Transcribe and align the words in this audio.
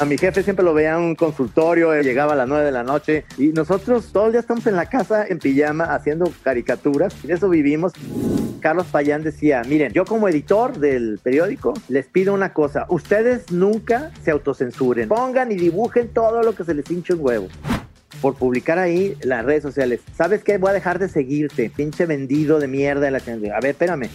A 0.00 0.04
mi 0.04 0.16
jefe 0.16 0.44
siempre 0.44 0.64
lo 0.64 0.74
veía 0.74 0.94
en 0.94 1.00
un 1.00 1.14
consultorio, 1.16 1.92
llegaba 2.02 2.34
a 2.34 2.36
las 2.36 2.46
9 2.46 2.64
de 2.64 2.70
la 2.70 2.84
noche 2.84 3.24
y 3.36 3.48
nosotros 3.48 4.12
todos 4.12 4.32
ya 4.32 4.38
estamos 4.38 4.64
en 4.68 4.76
la 4.76 4.86
casa 4.86 5.26
en 5.26 5.40
pijama 5.40 5.92
haciendo 5.92 6.32
caricaturas. 6.44 7.16
Y 7.24 7.26
de 7.26 7.34
eso 7.34 7.48
vivimos. 7.48 7.92
Carlos 8.60 8.86
Payán 8.86 9.24
decía, 9.24 9.62
miren, 9.68 9.92
yo 9.92 10.04
como 10.04 10.28
editor 10.28 10.78
del 10.78 11.18
periódico 11.20 11.74
les 11.88 12.06
pido 12.06 12.32
una 12.32 12.52
cosa, 12.52 12.86
ustedes 12.88 13.50
nunca 13.50 14.12
se 14.22 14.30
autocensuren, 14.30 15.08
pongan 15.08 15.50
y 15.50 15.56
dibujen 15.56 16.08
todo 16.08 16.42
lo 16.42 16.54
que 16.54 16.64
se 16.64 16.74
les 16.74 16.88
hinche 16.90 17.14
un 17.14 17.20
huevo 17.24 17.48
por 18.20 18.34
publicar 18.34 18.78
ahí 18.78 19.16
las 19.22 19.44
redes 19.44 19.62
sociales. 19.62 20.00
¿Sabes 20.16 20.42
qué? 20.42 20.58
Voy 20.58 20.70
a 20.70 20.72
dejar 20.72 20.98
de 20.98 21.08
seguirte, 21.08 21.70
pinche 21.74 22.06
vendido 22.06 22.58
de 22.58 22.68
mierda 22.68 23.06
de 23.06 23.10
la. 23.10 23.18
A 23.18 23.60
ver, 23.60 23.70
espérame. 23.70 24.08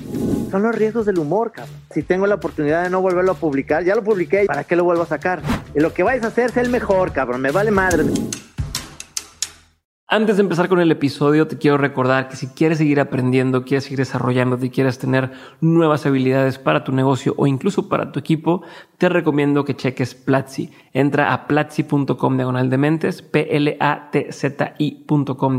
Son 0.52 0.61
los 0.61 0.75
riesgos 0.75 1.05
del 1.05 1.20
humor, 1.20 1.52
cabrón. 1.52 1.75
Si 1.91 2.03
tengo 2.03 2.27
la 2.27 2.35
oportunidad 2.35 2.84
de 2.84 2.89
no 2.89 3.02
volverlo 3.02 3.31
a 3.31 3.35
publicar, 3.35 3.84
ya 3.84 3.95
lo 3.95 4.03
publiqué, 4.03 4.45
¿para 4.45 4.63
qué 4.63 4.76
lo 4.76 4.84
vuelvo 4.84 5.03
a 5.03 5.07
sacar? 5.07 5.41
Y 5.76 5.79
lo 5.79 5.93
que 5.93 6.03
vayas 6.03 6.23
a 6.26 6.27
hacer 6.27 6.52
es 6.52 6.57
el 6.57 6.70
mejor, 6.70 7.12
cabrón. 7.12 7.41
Me 7.41 7.52
vale 7.52 7.71
madre. 7.71 8.03
Antes 10.07 10.35
de 10.35 10.43
empezar 10.43 10.67
con 10.67 10.81
el 10.81 10.91
episodio, 10.91 11.48
te 11.48 11.57
quiero 11.57 11.77
recordar 11.77 12.27
que 12.27 12.35
si 12.35 12.48
quieres 12.48 12.77
seguir 12.77 12.99
aprendiendo, 12.99 13.63
quieres 13.63 13.85
seguir 13.85 13.99
desarrollando, 13.99 14.59
y 14.63 14.70
quieres 14.70 14.99
tener 14.99 15.31
nuevas 15.62 16.05
habilidades 16.05 16.59
para 16.59 16.84
tu 16.84 16.91
negocio 16.91 17.34
o 17.38 17.48
incluso 17.48 17.88
para 17.88 18.12
tu 18.12 18.20
equipo, 18.20 18.63
te 18.98 19.07
recomiendo 19.07 19.63
que 19.63 19.76
cheques 19.76 20.13
Platzi. 20.13 20.71
Entra 20.91 21.34
a 21.34 21.48
platzi.com 21.48 22.35
diagonal 22.35 22.70
de 22.70 22.77
mentes, 22.77 23.21
P-L-A-T-Z-I.com 23.21 23.59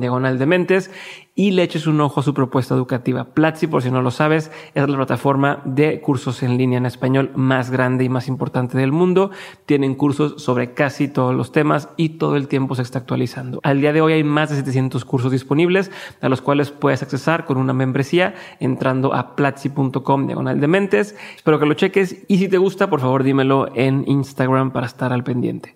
diagonal 0.01 0.39
de 0.39 0.47
mentes 0.47 0.91
y 1.35 1.51
le 1.51 1.65
eches 1.65 1.87
un 1.87 2.01
ojo 2.01 2.21
a 2.21 2.23
su 2.23 2.33
propuesta 2.33 2.75
educativa. 2.75 3.25
Platzi, 3.25 3.67
por 3.67 3.83
si 3.83 3.91
no 3.91 4.03
lo 4.03 4.11
sabes, 4.11 4.53
es 4.75 4.89
la 4.89 4.97
plataforma 4.97 5.63
de 5.65 6.01
cursos 6.01 6.43
en 6.43 6.57
línea 6.57 6.79
en 6.79 6.87
español 6.87 7.33
más 7.35 7.71
grande 7.71 8.05
y 8.05 8.09
más 8.09 8.29
importante 8.29 8.79
del 8.79 8.93
mundo. 8.93 9.31
Tienen 9.67 9.97
cursos 9.97 10.43
sobre 10.43 10.75
casi 10.75 11.09
todos 11.09 11.35
los 11.35 11.51
temas 11.51 11.89
y 11.97 12.11
todo 12.11 12.37
el 12.37 12.47
tiempo 12.47 12.77
se 12.77 12.83
está 12.83 13.01
actualizando. 13.01 13.59
Al 13.65 13.81
día 13.81 13.93
de 13.93 14.01
hoy 14.01 14.13
hay 14.13 14.25
más 14.25 14.51
de 14.51 14.57
700 14.57 15.05
cursos 15.05 15.33
disponibles 15.33 15.91
a 16.21 16.29
los 16.29 16.41
cuales 16.41 16.71
puedes 16.71 17.03
accesar 17.03 17.45
con 17.45 17.57
una 17.57 17.73
membresía 17.73 18.35
entrando 18.61 19.13
a 19.13 19.35
platzi.com 19.35 20.27
diagonal 20.27 20.61
de 20.61 20.69
mentes. 20.69 21.17
Espero 21.35 21.59
que 21.59 21.67
lo 21.67 21.75
cheques 21.75 22.25
y 22.29 22.39
si 22.39 22.49
te 22.49 22.59
gusta, 22.59 22.89
por 22.89 23.01
favor 23.01 23.25
dímelo 23.25 23.69
en 23.75 24.05
Instagram 24.07 24.71
para 24.71 24.87
estar 24.87 25.13
al 25.13 25.25
pendiente. 25.25 25.75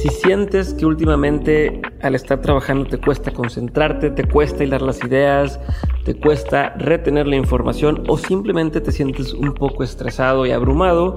Si 0.00 0.10
sientes 0.10 0.74
que 0.74 0.86
últimamente 0.86 1.82
al 2.02 2.14
estar 2.14 2.40
trabajando 2.40 2.88
te 2.88 2.98
cuesta 2.98 3.32
concentrarte, 3.32 4.10
te 4.10 4.22
cuesta 4.22 4.62
hilar 4.62 4.80
las 4.80 5.02
ideas, 5.02 5.58
te 6.04 6.14
cuesta 6.14 6.72
retener 6.78 7.26
la 7.26 7.34
información 7.34 8.04
o 8.06 8.16
simplemente 8.16 8.80
te 8.80 8.92
sientes 8.92 9.34
un 9.34 9.54
poco 9.54 9.82
estresado 9.82 10.46
y 10.46 10.52
abrumado, 10.52 11.16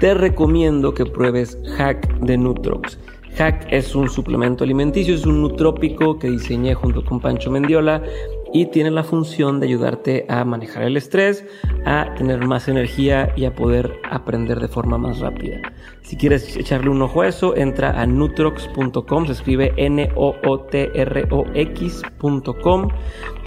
te 0.00 0.14
recomiendo 0.14 0.94
que 0.94 1.06
pruebes 1.06 1.58
Hack 1.76 2.18
de 2.18 2.36
Nutrox. 2.36 2.98
Hack 3.36 3.68
es 3.70 3.94
un 3.94 4.08
suplemento 4.08 4.64
alimenticio, 4.64 5.14
es 5.14 5.24
un 5.24 5.40
nutrópico 5.40 6.18
que 6.18 6.28
diseñé 6.28 6.74
junto 6.74 7.04
con 7.04 7.20
Pancho 7.20 7.52
Mendiola 7.52 8.02
y 8.52 8.66
tiene 8.66 8.90
la 8.90 9.04
función 9.04 9.60
de 9.60 9.66
ayudarte 9.66 10.26
a 10.28 10.44
manejar 10.44 10.82
el 10.84 10.96
estrés, 10.96 11.44
a 11.84 12.14
tener 12.14 12.46
más 12.46 12.68
energía 12.68 13.32
y 13.36 13.44
a 13.44 13.54
poder 13.54 14.00
aprender 14.10 14.60
de 14.60 14.68
forma 14.68 14.98
más 14.98 15.20
rápida. 15.20 15.60
Si 16.02 16.16
quieres 16.16 16.56
echarle 16.56 16.90
un 16.90 17.02
ojo 17.02 17.22
a 17.22 17.28
eso, 17.28 17.56
entra 17.56 18.00
a 18.00 18.06
nutrox.com, 18.06 19.26
se 19.26 19.32
escribe 19.32 19.72
N-O-O-T-R-O-X.com 19.76 20.08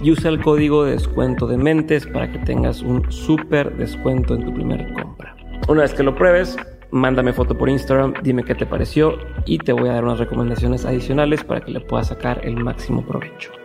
y 0.00 0.10
usa 0.10 0.30
el 0.30 0.40
código 0.40 0.84
de 0.84 0.92
descuento 0.92 1.46
de 1.46 1.56
mentes 1.56 2.06
para 2.06 2.30
que 2.30 2.38
tengas 2.40 2.82
un 2.82 3.10
súper 3.10 3.76
descuento 3.76 4.34
en 4.34 4.44
tu 4.44 4.54
primera 4.54 4.86
compra. 4.94 5.34
Una 5.68 5.82
vez 5.82 5.94
que 5.94 6.02
lo 6.02 6.14
pruebes, 6.14 6.56
mándame 6.90 7.32
foto 7.32 7.56
por 7.56 7.68
Instagram, 7.68 8.14
dime 8.22 8.44
qué 8.44 8.54
te 8.54 8.66
pareció 8.66 9.16
y 9.46 9.58
te 9.58 9.72
voy 9.72 9.88
a 9.88 9.94
dar 9.94 10.04
unas 10.04 10.18
recomendaciones 10.18 10.84
adicionales 10.84 11.42
para 11.44 11.60
que 11.60 11.72
le 11.72 11.80
puedas 11.80 12.08
sacar 12.08 12.40
el 12.44 12.56
máximo 12.62 13.04
provecho. 13.04 13.61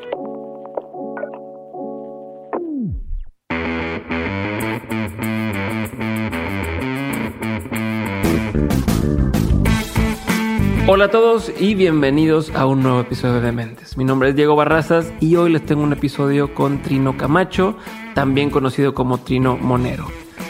Hola 10.89 11.05
a 11.05 11.11
todos 11.11 11.51
y 11.59 11.75
bienvenidos 11.75 12.49
a 12.55 12.65
un 12.65 12.81
nuevo 12.81 13.01
episodio 13.01 13.41
de 13.41 13.51
Mentes. 13.51 13.97
Mi 13.97 14.05
nombre 14.05 14.29
es 14.29 14.37
Diego 14.37 14.55
Barrazas 14.55 15.11
y 15.19 15.35
hoy 15.35 15.51
les 15.51 15.65
tengo 15.65 15.83
un 15.83 15.91
episodio 15.91 16.53
con 16.53 16.81
Trino 16.81 17.17
Camacho, 17.17 17.75
también 18.15 18.49
conocido 18.49 18.93
como 18.93 19.17
Trino 19.17 19.57
Monero. 19.57 20.05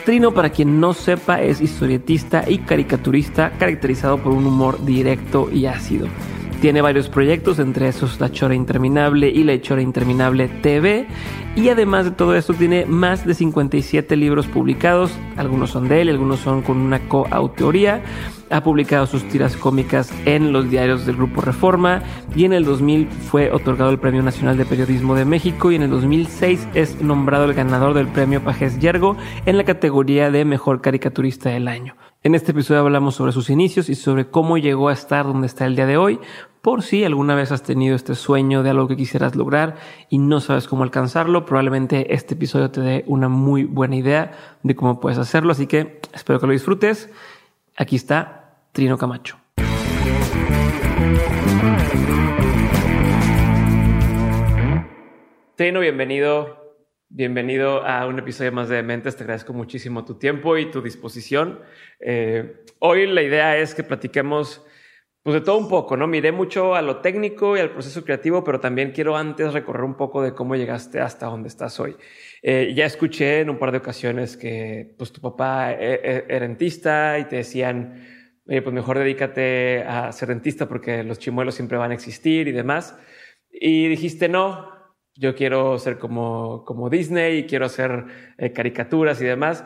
Trino, 0.06 0.36
para 0.36 0.52
quien 0.52 0.80
no 0.80 0.94
sepa, 0.94 1.42
es 1.42 1.60
historietista 1.60 2.48
y 2.48 2.60
caricaturista 2.60 3.50
caracterizado 3.58 4.20
por 4.20 4.32
un 4.32 4.46
humor 4.46 4.86
directo 4.86 5.50
y 5.52 5.66
ácido. 5.66 6.08
Tiene 6.62 6.82
varios 6.82 7.08
proyectos, 7.08 7.60
entre 7.60 7.88
esos 7.88 8.20
La 8.20 8.32
Chora 8.32 8.56
Interminable 8.56 9.30
y 9.30 9.44
La 9.44 9.62
Chora 9.62 9.82
Interminable 9.82 10.48
TV. 10.48 11.08
Y 11.56 11.70
además 11.70 12.06
de 12.06 12.12
todo 12.12 12.36
esto, 12.36 12.54
tiene 12.56 12.86
más 12.86 13.26
de 13.28 13.36
57 13.36 14.16
libros 14.16 14.48
publicados. 14.48 15.12
Algunos 15.36 15.70
son 15.70 15.88
de 15.88 16.02
él, 16.02 16.10
algunos 16.10 16.40
son 16.40 16.64
con 16.64 16.78
una 16.78 17.08
coautoría 17.08 18.02
ha 18.50 18.64
publicado 18.64 19.06
sus 19.08 19.28
tiras 19.28 19.58
cómicas 19.58 20.12
en 20.26 20.54
los 20.54 20.70
diarios 20.70 21.06
del 21.06 21.18
Grupo 21.18 21.42
Reforma 21.42 22.02
y 22.36 22.46
en 22.46 22.54
el 22.54 22.66
2000 22.66 23.10
fue 23.10 23.52
otorgado 23.52 23.92
el 23.92 24.00
Premio 24.00 24.24
Nacional 24.24 24.58
de 24.58 24.66
Periodismo 24.66 25.16
de 25.16 25.26
México 25.26 25.72
y 25.72 25.76
en 25.76 25.84
el 25.84 25.90
2006 25.90 26.68
es 26.74 27.02
nombrado 27.02 27.46
el 27.46 27.54
ganador 27.54 27.94
del 27.94 28.08
Premio 28.08 28.44
Pajes 28.44 28.80
Yergo 28.80 29.18
en 29.46 29.58
la 29.58 29.64
categoría 29.64 30.32
de 30.32 30.46
Mejor 30.46 30.82
Caricaturista 30.82 31.50
del 31.50 31.68
Año. 31.68 31.96
En 32.24 32.36
este 32.36 32.52
episodio 32.52 32.82
hablamos 32.82 33.16
sobre 33.16 33.32
sus 33.32 33.50
inicios 33.50 33.90
y 33.90 33.96
sobre 33.96 34.30
cómo 34.30 34.58
llegó 34.58 34.90
a 34.90 34.94
estar 34.94 35.26
donde 35.26 35.48
está 35.48 35.66
el 35.66 35.76
día 35.76 35.86
de 35.86 35.98
hoy, 35.98 36.20
por 36.62 36.84
si 36.84 37.04
alguna 37.04 37.36
vez 37.36 37.52
has 37.52 37.64
tenido 37.64 37.96
este 37.96 38.16
sueño 38.16 38.64
de 38.64 38.70
algo 38.70 38.88
que 38.88 38.98
quisieras 38.98 39.36
lograr 39.36 39.76
y 40.10 40.18
no 40.18 40.40
sabes 40.40 40.68
cómo 40.68 40.84
alcanzarlo, 40.84 41.46
probablemente 41.46 42.14
este 42.14 42.34
episodio 42.34 42.72
te 42.72 42.82
dé 42.82 43.04
una 43.08 43.30
muy 43.30 43.64
buena 43.64 43.96
idea 43.96 44.32
de 44.64 44.76
cómo 44.76 45.00
puedes 45.00 45.18
hacerlo, 45.18 45.52
así 45.52 45.68
que 45.68 46.00
espero 46.14 46.40
que 46.40 46.48
lo 46.48 46.54
disfrutes. 46.54 47.10
Aquí 47.76 47.96
está 47.96 48.60
Trino 48.72 48.98
Camacho. 48.98 49.38
Trino, 55.56 55.80
bienvenido. 55.80 56.68
Bienvenido 57.10 57.86
a 57.86 58.06
un 58.06 58.20
episodio 58.20 58.52
más 58.52 58.68
de 58.68 58.84
Mentes. 58.84 59.16
Te 59.16 59.24
agradezco 59.24 59.54
muchísimo 59.54 60.04
tu 60.04 60.16
tiempo 60.16 60.58
y 60.58 60.70
tu 60.70 60.82
disposición. 60.82 61.62
Eh, 62.02 62.64
hoy 62.80 63.08
la 63.08 63.22
idea 63.22 63.58
es 63.58 63.74
que 63.74 63.82
platiquemos 63.82 64.67
pues 65.28 65.42
de 65.42 65.42
todo 65.42 65.58
un 65.58 65.68
poco, 65.68 65.98
¿no? 65.98 66.08
Miré 66.08 66.32
mucho 66.32 66.74
a 66.74 66.82
lo 66.82 67.02
técnico 67.02 67.58
y 67.58 67.60
al 67.60 67.72
proceso 67.72 68.06
creativo, 68.06 68.46
pero 68.46 68.62
también 68.62 68.94
quiero 68.94 69.18
antes 69.18 69.52
recorrer 69.52 69.84
un 69.84 69.98
poco 69.98 70.22
de 70.22 70.34
cómo 70.34 70.56
llegaste 70.56 71.02
hasta 71.02 71.26
donde 71.26 71.50
estás 71.50 71.82
hoy. 71.82 71.98
Eh, 72.42 72.72
ya 72.74 72.86
escuché 72.86 73.42
en 73.42 73.50
un 73.50 73.60
par 73.60 73.74
de 73.74 73.80
ocasiones 73.80 74.38
que 74.38 74.96
pues 74.98 75.12
tu 75.12 75.20
papá 75.20 75.74
e, 75.74 75.96
e, 75.96 76.26
era 76.30 76.48
dentista 76.48 77.20
y 77.20 77.26
te 77.26 77.36
decían, 77.36 78.06
oye, 78.48 78.62
pues 78.62 78.74
mejor 78.74 79.00
dedícate 79.00 79.84
a 79.84 80.14
ser 80.14 80.30
dentista 80.30 80.70
porque 80.70 81.04
los 81.04 81.20
chimuelos 81.20 81.56
siempre 81.56 81.78
van 81.78 81.92
a 81.92 81.96
existir 81.96 82.48
y 82.48 82.54
demás. 82.54 82.98
Y 83.52 83.90
dijiste, 83.90 84.30
no, 84.30 84.72
yo 85.14 85.36
quiero 85.36 85.78
ser 85.78 85.98
como, 85.98 86.64
como 86.64 86.90
Disney 86.90 87.40
y 87.40 87.48
quiero 87.48 87.66
hacer 87.66 88.06
eh, 88.38 88.54
caricaturas 88.54 89.22
y 89.22 89.26
demás. 89.26 89.66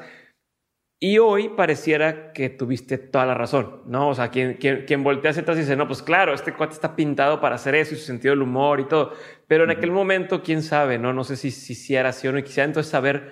Y 1.03 1.17
hoy 1.17 1.49
pareciera 1.49 2.31
que 2.31 2.49
tuviste 2.49 2.99
toda 2.99 3.25
la 3.25 3.33
razón, 3.33 3.81
¿no? 3.87 4.09
O 4.09 4.13
sea, 4.13 4.29
quien, 4.29 4.53
quien, 4.57 4.85
quien 4.85 5.03
voltea 5.03 5.31
hacia 5.31 5.41
atrás 5.41 5.57
y 5.57 5.61
dice, 5.61 5.75
no, 5.75 5.87
pues 5.87 6.03
claro, 6.03 6.31
este 6.31 6.53
cuate 6.53 6.75
está 6.75 6.95
pintado 6.95 7.41
para 7.41 7.55
hacer 7.55 7.73
eso 7.73 7.95
y 7.95 7.97
su 7.97 8.05
sentido 8.05 8.33
del 8.33 8.43
humor 8.43 8.79
y 8.79 8.87
todo. 8.87 9.13
Pero 9.47 9.63
en 9.63 9.71
aquel 9.71 9.89
momento, 9.89 10.43
quién 10.43 10.61
sabe, 10.61 10.99
¿no? 10.99 11.11
No 11.11 11.23
sé 11.23 11.37
si, 11.37 11.49
si, 11.49 11.73
si 11.73 11.95
era 11.95 12.09
así 12.09 12.27
o 12.27 12.31
no. 12.31 12.37
Y 12.37 12.43
quisiera 12.43 12.65
entonces 12.65 12.91
saber 12.91 13.31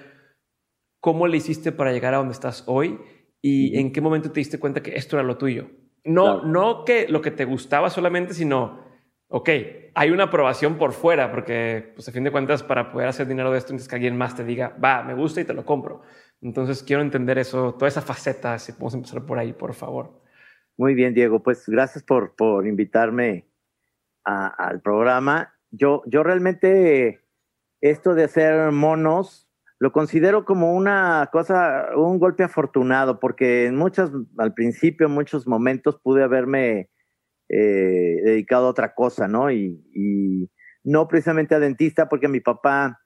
cómo 1.00 1.28
le 1.28 1.38
hiciste 1.38 1.72
para 1.72 1.92
llegar 1.92 2.16
a 2.16 2.18
donde 2.18 2.34
estás 2.34 2.64
hoy 2.66 3.00
y 3.40 3.78
en 3.80 3.92
qué 3.92 4.02
momento 4.02 4.32
te 4.32 4.40
diste 4.40 4.58
cuenta 4.58 4.82
que 4.82 4.96
esto 4.96 5.16
era 5.16 5.24
lo 5.24 5.38
tuyo. 5.38 5.70
No, 6.04 6.44
no 6.44 6.84
que 6.86 7.08
lo 7.08 7.22
que 7.22 7.30
te 7.30 7.46
gustaba 7.46 7.92
solamente, 7.92 8.34
sino, 8.34 8.84
ok, 9.28 9.50
hay 9.94 10.10
una 10.10 10.26
aprobación 10.26 10.80
por 10.80 10.94
fuera, 10.94 11.30
porque, 11.30 11.92
pues 11.94 12.10
a 12.10 12.12
fin 12.12 12.24
de 12.24 12.32
cuentas, 12.32 12.64
para 12.64 12.92
poder 12.92 13.08
hacer 13.08 13.28
dinero 13.28 13.52
de 13.52 13.60
esto, 13.60 13.74
necesitas 13.74 13.90
que 13.90 13.96
alguien 13.96 14.18
más 14.18 14.36
te 14.36 14.44
diga, 14.44 14.76
va, 14.84 15.04
me 15.04 15.14
gusta 15.14 15.42
y 15.42 15.46
te 15.46 15.54
lo 15.54 15.66
compro. 15.66 16.02
Entonces 16.42 16.84
quiero 16.84 17.02
entender 17.02 17.38
eso, 17.38 17.74
toda 17.74 17.88
esa 17.88 18.02
faceta, 18.02 18.58
si 18.60 18.72
podemos 18.72 18.94
empezar 18.96 19.26
por 19.26 19.40
ahí, 19.40 19.54
por 19.54 19.74
favor. 19.74 20.22
Muy 20.78 20.94
bien, 20.94 21.14
Diego, 21.14 21.44
pues 21.44 21.68
gracias 21.68 22.04
por, 22.04 22.36
por 22.36 22.66
invitarme 22.66 23.50
al 24.24 24.82
programa. 24.82 25.54
Yo, 25.72 26.04
yo 26.06 26.24
realmente 26.24 27.22
esto 27.82 28.16
de 28.16 28.24
hacer 28.26 28.72
monos 28.72 29.50
lo 29.80 29.94
considero 29.94 30.44
como 30.44 30.74
una 30.74 31.30
cosa, 31.32 31.90
un 31.96 32.20
golpe 32.20 32.44
afortunado, 32.44 33.20
porque 33.20 33.66
en 33.66 33.78
muchas, 33.78 34.12
al 34.38 34.54
principio, 34.54 35.08
en 35.08 35.14
muchos 35.14 35.48
momentos 35.48 35.98
pude 36.04 36.22
haberme 36.22 36.90
eh, 37.48 38.20
dedicado 38.24 38.68
a 38.68 38.72
otra 38.72 38.94
cosa, 38.94 39.30
¿no? 39.30 39.50
Y, 39.50 39.82
y 39.94 40.52
no 40.84 41.08
precisamente 41.08 41.56
a 41.56 41.60
dentista, 41.60 42.10
porque 42.10 42.28
mi 42.28 42.42
papá 42.42 42.99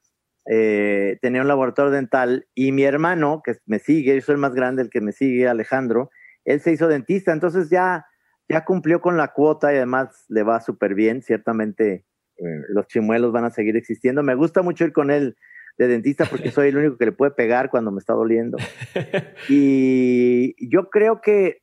eh, 0.50 1.18
tenía 1.22 1.42
un 1.42 1.48
laboratorio 1.48 1.90
dental 1.90 2.46
y 2.54 2.72
mi 2.72 2.84
hermano, 2.84 3.40
que 3.44 3.56
me 3.66 3.78
sigue, 3.78 4.14
yo 4.14 4.20
soy 4.20 4.34
el 4.34 4.40
más 4.40 4.54
grande, 4.54 4.82
el 4.82 4.90
que 4.90 5.00
me 5.00 5.12
sigue, 5.12 5.48
Alejandro, 5.48 6.10
él 6.44 6.60
se 6.60 6.72
hizo 6.72 6.88
dentista, 6.88 7.32
entonces 7.32 7.70
ya, 7.70 8.06
ya 8.48 8.64
cumplió 8.64 9.00
con 9.00 9.16
la 9.16 9.28
cuota 9.28 9.72
y 9.72 9.76
además 9.76 10.24
le 10.28 10.42
va 10.42 10.60
súper 10.60 10.94
bien, 10.94 11.22
ciertamente 11.22 12.04
eh, 12.36 12.62
los 12.68 12.86
chimuelos 12.86 13.32
van 13.32 13.44
a 13.44 13.50
seguir 13.50 13.76
existiendo. 13.76 14.22
Me 14.22 14.34
gusta 14.34 14.62
mucho 14.62 14.84
ir 14.84 14.92
con 14.92 15.10
él 15.10 15.36
de 15.78 15.88
dentista 15.88 16.26
porque 16.26 16.50
soy 16.50 16.68
el 16.68 16.76
único 16.76 16.96
que 16.98 17.06
le 17.06 17.12
puede 17.12 17.32
pegar 17.32 17.70
cuando 17.70 17.90
me 17.90 17.98
está 17.98 18.12
doliendo. 18.12 18.58
Y 19.48 20.54
yo 20.70 20.90
creo 20.90 21.20
que 21.20 21.62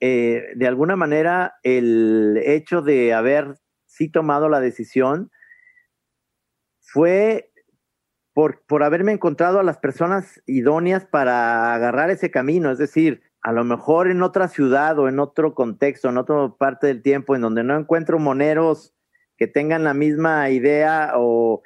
eh, 0.00 0.44
de 0.54 0.66
alguna 0.66 0.96
manera 0.96 1.54
el 1.62 2.40
hecho 2.44 2.82
de 2.82 3.12
haber 3.12 3.56
sí 3.86 4.10
tomado 4.10 4.48
la 4.48 4.60
decisión 4.60 5.30
fue 6.80 7.47
por, 8.38 8.62
por 8.68 8.84
haberme 8.84 9.10
encontrado 9.10 9.58
a 9.58 9.64
las 9.64 9.78
personas 9.78 10.40
idóneas 10.46 11.04
para 11.04 11.74
agarrar 11.74 12.08
ese 12.10 12.30
camino, 12.30 12.70
es 12.70 12.78
decir, 12.78 13.20
a 13.42 13.50
lo 13.50 13.64
mejor 13.64 14.08
en 14.08 14.22
otra 14.22 14.46
ciudad 14.46 14.96
o 15.00 15.08
en 15.08 15.18
otro 15.18 15.56
contexto, 15.56 16.08
en 16.08 16.18
otra 16.18 16.54
parte 16.56 16.86
del 16.86 17.02
tiempo, 17.02 17.34
en 17.34 17.40
donde 17.40 17.64
no 17.64 17.76
encuentro 17.76 18.20
moneros 18.20 18.94
que 19.36 19.48
tengan 19.48 19.82
la 19.82 19.92
misma 19.92 20.50
idea 20.50 21.14
o, 21.16 21.64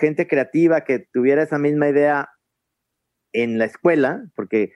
gente 0.00 0.26
creativa 0.26 0.80
que 0.80 0.98
tuviera 0.98 1.42
esa 1.42 1.58
misma 1.58 1.90
idea 1.90 2.30
en 3.34 3.58
la 3.58 3.66
escuela, 3.66 4.24
porque 4.34 4.72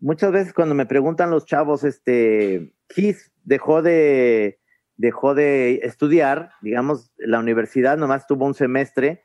muchas 0.00 0.32
veces 0.32 0.52
cuando 0.52 0.74
me 0.74 0.86
preguntan 0.86 1.30
los 1.30 1.46
chavos, 1.46 1.84
este, 1.84 2.74
Kiss 2.88 3.30
dejó 3.44 3.82
de, 3.82 4.58
dejó 4.96 5.36
de 5.36 5.76
estudiar, 5.84 6.50
digamos, 6.60 7.12
la 7.18 7.38
universidad 7.38 7.96
nomás 7.96 8.26
tuvo 8.26 8.46
un 8.46 8.54
semestre 8.54 9.22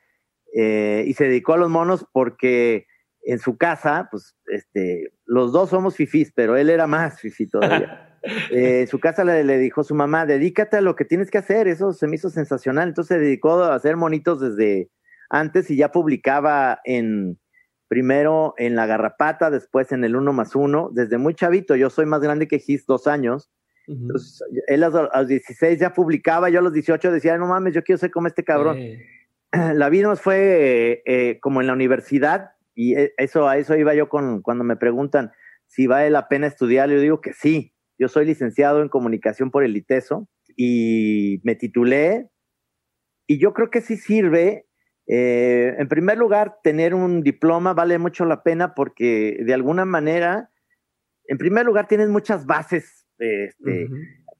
eh, 0.54 1.04
y 1.06 1.14
se 1.14 1.24
dedicó 1.24 1.54
a 1.54 1.58
los 1.58 1.70
monos 1.70 2.06
porque 2.12 2.86
en 3.22 3.38
su 3.38 3.56
casa, 3.56 4.08
pues, 4.10 4.36
este, 4.46 5.12
los 5.26 5.52
dos 5.52 5.70
somos 5.70 5.96
fifís, 5.96 6.32
pero 6.34 6.56
él 6.56 6.70
era 6.70 6.86
más 6.86 7.20
fifí 7.20 7.46
todavía. 7.48 8.04
Eh, 8.50 8.80
en 8.80 8.88
su 8.88 8.98
casa 8.98 9.22
le, 9.22 9.44
le, 9.44 9.58
dijo 9.58 9.84
su 9.84 9.94
mamá, 9.94 10.26
dedícate 10.26 10.76
a 10.78 10.80
lo 10.80 10.96
que 10.96 11.04
tienes 11.04 11.30
que 11.30 11.38
hacer, 11.38 11.68
eso 11.68 11.92
se 11.92 12.08
me 12.08 12.16
hizo 12.16 12.30
sensacional. 12.30 12.88
Entonces 12.88 13.16
se 13.16 13.22
dedicó 13.22 13.62
a 13.62 13.76
hacer 13.76 13.96
monitos 13.96 14.40
desde 14.40 14.90
antes 15.30 15.70
y 15.70 15.76
ya 15.76 15.92
publicaba 15.92 16.80
en, 16.84 17.38
primero 17.88 18.54
en 18.58 18.76
La 18.76 18.86
Garrapata, 18.86 19.50
después 19.50 19.92
en 19.92 20.04
el 20.04 20.16
Uno 20.16 20.32
más 20.32 20.54
Uno, 20.54 20.90
desde 20.92 21.18
muy 21.18 21.34
chavito, 21.34 21.76
yo 21.76 21.90
soy 21.90 22.06
más 22.06 22.20
grande 22.20 22.48
que 22.48 22.58
Gis, 22.58 22.86
dos 22.86 23.06
años. 23.06 23.50
Entonces, 23.86 24.42
él 24.66 24.84
a, 24.84 24.90
los 24.90 25.28
16 25.28 25.78
ya 25.78 25.94
publicaba, 25.94 26.50
yo 26.50 26.58
a 26.58 26.62
los 26.62 26.74
18 26.74 27.10
decía, 27.10 27.38
no 27.38 27.46
mames, 27.46 27.72
yo 27.72 27.82
quiero 27.82 27.98
ser 27.98 28.10
como 28.10 28.26
este 28.26 28.44
cabrón. 28.44 28.76
La 29.74 29.88
vida 29.88 30.08
nos 30.08 30.20
fue 30.20 31.02
eh, 31.06 31.38
como 31.40 31.60
en 31.60 31.66
la 31.66 31.72
universidad, 31.72 32.52
y 32.74 32.94
e, 32.94 33.12
eso, 33.16 33.48
a 33.48 33.58
eso 33.58 33.76
iba 33.76 33.94
yo 33.94 34.08
con, 34.08 34.42
cuando 34.42 34.64
me 34.64 34.76
preguntan 34.76 35.32
si 35.66 35.86
vale 35.86 36.10
la 36.10 36.28
pena 36.28 36.46
estudiar, 36.46 36.88
yo 36.90 37.00
digo 37.00 37.20
que 37.20 37.32
sí. 37.32 37.74
Yo 37.98 38.08
soy 38.08 38.26
licenciado 38.26 38.80
en 38.80 38.88
comunicación 38.88 39.50
por 39.50 39.64
el 39.64 39.76
ITESO 39.76 40.28
y 40.56 41.40
me 41.42 41.56
titulé, 41.56 42.28
y 43.26 43.38
yo 43.38 43.52
creo 43.52 43.70
que 43.70 43.80
sí 43.80 43.96
sirve 43.96 44.68
eh, 45.08 45.74
en 45.78 45.88
primer 45.88 46.18
lugar, 46.18 46.58
tener 46.62 46.94
un 46.94 47.22
diploma 47.22 47.72
vale 47.72 47.98
mucho 47.98 48.26
la 48.26 48.42
pena 48.42 48.74
porque 48.74 49.38
de 49.42 49.54
alguna 49.54 49.86
manera, 49.86 50.50
en 51.24 51.38
primer 51.38 51.64
lugar, 51.64 51.88
tienes 51.88 52.10
muchas 52.10 52.44
bases. 52.44 53.06
Este, 53.18 53.88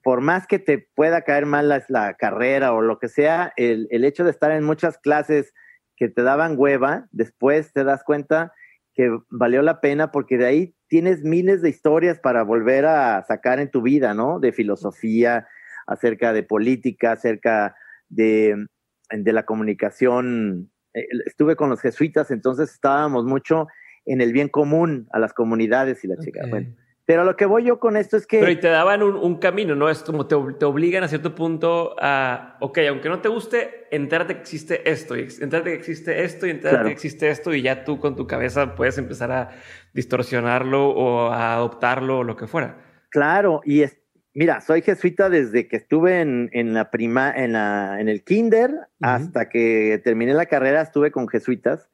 Por 0.09 0.23
más 0.23 0.47
que 0.47 0.59
te 0.59 0.89
pueda 0.95 1.21
caer 1.21 1.45
mal 1.45 1.69
la, 1.69 1.85
la 1.89 2.15
carrera 2.15 2.73
o 2.73 2.81
lo 2.81 2.99
que 2.99 3.09
sea, 3.09 3.53
el, 3.57 3.89
el, 3.91 4.05
hecho 4.05 4.25
de 4.25 4.31
estar 4.31 4.51
en 4.53 4.65
muchas 4.65 4.97
clases 4.97 5.53
que 5.97 6.09
te 6.09 6.23
daban 6.23 6.55
hueva, 6.57 7.09
después 7.13 7.75
te 7.75 7.85
das 7.85 8.05
cuenta 8.05 8.55
que 8.95 9.15
valió 9.29 9.61
la 9.61 9.83
pena 9.83 10.11
porque 10.11 10.39
de 10.39 10.47
ahí 10.47 10.75
tienes 10.87 11.25
miles 11.25 11.61
de 11.61 11.69
historias 11.69 12.21
para 12.21 12.43
volver 12.43 12.87
a 12.87 13.23
sacar 13.29 13.61
en 13.61 13.71
tu 13.71 13.83
vida, 13.83 14.15
¿no? 14.15 14.41
De 14.41 14.53
filosofía, 14.53 15.47
acerca 15.87 16.33
de 16.33 16.43
política, 16.43 17.13
acerca 17.13 17.77
de 18.09 18.67
de 19.11 19.33
la 19.33 19.45
comunicación, 19.45 20.71
eh, 20.95 21.07
estuve 21.27 21.57
con 21.57 21.71
los 21.71 21.81
jesuitas, 21.81 22.31
entonces 22.31 22.71
estábamos 22.73 23.25
mucho 23.25 23.67
en 24.05 24.21
el 24.21 24.33
bien 24.33 24.49
común 24.49 25.07
a 25.13 25.19
las 25.19 25.33
comunidades 25.33 26.05
y 26.05 26.09
la 26.09 26.17
chica. 26.17 26.43
Bueno, 26.49 26.75
pero 27.09 27.25
lo 27.25 27.37
que 27.37 27.47
voy 27.47 27.65
yo 27.65 27.79
con 27.79 27.97
esto 27.97 28.19
es 28.19 28.27
que... 28.27 28.39
Pero 28.39 28.51
y 28.51 28.61
te 28.61 28.69
daban 28.69 29.03
un, 29.03 29.39
camino, 29.39 29.75
¿no? 29.75 29.89
Es 29.89 30.01
como 30.01 30.27
te, 30.27 30.37
te, 30.59 30.67
obligan 30.67 31.05
a 31.05 31.09
cierto 31.09 31.35
punto 31.35 31.97
a, 31.99 32.59
ok, 32.61 32.81
aunque 32.91 33.09
no 33.09 33.23
te 33.23 33.31
guste, 33.31 33.87
entérate 33.91 34.35
que 34.35 34.41
existe 34.43 34.91
esto, 34.91 35.17
y 35.17 35.21
entérate 35.41 35.71
que 35.71 35.77
existe 35.77 36.23
esto, 36.23 36.47
y 36.47 36.51
entérate 36.51 36.85
que 36.85 36.93
existe 36.93 37.31
esto, 37.31 37.55
y 37.55 37.63
ya 37.63 37.83
tú 37.87 37.99
con 37.99 38.15
tu 38.15 38.27
cabeza 38.27 38.75
puedes 38.75 38.99
empezar 38.99 39.33
a 39.33 39.53
distorsionarlo 39.95 40.91
o 40.91 41.31
a 41.31 41.55
adoptarlo 41.55 42.19
o 42.19 42.25
lo 42.25 42.37
que 42.37 42.47
fuera. 42.47 42.77
Claro, 43.09 43.63
y 43.65 43.81
es, 43.81 43.97
Mira, 44.35 44.61
soy 44.61 44.83
jesuita 44.83 45.31
desde 45.31 45.67
que 45.67 45.77
estuve 45.77 46.21
en, 46.21 46.51
en 46.53 46.75
la 46.75 46.91
prima, 46.91 47.33
en, 47.35 47.55
la, 47.55 48.03
en 48.03 48.11
el 48.11 48.23
kinder 48.23 48.71
hasta 49.01 49.49
que 49.49 49.99
terminé 50.05 50.35
la 50.35 50.45
carrera, 50.45 50.83
estuve 50.83 51.11
con 51.11 51.27
jesuitas. 51.27 51.89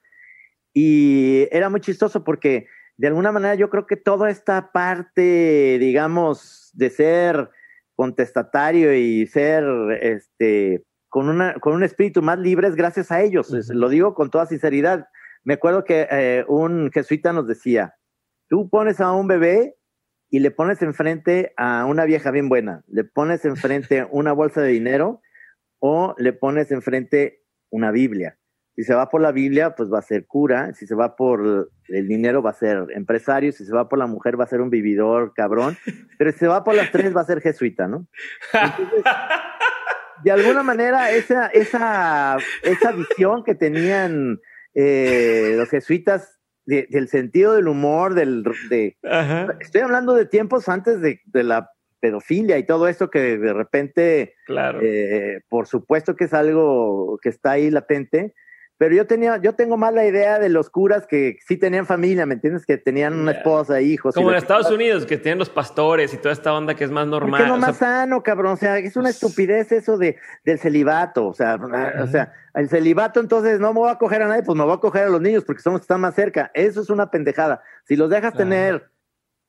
Y 0.73 1.47
era 1.53 1.71
muy 1.71 1.81
chistoso 1.81 2.25
porque 2.25 2.67
de 2.97 3.09
alguna 3.09 3.33
manera 3.33 3.55
yo 3.55 3.71
creo 3.71 3.87
que 3.87 3.97
toda 3.97 4.31
esta 4.31 4.71
parte, 4.73 5.79
digamos, 5.81 6.71
de 6.75 6.91
ser 6.91 7.51
contestatario 7.97 8.95
y 8.95 9.27
ser 9.27 9.65
este 10.01 10.85
con 11.09 11.29
una 11.29 11.55
con 11.55 11.75
un 11.75 11.85
espíritu 11.85 12.23
más 12.23 12.39
libre 12.39 12.69
es 12.69 12.77
gracias 12.77 13.11
a 13.11 13.21
ellos. 13.23 13.51
Lo 13.71 13.89
digo 13.89 14.15
con 14.15 14.31
toda 14.31 14.47
sinceridad. 14.47 15.09
Me 15.45 15.55
acuerdo 15.55 15.85
que 15.85 16.09
eh, 16.11 16.45
un 16.49 16.91
jesuita 16.93 17.33
nos 17.33 17.47
decía, 17.47 17.95
tú 18.49 18.69
pones 18.71 19.01
a 19.01 19.13
un 19.13 19.27
bebé 19.27 19.77
y 20.31 20.41
le 20.41 20.51
pones 20.51 20.83
enfrente 20.83 21.53
a 21.57 21.85
una 21.87 22.05
vieja 22.05 22.31
bien 22.31 22.49
buena, 22.49 22.83
le 22.89 23.05
pones 23.05 23.45
enfrente 23.45 24.07
una 24.11 24.33
bolsa 24.33 24.63
de 24.63 24.69
dinero 24.69 25.21
o 25.79 26.15
le 26.19 26.33
pones 26.33 26.71
enfrente 26.71 27.43
una 27.71 27.91
Biblia. 27.91 28.39
Si 28.77 28.83
se 28.83 28.95
va 28.95 29.09
por 29.09 29.21
la 29.21 29.31
Biblia, 29.31 29.75
pues 29.77 29.93
va 29.93 30.01
a 30.01 30.03
ser 30.03 30.27
cura. 30.27 30.73
Si 30.75 30.87
se 30.87 30.95
va 30.95 31.15
por 31.15 31.71
el 31.89 32.09
dinero, 32.09 32.43
va 32.43 32.51
a 32.51 32.55
ser 32.55 32.87
empresario. 32.95 33.53
Si 33.53 33.65
se 33.65 33.73
va 33.73 33.89
por 33.89 33.99
la 33.99 34.07
mujer, 34.07 34.39
va 34.39 34.45
a 34.45 34.49
ser 34.49 34.61
un 34.61 34.71
vividor 34.71 35.33
cabrón. 35.35 35.77
Pero 36.19 36.33
si 36.33 36.39
se 36.39 36.49
va 36.49 36.65
por 36.65 36.75
las 36.75 36.91
tres, 36.91 37.15
va 37.17 37.21
a 37.21 37.27
ser 37.27 37.41
jesuita, 37.41 37.87
¿no? 37.87 38.09
Entonces, 38.53 39.05
de 40.25 40.31
alguna 40.31 40.63
manera, 40.63 41.11
esa, 41.11 41.47
esa, 41.49 42.37
esa 42.63 42.93
visión 42.93 43.45
que 43.45 43.55
tenían 43.55 44.41
eh, 44.75 45.55
los 45.57 45.69
jesuitas 45.71 46.39
del 46.67 47.09
sentido 47.09 47.53
del 47.55 47.69
humor, 47.69 48.15
del 48.15 48.43
de, 48.71 48.97
estoy 49.61 49.83
hablando 49.83 50.15
de 50.15 50.25
tiempos 50.25 50.69
antes 50.69 51.01
de, 51.01 51.21
la 51.45 51.71
pedofilia 52.01 52.59
y 52.59 52.65
todo 52.65 52.89
esto 52.89 53.11
que 53.11 53.37
de 53.37 53.53
repente, 53.53 54.35
claro. 54.47 54.81
Eh, 54.83 55.43
por 55.49 55.67
supuesto 55.67 56.17
que 56.17 56.25
es 56.25 56.33
algo 56.33 57.19
que 57.23 57.29
está 57.29 57.53
ahí 57.53 57.71
latente, 57.71 58.35
pero 58.77 58.95
yo 58.95 59.07
tenía, 59.07 59.37
yo 59.37 59.55
tengo 59.55 59.77
más 59.77 59.95
la 59.95 60.05
idea 60.05 60.41
de 60.41 60.49
los 60.49 60.69
curas 60.69 61.07
que 61.07 61.39
sí 61.47 61.57
tenían 61.57 61.87
familia, 61.87 62.27
¿me 62.27 62.35
entiendes? 62.35 62.67
Que 62.67 62.77
tenían 62.77 63.15
una 63.15 63.31
esposa, 63.31 63.81
hijos. 63.81 64.15
Como 64.17 64.31
en 64.31 64.37
Estados 64.37 64.69
Unidos, 64.71 65.07
que 65.07 65.17
tienen 65.17 65.39
los 65.39 65.49
pastores 65.49 66.13
y 66.13 66.17
toda 66.17 66.33
esta 66.33 66.53
onda 66.53 66.75
que 66.75 66.83
es 66.83 66.91
más 66.91 67.07
normal. 67.07 67.43
Es 67.43 67.49
lo 67.49 67.57
más 67.57 67.77
sano, 67.77 68.23
cabrón. 68.25 68.55
O 68.55 68.57
sea, 68.57 68.79
es 68.79 68.97
una 68.97 69.11
estupidez 69.11 69.71
eso 69.71 69.97
de, 69.97 70.17
del 70.45 70.59
celibato. 70.59 71.29
O 71.29 71.35
sea, 71.35 71.57
o 72.03 72.07
sea, 72.09 72.33
el 72.55 72.69
celibato 72.69 73.21
entonces 73.21 73.61
no 73.61 73.73
me 73.73 73.81
voy 73.81 73.91
a 73.91 73.99
coger 73.99 74.23
a 74.23 74.29
nadie, 74.29 74.43
pues 74.43 74.59
me 74.59 74.65
voy 74.65 74.75
a 74.75 74.79
coger 74.79 75.05
a 75.05 75.09
los 75.09 75.21
niños 75.21 75.45
porque 75.45 75.63
son 75.63 75.75
los 75.75 75.81
que 75.81 75.85
están 75.85 76.01
más 76.01 76.17
cerca. 76.17 76.51
Eso 76.53 76.81
es 76.81 76.91
una 76.91 77.11
pendejada. 77.11 77.63
Si 77.85 77.95
los 77.95 78.11
dejas 78.11 78.35
tener 78.35 78.91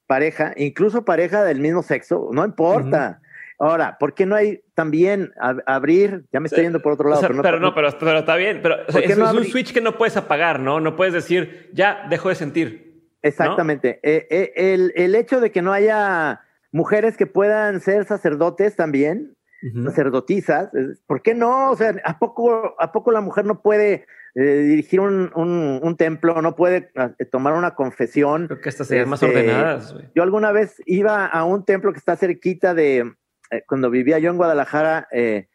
pareja, 0.06 0.54
incluso 0.56 1.04
pareja 1.04 1.44
del 1.44 1.60
mismo 1.60 1.82
sexo, 1.82 2.30
no 2.32 2.46
importa. 2.46 3.22
Ahora, 3.58 3.98
¿por 4.00 4.14
qué 4.14 4.26
no 4.26 4.36
hay 4.36 4.62
también 4.74 5.32
abrir? 5.66 6.26
Ya 6.32 6.40
me 6.40 6.48
estoy 6.48 6.64
yendo 6.64 6.82
por 6.82 6.94
otro 6.94 7.10
lado. 7.10 7.22
pero, 7.22 7.60
no, 7.60 7.74
pero, 7.74 7.88
está 7.88 8.36
bien. 8.36 8.60
Pero 8.62 8.86
es, 8.88 9.18
un 9.18 9.46
switch 9.46 9.74
que 9.74 9.82
no 9.82 9.98
puedes 9.98 10.18
apagar, 10.18 10.60
¿no? 10.60 10.80
No 10.82 10.96
puedes 10.96 11.14
decir, 11.14 11.70
ya 11.74 12.06
dejo 12.10 12.30
de 12.30 12.36
sentir. 12.36 12.86
Exactamente. 13.22 14.00
Eh, 14.04 14.28
eh, 14.30 14.54
el, 14.56 14.94
el, 14.96 15.16
hecho 15.16 15.40
de 15.40 15.52
que 15.52 15.62
no 15.62 15.74
haya 15.74 16.42
mujeres 16.72 17.18
que 17.18 17.26
puedan 17.26 17.80
ser 17.80 18.06
sacerdotes 18.06 18.76
también, 18.76 19.36
sacerdotisas, 19.84 20.70
¿por 21.08 21.24
qué 21.24 21.34
no? 21.34 21.72
O 21.72 21.76
sea, 21.76 21.96
¿a 22.04 22.20
poco, 22.20 22.76
a 22.78 22.92
poco 22.92 23.12
la 23.12 23.22
mujer 23.22 23.46
no 23.46 23.64
puede 23.64 24.06
eh, 24.36 24.42
dirigir 24.42 25.00
un, 25.00 25.32
un, 25.34 25.80
un, 25.82 25.98
templo, 25.98 26.40
no 26.44 26.56
puede 26.56 26.92
tomar 27.32 27.54
una 27.54 27.74
confesión? 27.74 28.46
Creo 28.46 28.62
que 28.62 28.70
estas 28.70 28.88
serían 28.88 29.10
más 29.10 29.24
este, 29.24 29.36
ordenadas. 29.36 29.96
Yo 30.14 30.22
alguna 30.22 30.52
vez 30.52 30.80
iba 30.86 31.26
a 31.26 31.46
un 31.46 31.66
templo 31.66 31.94
que 31.94 31.98
está 31.98 32.16
cerquita 32.16 32.76
de, 32.76 33.12
eh, 33.52 33.64
cuando 33.68 33.90
vivía 33.90 34.20
yo 34.20 34.30
en 34.30 34.38
Guadalajara, 34.38 35.08
eh, 35.12 35.48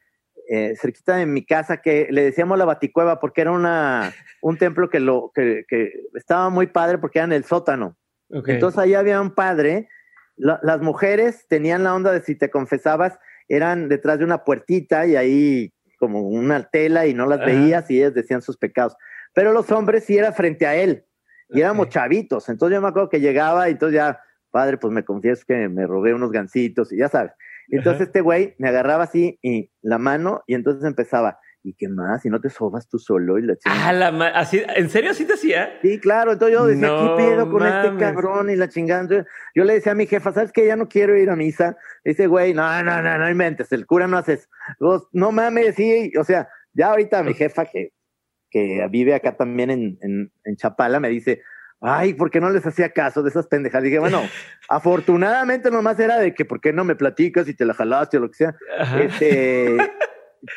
eh, 0.49 0.75
cerquita 0.81 1.17
de 1.17 1.27
mi 1.27 1.45
casa, 1.45 1.79
que 1.79 2.09
le 2.11 2.23
decíamos 2.23 2.59
la 2.59 2.65
Baticueva 2.65 3.21
porque 3.21 3.41
era 3.41 3.53
una, 3.53 4.13
un 4.43 4.59
templo 4.59 4.91
que, 4.91 5.01
lo, 5.01 5.31
que, 5.35 5.65
estaba 6.15 6.51
muy 6.51 6.67
padre 6.67 6.99
porque 6.99 7.19
era 7.19 7.27
en 7.27 7.33
el 7.33 7.45
sótano. 7.45 7.97
Entonces 8.29 8.79
ahí 8.79 8.95
había 8.95 9.21
un 9.21 9.35
padre. 9.35 9.89
las 10.37 10.81
mujeres 10.81 11.47
tenían 11.49 11.85
la 11.85 11.95
onda 11.95 12.13
de 12.13 12.23
si 12.23 12.37
te 12.37 12.51
confesabas, 12.51 13.19
eran 13.49 13.89
detrás 13.89 14.19
de 14.19 14.25
una 14.25 14.45
puertita 14.45 15.07
y 15.07 15.17
ahí 15.17 15.73
como 15.99 16.23
una 16.23 16.69
tela 16.71 17.07
y 17.07 17.15
no 17.15 17.27
las 17.27 17.41
veías 17.41 17.91
y 17.91 17.99
ellas 17.99 18.15
decían 18.15 18.41
sus 18.41 18.57
pecados. 18.57 18.97
Pero 19.35 19.53
los 19.53 19.71
hombres 19.71 20.05
sí 20.05 20.17
era 20.17 20.33
frente 20.33 20.67
a 20.67 20.77
él 20.77 21.05
y 21.49 21.61
éramos 21.61 21.89
chavitos. 21.89 22.49
Entonces 22.49 22.77
yo 22.77 22.81
me 22.81 22.89
acuerdo 22.89 23.09
que 23.09 23.21
llegaba 23.21 23.69
y 23.69 23.73
entonces 23.73 23.97
ya 23.97 24.21
padre, 24.51 24.79
pues 24.79 24.93
me 24.93 25.05
confieso 25.05 25.45
que 25.47 25.69
me 25.69 25.87
robé 25.87 26.15
unos 26.15 26.33
gancitos 26.33 26.93
y 26.93 26.99
ya 26.99 27.09
sabes. 27.09 27.33
Entonces 27.71 28.09
este 28.09 28.21
güey 28.21 28.55
me 28.59 28.69
agarraba 28.69 29.05
así 29.05 29.39
y 29.43 29.71
la 29.83 29.99
mano 29.99 30.43
y 30.47 30.55
entonces 30.55 30.85
empezaba, 30.85 31.39
¿y 31.63 31.75
qué 31.75 31.89
más? 31.89 32.25
¿Y 32.25 32.31
no 32.31 32.41
te 32.41 32.49
sobas 32.51 32.89
tú 32.89 32.99
solo? 32.99 33.39
Y 33.39 33.43
la 33.43 33.57
chingada. 33.57 33.89
Ah, 33.89 33.93
la 33.93 34.11
ma- 34.13 34.29
así, 34.29 34.63
¿En 34.77 34.89
serio 34.91 35.11
así 35.11 35.25
te 35.27 35.35
hacía? 35.35 35.79
Sí, 35.83 35.99
claro, 36.01 36.33
entonces 36.33 36.55
yo 36.57 36.67
decía, 36.67 36.89
No 36.89 36.97
¿qué 37.17 37.23
pedo 37.23 37.51
con 37.51 37.67
este 37.67 37.97
cabrón 37.99 38.51
y 38.51 38.57
la 38.57 38.69
chingada? 38.69 39.03
Entonces, 39.03 39.27
yo 39.55 39.65
le 39.65 39.75
decía 39.75 39.93
a 39.93 39.95
mi 39.95 40.07
jefa, 40.07 40.33
¿sabes 40.33 40.53
qué? 40.53 40.67
Ya 40.67 40.77
no 40.77 40.89
quiero 40.89 41.17
ir 41.17 41.29
a 41.31 41.37
misa. 41.37 41.77
Dice, 42.05 42.27
güey, 42.27 42.55
no, 42.55 42.83
no, 42.83 43.03
no, 43.03 43.19
no 43.19 43.31
inventes, 43.31 43.71
el 43.73 43.87
cura 43.87 44.07
no 44.07 44.17
hace 44.19 44.35
eso. 44.35 44.49
Vos, 44.79 45.09
no 45.13 45.31
mames, 45.33 45.75
sí, 45.75 46.13
o 46.19 46.25
sea, 46.25 46.49
ya 46.73 46.89
ahorita 46.89 47.23
mi 47.23 47.35
jefa 47.35 47.67
que, 47.67 47.93
que 48.51 48.87
vive 48.91 49.15
acá 49.15 49.37
también 49.37 49.71
en, 49.71 49.99
en, 50.01 50.33
en 50.45 50.57
Chapala 50.57 50.99
me 50.99 51.09
dice, 51.09 51.43
ay, 51.81 52.15
¿por 52.15 52.31
qué 52.31 52.41
no 52.41 52.51
les 52.51 52.67
hacía 52.67 52.91
caso 52.91 53.23
de 53.23 53.31
esas 53.31 53.47
pendejadas? 53.47 53.85
Dije, 53.85 53.99
bueno, 53.99 54.23
afortunadamente 54.69 55.71
nomás 55.71 55.99
era 56.01 56.19
de 56.19 56.35
que, 56.35 56.45
¿por 56.45 56.61
qué 56.61 56.73
no 56.73 56.85
me 56.85 56.95
platicas 56.97 57.49
y 57.49 57.55
te 57.55 57.65
la 57.65 57.75
jalaste 57.75 58.17
o 58.19 58.21
lo 58.21 58.29
que 58.29 58.35
sea? 58.37 58.55
Este, 58.99 59.77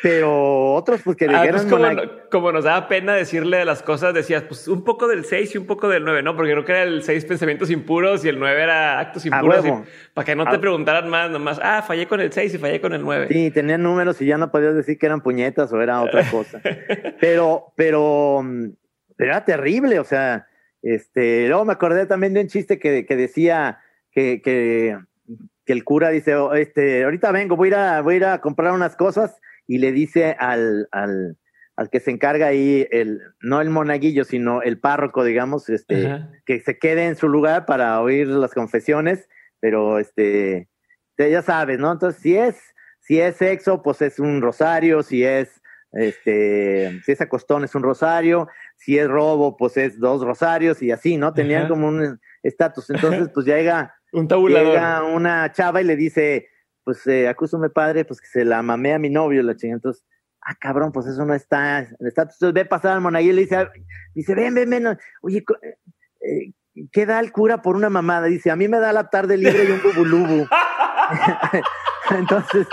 pero 0.02 0.72
otros, 0.74 1.02
pues 1.02 1.16
que 1.16 1.26
Ah, 1.26 1.28
dijeran, 1.28 1.52
pues 1.52 1.66
como, 1.66 1.84
"Mona- 1.86 2.10
como 2.30 2.52
nos 2.52 2.64
daba 2.64 2.88
pena 2.88 3.14
decirle 3.14 3.58
de 3.58 3.64
las 3.66 3.82
cosas, 3.82 4.14
decías, 4.14 4.42
pues 4.44 4.66
un 4.66 4.82
poco 4.82 5.08
del 5.08 5.24
6 5.26 5.54
y 5.54 5.58
un 5.58 5.66
poco 5.66 5.88
del 5.88 6.04
9, 6.04 6.22
¿no? 6.22 6.34
Porque 6.36 6.52
creo 6.52 6.64
que 6.64 6.72
era 6.72 6.82
el 6.84 7.02
6 7.02 7.24
pensamientos 7.26 7.70
impuros 7.70 8.24
y 8.24 8.28
el 8.28 8.38
9 8.38 8.62
era 8.62 8.98
actos 8.98 9.24
A 9.24 9.28
impuros. 9.28 9.64
para 10.14 10.24
que 10.24 10.34
no 10.36 10.44
te 10.46 10.56
A- 10.56 10.60
preguntaran 10.60 11.08
más, 11.10 11.30
nomás, 11.30 11.60
ah, 11.62 11.82
fallé 11.82 12.06
con 12.06 12.20
el 12.20 12.32
6 12.32 12.54
y 12.54 12.58
fallé 12.58 12.80
con 12.80 12.92
el 12.94 13.02
9. 13.02 13.26
Sí, 13.28 13.50
tenían 13.50 13.82
números 13.82 14.20
y 14.22 14.26
ya 14.26 14.38
no 14.38 14.50
podías 14.50 14.74
decir 14.74 14.98
que 14.98 15.04
eran 15.06 15.20
puñetas 15.20 15.70
o 15.72 15.80
era 15.82 16.00
otra 16.00 16.22
cosa. 16.30 16.60
Pero, 17.20 17.72
pero, 17.76 18.40
mm, 18.42 18.68
pero 19.16 19.30
era 19.32 19.44
terrible, 19.44 19.98
o 19.98 20.04
sea, 20.04 20.46
este, 20.84 21.48
luego 21.48 21.64
me 21.64 21.72
acordé 21.72 22.06
también 22.06 22.34
de 22.34 22.40
un 22.42 22.48
chiste 22.48 22.78
que, 22.78 23.06
que 23.06 23.16
decía 23.16 23.80
que, 24.12 24.40
que, 24.42 24.96
que 25.64 25.72
el 25.72 25.82
cura 25.82 26.10
dice, 26.10 26.36
"Oh, 26.36 26.54
este, 26.54 27.04
ahorita 27.04 27.32
vengo, 27.32 27.56
voy 27.56 27.68
a 27.68 27.70
ir 27.70 27.74
a, 27.76 28.00
voy 28.02 28.14
a, 28.14 28.16
ir 28.18 28.24
a 28.26 28.40
comprar 28.40 28.72
unas 28.72 28.94
cosas 28.94 29.36
y 29.66 29.78
le 29.78 29.92
dice 29.92 30.36
al, 30.38 30.88
al, 30.92 31.38
al 31.76 31.88
que 31.90 32.00
se 32.00 32.10
encarga 32.10 32.46
ahí, 32.48 32.86
el, 32.90 33.20
no 33.40 33.60
el 33.62 33.70
monaguillo, 33.70 34.24
sino 34.24 34.60
el 34.62 34.78
párroco, 34.78 35.24
digamos, 35.24 35.68
este, 35.70 35.94
que 36.44 36.60
se 36.60 36.78
quede 36.78 37.06
en 37.06 37.16
su 37.16 37.28
lugar 37.28 37.64
para 37.64 38.00
oír 38.02 38.28
las 38.28 38.52
confesiones, 38.52 39.28
pero 39.60 39.98
este, 39.98 40.68
te- 41.16 41.30
ya 41.30 41.40
sabes, 41.40 41.78
¿no? 41.78 41.90
Entonces, 41.92 42.20
si 42.20 42.36
es, 42.36 42.56
si 43.00 43.18
es 43.20 43.36
sexo, 43.36 43.82
pues 43.82 44.02
es 44.02 44.18
un 44.18 44.42
rosario, 44.42 45.02
si 45.02 45.24
es, 45.24 45.62
este, 45.94 47.00
si 47.04 47.12
es 47.12 47.20
acostón 47.20 47.64
es 47.64 47.74
un 47.74 47.82
rosario, 47.82 48.48
si 48.76 48.98
es 48.98 49.08
robo, 49.08 49.56
pues 49.56 49.76
es 49.76 49.98
dos 49.98 50.22
rosarios 50.22 50.82
y 50.82 50.90
así, 50.90 51.16
¿no? 51.16 51.32
Tenían 51.32 51.62
Ajá. 51.62 51.68
como 51.68 51.88
un 51.88 52.20
estatus. 52.42 52.90
Entonces, 52.90 53.30
pues 53.32 53.46
llega, 53.46 53.94
Un 54.12 54.28
tabulador. 54.28 54.74
llega 54.74 55.02
una 55.04 55.50
chava 55.52 55.80
y 55.80 55.84
le 55.84 55.96
dice, 55.96 56.48
pues 56.82 57.06
eh, 57.06 57.28
acúsame 57.28 57.70
padre, 57.70 58.04
pues 58.04 58.20
que 58.20 58.26
se 58.26 58.44
la 58.44 58.62
mamé 58.62 58.94
a 58.94 58.98
mi 58.98 59.10
novio, 59.10 59.42
la 59.42 59.56
chingada. 59.56 59.76
Entonces, 59.76 60.04
ah, 60.42 60.54
cabrón, 60.60 60.92
pues 60.92 61.06
eso 61.06 61.24
no 61.24 61.34
está 61.34 61.80
en 61.80 62.06
estatus. 62.06 62.36
Entonces 62.36 62.54
ve 62.54 62.64
pasar 62.64 62.92
al 62.92 63.00
monaguillo 63.00 63.32
y 63.32 63.36
le 63.36 63.42
dice, 63.42 63.68
dice, 64.14 64.34
ven, 64.34 64.54
ven, 64.54 64.70
ven, 64.70 64.98
oye, 65.22 65.44
eh, 66.20 66.52
¿qué 66.92 67.06
da 67.06 67.20
el 67.20 67.32
cura 67.32 67.62
por 67.62 67.76
una 67.76 67.88
mamada? 67.88 68.26
Dice, 68.26 68.50
a 68.50 68.56
mí 68.56 68.66
me 68.68 68.80
da 68.80 68.92
la 68.92 69.10
tarde 69.10 69.36
libre 69.36 69.64
y 69.64 69.70
un 69.70 69.82
bubulubu. 69.82 70.46
Entonces, 72.10 72.66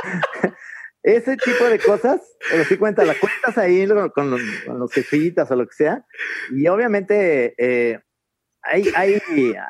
ese 1.04 1.36
tipo 1.38 1.66
de 1.66 1.80
cosas, 1.80 2.22
pero 2.50 2.64
sí 2.64 2.78
cuenta, 2.78 3.04
las 3.04 3.18
cuentas 3.18 3.58
ahí 3.58 3.88
con, 3.88 4.10
con 4.10 4.32
los, 4.32 4.42
con 4.66 4.80
los 4.80 4.92
jefitas 4.94 5.50
o 5.52 5.56
lo 5.56 5.66
que 5.68 5.74
sea, 5.74 6.06
y 6.52 6.68
obviamente 6.68 7.56
eh, 7.58 8.00
hay, 8.62 8.86
hay, 8.96 9.22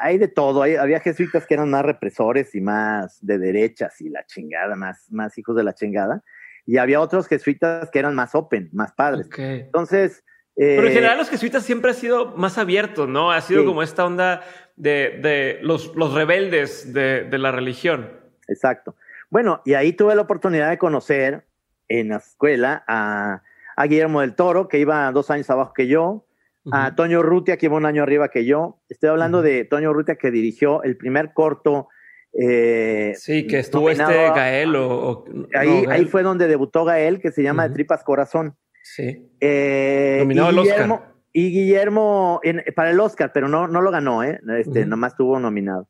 hay 0.02 0.18
de 0.18 0.28
todo, 0.28 0.62
hay, 0.62 0.76
había 0.76 1.00
jesuitas 1.00 1.48
que 1.48 1.54
eran 1.54 1.70
más 1.70 1.86
represores 1.86 2.54
y 2.54 2.62
más 2.62 3.18
de 3.26 3.38
derechas 3.38 4.02
y 4.02 4.10
la 4.10 4.26
chingada, 4.26 4.76
más, 4.76 5.10
más 5.12 5.38
hijos 5.38 5.56
de 5.56 5.64
la 5.64 5.74
chingada, 5.74 6.24
y 6.66 6.78
había 6.78 7.00
otros 7.00 7.28
jesuitas 7.28 7.90
que 7.90 8.00
eran 8.00 8.14
más 8.16 8.36
open, 8.36 8.70
más 8.74 8.92
padres. 8.94 9.28
Entonces... 9.38 10.24
Pero 10.54 10.82
en 10.82 10.88
eh, 10.90 10.94
general 10.94 11.18
los 11.18 11.30
jesuitas 11.30 11.64
siempre 11.64 11.92
han 11.92 11.98
sido 11.98 12.36
más 12.36 12.58
abiertos, 12.58 13.08
¿no? 13.08 13.32
Ha 13.32 13.40
sido 13.40 13.62
Sí. 13.62 13.68
como 13.68 13.82
esta 13.82 14.06
onda 14.06 14.44
de, 14.76 15.18
de 15.22 15.60
los, 15.62 15.96
los 15.96 16.14
rebeldes 16.14 16.92
de, 16.92 17.24
de 17.24 17.38
la 17.38 17.54
religión. 17.54 18.12
Exacto. 18.50 18.96
Bueno, 19.32 19.62
y 19.66 19.74
ahí 19.74 19.94
tuve 19.94 20.14
la 20.14 20.22
oportunidad 20.22 20.70
de 20.70 20.78
conocer 20.78 21.46
en 21.88 22.10
la 22.10 22.18
escuela 22.18 22.84
a, 22.88 23.42
a 23.76 23.86
Guillermo 23.88 24.22
del 24.22 24.36
Toro, 24.36 24.68
que 24.68 24.78
iba 24.78 25.12
dos 25.12 25.32
años 25.32 25.50
abajo 25.50 25.74
que 25.74 25.88
yo, 25.88 26.28
a. 26.72 26.94
Toño 26.96 27.24
Rutia, 27.24 27.58
que 27.58 27.66
iba 27.66 27.76
un 27.78 27.86
año 27.88 28.04
arriba 28.04 28.28
que 28.30 28.46
yo. 28.46 28.82
Estoy 28.90 29.10
hablando 29.10 29.42
de 29.42 29.66
Toño 29.66 29.92
Rutia, 29.94 30.16
que 30.18 30.30
dirigió 30.30 30.84
el 30.84 30.96
primer 30.98 31.34
corto. 31.34 31.88
eh, 32.34 33.14
Sí, 33.18 33.48
que 33.48 33.60
estuvo 33.60 33.90
este 33.90 34.04
Gael 34.36 34.76
o... 34.76 34.88
o- 35.10 35.26
Ahí, 35.56 35.84
no, 35.84 35.90
ahí 35.92 36.06
fue 36.06 36.24
donde 36.24 36.48
debutó 36.48 36.86
Gael, 36.86 37.20
que 37.20 37.32
se 37.32 37.42
llama 37.44 37.68
De. 37.68 37.74
Tripas 37.74 38.04
Corazón. 38.04 38.56
Sí. 38.84 39.32
Eh, 39.40 40.18
Nominado 40.20 40.50
al 40.50 40.60
Oscar. 40.60 41.14
Y 41.34 41.50
Guillermo, 41.52 42.42
en- 42.44 42.64
para 42.76 42.92
el 42.92 43.00
Oscar, 43.00 43.32
pero 43.34 43.48
no, 43.48 43.68
no 43.68 43.82
lo 43.82 43.90
ganó, 43.92 44.24
¿eh? 44.24 44.40
Este, 44.60 44.86
nomás 44.86 45.16
tuvo 45.16 45.40
nominado. 45.40 45.88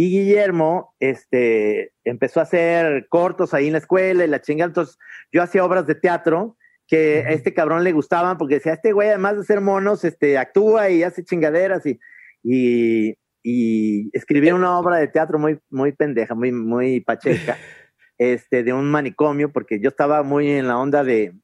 Y 0.00 0.08
Guillermo, 0.08 0.94
este, 0.98 1.92
empezó 2.04 2.40
a 2.40 2.44
hacer 2.44 3.06
cortos 3.10 3.52
ahí 3.52 3.66
en 3.66 3.72
la 3.74 3.80
escuela 3.80 4.24
y 4.24 4.28
la 4.28 4.40
chingada. 4.40 4.68
Entonces, 4.68 4.96
yo 5.30 5.42
hacía 5.42 5.62
obras 5.62 5.86
de 5.86 5.94
teatro 5.94 6.56
que 6.86 7.18
a 7.18 7.32
este 7.32 7.52
cabrón 7.52 7.84
le 7.84 7.92
gustaban 7.92 8.38
porque 8.38 8.54
decía, 8.54 8.72
este 8.72 8.92
güey, 8.92 9.10
además 9.10 9.36
de 9.36 9.44
ser 9.44 9.60
monos, 9.60 10.02
este, 10.06 10.38
actúa 10.38 10.88
y 10.88 11.02
hace 11.02 11.22
chingaderas 11.22 11.84
y, 11.84 12.00
y, 12.42 13.14
y 13.42 14.08
escribí 14.16 14.50
una 14.52 14.78
obra 14.78 14.96
de 14.96 15.08
teatro 15.08 15.38
muy, 15.38 15.58
muy 15.68 15.92
pendeja, 15.92 16.34
muy, 16.34 16.50
muy 16.50 17.00
pacheca, 17.00 17.58
este, 18.16 18.62
de 18.62 18.72
un 18.72 18.90
manicomio, 18.90 19.52
porque 19.52 19.80
yo 19.80 19.90
estaba 19.90 20.22
muy 20.22 20.50
en 20.50 20.66
la 20.66 20.78
onda 20.78 21.04
de, 21.04 21.34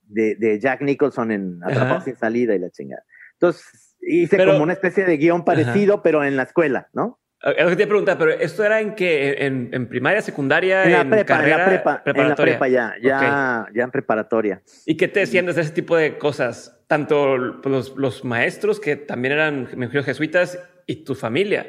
de, 0.00 0.34
de 0.36 0.58
Jack 0.60 0.80
Nicholson 0.80 1.30
en 1.30 1.58
Atrapado 1.62 1.96
Ajá. 1.96 2.04
sin 2.06 2.16
salida 2.16 2.54
y 2.54 2.58
la 2.58 2.70
chingada. 2.70 3.04
Entonces, 3.34 3.96
hice 4.00 4.38
Pero- 4.38 4.52
como 4.52 4.64
una 4.64 4.72
especie 4.72 5.04
de 5.04 5.18
guion 5.18 5.44
parecido, 5.44 6.02
pero 6.02 6.24
en 6.24 6.36
la 6.38 6.44
escuela, 6.44 6.88
¿no? 6.94 7.18
Es 7.42 7.64
lo 7.64 7.70
que 7.70 7.76
te 7.76 7.86
preguntar, 7.88 8.16
pero 8.18 8.30
¿esto 8.30 8.64
era 8.64 8.80
en 8.80 8.94
qué? 8.94 9.34
¿En, 9.40 9.70
en 9.72 9.88
primaria, 9.88 10.22
secundaria? 10.22 10.84
En 10.84 10.92
la 10.92 11.04
prepa, 11.04 11.18
en 11.18 11.24
carrera, 11.24 11.58
la 11.58 11.64
prepa, 11.64 11.90
en 11.90 11.96
la 11.96 12.02
preparatoria? 12.04 12.52
prepa 12.58 12.68
ya, 12.68 12.94
ya, 13.02 13.66
ya 13.74 13.82
en 13.82 13.90
preparatoria. 13.90 14.62
¿Y 14.86 14.96
qué 14.96 15.08
te 15.08 15.20
decían 15.20 15.46
desde 15.46 15.62
ese 15.62 15.72
tipo 15.72 15.96
de 15.96 16.18
cosas? 16.18 16.84
Tanto 16.86 17.36
los, 17.36 17.96
los 17.96 18.24
maestros, 18.24 18.78
que 18.78 18.94
también 18.94 19.32
eran, 19.32 19.66
jesuitas, 20.04 20.56
y 20.86 21.04
tu 21.04 21.16
familia. 21.16 21.66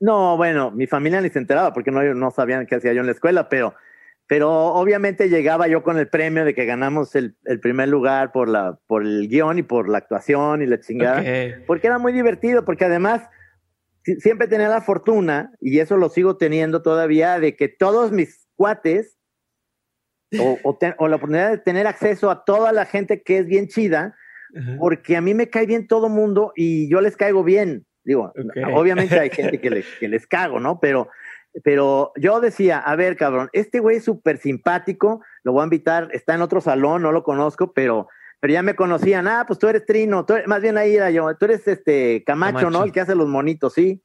No, 0.00 0.36
bueno, 0.36 0.70
mi 0.70 0.86
familia 0.86 1.22
ni 1.22 1.30
se 1.30 1.38
enteraba 1.38 1.72
porque 1.72 1.90
no, 1.90 2.02
no 2.02 2.30
sabían 2.30 2.66
qué 2.66 2.74
hacía 2.74 2.92
yo 2.92 3.00
en 3.00 3.06
la 3.06 3.12
escuela, 3.12 3.48
pero, 3.48 3.74
pero 4.26 4.50
obviamente 4.50 5.30
llegaba 5.30 5.68
yo 5.68 5.82
con 5.82 5.98
el 5.98 6.08
premio 6.08 6.44
de 6.44 6.54
que 6.54 6.66
ganamos 6.66 7.14
el, 7.16 7.34
el 7.46 7.60
primer 7.60 7.88
lugar 7.88 8.30
por, 8.30 8.48
la, 8.48 8.78
por 8.86 9.02
el 9.02 9.26
guion 9.28 9.58
y 9.58 9.62
por 9.62 9.88
la 9.88 9.98
actuación 9.98 10.60
y 10.60 10.66
la 10.66 10.78
chingada. 10.80 11.20
Ok. 11.20 11.64
Porque 11.66 11.86
era 11.86 11.98
muy 11.98 12.12
divertido, 12.12 12.64
porque 12.66 12.84
además 12.84 13.22
siempre 14.02 14.48
tenía 14.48 14.68
la 14.68 14.80
fortuna, 14.80 15.52
y 15.60 15.78
eso 15.80 15.96
lo 15.96 16.08
sigo 16.08 16.36
teniendo 16.36 16.82
todavía, 16.82 17.38
de 17.40 17.56
que 17.56 17.68
todos 17.68 18.12
mis 18.12 18.48
cuates, 18.56 19.18
o, 20.38 20.58
o 20.62 20.76
te- 20.76 20.94
o 20.98 21.08
la 21.08 21.16
oportunidad 21.16 21.50
de 21.50 21.58
tener 21.58 21.86
acceso 21.86 22.30
a 22.30 22.44
toda 22.44 22.72
la 22.72 22.84
gente 22.84 23.22
que 23.22 23.38
es 23.38 23.46
bien 23.46 23.68
chida, 23.68 24.14
Ajá. 24.58 24.76
porque 24.78 25.16
a 25.16 25.20
mí 25.20 25.32
me 25.34 25.48
cae 25.48 25.66
bien 25.66 25.86
todo 25.86 26.08
mundo 26.08 26.52
y 26.54 26.90
yo 26.90 27.00
les 27.00 27.16
caigo 27.16 27.44
bien. 27.44 27.86
Digo, 28.04 28.32
obviamente 28.74 29.18
hay 29.18 29.30
gente 29.30 29.60
que 29.60 29.70
les, 29.70 29.86
que 29.98 30.08
les 30.08 30.26
cago, 30.26 30.60
¿no? 30.60 30.80
Pero, 30.80 31.08
pero 31.64 32.12
yo 32.16 32.40
decía, 32.40 32.78
a 32.78 32.94
ver, 32.96 33.16
cabrón, 33.16 33.48
este 33.52 33.80
güey 33.80 33.96
es 33.98 34.04
súper 34.04 34.36
simpático, 34.38 35.22
lo 35.44 35.52
voy 35.52 35.62
a 35.62 35.64
invitar, 35.64 36.08
está 36.12 36.34
en 36.34 36.42
otro 36.42 36.60
salón, 36.60 37.02
no 37.02 37.12
lo 37.12 37.22
conozco, 37.22 37.72
pero, 37.72 38.08
pero 38.40 38.52
ya 38.52 38.62
me 38.62 38.74
conocían, 38.74 39.26
ah, 39.28 39.44
pues 39.46 39.58
tú 39.58 39.68
eres 39.68 39.84
Trino, 39.84 40.24
tú 40.24 40.34
eres- 40.34 40.46
más 40.46 40.60
bien 40.62 40.78
ahí 40.78 40.94
era 40.96 41.10
yo, 41.10 41.34
tú 41.36 41.44
eres 41.46 41.66
este 41.66 42.22
Camacho, 42.24 42.58
Camacho. 42.58 42.70
¿no? 42.70 42.84
El 42.84 42.92
que 42.92 43.00
hace 43.00 43.14
los 43.14 43.28
monitos, 43.28 43.74
sí. 43.74 44.02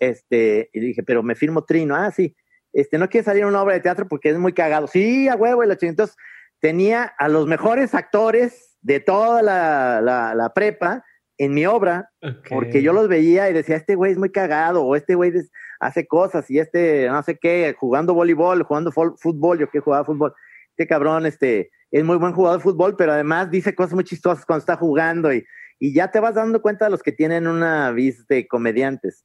Este, 0.00 0.70
y 0.72 0.80
dije, 0.80 1.02
pero 1.02 1.22
me 1.22 1.34
firmo 1.34 1.64
Trino, 1.64 1.94
ah, 1.94 2.10
sí. 2.10 2.34
Este, 2.72 2.98
no 2.98 3.08
quiere 3.08 3.24
salir 3.24 3.44
una 3.44 3.62
obra 3.62 3.74
de 3.74 3.80
teatro 3.80 4.08
porque 4.08 4.30
es 4.30 4.38
muy 4.38 4.52
cagado. 4.52 4.86
Sí, 4.86 5.28
a 5.28 5.36
huevo, 5.36 5.62
y 5.62 5.66
la 5.66 5.76
chingada. 5.76 5.90
Entonces, 5.92 6.16
tenía 6.60 7.04
a 7.18 7.28
los 7.28 7.46
mejores 7.46 7.94
actores 7.94 8.76
de 8.80 9.00
toda 9.00 9.42
la, 9.42 10.00
la, 10.00 10.34
la 10.34 10.52
prepa 10.54 11.04
en 11.38 11.54
mi 11.54 11.66
obra, 11.66 12.10
porque 12.48 12.82
yo 12.82 12.92
los 12.92 13.08
veía 13.08 13.50
y 13.50 13.52
decía, 13.52 13.76
este 13.76 13.94
güey 13.96 14.12
es 14.12 14.18
muy 14.18 14.30
cagado, 14.30 14.84
o 14.84 14.94
este 14.96 15.14
güey 15.14 15.32
hace 15.80 16.06
cosas, 16.06 16.48
y 16.50 16.58
este, 16.60 17.08
no 17.08 17.22
sé 17.24 17.36
qué, 17.36 17.74
jugando 17.76 18.14
voleibol, 18.14 18.62
jugando 18.62 18.92
fútbol, 18.92 19.58
yo 19.58 19.68
que 19.68 19.80
jugaba 19.80 20.04
fútbol, 20.04 20.34
este 20.70 20.86
cabrón, 20.86 21.26
este, 21.26 21.70
es 21.92 22.04
muy 22.04 22.16
buen 22.16 22.32
jugador 22.32 22.58
de 22.58 22.64
fútbol, 22.64 22.96
pero 22.96 23.12
además 23.12 23.50
dice 23.50 23.74
cosas 23.74 23.94
muy 23.94 24.04
chistosas 24.04 24.44
cuando 24.44 24.60
está 24.60 24.76
jugando, 24.76 25.32
y, 25.32 25.44
y 25.78 25.94
ya 25.94 26.10
te 26.10 26.18
vas 26.18 26.34
dando 26.34 26.60
cuenta 26.60 26.86
de 26.86 26.90
los 26.90 27.02
que 27.02 27.12
tienen 27.12 27.46
una 27.46 27.92
vis 27.92 28.26
de 28.26 28.48
comediantes. 28.48 29.24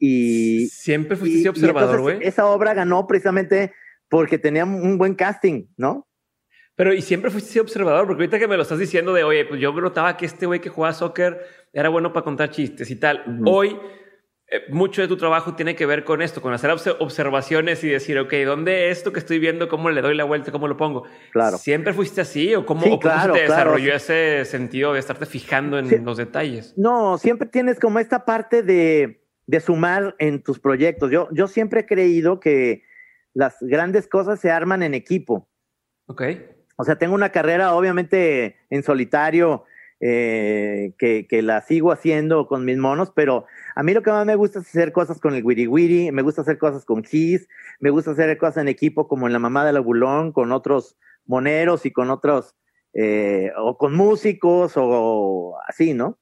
Y, 0.00 0.68
Siempre 0.68 1.16
fuiste 1.16 1.40
y 1.40 1.48
observador, 1.48 2.00
güey. 2.00 2.18
esa 2.22 2.46
obra 2.46 2.72
ganó 2.72 3.06
precisamente 3.06 3.72
porque 4.08 4.38
tenía 4.38 4.64
un 4.64 4.96
buen 4.96 5.14
casting, 5.14 5.66
¿no? 5.76 6.08
Pero 6.78 6.94
y 6.94 7.02
siempre 7.02 7.32
fuiste 7.32 7.58
observador, 7.58 8.06
porque 8.06 8.22
ahorita 8.22 8.38
que 8.38 8.46
me 8.46 8.56
lo 8.56 8.62
estás 8.62 8.78
diciendo 8.78 9.12
de, 9.12 9.24
oye, 9.24 9.44
pues 9.44 9.60
yo 9.60 9.72
notaba 9.72 10.16
que 10.16 10.26
este 10.26 10.46
güey 10.46 10.60
que 10.60 10.68
jugaba 10.68 10.94
soccer 10.94 11.44
era 11.72 11.88
bueno 11.88 12.12
para 12.12 12.22
contar 12.22 12.50
chistes 12.50 12.88
y 12.92 12.94
tal. 12.94 13.40
Hoy 13.44 13.76
eh, 14.50 14.62
mucho 14.70 15.02
de 15.02 15.08
tu 15.08 15.18
trabajo 15.18 15.54
tiene 15.54 15.74
que 15.74 15.84
ver 15.84 16.04
con 16.04 16.22
esto, 16.22 16.40
con 16.40 16.54
hacer 16.54 16.70
observaciones 16.70 17.84
y 17.84 17.88
decir, 17.88 18.18
ok, 18.18 18.32
¿dónde 18.46 18.90
esto 18.90 19.12
que 19.12 19.18
estoy 19.18 19.38
viendo, 19.38 19.68
cómo 19.68 19.90
le 19.90 20.00
doy 20.00 20.14
la 20.14 20.24
vuelta, 20.24 20.50
cómo 20.50 20.68
lo 20.68 20.78
pongo? 20.78 21.04
Claro. 21.32 21.58
¿Siempre 21.58 21.92
fuiste 21.92 22.22
así 22.22 22.54
o 22.54 22.64
cómo, 22.64 22.80
se 22.80 22.98
te 23.32 23.40
desarrolló 23.42 23.94
ese 23.94 24.46
sentido 24.46 24.94
de 24.94 25.00
estarte 25.00 25.26
fijando 25.26 25.78
en 25.78 26.02
los 26.02 26.16
detalles? 26.16 26.72
No, 26.78 27.18
siempre 27.18 27.46
tienes 27.46 27.78
como 27.78 27.98
esta 27.98 28.24
parte 28.24 28.62
de, 28.62 29.20
de 29.46 29.60
sumar 29.60 30.14
en 30.18 30.42
tus 30.42 30.58
proyectos. 30.58 31.10
Yo, 31.10 31.28
yo 31.32 31.46
siempre 31.46 31.80
he 31.80 31.86
creído 31.86 32.40
que 32.40 32.84
las 33.34 33.56
grandes 33.60 34.08
cosas 34.08 34.40
se 34.40 34.50
arman 34.50 34.82
en 34.82 34.94
equipo. 34.94 35.46
Ok. 36.06 36.22
O 36.76 36.84
sea, 36.84 36.96
tengo 36.96 37.14
una 37.14 37.32
carrera 37.32 37.74
obviamente 37.74 38.56
en 38.70 38.82
solitario 38.82 39.64
eh, 40.00 40.92
que, 40.96 41.26
que, 41.26 41.42
la 41.42 41.60
sigo 41.62 41.90
haciendo 41.90 42.46
con 42.46 42.64
mis 42.64 42.78
monos, 42.78 43.10
pero 43.14 43.46
a 43.78 43.84
mí 43.84 43.94
lo 43.94 44.02
que 44.02 44.10
más 44.10 44.26
me 44.26 44.34
gusta 44.34 44.58
es 44.58 44.66
hacer 44.66 44.90
cosas 44.90 45.20
con 45.20 45.36
el 45.36 45.44
Wiri 45.44 45.68
Wiri, 45.68 46.10
me 46.10 46.22
gusta 46.22 46.42
hacer 46.42 46.58
cosas 46.58 46.84
con 46.84 47.00
Kiss, 47.00 47.46
me 47.78 47.90
gusta 47.90 48.10
hacer 48.10 48.36
cosas 48.36 48.56
en 48.56 48.66
equipo 48.66 49.06
como 49.06 49.28
en 49.28 49.32
la 49.32 49.38
mamá 49.38 49.64
del 49.64 49.76
abulón, 49.76 50.32
con 50.32 50.50
otros 50.50 50.96
moneros 51.26 51.86
y 51.86 51.92
con 51.92 52.10
otros, 52.10 52.56
eh, 52.92 53.52
o 53.56 53.78
con 53.78 53.94
músicos 53.94 54.72
o 54.74 55.54
así, 55.68 55.94
¿no? 55.94 56.18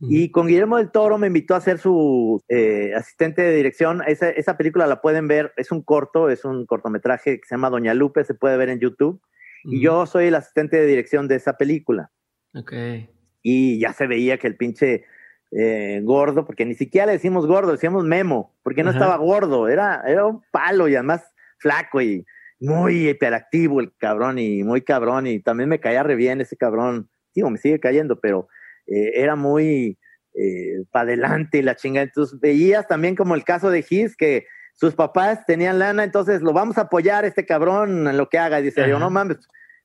Y 0.00 0.32
con 0.32 0.48
Guillermo 0.48 0.78
del 0.78 0.90
Toro 0.90 1.16
me 1.16 1.28
invitó 1.28 1.54
a 1.54 1.60
ser 1.60 1.78
su 1.78 2.42
eh, 2.48 2.92
asistente 2.96 3.40
de 3.40 3.54
dirección. 3.54 4.02
Esa, 4.04 4.28
esa, 4.28 4.56
película 4.56 4.88
la 4.88 5.00
pueden 5.00 5.28
ver, 5.28 5.52
es 5.56 5.70
un 5.70 5.82
corto, 5.82 6.28
es 6.28 6.44
un 6.44 6.66
cortometraje 6.66 7.38
que 7.38 7.46
se 7.46 7.54
llama 7.54 7.70
Doña 7.70 7.94
Lupe, 7.94 8.24
se 8.24 8.34
puede 8.34 8.56
ver 8.56 8.68
en 8.68 8.80
YouTube. 8.80 9.22
Y 9.62 9.80
yo 9.80 10.06
soy 10.06 10.26
el 10.26 10.34
asistente 10.34 10.76
de 10.76 10.86
dirección 10.86 11.28
de 11.28 11.36
esa 11.36 11.56
película. 11.56 12.10
Ok 12.52 12.72
y 13.48 13.78
ya 13.78 13.92
se 13.92 14.08
veía 14.08 14.38
que 14.38 14.48
el 14.48 14.56
pinche 14.56 15.04
eh, 15.52 16.00
gordo, 16.02 16.44
porque 16.44 16.64
ni 16.64 16.74
siquiera 16.74 17.06
le 17.06 17.12
decimos 17.12 17.46
gordo, 17.46 17.72
decíamos 17.72 18.04
memo, 18.04 18.54
porque 18.62 18.82
no 18.82 18.90
estaba 18.90 19.16
gordo, 19.16 19.68
era, 19.68 20.02
era 20.06 20.26
un 20.26 20.42
palo 20.50 20.88
y 20.88 20.94
además 20.94 21.22
flaco 21.58 22.00
y 22.00 22.24
muy 22.58 23.08
hiperactivo 23.08 23.80
el 23.80 23.94
cabrón 23.96 24.38
y 24.38 24.64
muy 24.64 24.82
cabrón 24.82 25.26
y 25.26 25.40
también 25.40 25.68
me 25.68 25.80
caía 25.80 26.02
re 26.02 26.16
bien 26.16 26.40
ese 26.40 26.56
cabrón, 26.56 27.10
digo, 27.34 27.50
me 27.50 27.58
sigue 27.58 27.78
cayendo, 27.78 28.18
pero 28.20 28.48
eh, 28.86 29.12
era 29.14 29.36
muy 29.36 29.98
eh, 30.34 30.84
para 30.90 31.04
adelante 31.04 31.58
y 31.58 31.62
la 31.62 31.76
chinga. 31.76 32.02
Entonces 32.02 32.38
veías 32.40 32.86
también 32.86 33.14
como 33.14 33.34
el 33.34 33.44
caso 33.44 33.70
de 33.70 33.82
Gis, 33.82 34.16
que 34.16 34.46
sus 34.74 34.94
papás 34.94 35.46
tenían 35.46 35.78
lana, 35.78 36.04
entonces 36.04 36.42
lo 36.42 36.52
vamos 36.52 36.76
a 36.76 36.82
apoyar 36.82 37.24
este 37.24 37.46
cabrón 37.46 38.08
en 38.08 38.16
lo 38.16 38.28
que 38.28 38.38
haga. 38.38 38.60
Y 38.60 38.64
dice, 38.64 38.88
yo 38.88 38.98
no 38.98 39.10
mames, 39.10 39.38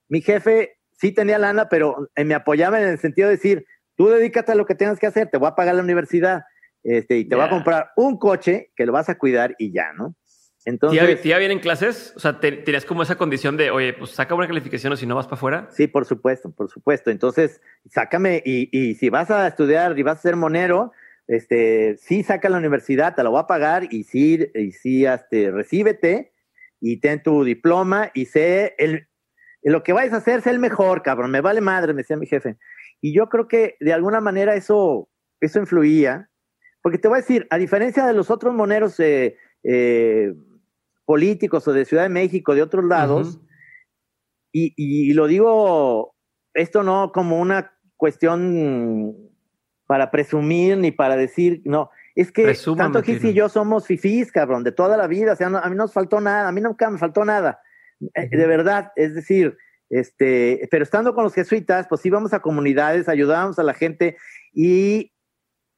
mi 0.10 0.22
jefe 0.22 0.78
sí 0.92 1.14
tenía 1.14 1.40
lana, 1.40 1.70
pero 1.70 2.10
me 2.16 2.34
apoyaba 2.34 2.82
en 2.82 2.90
el 2.90 3.00
sentido 3.00 3.30
de 3.30 3.36
decir, 3.36 3.66
tú 3.96 4.08
dedícate 4.08 4.52
a 4.52 4.56
lo 4.56 4.66
que 4.66 4.76
tengas 4.76 5.00
que 5.00 5.08
hacer, 5.08 5.30
te 5.30 5.38
voy 5.38 5.48
a 5.48 5.56
pagar 5.56 5.76
la 5.76 5.84
universidad 5.84 6.44
este, 6.84 7.18
y 7.18 7.26
te 7.26 7.36
voy 7.36 7.46
a 7.46 7.50
comprar 7.50 7.92
un 7.96 8.18
coche 8.18 8.72
que 8.76 8.86
lo 8.86 8.92
vas 8.92 9.10
a 9.10 9.18
cuidar 9.18 9.56
y 9.58 9.72
ya, 9.72 9.94
¿no? 9.94 10.16
Entonces, 10.64 11.22
¿Tía, 11.22 11.40
bien 11.40 11.52
en 11.52 11.60
clases? 11.60 12.14
O 12.16 12.20
sea, 12.20 12.40
¿tenías 12.40 12.86
como 12.86 13.02
esa 13.02 13.16
condición 13.16 13.58
de, 13.58 13.72
oye, 13.72 13.94
pues 13.94 14.12
saca 14.12 14.36
una 14.36 14.48
calificación 14.48 14.94
o 14.94 14.96
si 14.96 15.08
no 15.08 15.16
vas 15.16 15.26
para 15.26 15.36
afuera? 15.36 15.68
Sí, 15.72 15.88
por 15.88 16.06
supuesto, 16.06 16.52
por 16.52 16.70
supuesto. 16.70 17.10
Entonces, 17.10 17.62
sácame 17.90 18.44
y, 18.46 18.70
y 18.72 18.94
si 18.94 19.10
vas 19.10 19.32
a 19.32 19.48
estudiar 19.48 19.98
y 19.98 20.04
vas 20.04 20.20
a 20.20 20.22
ser 20.22 20.36
monero, 20.36 20.92
este, 21.28 21.98
sí 21.98 22.24
saca 22.24 22.50
la 22.50 22.58
universidad, 22.58 23.16
te 23.16 23.24
lo 23.24 23.32
voy 23.32 23.40
a 23.40 23.48
pagar 23.48 23.88
y 23.90 24.04
sí, 24.04 24.52
y 24.54 24.72
sí, 24.72 25.06
este, 25.06 25.50
recíbete 25.50 26.34
y 26.80 26.98
ten 26.98 27.24
tu 27.24 27.44
diploma 27.44 28.12
y 28.14 28.26
sé 28.26 28.76
el, 28.78 29.08
lo 29.64 29.82
que 29.82 29.94
vayas 29.94 30.14
a 30.14 30.18
hacer 30.18 30.40
es 30.40 30.48
el 30.48 30.60
mejor, 30.60 31.04
cabrón, 31.04 31.32
me 31.32 31.42
vale 31.42 31.62
madre, 31.62 31.94
me 31.94 32.02
decía 32.02 32.18
mi 32.18 32.26
jefe. 32.26 32.58
Y 33.02 33.14
yo 33.14 33.28
creo 33.30 33.48
que 33.48 33.76
de 33.80 33.94
alguna 33.94 34.22
manera 34.22 34.56
eso, 34.56 35.10
eso 35.40 35.60
influía, 35.60 36.30
porque 36.82 36.98
te 36.98 37.08
voy 37.08 37.18
a 37.18 37.22
decir, 37.22 37.48
a 37.50 37.58
diferencia 37.58 38.06
de 38.06 38.14
los 38.14 38.30
otros 38.30 38.54
moneros 38.54 39.00
eh, 39.00 39.38
eh, 39.64 40.34
políticos 41.06 41.68
o 41.68 41.74
de 41.74 41.86
Ciudad 41.86 42.04
de 42.04 42.10
México, 42.10 42.56
de 42.56 42.62
otros 42.62 42.86
lados, 42.86 43.40
y, 44.54 44.74
y, 44.76 45.14
lo 45.14 45.28
digo, 45.28 46.14
esto 46.54 46.84
no 46.84 47.12
como 47.14 47.40
una 47.40 47.74
cuestión 47.96 49.16
para 49.88 50.12
presumir 50.12 50.78
ni 50.78 50.92
para 50.92 51.16
decir, 51.16 51.62
no, 51.66 51.90
es 52.16 52.32
que 52.32 52.54
tanto 52.76 53.02
Gis 53.02 53.24
y 53.24 53.34
yo 53.34 53.48
somos 53.50 53.88
fifís, 53.88 54.32
cabrón, 54.32 54.64
de 54.64 54.72
toda 54.72 54.98
la 54.98 55.08
vida, 55.08 55.34
o 55.34 55.36
sea, 55.36 55.48
a 55.48 55.70
mí 55.70 55.76
no 55.76 55.84
nos 55.84 55.94
faltó 55.94 56.20
nada, 56.20 56.50
a 56.50 56.52
mí 56.52 56.62
nunca 56.62 56.90
me 56.90 56.98
faltó 56.98 57.24
nada. 57.24 57.62
Eh, 58.16 58.30
de 58.30 58.48
verdad, 58.48 58.92
es 58.96 59.14
decir, 59.14 59.58
este, 59.92 60.68
pero 60.72 60.84
estando 60.84 61.14
con 61.14 61.26
los 61.26 61.34
jesuitas, 61.34 61.86
pues 61.88 62.06
íbamos 62.06 62.34
a 62.34 62.40
comunidades, 62.40 63.10
ayudábamos 63.10 63.60
a 63.60 63.64
la 63.64 63.74
gente 63.74 64.18
y, 64.54 65.12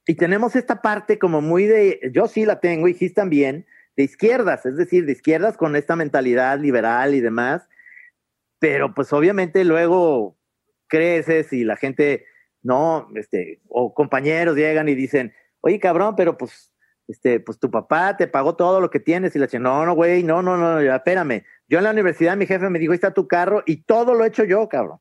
y 0.05 0.15
tenemos 0.15 0.55
esta 0.55 0.81
parte 0.81 1.17
como 1.17 1.41
muy 1.41 1.65
de, 1.65 1.99
yo 2.13 2.27
sí 2.27 2.45
la 2.45 2.59
tengo 2.59 2.87
y 2.87 2.93
Gis 2.93 3.15
también, 3.15 3.65
de 3.97 4.03
izquierdas, 4.03 4.67
es 4.67 4.77
decir, 4.77 5.05
de 5.05 5.13
izquierdas 5.13 5.57
con 5.57 5.75
esta 5.75 5.95
mentalidad 5.95 6.59
liberal 6.59 7.15
y 7.15 7.21
demás, 7.21 7.67
pero 8.59 8.93
pues 8.93 9.11
obviamente 9.13 9.63
luego 9.63 10.37
creces 10.87 11.51
y 11.51 11.63
la 11.63 11.75
gente, 11.75 12.25
no, 12.61 13.09
este, 13.15 13.61
o 13.67 13.95
compañeros 13.95 14.55
llegan 14.55 14.89
y 14.89 14.95
dicen, 14.95 15.33
oye 15.61 15.79
cabrón, 15.79 16.15
pero 16.15 16.37
pues 16.37 16.72
este, 17.07 17.39
pues 17.39 17.59
tu 17.59 17.69
papá 17.69 18.15
te 18.17 18.27
pagó 18.27 18.55
todo 18.55 18.79
lo 18.79 18.89
que 18.89 18.99
tienes 18.99 19.35
y 19.35 19.39
la 19.39 19.47
no, 19.59 19.85
no, 19.85 19.93
güey, 19.93 20.23
no, 20.23 20.41
no, 20.41 20.57
no, 20.57 20.79
espérame. 20.79 21.43
Yo 21.67 21.77
en 21.77 21.83
la 21.83 21.91
universidad 21.91 22.37
mi 22.37 22.45
jefe 22.45 22.69
me 22.69 22.79
dijo, 22.79 22.91
ahí 22.91 22.95
está 22.95 23.13
tu 23.13 23.27
carro 23.27 23.63
y 23.65 23.83
todo 23.83 24.13
lo 24.13 24.23
he 24.23 24.27
hecho 24.27 24.43
yo, 24.43 24.67
cabrón. 24.69 24.99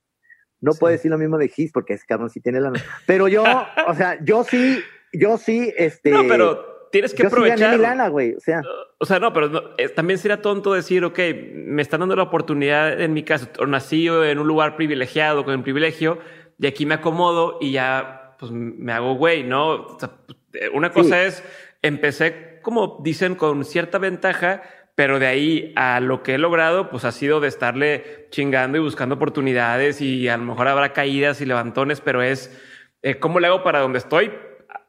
No 0.60 0.72
puedo 0.72 0.92
decir 0.92 1.10
lo 1.10 1.18
mismo 1.18 1.38
de 1.38 1.48
Gis 1.48 1.72
porque 1.72 1.94
ese 1.94 2.04
cabrón 2.06 2.30
sí 2.30 2.40
tiene 2.40 2.60
la... 2.60 2.72
Pero 3.06 3.26
yo, 3.28 3.44
o 3.88 3.94
sea, 3.94 4.22
yo 4.22 4.44
sí, 4.44 4.80
yo 5.12 5.36
sí, 5.38 5.72
este... 5.76 6.10
No, 6.10 6.22
pero 6.28 6.88
tienes 6.92 7.14
que 7.14 7.26
aprovechar. 7.26 7.72
Sí 7.72 7.76
mi 7.76 7.82
lana, 7.82 8.08
güey, 8.08 8.34
o 8.34 8.40
sea... 8.40 8.62
O 8.98 9.04
sea, 9.04 9.18
no, 9.18 9.32
pero 9.32 9.74
eh, 9.76 9.88
también 9.88 10.18
sería 10.18 10.40
tonto 10.40 10.72
decir, 10.72 11.04
ok, 11.04 11.18
me 11.52 11.82
están 11.82 12.00
dando 12.00 12.14
la 12.14 12.22
oportunidad 12.22 13.00
en 13.00 13.12
mi 13.12 13.24
caso, 13.24 13.48
o 13.58 13.66
nací 13.66 14.06
en 14.06 14.38
un 14.38 14.46
lugar 14.46 14.76
privilegiado, 14.76 15.44
con 15.44 15.54
el 15.54 15.62
privilegio, 15.62 16.18
y 16.58 16.68
aquí 16.68 16.86
me 16.86 16.94
acomodo 16.94 17.58
y 17.60 17.72
ya, 17.72 18.36
pues 18.38 18.52
me 18.52 18.92
hago 18.92 19.14
güey, 19.14 19.42
¿no? 19.42 19.98
una 20.72 20.92
cosa 20.92 21.24
es 21.24 21.42
empecé, 21.82 22.60
como 22.62 23.00
dicen, 23.02 23.34
con 23.34 23.64
cierta 23.64 23.98
ventaja, 23.98 24.62
pero 24.94 25.18
de 25.18 25.26
ahí 25.26 25.72
a 25.76 26.00
lo 26.00 26.22
que 26.22 26.34
he 26.34 26.38
logrado, 26.38 26.90
pues 26.90 27.04
ha 27.04 27.12
sido 27.12 27.40
de 27.40 27.48
estarle 27.48 28.28
chingando 28.30 28.78
y 28.78 28.80
buscando 28.80 29.16
oportunidades 29.16 30.00
y 30.00 30.28
a 30.28 30.36
lo 30.36 30.44
mejor 30.44 30.68
habrá 30.68 30.92
caídas 30.92 31.40
y 31.40 31.46
levantones, 31.46 32.00
pero 32.00 32.22
es 32.22 32.56
eh, 33.02 33.18
cómo 33.18 33.40
le 33.40 33.48
hago 33.48 33.62
para 33.62 33.80
donde 33.80 33.98
estoy 33.98 34.32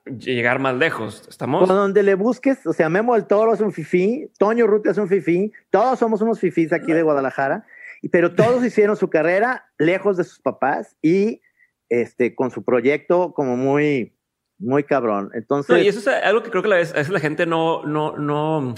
llegar 0.06 0.60
más 0.60 0.76
lejos. 0.76 1.26
¿Estamos? 1.30 1.68
Por 1.68 1.76
donde 1.76 2.04
le 2.04 2.16
busques, 2.16 2.66
o 2.66 2.74
sea, 2.74 2.90
Memo 2.90 3.16
el 3.16 3.26
Toro 3.26 3.54
es 3.54 3.62
un 3.62 3.72
fifí, 3.72 4.30
Toño 4.38 4.68
Ruti 4.68 4.90
es 4.90 4.98
un 4.98 5.08
fifí, 5.08 5.52
todos 5.70 6.00
somos 6.00 6.22
unos 6.22 6.40
fifís 6.40 6.74
aquí 6.74 6.92
de 6.92 7.04
Guadalajara, 7.04 7.66
pero 8.12 8.34
todos 8.36 8.64
hicieron 8.66 8.96
su 8.98 9.10
carrera 9.10 9.66
lejos 9.78 10.18
de 10.18 10.24
sus 10.24 10.40
papás 10.40 10.96
y 11.02 11.42
este, 11.90 12.36
con 12.36 12.52
su 12.52 12.64
proyecto 12.64 13.34
como 13.34 13.56
muy, 13.56 14.13
muy 14.64 14.84
cabrón. 14.84 15.30
Entonces. 15.34 15.84
y 15.84 15.88
eso 15.88 16.00
es 16.00 16.08
algo 16.08 16.44
que 16.44 16.50
creo 16.50 16.64
que 16.64 16.74
a 16.74 16.78
veces 16.78 17.10
la 17.10 17.20
gente 17.20 17.46
no, 17.46 17.84
no, 17.86 18.18
no, 18.18 18.74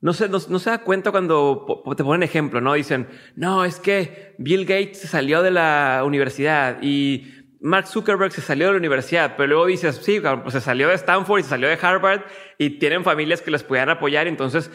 no 0.00 0.12
se, 0.12 0.28
no, 0.28 0.40
se 0.40 0.70
da 0.70 0.78
cuenta 0.78 1.10
cuando 1.10 1.82
te 1.96 2.04
ponen 2.04 2.22
ejemplo, 2.22 2.60
¿no? 2.60 2.74
Dicen, 2.74 3.08
no, 3.34 3.64
es 3.64 3.80
que 3.80 4.34
Bill 4.38 4.64
Gates 4.64 4.98
se 4.98 5.08
salió 5.08 5.42
de 5.42 5.50
la 5.50 6.02
universidad 6.04 6.78
y 6.82 7.32
Mark 7.60 7.86
Zuckerberg 7.86 8.32
se 8.32 8.42
salió 8.42 8.66
de 8.66 8.72
la 8.74 8.78
universidad, 8.78 9.34
pero 9.36 9.48
luego 9.48 9.66
dices, 9.66 9.96
sí, 9.96 10.20
pues 10.20 10.52
se 10.52 10.60
salió 10.60 10.88
de 10.88 10.94
Stanford 10.94 11.40
y 11.40 11.42
se 11.42 11.48
salió 11.48 11.68
de 11.68 11.78
Harvard 11.80 12.22
y 12.58 12.78
tienen 12.78 13.02
familias 13.02 13.40
que 13.40 13.50
les 13.50 13.62
podían 13.62 13.88
apoyar, 13.88 14.26
entonces 14.26 14.70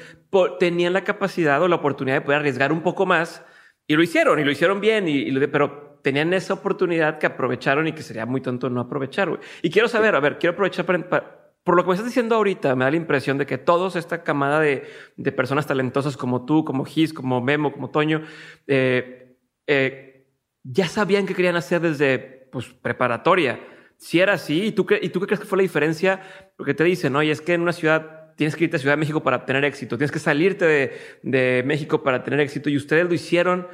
tenían 0.59 0.93
la 0.93 1.03
capacidad 1.03 1.61
o 1.61 1.67
la 1.67 1.75
oportunidad 1.75 2.17
de 2.17 2.21
poder 2.21 2.39
arriesgar 2.39 2.73
un 2.73 2.81
poco 2.81 3.05
más 3.05 3.43
y 3.87 3.95
lo 3.95 4.03
hicieron 4.03 4.39
y 4.39 4.43
lo 4.43 4.51
hicieron 4.51 4.81
bien, 4.81 5.07
y, 5.07 5.29
y 5.29 5.47
pero 5.47 5.90
tenían 6.01 6.33
esa 6.33 6.53
oportunidad 6.53 7.17
que 7.17 7.27
aprovecharon 7.27 7.87
y 7.87 7.93
que 7.93 8.03
sería 8.03 8.25
muy 8.25 8.41
tonto 8.41 8.69
no 8.69 8.81
aprovechar, 8.81 9.29
güey. 9.29 9.41
Y 9.61 9.69
quiero 9.69 9.87
saber, 9.87 10.15
a 10.15 10.19
ver, 10.19 10.39
quiero 10.39 10.53
aprovechar 10.53 10.85
para, 10.85 11.41
por 11.63 11.75
lo 11.75 11.83
que 11.83 11.89
me 11.89 11.93
estás 11.93 12.07
diciendo 12.07 12.35
ahorita, 12.35 12.75
me 12.75 12.85
da 12.85 12.91
la 12.91 12.97
impresión 12.97 13.37
de 13.37 13.45
que 13.45 13.57
todos 13.57 13.95
esta 13.95 14.23
camada 14.23 14.59
de, 14.59 14.83
de 15.15 15.31
personas 15.31 15.67
talentosas 15.67 16.17
como 16.17 16.45
tú, 16.45 16.65
como 16.65 16.85
Gis, 16.85 17.13
como 17.13 17.41
Memo, 17.41 17.71
como 17.71 17.91
Toño, 17.91 18.21
eh, 18.67 19.37
eh, 19.67 20.27
ya 20.63 20.87
sabían 20.87 21.25
qué 21.25 21.35
querían 21.35 21.55
hacer 21.55 21.81
desde 21.81 22.47
pues, 22.51 22.67
preparatoria. 22.67 23.59
Si 23.97 24.19
era 24.19 24.33
así, 24.33 24.63
¿y 24.65 24.71
tú, 24.71 24.87
¿y 25.01 25.09
tú 25.09 25.19
qué 25.19 25.27
crees 25.27 25.39
que 25.39 25.45
fue 25.45 25.59
la 25.59 25.63
diferencia? 25.63 26.21
Porque 26.57 26.73
te 26.73 26.83
dicen, 26.83 27.15
oye, 27.15 27.31
es 27.31 27.41
que 27.41 27.53
en 27.53 27.61
una 27.61 27.73
ciudad 27.73 28.33
tienes 28.35 28.55
que 28.55 28.63
irte 28.63 28.77
a 28.77 28.79
Ciudad 28.79 28.93
de 28.93 28.99
México 28.99 29.21
para 29.21 29.45
tener 29.45 29.63
éxito, 29.63 29.97
tienes 29.97 30.11
que 30.11 30.17
salirte 30.17 30.65
de, 30.65 30.97
de 31.21 31.63
México 31.63 32.01
para 32.01 32.23
tener 32.23 32.39
éxito, 32.39 32.71
y 32.71 32.77
ustedes 32.77 33.05
lo 33.05 33.13
hicieron 33.13 33.67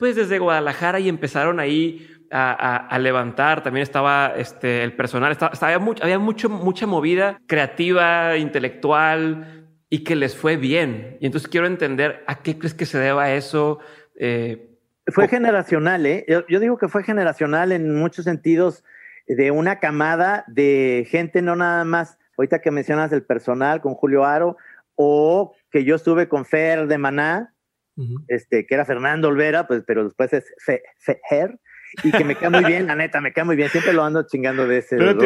pues 0.00 0.16
desde 0.16 0.38
Guadalajara 0.38 0.98
y 0.98 1.08
empezaron 1.08 1.60
ahí 1.60 2.08
a, 2.32 2.98
levantar. 2.98 3.62
También 3.62 3.82
estaba 3.82 4.32
este, 4.36 4.82
el 4.82 4.94
personal, 4.94 5.30
estaba, 5.30 5.52
había, 5.60 5.78
mucho, 5.78 6.02
había 6.02 6.18
mucho, 6.18 6.48
mucha 6.48 6.86
movida 6.86 7.38
creativa, 7.46 8.36
intelectual 8.38 9.68
y 9.90 10.02
que 10.02 10.16
les 10.16 10.34
fue 10.34 10.56
bien. 10.56 11.18
Y 11.20 11.26
entonces 11.26 11.48
quiero 11.48 11.66
entender 11.66 12.24
a 12.26 12.42
qué 12.42 12.58
crees 12.58 12.72
que 12.72 12.86
se 12.86 12.98
deba 12.98 13.30
eso. 13.32 13.78
Eh, 14.16 14.78
fue 15.06 15.28
generacional, 15.28 16.06
¿eh? 16.06 16.24
Yo, 16.48 16.60
digo 16.60 16.78
que 16.78 16.88
fue 16.88 17.04
generacional 17.04 17.70
en 17.70 17.94
muchos 17.94 18.24
sentidos 18.24 18.82
de 19.26 19.50
una 19.50 19.80
camada 19.80 20.44
de 20.46 21.06
gente 21.10 21.42
no 21.42 21.56
nada 21.56 21.84
más 21.84 22.16
ahorita 22.38 22.62
que 22.62 22.70
mencionas 22.70 23.12
el 23.12 23.22
personal 23.22 23.82
con 23.82 23.94
Julio 23.94 24.24
Aro, 24.24 24.56
o 24.94 25.54
que 25.70 25.84
yo 25.84 25.96
estuve 25.96 26.26
con 26.26 26.46
Fer 26.46 26.86
de 26.86 26.96
Maná, 26.96 27.52
este, 28.28 28.66
que 28.66 28.74
era 28.74 28.84
Fernando 28.84 29.28
Olvera, 29.28 29.66
pues, 29.66 29.82
pero 29.86 30.04
después 30.04 30.32
es 30.32 30.44
Fer, 30.58 31.58
y 32.04 32.12
que 32.12 32.24
me 32.24 32.36
cae 32.36 32.50
muy 32.50 32.64
bien, 32.64 32.86
la 32.86 32.94
neta, 32.94 33.20
me 33.20 33.32
cae 33.32 33.44
muy 33.44 33.56
bien, 33.56 33.68
siempre 33.68 33.92
lo 33.92 34.04
ando 34.04 34.26
chingando 34.26 34.66
de 34.66 34.78
ese. 34.78 34.96
Pero 34.96 35.16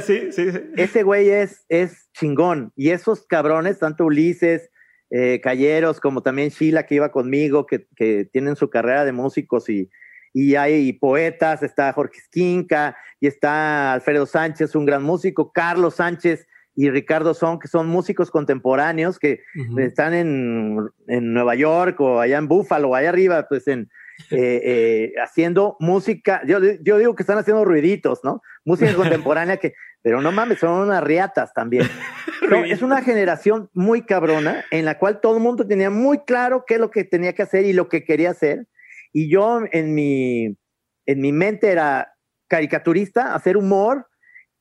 sí, 0.00 0.32
sí, 0.32 0.52
sí. 0.52 0.60
Ese 0.76 1.02
güey 1.02 1.30
es, 1.30 1.64
es 1.68 2.10
chingón, 2.12 2.72
y 2.76 2.90
esos 2.90 3.26
cabrones, 3.26 3.78
tanto 3.78 4.04
Ulises, 4.04 4.70
eh, 5.10 5.40
Calleros, 5.42 6.00
como 6.00 6.22
también 6.22 6.50
Sheila, 6.50 6.86
que 6.86 6.96
iba 6.96 7.10
conmigo, 7.10 7.66
que, 7.66 7.86
que 7.96 8.28
tienen 8.32 8.56
su 8.56 8.70
carrera 8.70 9.04
de 9.04 9.12
músicos 9.12 9.68
y, 9.68 9.90
y 10.32 10.54
hay 10.54 10.92
poetas, 10.92 11.62
está 11.62 11.92
Jorge 11.92 12.18
Esquinca, 12.18 12.96
y 13.18 13.26
está 13.26 13.92
Alfredo 13.92 14.26
Sánchez, 14.26 14.74
un 14.74 14.86
gran 14.86 15.02
músico, 15.02 15.52
Carlos 15.52 15.96
Sánchez 15.96 16.46
y 16.80 16.88
Ricardo 16.88 17.34
Son, 17.34 17.58
que 17.58 17.68
son 17.68 17.88
músicos 17.88 18.30
contemporáneos 18.30 19.18
que 19.18 19.42
están 19.76 20.14
en, 20.14 20.78
en, 21.08 21.34
Nueva 21.34 21.54
York 21.54 22.00
o 22.00 22.20
allá 22.20 22.38
en 22.38 22.48
Búfalo, 22.48 22.94
allá 22.94 23.10
arriba, 23.10 23.46
pues 23.46 23.68
en 23.68 23.90
eh, 24.30 24.62
eh, 24.64 25.12
haciendo 25.22 25.76
música, 25.78 26.40
yo, 26.46 26.58
yo 26.82 26.96
digo 26.96 27.14
que 27.14 27.22
están 27.22 27.36
haciendo 27.36 27.66
ruiditos, 27.66 28.20
¿no? 28.24 28.40
Música 28.64 28.94
contemporánea 28.94 29.58
que, 29.58 29.74
pero 30.00 30.22
no 30.22 30.32
mames, 30.32 30.60
son 30.60 30.88
unas 30.88 31.04
riatas 31.04 31.52
también. 31.52 31.86
es 32.66 32.80
una 32.80 33.02
generación 33.02 33.68
muy 33.74 34.00
cabrona 34.00 34.64
en 34.70 34.86
la 34.86 34.98
cual 34.98 35.20
todo 35.20 35.36
el 35.36 35.42
mundo 35.42 35.66
tenía 35.66 35.90
muy 35.90 36.20
claro 36.20 36.64
qué 36.66 36.74
es 36.74 36.80
lo 36.80 36.90
que 36.90 37.04
tenía 37.04 37.34
que 37.34 37.42
hacer 37.42 37.66
y 37.66 37.74
lo 37.74 37.90
que 37.90 38.04
quería 38.04 38.30
hacer 38.30 38.66
y 39.12 39.30
yo 39.30 39.60
en 39.70 39.94
mi, 39.94 40.56
en 41.04 41.20
mi 41.20 41.32
mente 41.32 41.68
era 41.68 42.14
caricaturista, 42.48 43.34
hacer 43.34 43.58
humor 43.58 44.06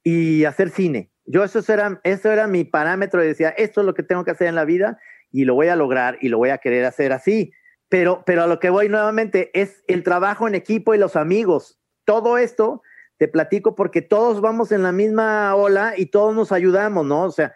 y 0.04 0.44
hacer 0.44 0.70
cine. 0.70 1.12
Yo 1.32 1.44
eso 1.44 1.60
era, 1.72 2.02
eso 2.04 2.32
era 2.32 2.48
mi 2.48 2.64
parámetro 2.64 3.22
decía, 3.22 3.50
esto 3.50 3.82
es 3.82 3.86
lo 3.86 3.94
que 3.94 4.02
tengo 4.02 4.26
que 4.26 4.32
hacer 4.32 4.48
en 4.48 4.56
la 4.56 4.66
vida 4.66 5.00
y 5.32 5.46
lo 5.46 5.54
voy 5.54 5.68
a 5.68 5.76
lograr 5.76 6.18
y 6.22 6.30
lo 6.30 6.40
voy 6.40 6.50
a 6.50 6.58
querer 6.58 6.86
hacer 6.86 7.14
así. 7.14 7.54
Pero, 7.88 8.24
pero 8.26 8.44
a 8.44 8.48
lo 8.48 8.60
que 8.60 8.72
voy 8.72 8.90
nuevamente 8.90 9.52
es 9.54 9.84
el 9.88 10.04
trabajo 10.04 10.48
en 10.48 10.56
equipo 10.56 10.96
y 10.96 10.98
los 10.98 11.16
amigos. 11.16 11.80
Todo 12.04 12.40
esto 12.40 12.82
te 13.18 13.28
platico 13.28 13.76
porque 13.76 14.02
todos 14.02 14.42
vamos 14.42 14.72
en 14.72 14.82
la 14.82 14.92
misma 14.92 15.54
ola 15.54 15.94
y 15.96 16.08
todos 16.08 16.36
nos 16.36 16.52
ayudamos, 16.52 17.06
¿no? 17.06 17.26
O 17.26 17.32
sea, 17.32 17.54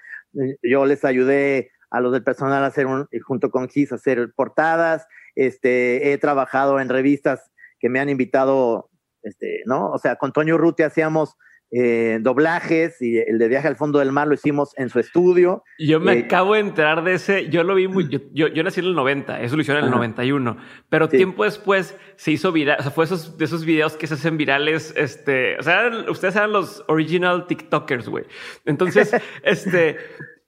yo 0.61 0.85
les 0.85 1.03
ayudé 1.03 1.71
a 1.89 1.99
los 1.99 2.11
del 2.11 2.23
personal 2.23 2.63
a 2.63 2.67
hacer 2.67 2.85
un, 2.85 3.07
junto 3.25 3.49
con 3.49 3.69
Gis, 3.69 3.91
a 3.91 3.95
hacer 3.95 4.33
portadas, 4.35 5.07
este, 5.33 6.11
he 6.11 6.17
trabajado 6.19 6.79
en 6.79 6.89
revistas 6.89 7.51
que 7.79 7.89
me 7.89 7.99
han 7.99 8.09
invitado, 8.09 8.91
este, 9.23 9.63
¿no? 9.65 9.89
O 9.89 9.97
sea, 9.97 10.15
con 10.17 10.31
Toño 10.31 10.59
Ruti 10.59 10.83
hacíamos 10.83 11.37
eh, 11.75 12.19
doblajes 12.21 13.01
y 13.01 13.17
el 13.17 13.39
de 13.39 13.47
Viaje 13.47 13.67
al 13.67 13.75
Fondo 13.75 13.97
del 13.97 14.11
Mar 14.11 14.27
lo 14.27 14.35
hicimos 14.35 14.77
en 14.77 14.89
su 14.89 14.99
estudio. 14.99 15.63
Yo 15.79 15.99
me 15.99 16.13
eh, 16.13 16.23
acabo 16.25 16.53
de 16.53 16.59
enterar 16.59 17.03
de 17.03 17.15
ese, 17.15 17.49
yo 17.49 17.63
lo 17.63 17.73
vi 17.73 17.87
muy, 17.87 18.07
yo, 18.09 18.47
yo, 18.47 18.63
nací 18.63 18.79
en 18.79 18.85
el 18.85 18.93
90, 18.93 19.41
eso 19.41 19.55
lo 19.55 19.63
hicieron 19.63 19.83
en 19.83 19.89
el 19.89 19.95
91, 19.95 20.55
pero 20.89 21.09
tiempo 21.09 21.43
después 21.45 21.97
se 22.15 22.31
hizo 22.31 22.51
viral, 22.51 22.77
o 22.79 22.83
sea, 22.83 22.91
fue 22.91 23.05
esos, 23.05 23.39
de 23.39 23.45
esos 23.45 23.65
videos 23.65 23.97
que 23.97 24.05
se 24.05 24.13
hacen 24.13 24.37
virales, 24.37 24.93
este, 24.95 25.57
o 25.57 25.63
sea, 25.63 25.89
ustedes 26.09 26.35
eran 26.35 26.51
los 26.51 26.83
original 26.87 27.47
TikTokers, 27.47 28.07
güey. 28.07 28.25
Entonces, 28.65 29.11
este, 29.43 29.97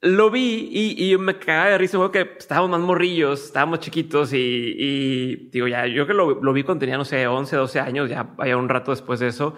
lo 0.02 0.30
vi 0.30 0.70
y, 0.72 1.16
me 1.18 1.38
cagaba 1.38 1.70
de 1.70 1.78
risa, 1.78 1.98
que 2.12 2.34
estábamos 2.38 2.70
más 2.70 2.80
morrillos, 2.80 3.46
estábamos 3.46 3.80
chiquitos 3.80 4.32
y, 4.32 5.48
digo, 5.50 5.66
ya, 5.66 5.86
yo 5.86 6.06
que 6.06 6.14
lo, 6.14 6.52
vi 6.52 6.62
cuando 6.62 6.80
tenía, 6.80 6.96
no 6.96 7.04
sé, 7.04 7.26
11, 7.26 7.56
12 7.56 7.80
años, 7.80 8.08
ya 8.08 8.22
vaya 8.22 8.56
un 8.56 8.68
rato 8.68 8.92
después 8.92 9.18
de 9.18 9.28
eso. 9.28 9.56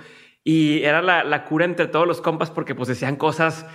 Y 0.49 0.83
era 0.83 1.03
la, 1.03 1.45
cura 1.45 1.67
entre 1.67 1.89
todos 1.89 2.07
los 2.07 2.23
compas 2.23 2.51
porque 2.51 2.75
pues 2.75 2.89
decían 2.89 3.17
cosas 3.17 3.67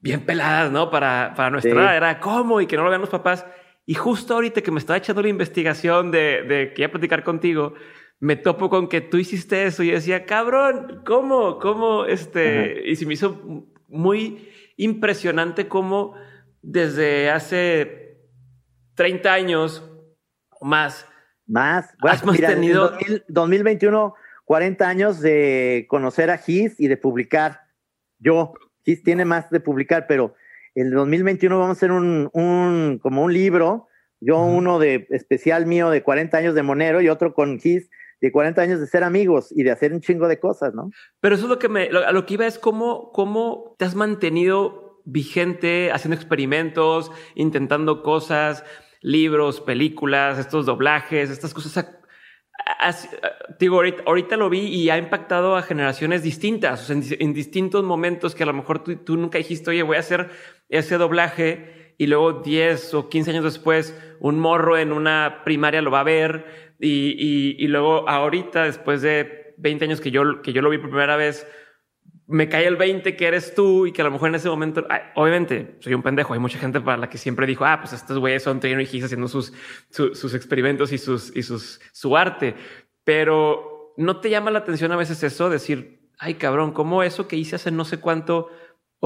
bien 0.00 0.24
peladas, 0.24 0.72
¿no? 0.72 0.88
Para, 0.90 1.34
para 1.36 1.50
nuestra 1.50 1.72
edad, 1.72 1.96
era 1.98 2.18
cómo 2.18 2.62
y 2.62 2.66
que 2.66 2.78
no 2.78 2.82
lo 2.82 2.88
vean 2.88 3.02
los 3.02 3.10
papás. 3.10 3.44
Y 3.84 3.92
justo 3.92 4.32
ahorita 4.32 4.62
que 4.62 4.70
me 4.70 4.78
estaba 4.78 4.96
echando 4.96 5.20
la 5.20 5.28
investigación 5.28 6.10
de, 6.10 6.42
de 6.44 6.72
que 6.72 6.80
iba 6.80 6.88
a 6.88 6.92
platicar 6.92 7.24
contigo, 7.24 7.74
me 8.20 8.36
topo 8.36 8.70
con 8.70 8.88
que 8.88 9.02
tú 9.02 9.18
hiciste 9.18 9.66
eso 9.66 9.82
y 9.82 9.90
decía, 9.90 10.24
cabrón, 10.24 11.02
¿cómo? 11.04 11.58
¿Cómo? 11.58 12.06
Este, 12.06 12.88
y 12.88 12.96
se 12.96 13.04
me 13.04 13.12
hizo 13.12 13.68
muy 13.88 14.48
impresionante 14.78 15.68
cómo 15.68 16.14
desde 16.62 17.28
hace 17.28 18.16
30 18.94 19.30
años 19.30 19.90
o 20.48 20.64
más. 20.64 21.06
Más. 21.46 21.94
has 22.00 22.22
tenido. 22.22 22.96
2021, 23.28 24.14
40 24.44 24.88
años 24.88 25.20
de 25.20 25.86
conocer 25.88 26.30
a 26.30 26.38
Gis 26.38 26.78
y 26.78 26.88
de 26.88 26.96
publicar. 26.96 27.60
Yo, 28.18 28.54
Gis 28.84 29.02
tiene 29.02 29.24
más 29.24 29.50
de 29.50 29.60
publicar, 29.60 30.06
pero 30.06 30.34
en 30.74 30.90
2021 30.90 31.58
vamos 31.58 31.76
a 31.76 31.78
hacer 31.78 31.92
un, 31.92 32.30
un 32.32 32.98
como 33.02 33.22
un 33.22 33.32
libro. 33.32 33.88
Yo 34.20 34.42
uno 34.42 34.78
de 34.78 35.06
especial 35.10 35.66
mío 35.66 35.90
de 35.90 36.02
40 36.02 36.36
años 36.36 36.54
de 36.54 36.62
Monero 36.62 37.00
y 37.00 37.08
otro 37.08 37.34
con 37.34 37.58
Gis 37.58 37.90
de 38.20 38.32
40 38.32 38.62
años 38.62 38.80
de 38.80 38.86
ser 38.86 39.04
amigos 39.04 39.52
y 39.54 39.64
de 39.64 39.70
hacer 39.70 39.92
un 39.92 40.00
chingo 40.00 40.28
de 40.28 40.38
cosas, 40.38 40.72
¿no? 40.72 40.90
Pero 41.20 41.34
eso 41.34 41.44
es 41.44 41.50
lo 41.50 41.58
que 41.58 41.68
me, 41.68 41.88
a 41.88 42.10
lo 42.12 42.24
que 42.24 42.34
iba 42.34 42.46
es 42.46 42.58
cómo, 42.58 43.12
cómo 43.12 43.74
te 43.78 43.84
has 43.84 43.94
mantenido 43.94 45.02
vigente 45.04 45.92
haciendo 45.92 46.16
experimentos, 46.16 47.12
intentando 47.34 48.02
cosas, 48.02 48.64
libros, 49.02 49.60
películas, 49.60 50.38
estos 50.38 50.64
doblajes, 50.64 51.28
estas 51.28 51.52
cosas. 51.52 51.98
Digo, 53.58 53.82
ahorita, 54.06 54.36
lo 54.36 54.50
vi 54.50 54.60
y 54.60 54.90
ha 54.90 54.98
impactado 54.98 55.56
a 55.56 55.62
generaciones 55.62 56.22
distintas, 56.22 56.90
en, 56.90 57.34
distintos 57.34 57.84
momentos 57.84 58.34
que 58.34 58.42
a 58.42 58.46
lo 58.46 58.52
mejor 58.52 58.82
tú, 58.82 58.96
tú, 58.96 59.16
nunca 59.16 59.38
dijiste, 59.38 59.70
oye, 59.70 59.82
voy 59.82 59.96
a 59.96 60.00
hacer 60.00 60.30
ese 60.68 60.96
doblaje 60.96 61.94
y 61.98 62.06
luego 62.06 62.40
10 62.42 62.94
o 62.94 63.08
15 63.08 63.30
años 63.30 63.44
después 63.44 63.96
un 64.20 64.38
morro 64.38 64.76
en 64.76 64.92
una 64.92 65.42
primaria 65.44 65.82
lo 65.82 65.90
va 65.90 66.00
a 66.00 66.04
ver 66.04 66.74
y, 66.80 67.56
y, 67.58 67.68
luego 67.68 68.08
ahorita, 68.08 68.64
después 68.64 69.02
de 69.02 69.54
20 69.58 69.84
años 69.84 70.00
que 70.00 70.10
yo, 70.10 70.42
que 70.42 70.52
yo 70.52 70.60
lo 70.60 70.70
vi 70.70 70.78
por 70.78 70.90
primera 70.90 71.16
vez, 71.16 71.46
me 72.26 72.48
cae 72.48 72.66
el 72.66 72.76
20 72.76 73.16
que 73.16 73.26
eres 73.26 73.54
tú 73.54 73.86
y 73.86 73.92
que 73.92 74.00
a 74.02 74.04
lo 74.04 74.10
mejor 74.10 74.30
en 74.30 74.36
ese 74.36 74.48
momento, 74.48 74.86
obviamente 75.14 75.76
soy 75.80 75.94
un 75.94 76.02
pendejo, 76.02 76.32
hay 76.32 76.40
mucha 76.40 76.58
gente 76.58 76.80
para 76.80 76.96
la 76.96 77.10
que 77.10 77.18
siempre 77.18 77.46
dijo, 77.46 77.64
ah, 77.64 77.80
pues 77.80 77.92
estos 77.92 78.18
güeyes 78.18 78.42
son 78.42 78.60
Taylor 78.60 78.80
y 78.80 79.02
haciendo 79.02 79.28
sus, 79.28 79.52
sus 79.90 80.34
experimentos 80.34 80.92
y, 80.92 80.98
sus, 80.98 81.34
y 81.36 81.42
sus, 81.42 81.80
su 81.92 82.16
arte, 82.16 82.54
pero 83.04 83.94
no 83.96 84.20
te 84.20 84.30
llama 84.30 84.50
la 84.50 84.60
atención 84.60 84.90
a 84.92 84.96
veces 84.96 85.22
eso, 85.22 85.50
decir, 85.50 86.08
ay 86.18 86.34
cabrón, 86.34 86.72
¿cómo 86.72 87.02
eso 87.02 87.28
que 87.28 87.36
hice 87.36 87.56
hace 87.56 87.70
no 87.70 87.84
sé 87.84 87.98
cuánto 87.98 88.48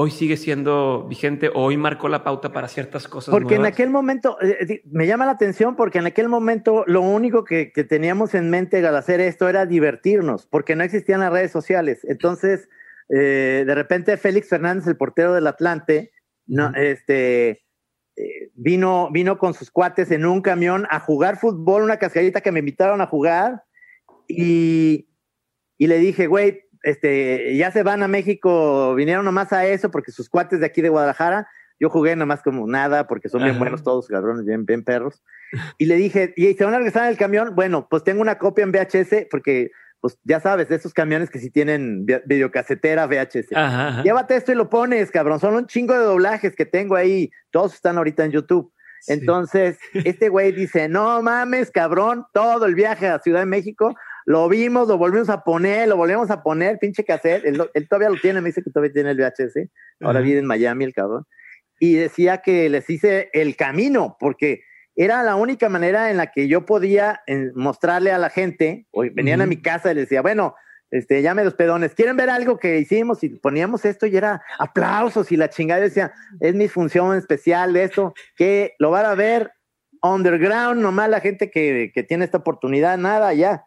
hoy 0.01 0.11
sigue 0.11 0.37
siendo 0.37 1.05
vigente 1.09 1.49
o 1.49 1.65
hoy 1.65 1.75
marcó 1.75 2.07
la 2.07 2.23
pauta 2.23 2.53
para 2.53 2.69
ciertas 2.69 3.09
cosas. 3.09 3.33
Porque 3.33 3.55
en 3.55 3.65
aquel 3.65 3.89
momento, 3.89 4.37
eh, 4.41 4.55
eh, 4.61 4.81
me 4.89 5.05
llama 5.05 5.25
la 5.25 5.33
atención 5.33 5.75
porque 5.75 5.97
en 5.97 6.05
aquel 6.05 6.29
momento 6.29 6.85
lo 6.87 7.01
único 7.01 7.43
que, 7.43 7.73
teníamos 7.89 8.33
en 8.33 8.49
mente 8.49 8.77
al 8.87 8.95
hacer 8.95 9.19
esto 9.19 9.49
era 9.49 9.65
divertirnos, 9.65 10.45
porque 10.45 10.77
no 10.77 10.85
existían 10.85 11.19
las 11.19 11.33
redes 11.33 11.51
sociales. 11.51 12.05
Entonces, 12.05 12.69
eh, 13.09 13.63
de 13.65 13.75
repente 13.75 14.17
Félix 14.17 14.49
Fernández, 14.49 14.87
el 14.87 14.97
portero 14.97 15.33
del 15.33 15.47
Atlante, 15.47 16.11
no, 16.45 16.73
este, 16.75 17.63
vino, 18.53 19.09
vino 19.11 19.37
con 19.37 19.53
sus 19.53 19.71
cuates 19.71 20.11
en 20.11 20.25
un 20.25 20.41
camión 20.41 20.87
a 20.89 20.99
jugar 20.99 21.37
fútbol, 21.37 21.83
una 21.83 21.97
cascarita 21.97 22.41
que 22.41 22.51
me 22.51 22.59
invitaron 22.59 23.01
a 23.01 23.07
jugar 23.07 23.63
y, 24.27 25.09
y 25.77 25.87
le 25.87 25.97
dije, 25.97 26.27
güey, 26.27 26.63
este, 26.83 27.55
ya 27.57 27.71
se 27.71 27.83
van 27.83 28.03
a 28.03 28.07
México, 28.07 28.95
vinieron 28.95 29.25
nomás 29.25 29.51
a 29.53 29.65
eso 29.65 29.91
porque 29.91 30.11
sus 30.11 30.29
cuates 30.29 30.59
de 30.59 30.65
aquí 30.65 30.81
de 30.81 30.89
Guadalajara, 30.89 31.47
yo 31.79 31.89
jugué 31.89 32.15
nomás 32.15 32.41
como 32.41 32.67
nada 32.67 33.07
porque 33.07 33.29
son 33.29 33.43
bien 33.43 33.57
buenos 33.57 33.83
todos, 33.83 34.07
cabrones, 34.07 34.45
bien, 34.45 34.65
bien 34.65 34.83
perros. 34.83 35.23
Y 35.77 35.85
le 35.85 35.95
dije, 35.95 36.33
¿y 36.35 36.53
se 36.53 36.65
van 36.65 36.73
a 36.73 36.77
regresar 36.77 37.05
en 37.05 37.11
el 37.11 37.17
camión? 37.17 37.55
Bueno, 37.55 37.87
pues 37.89 38.03
tengo 38.03 38.21
una 38.21 38.37
copia 38.37 38.63
en 38.63 38.71
VHS 38.71 39.27
porque, 39.31 39.71
pues 40.01 40.17
ya 40.23 40.39
sabes, 40.39 40.69
de 40.69 40.75
esos 40.75 40.93
camiones 40.93 41.29
que 41.29 41.39
sí 41.39 41.49
tienen 41.49 42.05
videocasetera 42.25 43.07
VHS. 43.07 44.03
Llévate 44.03 44.35
esto 44.35 44.51
y 44.51 44.55
lo 44.55 44.69
pones, 44.69 45.11
cabrón. 45.11 45.39
Son 45.39 45.55
un 45.55 45.67
chingo 45.67 45.93
de 45.93 46.05
doblajes 46.05 46.55
que 46.55 46.65
tengo 46.65 46.95
ahí. 46.95 47.29
Todos 47.51 47.73
están 47.73 47.97
ahorita 47.97 48.25
en 48.25 48.31
YouTube. 48.31 48.71
Entonces, 49.07 49.77
este 49.93 50.29
güey 50.29 50.51
dice, 50.51 50.89
no 50.89 51.21
mames, 51.21 51.71
cabrón, 51.71 52.25
todo 52.33 52.65
el 52.65 52.75
viaje 52.75 53.07
a 53.07 53.19
Ciudad 53.19 53.39
de 53.39 53.45
México 53.45 53.95
lo 54.29 54.47
vimos, 54.47 54.87
lo 54.87 54.99
volvimos 54.99 55.29
a 55.29 55.43
poner, 55.43 55.87
lo 55.87 55.97
volvemos 55.97 56.29
a 56.29 56.43
poner, 56.43 56.77
pinche 56.77 57.03
cassette. 57.03 57.45
Él, 57.45 57.87
todavía 57.89 58.09
lo 58.09 58.17
tiene, 58.21 58.41
me 58.41 58.49
dice 58.49 58.61
que 58.61 58.69
todavía 58.69 58.93
tiene 58.93 59.09
el 59.09 59.17
VHS. 59.17 59.69
Ahora 60.01 60.21
vive 60.21 60.37
en 60.37 60.45
Miami 60.45 60.85
el 60.85 60.93
cabrón. 60.93 61.25
Y 61.79 61.95
decía 61.95 62.37
que 62.37 62.69
les 62.69 62.87
hice 62.91 63.31
el 63.33 63.55
camino, 63.55 64.17
porque 64.19 64.61
era 65.01 65.23
la 65.23 65.35
única 65.35 65.69
manera 65.69 66.11
en 66.11 66.17
la 66.17 66.27
que 66.27 66.49
yo 66.49 66.65
podía 66.65 67.21
eh, 67.25 67.51
mostrarle 67.55 68.11
a 68.11 68.17
la 68.17 68.29
gente, 68.29 68.85
o 68.91 69.03
venían 69.13 69.39
a 69.39 69.45
mi 69.45 69.61
casa 69.61 69.91
y 69.91 69.95
les 69.95 70.03
decía, 70.03 70.21
bueno, 70.21 70.55
este, 70.91 71.21
llame 71.21 71.45
los 71.45 71.53
pedones, 71.53 71.95
¿quieren 71.95 72.17
ver 72.17 72.29
algo 72.29 72.59
que 72.59 72.79
hicimos? 72.79 73.23
Y 73.23 73.29
poníamos 73.29 73.85
esto 73.85 74.07
y 74.07 74.17
era 74.17 74.41
aplausos 74.57 75.31
y 75.31 75.37
la 75.37 75.49
chingada 75.49 75.79
decía, 75.79 76.11
es 76.41 76.53
mi 76.53 76.67
función 76.67 77.17
especial 77.17 77.71
de 77.71 77.83
esto, 77.85 78.13
que 78.35 78.73
lo 78.77 78.91
van 78.91 79.05
a 79.05 79.15
ver 79.15 79.53
underground, 80.01 80.81
nomás 80.81 81.09
la 81.09 81.21
gente 81.21 81.49
que, 81.49 81.91
que 81.95 82.03
tiene 82.03 82.25
esta 82.25 82.39
oportunidad, 82.39 82.97
nada, 82.97 83.33
ya 83.33 83.65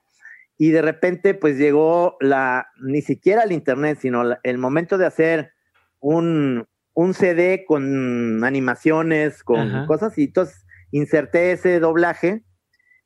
y 0.59 0.71
de 0.71 0.83
repente 0.83 1.35
pues 1.35 1.57
llegó 1.57 2.16
la, 2.21 2.68
ni 2.81 3.01
siquiera 3.03 3.42
el 3.42 3.53
Internet, 3.53 3.99
sino 4.01 4.23
el 4.42 4.59
momento 4.59 4.99
de 4.99 5.07
hacer 5.07 5.55
un, 5.99 6.68
un 6.95 7.14
CD 7.14 7.64
con 7.66 8.45
animaciones, 8.45 9.42
con 9.42 9.87
cosas, 9.87 10.16
y 10.18 10.25
entonces 10.25 10.62
inserté 10.92 11.52
ese 11.52 11.81
doblaje. 11.81 12.44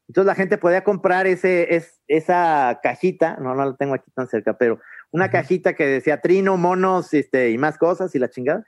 Entonces 0.09 0.27
la 0.27 0.35
gente 0.35 0.59
podía 0.59 0.85
comprar 0.85 1.27
ese, 1.27 1.75
es, 1.75 2.01
esa 2.07 2.79
cajita, 2.83 3.39
no, 3.41 3.55
no 3.55 3.65
la 3.65 3.77
tengo 3.77 3.95
aquí 3.95 4.11
tan 4.15 4.29
cerca, 4.29 4.57
pero 4.57 4.79
una 5.11 5.31
cajita 5.31 5.75
que 5.75 5.87
decía 5.87 6.21
trino, 6.21 6.57
monos, 6.57 7.15
este, 7.15 7.51
y 7.51 7.59
más 7.59 7.79
cosas 7.79 8.15
y 8.15 8.19
la 8.19 8.29
chingada. 8.29 8.65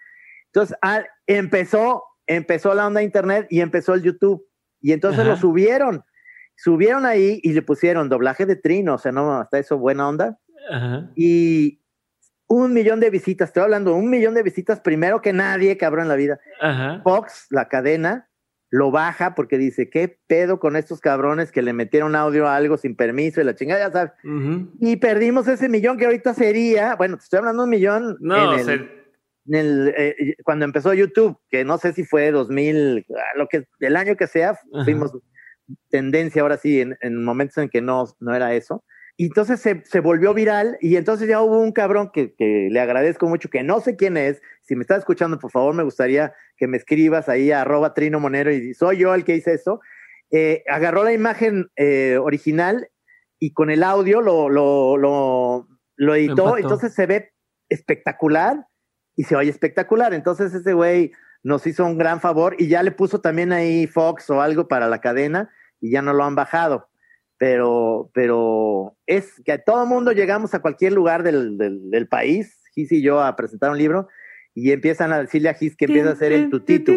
Entonces 0.46 0.76
ah, 0.83 1.04
empezó, 1.26 2.04
empezó 2.26 2.74
la 2.74 2.87
onda 2.87 3.00
de 3.00 3.04
internet 3.04 3.46
y 3.50 3.61
empezó 3.61 3.94
el 3.94 4.02
YouTube. 4.02 4.44
Y 4.81 4.92
entonces 4.92 5.26
lo 5.26 5.37
subieron, 5.37 6.04
subieron 6.57 7.04
ahí 7.04 7.40
y 7.42 7.52
le 7.52 7.62
pusieron 7.62 8.09
doblaje 8.09 8.46
de 8.46 8.57
trino, 8.57 8.94
o 8.94 8.98
sea, 8.98 9.11
no, 9.11 9.40
hasta 9.40 9.59
eso 9.59 9.76
buena 9.76 10.09
onda. 10.09 10.38
Y 11.16 11.83
un 12.46 12.72
millón 12.72 13.00
de 13.00 13.11
visitas, 13.11 13.48
estoy 13.48 13.64
hablando, 13.64 13.94
un 13.94 14.09
millón 14.09 14.35
de 14.35 14.42
visitas 14.42 14.81
primero 14.81 15.20
que 15.20 15.33
nadie, 15.33 15.76
cabrón, 15.76 16.04
en 16.04 16.09
la 16.09 16.14
vida. 16.14 16.40
Fox, 17.02 17.46
la 17.50 17.68
cadena, 17.68 18.28
lo 18.70 18.90
baja 18.90 19.35
porque 19.35 19.59
dice, 19.59 19.88
¿qué 19.88 20.18
pedo 20.26 20.61
con 20.61 20.76
estos 20.76 21.00
cabrones 21.00 21.52
que 21.52 21.62
le 21.62 21.72
metieron 21.72 22.14
audio 22.14 22.46
a 22.46 22.57
algo 22.57 22.76
sin 22.76 22.96
permiso 22.96 23.40
y 23.40 23.44
la 23.44 23.54
chingada, 23.54 23.87
ya 23.87 23.92
sabes? 23.92 24.12
Y 24.81 24.96
perdimos 24.96 25.48
ese 25.48 25.68
millón 25.68 25.96
que 25.96 26.04
ahorita 26.04 26.35
sería, 26.35 26.94
bueno, 26.96 27.16
te 27.16 27.24
estoy 27.24 27.38
hablando 27.38 27.62
de 27.62 27.64
un 27.64 27.70
millón 27.70 28.16
no, 28.20 28.59
en 28.59 28.90
el, 29.50 29.94
eh, 29.96 30.35
cuando 30.44 30.66
empezó 30.66 30.92
YouTube, 30.92 31.38
que 31.48 31.64
no 31.64 31.78
sé 31.78 31.92
si 31.94 32.04
fue 32.04 32.31
2000, 32.31 33.07
lo 33.37 33.48
que, 33.48 33.66
el 33.81 33.96
año 33.96 34.16
que 34.16 34.26
sea, 34.26 34.59
fuimos 34.85 35.12
tendencia 35.88 36.42
ahora 36.42 36.59
sí 36.59 36.81
en, 36.81 36.96
en, 37.00 37.24
momentos 37.24 37.57
en 37.59 37.68
que 37.70 37.81
no, 37.81 38.04
no 38.20 38.35
era 38.35 38.54
eso. 38.54 38.85
Y 39.20 39.26
entonces 39.26 39.61
se, 39.61 39.83
se, 39.85 39.98
volvió 39.98 40.33
viral 40.33 40.78
y 40.81 40.94
entonces 40.94 41.28
ya 41.28 41.42
hubo 41.42 41.59
un 41.59 41.72
cabrón 41.72 42.12
que, 42.12 42.37
que, 42.37 42.68
le 42.70 42.78
agradezco 42.78 43.26
mucho, 43.26 43.50
que 43.50 43.64
no 43.64 43.81
sé 43.81 43.96
quién 43.96 44.16
es. 44.16 44.40
Si 44.62 44.76
me 44.76 44.83
estás 44.83 44.98
escuchando, 44.98 45.40
por 45.40 45.50
favor, 45.50 45.74
me 45.74 45.83
gustaría 45.83 46.35
que 46.57 46.68
me 46.68 46.76
escribas 46.76 47.28
ahí 47.28 47.50
a 47.50 47.62
arroba 47.62 47.94
Trino 47.94 48.20
Monero 48.20 48.52
y 48.52 48.74
soy 48.74 48.98
yo 48.98 49.12
el 49.14 49.24
que 49.24 49.35
hice 49.35 49.54
eso. 49.54 49.81
Eh, 50.31 50.62
agarró 50.68 51.02
la 51.02 51.12
imagen 51.12 51.68
eh, 51.74 52.16
original 52.22 52.90
y 53.40 53.52
con 53.54 53.70
el 53.70 53.83
audio 53.83 54.20
lo, 54.20 54.48
lo, 54.48 54.96
lo, 54.96 55.66
lo 55.96 56.14
editó. 56.14 56.57
Entonces 56.57 56.94
se 56.94 57.07
ve 57.07 57.33
espectacular 57.68 58.68
y 59.16 59.24
se 59.24 59.35
oye 59.35 59.50
espectacular. 59.50 60.14
Entonces 60.14 60.54
ese 60.54 60.74
güey 60.74 61.11
nos 61.42 61.66
hizo 61.66 61.85
un 61.85 61.98
gran 61.98 62.20
favor 62.20 62.54
y 62.57 62.68
ya 62.68 62.85
le 62.85 62.92
puso 62.92 63.20
también 63.20 63.50
ahí 63.50 63.88
Fox 63.88 64.31
o 64.31 64.40
algo 64.40 64.68
para 64.68 64.87
la 64.87 65.00
cadena 65.00 65.50
y 65.81 65.90
ya 65.90 66.02
no 66.02 66.12
lo 66.12 66.22
han 66.22 66.37
bajado 66.37 66.88
pero, 67.38 68.11
pero 68.12 68.96
es 69.07 69.40
que 69.44 69.53
a 69.53 69.62
todo 69.62 69.87
mundo 69.87 70.12
llegamos 70.12 70.55
a 70.55 70.61
cualquier 70.61 70.92
lugar 70.92 71.22
del, 71.22 71.57
del, 71.57 72.09
país, 72.09 72.61
Gis 72.74 72.90
y 72.92 73.01
yo, 73.01 73.22
a 73.22 73.37
presentar 73.37 73.70
un 73.70 73.79
libro, 73.79 74.09
y 74.55 74.72
empiezan 74.72 75.12
a 75.12 75.20
decirle 75.20 75.48
a 75.48 75.55
Gis 75.55 75.77
que 75.77 75.85
empieza 75.85 76.11
a 76.11 76.12
hacer 76.12 76.33
el 76.33 76.51
tutito. 76.51 76.92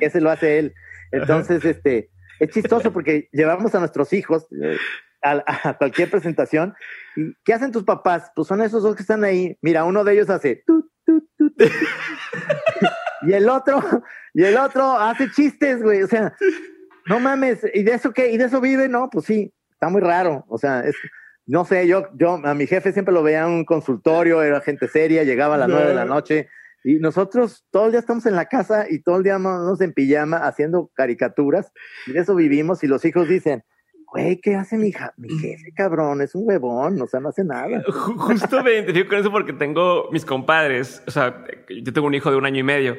Ese 0.00 0.20
lo 0.20 0.30
hace 0.30 0.58
él. 0.58 0.74
Entonces, 1.12 1.64
este, 1.64 2.10
es 2.40 2.50
chistoso 2.50 2.92
porque 2.92 3.28
llevamos 3.32 3.74
a 3.74 3.78
nuestros 3.78 4.12
hijos 4.12 4.46
eh, 4.62 4.76
a, 5.22 5.78
cualquier 5.78 6.10
presentación. 6.10 6.74
¿Y 7.16 7.32
qué 7.42 7.54
hacen 7.54 7.72
tus 7.72 7.84
papás? 7.84 8.30
Pues 8.34 8.48
son 8.48 8.60
esos 8.60 8.82
dos 8.82 8.94
que 8.94 9.02
están 9.02 9.24
ahí. 9.24 9.56
Mira, 9.62 9.84
uno 9.84 10.04
de 10.04 10.12
ellos 10.12 10.28
hace 10.28 10.62
y 13.22 13.32
el 13.32 13.48
otro, 13.48 13.82
y 14.34 14.44
el 14.44 14.58
otro 14.58 14.92
hace 14.92 15.30
chistes, 15.30 15.82
güey. 15.82 16.02
O 16.02 16.06
sea, 16.06 16.34
no 17.08 17.20
mames, 17.20 17.64
¿y 17.74 17.82
de 17.82 17.94
eso 17.94 18.12
qué? 18.12 18.30
¿Y 18.30 18.36
de 18.36 18.44
eso 18.44 18.60
vive? 18.60 18.88
No, 18.88 19.08
pues 19.10 19.24
sí, 19.26 19.52
está 19.70 19.88
muy 19.88 20.00
raro. 20.00 20.44
O 20.48 20.58
sea, 20.58 20.80
es, 20.80 20.96
no 21.46 21.64
sé, 21.64 21.86
yo, 21.86 22.08
yo 22.14 22.40
a 22.44 22.54
mi 22.54 22.66
jefe 22.66 22.92
siempre 22.92 23.14
lo 23.14 23.22
veía 23.22 23.44
en 23.44 23.50
un 23.50 23.64
consultorio, 23.64 24.42
era 24.42 24.60
gente 24.60 24.86
seria, 24.86 25.24
llegaba 25.24 25.54
a 25.54 25.58
las 25.58 25.68
nueve 25.68 25.88
de 25.88 25.94
la 25.94 26.04
noche. 26.04 26.48
Y 26.84 26.96
nosotros 26.96 27.66
todo 27.70 27.86
el 27.86 27.92
día 27.92 28.00
estamos 28.00 28.26
en 28.26 28.36
la 28.36 28.46
casa 28.46 28.86
y 28.88 29.00
todo 29.00 29.16
el 29.16 29.22
día 29.22 29.38
nos 29.38 29.80
en 29.80 29.92
pijama 29.92 30.38
haciendo 30.38 30.90
caricaturas. 30.94 31.72
Y 32.06 32.12
de 32.12 32.20
eso 32.20 32.34
vivimos. 32.34 32.84
Y 32.84 32.86
los 32.86 33.04
hijos 33.04 33.28
dicen, 33.28 33.64
güey, 34.12 34.40
¿qué 34.40 34.54
hace 34.54 34.76
mi, 34.76 34.92
mi 35.16 35.28
jefe, 35.38 35.72
cabrón? 35.74 36.22
Es 36.22 36.34
un 36.34 36.46
huevón, 36.46 37.00
o 37.00 37.06
sea, 37.06 37.20
no 37.20 37.30
hace 37.30 37.44
nada. 37.44 37.82
Justo 37.88 38.62
me 38.62 38.74
identifico 38.74 39.08
con 39.08 39.18
eso 39.18 39.30
porque 39.30 39.52
tengo 39.52 40.08
mis 40.12 40.24
compadres. 40.24 41.02
O 41.06 41.10
sea, 41.10 41.44
yo 41.68 41.92
tengo 41.92 42.06
un 42.06 42.14
hijo 42.14 42.30
de 42.30 42.36
un 42.36 42.46
año 42.46 42.60
y 42.60 42.64
medio. 42.64 42.96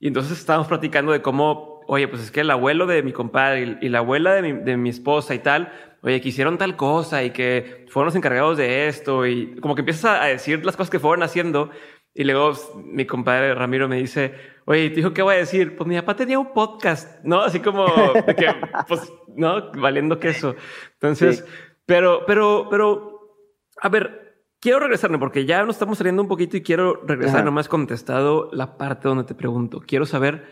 Y 0.00 0.08
entonces 0.08 0.38
estábamos 0.38 0.68
platicando 0.68 1.12
de 1.12 1.22
cómo 1.22 1.73
oye, 1.86 2.08
pues 2.08 2.22
es 2.22 2.30
que 2.30 2.40
el 2.40 2.50
abuelo 2.50 2.86
de 2.86 3.02
mi 3.02 3.12
compadre 3.12 3.78
y, 3.80 3.88
la 3.88 3.98
abuela 3.98 4.34
de 4.34 4.42
mi, 4.42 4.52
de 4.52 4.76
mi, 4.76 4.90
esposa 4.90 5.34
y 5.34 5.38
tal, 5.38 5.72
oye, 6.02 6.20
que 6.20 6.28
hicieron 6.28 6.58
tal 6.58 6.76
cosa 6.76 7.22
y 7.24 7.30
que 7.30 7.86
fueron 7.88 8.06
los 8.06 8.16
encargados 8.16 8.58
de 8.58 8.88
esto 8.88 9.26
y 9.26 9.56
como 9.60 9.74
que 9.74 9.82
empiezas 9.82 10.20
a, 10.20 10.24
decir 10.26 10.64
las 10.64 10.76
cosas 10.76 10.90
que 10.90 10.98
fueron 10.98 11.22
haciendo 11.22 11.70
y 12.14 12.22
luego 12.24 12.54
mi 12.84 13.06
compadre 13.06 13.54
Ramiro 13.54 13.88
me 13.88 13.96
dice, 13.96 14.34
oye, 14.66 14.88
te 14.90 14.96
dijo, 14.96 15.12
¿qué 15.12 15.22
voy 15.22 15.34
a 15.34 15.38
decir? 15.38 15.76
Pues 15.76 15.88
mi 15.88 15.96
papá 15.96 16.14
tenía 16.14 16.38
un 16.38 16.52
podcast, 16.52 17.24
¿no? 17.24 17.40
Así 17.40 17.58
como 17.58 17.86
de 17.86 18.36
que, 18.36 18.46
pues, 18.88 19.12
¿no? 19.36 19.72
Valiendo 19.72 20.20
queso. 20.20 20.54
Entonces, 20.92 21.44
pero, 21.86 22.24
pero, 22.24 22.68
pero, 22.70 23.36
a 23.82 23.88
ver, 23.88 24.24
quiero 24.60 24.78
regresarme 24.78 25.18
porque 25.18 25.44
ya 25.44 25.64
nos 25.64 25.74
estamos 25.74 25.98
saliendo 25.98 26.22
un 26.22 26.28
poquito 26.28 26.56
y 26.56 26.62
quiero 26.62 27.02
regresar, 27.04 27.44
nomás 27.44 27.68
contestado 27.68 28.48
la 28.52 28.78
parte 28.78 29.08
donde 29.08 29.24
te 29.24 29.34
pregunto. 29.34 29.82
Quiero 29.84 30.06
saber 30.06 30.46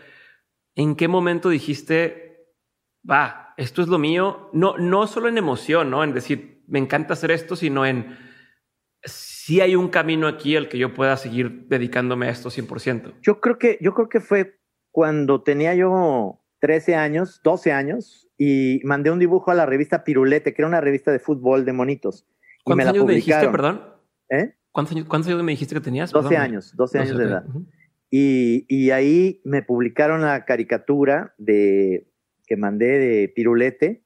¿en 0.75 0.95
qué 0.95 1.07
momento 1.07 1.49
dijiste, 1.49 2.47
va, 3.09 3.53
esto 3.57 3.81
es 3.81 3.87
lo 3.87 3.99
mío? 3.99 4.49
No, 4.53 4.77
no 4.77 5.07
solo 5.07 5.27
en 5.27 5.37
emoción, 5.37 5.89
¿no? 5.89 6.03
En 6.03 6.13
decir, 6.13 6.63
me 6.67 6.79
encanta 6.79 7.13
hacer 7.13 7.31
esto, 7.31 7.55
sino 7.55 7.85
en 7.85 8.17
si 9.05 9.59
hay 9.59 9.75
un 9.75 9.89
camino 9.89 10.27
aquí 10.27 10.55
al 10.55 10.69
que 10.69 10.77
yo 10.77 10.93
pueda 10.93 11.17
seguir 11.17 11.67
dedicándome 11.67 12.27
a 12.27 12.29
esto 12.29 12.49
100%. 12.49 13.15
Yo 13.21 13.41
creo 13.41 13.57
que, 13.57 13.77
yo 13.81 13.93
creo 13.93 14.07
que 14.07 14.21
fue 14.21 14.59
cuando 14.91 15.43
tenía 15.43 15.75
yo 15.75 16.41
13 16.59 16.95
años, 16.95 17.41
12 17.43 17.71
años, 17.73 18.29
y 18.37 18.79
mandé 18.85 19.11
un 19.11 19.19
dibujo 19.19 19.51
a 19.51 19.55
la 19.55 19.65
revista 19.65 20.03
Pirulete, 20.03 20.53
que 20.53 20.61
era 20.61 20.69
una 20.69 20.81
revista 20.81 21.11
de 21.11 21.19
fútbol 21.19 21.65
de 21.65 21.73
monitos. 21.73 22.25
¿Cuántos 22.63 22.87
años 22.87 23.05
me 23.05 23.15
dijiste, 23.15 23.49
perdón? 23.49 23.81
¿Eh? 24.29 24.55
¿Cuántos 24.71 24.95
años, 25.27 25.43
me 25.43 25.51
dijiste 25.51 25.75
que 25.75 25.81
tenías? 25.81 26.11
12 26.11 26.37
años, 26.37 26.73
12, 26.75 26.99
años 26.99 27.17
de 27.17 27.25
edad. 27.25 27.45
Y, 28.15 28.91
ahí 28.91 29.41
me 29.43 29.63
publicaron 29.63 30.21
la 30.21 30.45
caricatura 30.45 31.33
de 31.39 32.07
que 32.45 32.55
mandé 32.57 32.99
de 32.99 33.27
Pirulete. 33.27 34.05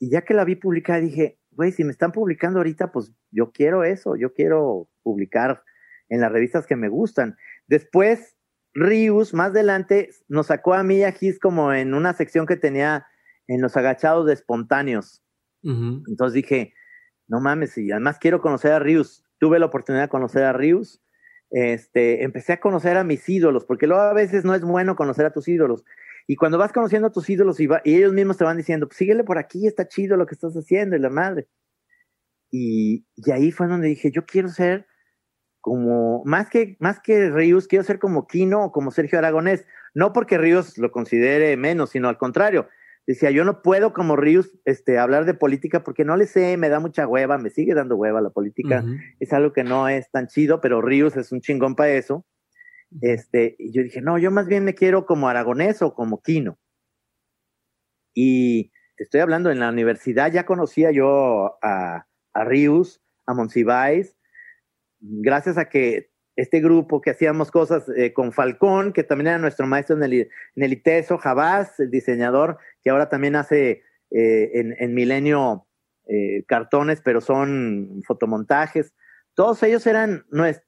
Y 0.00 0.10
ya 0.10 0.22
que 0.22 0.34
la 0.34 0.44
vi 0.44 0.56
publicada, 0.56 0.98
dije, 0.98 1.38
güey, 1.52 1.70
si 1.70 1.84
me 1.84 1.92
están 1.92 2.10
publicando 2.10 2.58
ahorita, 2.58 2.90
pues 2.90 3.12
yo 3.30 3.52
quiero 3.52 3.84
eso, 3.84 4.16
yo 4.16 4.34
quiero 4.34 4.90
publicar 5.04 5.62
en 6.08 6.20
las 6.20 6.32
revistas 6.32 6.66
que 6.66 6.74
me 6.74 6.88
gustan. 6.88 7.36
Después, 7.68 8.36
Rius, 8.74 9.34
más 9.34 9.50
adelante, 9.50 10.10
nos 10.26 10.48
sacó 10.48 10.74
a 10.74 10.82
mí 10.82 10.96
y 10.96 11.04
a 11.04 11.12
Gis 11.12 11.38
como 11.38 11.72
en 11.72 11.94
una 11.94 12.14
sección 12.14 12.44
que 12.44 12.56
tenía 12.56 13.06
en 13.46 13.60
los 13.60 13.76
agachados 13.76 14.26
de 14.26 14.32
espontáneos. 14.32 15.22
Entonces 15.62 16.32
dije, 16.32 16.74
no 17.28 17.40
mames, 17.40 17.78
y 17.78 17.92
además 17.92 18.18
quiero 18.18 18.40
conocer 18.40 18.72
a 18.72 18.80
Rius. 18.80 19.24
Tuve 19.38 19.60
la 19.60 19.66
oportunidad 19.66 20.02
de 20.02 20.08
conocer 20.08 20.42
a 20.42 20.52
Rius 20.52 21.00
este, 21.52 22.24
empecé 22.24 22.54
a 22.54 22.60
conocer 22.60 22.96
a 22.96 23.04
mis 23.04 23.28
ídolos, 23.28 23.64
porque 23.64 23.86
luego 23.86 24.02
a 24.02 24.12
veces 24.12 24.44
no 24.44 24.54
es 24.54 24.62
bueno 24.62 24.96
conocer 24.96 25.26
a 25.26 25.32
tus 25.32 25.48
ídolos. 25.48 25.84
Y 26.26 26.36
cuando 26.36 26.58
vas 26.58 26.72
conociendo 26.72 27.08
a 27.08 27.12
tus 27.12 27.28
ídolos 27.28 27.60
y, 27.60 27.68
ellos 27.84 28.12
mismos 28.12 28.38
te 28.38 28.44
van 28.44 28.56
diciendo, 28.56 28.86
pues 28.88 28.96
síguele 28.96 29.22
por 29.22 29.38
aquí, 29.38 29.66
está 29.66 29.86
chido 29.86 30.16
lo 30.16 30.26
que 30.26 30.34
estás 30.34 30.54
haciendo, 30.54 30.96
y 30.96 30.98
la 30.98 31.10
madre. 31.10 31.46
Y, 32.50 33.06
y 33.16 33.30
ahí 33.30 33.50
fue 33.52 33.66
donde 33.68 33.88
dije, 33.88 34.10
yo 34.10 34.24
quiero 34.24 34.48
ser 34.48 34.86
como, 35.60 36.22
más 36.24 36.48
que, 36.48 36.76
más 36.80 37.00
que 37.00 37.30
Ríos, 37.30 37.68
quiero 37.68 37.84
ser 37.84 37.98
como 37.98 38.26
Kino 38.26 38.64
o 38.64 38.72
como 38.72 38.90
Sergio 38.90 39.18
Aragonés. 39.18 39.64
No 39.94 40.12
porque 40.12 40.38
Ríos 40.38 40.78
lo 40.78 40.90
considere 40.90 41.56
menos, 41.56 41.90
sino 41.90 42.08
al 42.08 42.18
contrario 42.18 42.68
decía, 43.06 43.30
yo 43.30 43.44
no 43.44 43.62
puedo 43.62 43.92
como 43.92 44.16
Ríos 44.16 44.50
este, 44.64 44.98
hablar 44.98 45.24
de 45.24 45.34
política 45.34 45.82
porque 45.82 46.04
no 46.04 46.16
le 46.16 46.26
sé, 46.26 46.56
me 46.56 46.68
da 46.68 46.80
mucha 46.80 47.06
hueva, 47.06 47.38
me 47.38 47.50
sigue 47.50 47.74
dando 47.74 47.96
hueva 47.96 48.20
la 48.20 48.30
política, 48.30 48.84
es 49.18 49.32
algo 49.32 49.52
que 49.52 49.64
no 49.64 49.88
es 49.88 50.10
tan 50.10 50.28
chido, 50.28 50.60
pero 50.60 50.82
Ríos 50.82 51.16
es 51.16 51.32
un 51.32 51.40
chingón 51.40 51.74
para 51.74 51.92
eso. 51.92 52.24
Este, 53.00 53.56
y 53.58 53.72
yo 53.72 53.82
dije, 53.82 54.02
no, 54.02 54.18
yo 54.18 54.30
más 54.30 54.46
bien 54.46 54.64
me 54.64 54.74
quiero 54.74 55.06
como 55.06 55.28
aragonés 55.28 55.80
o 55.82 55.94
como 55.94 56.20
Quino. 56.20 56.58
Y 58.14 58.70
estoy 58.98 59.20
hablando 59.20 59.50
en 59.50 59.60
la 59.60 59.70
universidad, 59.70 60.30
ya 60.30 60.44
conocía 60.44 60.90
yo 60.90 61.58
a, 61.62 62.06
a 62.34 62.44
Ríos, 62.44 63.02
a 63.26 63.34
Monsiváis, 63.34 64.16
gracias 65.00 65.58
a 65.58 65.68
que 65.68 66.11
este 66.36 66.60
grupo 66.60 67.00
que 67.00 67.10
hacíamos 67.10 67.50
cosas 67.50 67.84
eh, 67.96 68.12
con 68.12 68.32
Falcón, 68.32 68.92
que 68.92 69.02
también 69.02 69.28
era 69.28 69.38
nuestro 69.38 69.66
maestro 69.66 69.96
en 69.96 70.02
el, 70.02 70.12
en 70.14 70.62
el 70.62 70.72
ITESO, 70.72 71.18
Jabás, 71.18 71.78
el 71.80 71.90
diseñador, 71.90 72.58
que 72.82 72.90
ahora 72.90 73.08
también 73.08 73.36
hace 73.36 73.82
eh, 74.10 74.50
en, 74.54 74.74
en, 74.78 74.94
Milenio 74.94 75.66
eh, 76.08 76.44
cartones, 76.46 77.00
pero 77.02 77.20
son 77.20 78.02
fotomontajes. 78.06 78.94
Todos 79.34 79.62
ellos 79.62 79.86
eran 79.86 80.24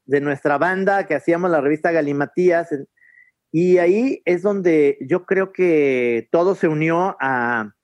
de 0.07 0.21
nuestra 0.21 0.59
banda 0.59 1.07
que 1.07 1.15
hacíamos 1.15 1.51
la 1.51 1.61
revista 1.61 1.93
Galimatías. 1.93 2.69
Y 3.53 3.79
ahí 3.79 4.23
es 4.25 4.43
donde 4.43 4.99
yo 5.03 5.27
creo 5.27 5.53
que 5.53 6.29
todo 6.33 6.55
se 6.55 6.67
unió 6.67 7.17
a, 7.21 7.75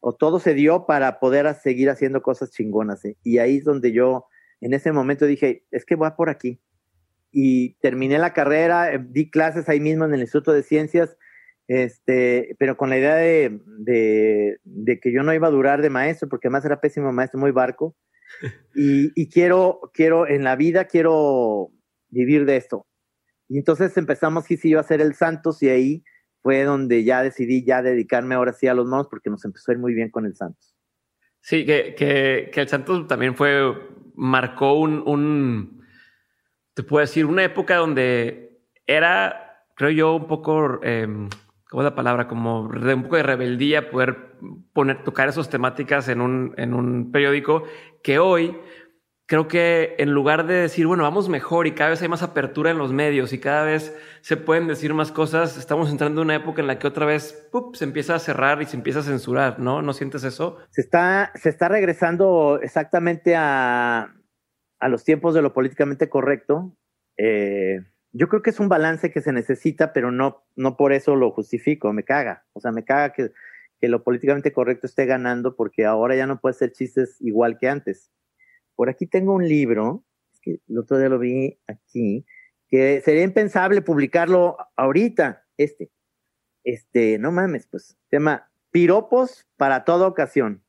o 0.00 0.14
todo 0.14 0.40
se 0.40 0.54
dio 0.54 0.84
para 0.84 1.20
poder 1.20 1.52
seguir 1.54 1.90
haciendo 1.90 2.22
cosas 2.22 2.50
chingonas. 2.50 3.02
Y 3.22 3.38
ahí 3.38 3.58
es 3.58 3.64
donde 3.64 3.92
yo 3.92 4.26
en 4.60 4.74
ese 4.74 4.90
momento 4.90 5.26
dije, 5.26 5.64
es 5.70 5.84
que 5.84 5.94
voy 5.94 6.10
por 6.16 6.28
aquí 6.28 6.60
y 7.38 7.74
terminé 7.80 8.18
la 8.18 8.32
carrera, 8.32 8.94
eh, 8.94 8.98
di 9.10 9.28
clases 9.28 9.68
ahí 9.68 9.78
mismo 9.78 10.06
en 10.06 10.14
el 10.14 10.22
Instituto 10.22 10.54
de 10.54 10.62
Ciencias, 10.62 11.18
este, 11.68 12.56
pero 12.58 12.78
con 12.78 12.88
la 12.88 12.96
idea 12.96 13.14
de, 13.16 13.60
de, 14.64 15.00
que 15.00 15.12
yo 15.12 15.22
no 15.22 15.34
iba 15.34 15.46
a 15.46 15.50
durar 15.50 15.82
de 15.82 15.90
maestro, 15.90 16.30
porque 16.30 16.48
además 16.48 16.64
era 16.64 16.80
pésimo 16.80 17.12
maestro, 17.12 17.38
muy 17.38 17.50
barco. 17.50 17.94
Y, 18.74 19.12
y 19.14 19.28
quiero, 19.28 19.80
quiero, 19.92 20.26
en 20.26 20.44
la 20.44 20.56
vida 20.56 20.86
quiero 20.86 21.70
vivir 22.08 22.46
de 22.46 22.56
esto. 22.56 22.86
Y 23.48 23.58
entonces 23.58 23.96
empezamos, 23.98 24.50
y 24.50 24.56
sí, 24.56 24.70
iba 24.70 24.80
a 24.80 24.84
ser 24.84 25.02
el 25.02 25.14
Santos, 25.14 25.62
y 25.62 25.68
ahí 25.68 26.04
fue 26.42 26.64
donde 26.64 27.04
ya 27.04 27.22
decidí 27.22 27.64
ya 27.64 27.82
dedicarme 27.82 28.34
ahora 28.34 28.54
sí 28.54 28.66
a 28.66 28.74
los 28.74 28.86
monos, 28.86 29.08
porque 29.10 29.28
nos 29.28 29.44
empezó 29.44 29.70
a 29.70 29.74
ir 29.74 29.78
muy 29.78 29.92
bien 29.92 30.10
con 30.10 30.24
el 30.24 30.34
Santos. 30.34 30.74
Sí, 31.42 31.66
que, 31.66 31.94
que, 31.94 32.50
que 32.50 32.60
el 32.62 32.68
Santos 32.68 33.06
también 33.06 33.36
fue, 33.36 33.74
marcó 34.14 34.80
un, 34.80 35.02
un, 35.06 35.85
te 36.76 36.82
puedo 36.82 37.00
decir, 37.00 37.24
una 37.24 37.42
época 37.42 37.76
donde 37.76 38.60
era, 38.86 39.64
creo 39.74 39.90
yo, 39.90 40.14
un 40.14 40.26
poco, 40.26 40.78
eh, 40.82 41.06
¿cómo 41.70 41.82
es 41.82 41.84
la 41.84 41.94
palabra? 41.94 42.28
Como 42.28 42.68
de 42.68 42.92
un 42.92 43.04
poco 43.04 43.16
de 43.16 43.22
rebeldía 43.22 43.90
poder 43.90 44.36
poner, 44.74 45.02
tocar 45.02 45.26
esas 45.30 45.48
temáticas 45.48 46.06
en 46.08 46.20
un, 46.20 46.52
en 46.58 46.74
un 46.74 47.10
periódico 47.12 47.64
que 48.02 48.18
hoy 48.18 48.58
creo 49.24 49.48
que 49.48 49.94
en 49.98 50.10
lugar 50.12 50.46
de 50.46 50.52
decir, 50.52 50.86
bueno, 50.86 51.02
vamos 51.02 51.30
mejor 51.30 51.66
y 51.66 51.72
cada 51.72 51.88
vez 51.90 52.02
hay 52.02 52.08
más 52.08 52.22
apertura 52.22 52.70
en 52.70 52.76
los 52.76 52.92
medios 52.92 53.32
y 53.32 53.40
cada 53.40 53.64
vez 53.64 53.96
se 54.20 54.36
pueden 54.36 54.68
decir 54.68 54.92
más 54.92 55.10
cosas, 55.10 55.56
estamos 55.56 55.90
entrando 55.90 56.20
en 56.20 56.26
una 56.26 56.36
época 56.36 56.60
en 56.60 56.66
la 56.66 56.78
que 56.78 56.86
otra 56.86 57.06
vez 57.06 57.48
se 57.72 57.84
empieza 57.84 58.16
a 58.16 58.18
cerrar 58.18 58.60
y 58.60 58.66
se 58.66 58.76
empieza 58.76 58.98
a 58.98 59.02
censurar, 59.02 59.58
¿no? 59.60 59.80
¿No 59.80 59.94
sientes 59.94 60.24
eso? 60.24 60.58
Se 60.72 60.82
está, 60.82 61.32
se 61.36 61.48
está 61.48 61.68
regresando 61.68 62.60
exactamente 62.62 63.34
a, 63.34 64.15
a 64.78 64.88
los 64.88 65.04
tiempos 65.04 65.34
de 65.34 65.42
lo 65.42 65.52
políticamente 65.52 66.08
correcto. 66.08 66.76
Eh, 67.16 67.80
yo 68.12 68.28
creo 68.28 68.42
que 68.42 68.50
es 68.50 68.60
un 68.60 68.68
balance 68.68 69.10
que 69.10 69.20
se 69.20 69.32
necesita, 69.32 69.92
pero 69.92 70.10
no, 70.10 70.44
no 70.54 70.76
por 70.76 70.92
eso 70.92 71.16
lo 71.16 71.30
justifico, 71.30 71.92
me 71.92 72.04
caga. 72.04 72.44
O 72.52 72.60
sea, 72.60 72.72
me 72.72 72.84
caga 72.84 73.12
que, 73.12 73.32
que 73.80 73.88
lo 73.88 74.02
políticamente 74.02 74.52
correcto 74.52 74.86
esté 74.86 75.06
ganando 75.06 75.56
porque 75.56 75.84
ahora 75.84 76.16
ya 76.16 76.26
no 76.26 76.40
puede 76.40 76.54
ser 76.54 76.72
chistes 76.72 77.16
igual 77.20 77.58
que 77.58 77.68
antes 77.68 78.10
por 78.76 78.90
aquí 78.90 79.06
tengo 79.06 79.34
un 79.34 79.48
libro, 79.48 80.04
que 80.42 80.60
el 80.68 80.78
otro 80.78 80.98
día 80.98 81.08
lo 81.08 81.18
vi 81.18 81.58
aquí, 81.66 82.24
que 82.68 83.00
sería 83.04 83.22
impensable 83.22 83.82
publicarlo 83.82 84.56
ahorita, 84.76 85.44
este. 85.56 85.90
Este, 86.62 87.18
no 87.18 87.32
mames, 87.32 87.66
pues, 87.66 87.96
llama 88.10 88.50
Piropos 88.70 89.48
para 89.56 89.84
toda 89.84 90.06
ocasión. 90.06 90.62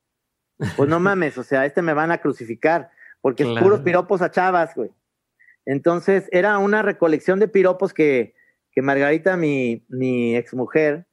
Pues 0.75 0.89
no 0.89 0.99
mames, 0.99 1.37
o 1.37 1.43
sea, 1.43 1.65
este 1.65 1.81
me 1.81 1.93
van 1.93 2.11
a 2.11 2.19
crucificar, 2.19 2.89
porque 3.21 3.43
es 3.43 3.59
puros 3.59 3.81
piropos 3.81 4.21
a 4.21 4.31
chavas, 4.31 4.73
güey. 4.75 4.89
Entonces, 5.65 6.29
era 6.31 6.57
una 6.59 6.81
recolección 6.81 7.39
de 7.39 7.47
piropos 7.47 7.93
que, 7.93 8.33
que 8.71 8.81
Margarita, 8.81 9.35
mi, 9.35 9.85
mi 9.89 10.35
exmujer, 10.35 11.07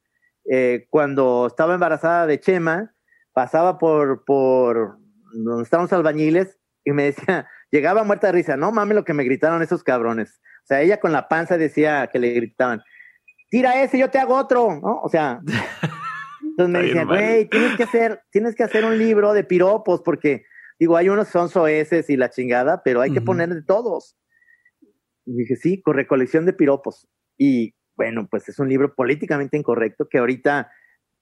eh, 0.51 0.87
cuando 0.91 1.47
estaba 1.47 1.75
embarazada 1.75 2.27
de 2.27 2.39
Chema, 2.39 2.95
pasaba 3.33 3.79
por, 3.79 4.25
por 4.25 4.99
donde 5.33 5.65
estaban 5.65 5.85
los 5.85 5.93
albañiles 5.93 6.59
y 6.85 6.93
me 6.93 7.05
decía, 7.05 7.49
llegaba 7.71 8.05
muerta 8.05 8.29
de 8.29 8.35
risa, 8.35 8.57
no 8.57 8.73
mames 8.73 8.95
lo 8.95 9.05
que 9.05 9.15
me 9.15 9.25
gritaron 9.25 9.63
esos 9.63 9.83
cabrones. 9.83 10.41
O 10.63 10.67
sea, 10.67 10.81
ella 10.81 11.01
con 11.01 11.13
la 11.13 11.29
panza 11.29 11.59
decía 11.59 12.09
que 12.13 12.19
le 12.19 12.33
gritaban, 12.33 12.83
tira 13.51 13.83
ese, 13.83 13.99
yo 13.99 14.11
te 14.11 14.19
hago 14.19 14.37
otro, 14.37 14.81
¿no? 14.81 15.01
O 15.03 15.09
sea, 15.09 15.41
entonces 16.43 16.73
me 16.73 16.83
decía, 16.83 17.05
güey, 17.05 17.49
tienes 17.49 17.77
que 17.77 17.83
hacer, 17.83 18.23
tienes 18.31 18.55
que 18.55 18.63
hacer 18.63 18.85
un 18.85 18.99
libro 18.99 19.33
de 19.33 19.45
piropos, 19.45 20.01
porque, 20.03 20.45
digo, 20.85 20.97
hay 20.97 21.09
unos 21.09 21.29
son 21.29 21.49
soeces 21.49 22.09
y 22.11 22.17
la 22.17 22.31
chingada, 22.31 22.83
pero 22.85 23.01
hay 23.01 23.13
que 23.13 23.21
poner 23.21 23.49
de 23.51 23.63
todos. 23.63 24.17
Y 25.27 25.37
dije, 25.37 25.57
sí, 25.57 25.83
con 25.83 25.95
recolección 25.95 26.47
de 26.47 26.53
piropos. 26.53 27.09
Y 27.39 27.75
bueno, 27.97 28.29
pues 28.31 28.49
es 28.49 28.59
un 28.59 28.69
libro 28.69 28.95
políticamente 28.95 29.57
incorrecto 29.57 30.09
que 30.09 30.19
ahorita 30.19 30.71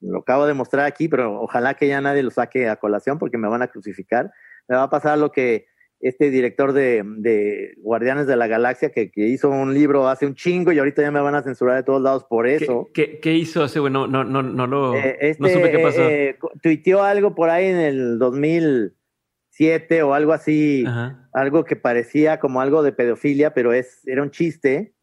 lo 0.01 0.19
acabo 0.19 0.45
de 0.45 0.53
mostrar 0.53 0.85
aquí, 0.85 1.07
pero 1.07 1.41
ojalá 1.41 1.75
que 1.75 1.87
ya 1.87 2.01
nadie 2.01 2.23
lo 2.23 2.31
saque 2.31 2.67
a 2.67 2.75
colación 2.75 3.17
porque 3.17 3.37
me 3.37 3.47
van 3.47 3.61
a 3.61 3.69
crucificar 3.69 4.31
me 4.67 4.75
va 4.75 4.83
a 4.83 4.89
pasar 4.89 5.17
lo 5.17 5.31
que 5.31 5.65
este 5.99 6.29
director 6.29 6.73
de, 6.73 7.73
Guardianes 7.77 8.27
de 8.27 8.35
la 8.35 8.47
Galaxia 8.47 8.91
que, 8.91 9.09
hizo 9.15 9.49
un 9.49 9.73
libro 9.73 10.09
hace 10.09 10.25
un 10.25 10.35
chingo 10.35 10.73
y 10.73 10.79
ahorita 10.79 11.01
ya 11.01 11.11
me 11.11 11.21
van 11.21 11.35
a 11.35 11.43
censurar 11.43 11.77
de 11.77 11.83
todos 11.83 12.01
lados 12.01 12.25
por 12.25 12.45
eso. 12.45 12.89
¿Qué, 12.93 13.33
hizo 13.33 13.63
ese 13.63 13.79
bueno? 13.79 14.05
No, 14.07 14.25
no, 14.25 14.43
no, 14.43 14.67
lo 14.67 14.95
eh, 14.95 15.17
este, 15.21 15.41
no 15.41 15.47
supe 15.47 15.71
qué 15.71 15.79
pasó. 15.79 16.01
Eh, 16.01 16.37
tuiteó 16.61 17.03
algo 17.03 17.35
por 17.35 17.49
ahí 17.49 17.67
en 17.67 17.77
el 17.77 18.19
2007 19.57 20.03
o 20.03 20.13
algo 20.13 20.33
así, 20.33 20.83
algo 21.33 21.63
que 21.63 21.75
parecía 21.75 22.39
como 22.39 22.61
algo 22.61 22.83
de 22.83 22.91
pedofilia, 22.91 23.53
pero 23.53 23.73
es 23.73 24.05
era 24.07 24.23
un 24.23 24.31
chiste. 24.31 24.93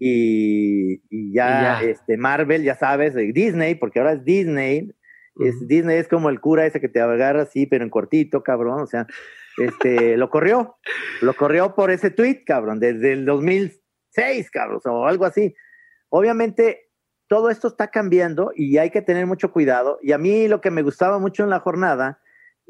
y, 0.00 1.32
ya, 1.32 1.80
este 1.82 2.16
Marvel, 2.16 2.62
ya 2.62 2.74
sabes, 2.74 3.14
Disney, 3.14 3.74
porque 3.74 4.00
ahora 4.00 4.12
es 4.12 4.24
Disney, 4.24 4.90
es, 5.38 5.68
Disney 5.68 5.98
es 5.98 6.08
como 6.08 6.30
el 6.30 6.40
cura 6.40 6.66
ese 6.66 6.80
que 6.80 6.88
te 6.88 7.00
agarra 7.00 7.42
así, 7.42 7.66
pero 7.66 7.84
en 7.84 7.90
cortito, 7.90 8.42
cabrón. 8.42 8.80
O 8.80 8.86
sea, 8.86 9.06
este, 9.58 10.16
lo 10.16 10.30
corrió. 10.30 10.76
Lo 11.20 11.34
corrió 11.34 11.74
por 11.74 11.90
ese 11.90 12.10
tweet, 12.10 12.44
cabrón, 12.44 12.80
desde 12.80 13.12
el 13.12 13.24
2006, 13.24 14.50
cabrón, 14.50 14.80
o 14.84 15.06
algo 15.06 15.26
así. 15.26 15.54
Obviamente, 16.08 16.90
todo 17.28 17.50
esto 17.50 17.68
está 17.68 17.88
cambiando 17.88 18.52
y 18.54 18.78
hay 18.78 18.90
que 18.90 19.02
tener 19.02 19.26
mucho 19.26 19.52
cuidado. 19.52 19.98
Y 20.02 20.12
a 20.12 20.18
mí 20.18 20.48
lo 20.48 20.60
que 20.60 20.70
me 20.70 20.82
gustaba 20.82 21.18
mucho 21.18 21.44
en 21.44 21.50
la 21.50 21.60
jornada, 21.60 22.20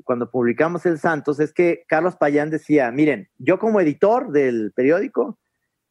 cuando 0.04 0.30
publicamos 0.30 0.86
El 0.86 0.98
Santos, 0.98 1.40
es 1.40 1.52
que 1.52 1.84
Carlos 1.88 2.16
Payán 2.16 2.50
decía, 2.50 2.90
miren, 2.90 3.28
yo 3.38 3.58
como 3.58 3.80
editor 3.80 4.30
del 4.30 4.72
periódico, 4.72 5.38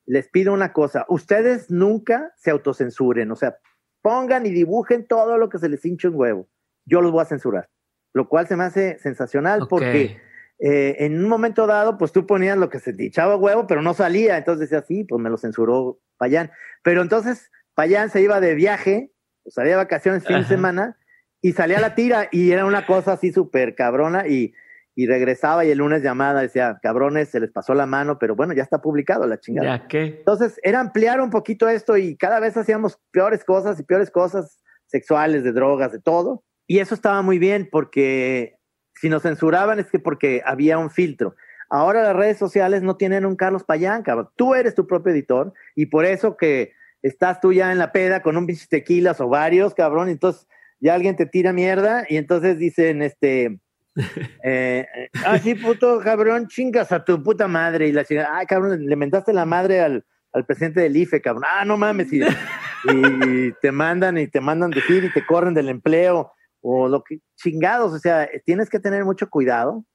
les 0.06 0.30
pido 0.30 0.54
una 0.54 0.72
cosa, 0.72 1.06
ustedes 1.10 1.72
nunca 1.72 2.32
se 2.38 2.52
autocensuren, 2.52 3.32
o 3.32 3.36
sea, 3.36 3.58
pongan 4.02 4.46
y 4.46 4.52
dibujen 4.52 5.08
todo 5.08 5.38
lo 5.38 5.50
que 5.50 5.58
se 5.58 5.70
les 5.70 5.84
hinche 5.84 6.08
un 6.08 6.16
huevo 6.16 6.48
yo 6.86 7.02
los 7.02 7.12
voy 7.12 7.22
a 7.22 7.26
censurar. 7.26 7.70
Lo 8.14 8.30
cual 8.30 8.48
se 8.48 8.56
me 8.56 8.64
hace 8.64 8.98
sensacional 9.00 9.68
porque 9.70 10.22
eh, 10.60 10.96
en 11.00 11.22
un 11.22 11.28
momento 11.28 11.68
dado, 11.68 11.98
pues 11.98 12.12
tú 12.12 12.26
ponías 12.26 12.58
lo 12.58 12.70
que 12.70 12.80
se 12.80 12.94
te 12.94 13.08
echaba 13.08 13.36
huevo, 13.36 13.68
pero 13.68 13.82
no 13.82 13.94
salía. 13.94 14.38
Entonces 14.38 14.70
decía, 14.70 14.86
sí, 14.88 15.04
pues 15.04 15.22
me 15.22 15.30
lo 15.30 15.38
censuró 15.38 16.00
Payán. 16.18 16.52
Pero 16.82 17.02
entonces 17.02 17.52
Payán 17.74 18.10
se 18.10 18.22
iba 18.22 18.40
de 18.40 18.56
viaje, 18.56 19.12
salía 19.48 19.72
de 19.72 19.78
vacaciones 19.78 20.26
fin 20.26 20.38
de 20.38 20.46
semana 20.46 20.98
y 21.46 21.52
salía 21.52 21.78
a 21.78 21.82
la 21.82 21.94
tira 21.94 22.28
y 22.32 22.50
era 22.50 22.66
una 22.66 22.88
cosa 22.88 23.14
así 23.14 23.32
súper 23.32 23.76
cabrona 23.76 24.28
y, 24.28 24.56
y 24.96 25.06
regresaba 25.06 25.64
y 25.64 25.70
el 25.70 25.78
lunes 25.78 26.02
llamada 26.02 26.42
decía, 26.42 26.80
cabrones, 26.82 27.30
se 27.30 27.40
les 27.40 27.52
pasó 27.52 27.76
la 27.76 27.86
mano, 27.86 28.18
pero 28.18 28.36
bueno, 28.36 28.54
ya 28.54 28.64
está 28.64 28.82
publicado 28.82 29.28
la 29.28 29.40
chingada. 29.40 29.78
¿Ya 29.78 29.88
qué? 29.88 30.06
Entonces 30.18 30.60
era 30.64 30.80
ampliar 30.80 31.22
un 31.22 31.30
poquito 31.30 31.70
esto 31.70 31.98
y 31.98 32.18
cada 32.18 32.40
vez 32.40 32.58
hacíamos 32.58 33.00
peores 33.12 33.44
cosas 33.44 33.80
y 33.80 33.84
peores 33.84 34.10
cosas 34.10 34.60
sexuales, 34.88 35.44
de 35.44 35.52
drogas, 35.52 35.92
de 35.92 36.02
todo. 36.02 36.44
Y 36.66 36.80
eso 36.80 36.96
estaba 36.96 37.22
muy 37.22 37.38
bien 37.38 37.70
porque 37.72 38.56
si 38.96 39.08
nos 39.10 39.22
censuraban 39.22 39.78
es 39.78 39.92
que 39.92 40.00
porque 40.00 40.42
había 40.44 40.80
un 40.80 40.90
filtro. 40.90 41.36
Ahora 41.70 42.02
las 42.02 42.16
redes 42.16 42.40
sociales 42.40 42.82
no 42.82 42.98
tienen 42.98 43.24
un 43.24 43.36
Carlos 43.36 43.64
Payán, 43.64 44.02
cabrón. 44.02 44.30
Tú 44.36 44.56
eres 44.56 44.74
tu 44.74 44.88
propio 44.88 45.14
editor 45.14 45.54
y 45.76 45.86
por 45.86 46.06
eso 46.06 46.38
que 46.38 46.74
estás 47.04 47.40
tú 47.40 47.54
ya 47.54 47.72
en 47.72 47.78
la 47.78 47.92
peda 47.92 48.24
con 48.24 48.36
un 48.36 48.48
bicho 48.48 48.66
tequilas 48.68 49.22
o 49.22 49.30
varios, 49.30 49.76
cabrón, 49.76 50.10
entonces 50.10 50.48
ya 50.80 50.94
alguien 50.94 51.16
te 51.16 51.26
tira 51.26 51.54
mierda 51.54 52.06
y 52.08 52.18
entonces 52.18 52.58
dicen, 52.58 53.02
este, 53.02 53.60
eh, 54.44 54.86
ah, 55.26 55.38
sí, 55.40 55.56
puto 55.56 56.00
cabrón, 56.00 56.48
chingas 56.48 56.92
a 56.92 57.04
tu 57.04 57.22
puta 57.24 57.48
madre 57.48 57.88
y 57.88 57.92
la 57.92 58.06
chingada, 58.06 58.30
ay, 58.38 58.46
cabrón, 58.46 58.86
le 58.86 58.96
mentaste 58.96 59.34
la 59.34 59.46
madre 59.46 59.82
al, 59.82 60.06
al 60.34 60.46
presidente 60.46 60.82
del 60.82 60.98
IFE, 60.98 61.22
cabrón, 61.22 61.44
ah, 61.48 61.66
no 61.66 61.78
mames, 61.78 62.12
y, 62.12 62.22
y 62.22 63.52
te 63.62 63.72
mandan 63.72 64.18
y 64.18 64.28
te 64.28 64.42
mandan 64.42 64.72
decir 64.72 65.04
y 65.04 65.14
te 65.14 65.26
corren 65.26 65.54
del 65.54 65.70
empleo 65.70 66.34
o 66.62 66.88
lo 66.88 67.04
que 67.04 67.20
chingados, 67.36 67.94
o 67.94 68.00
sea, 68.00 68.28
tienes 68.44 68.70
que 68.70 68.80
tener 68.80 69.06
mucho 69.06 69.30
cuidado 69.30 69.86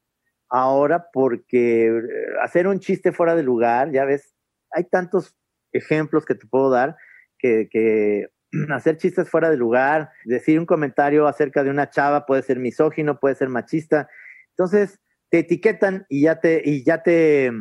ahora 0.49 1.07
porque 1.13 1.89
eh, 1.89 2.03
hacer 2.43 2.67
un 2.67 2.81
chiste 2.81 3.13
fuera 3.13 3.35
de 3.35 3.43
lugar, 3.43 3.91
ya 3.93 4.05
ves, 4.05 4.35
hay 4.71 4.85
tantos 4.85 5.37
ejemplos 5.73 6.25
que 6.25 6.35
te 6.35 6.47
puedo 6.47 6.71
dar 6.71 6.97
que, 7.39 7.69
que 7.71 8.29
hacer 8.73 8.97
chistes 8.97 9.29
fuera 9.29 9.51
de 9.51 9.57
lugar, 9.57 10.11
decir 10.25 10.59
un 10.59 10.67
comentario 10.67 11.27
acerca 11.27 11.63
de 11.65 11.71
una 11.71 11.91
chava 11.91 12.27
puede 12.27 12.43
ser 12.43 12.59
misógino, 12.59 13.21
puede 13.21 13.35
ser 13.35 13.49
machista. 13.49 14.09
Entonces, 14.51 14.99
te 15.31 15.41
etiquetan 15.41 16.07
y 16.09 16.23
ya 16.23 16.41
te, 16.41 16.63
y 16.65 16.85
ya 16.85 17.03
te, 17.03 17.53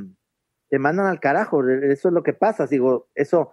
te 0.70 0.80
mandan 0.80 1.06
al 1.06 1.20
carajo. 1.20 1.68
Eso 1.68 2.08
es 2.08 2.14
lo 2.14 2.24
que 2.24 2.34
pasa. 2.34 2.68
Digo, 2.68 3.10
eso, 3.16 3.52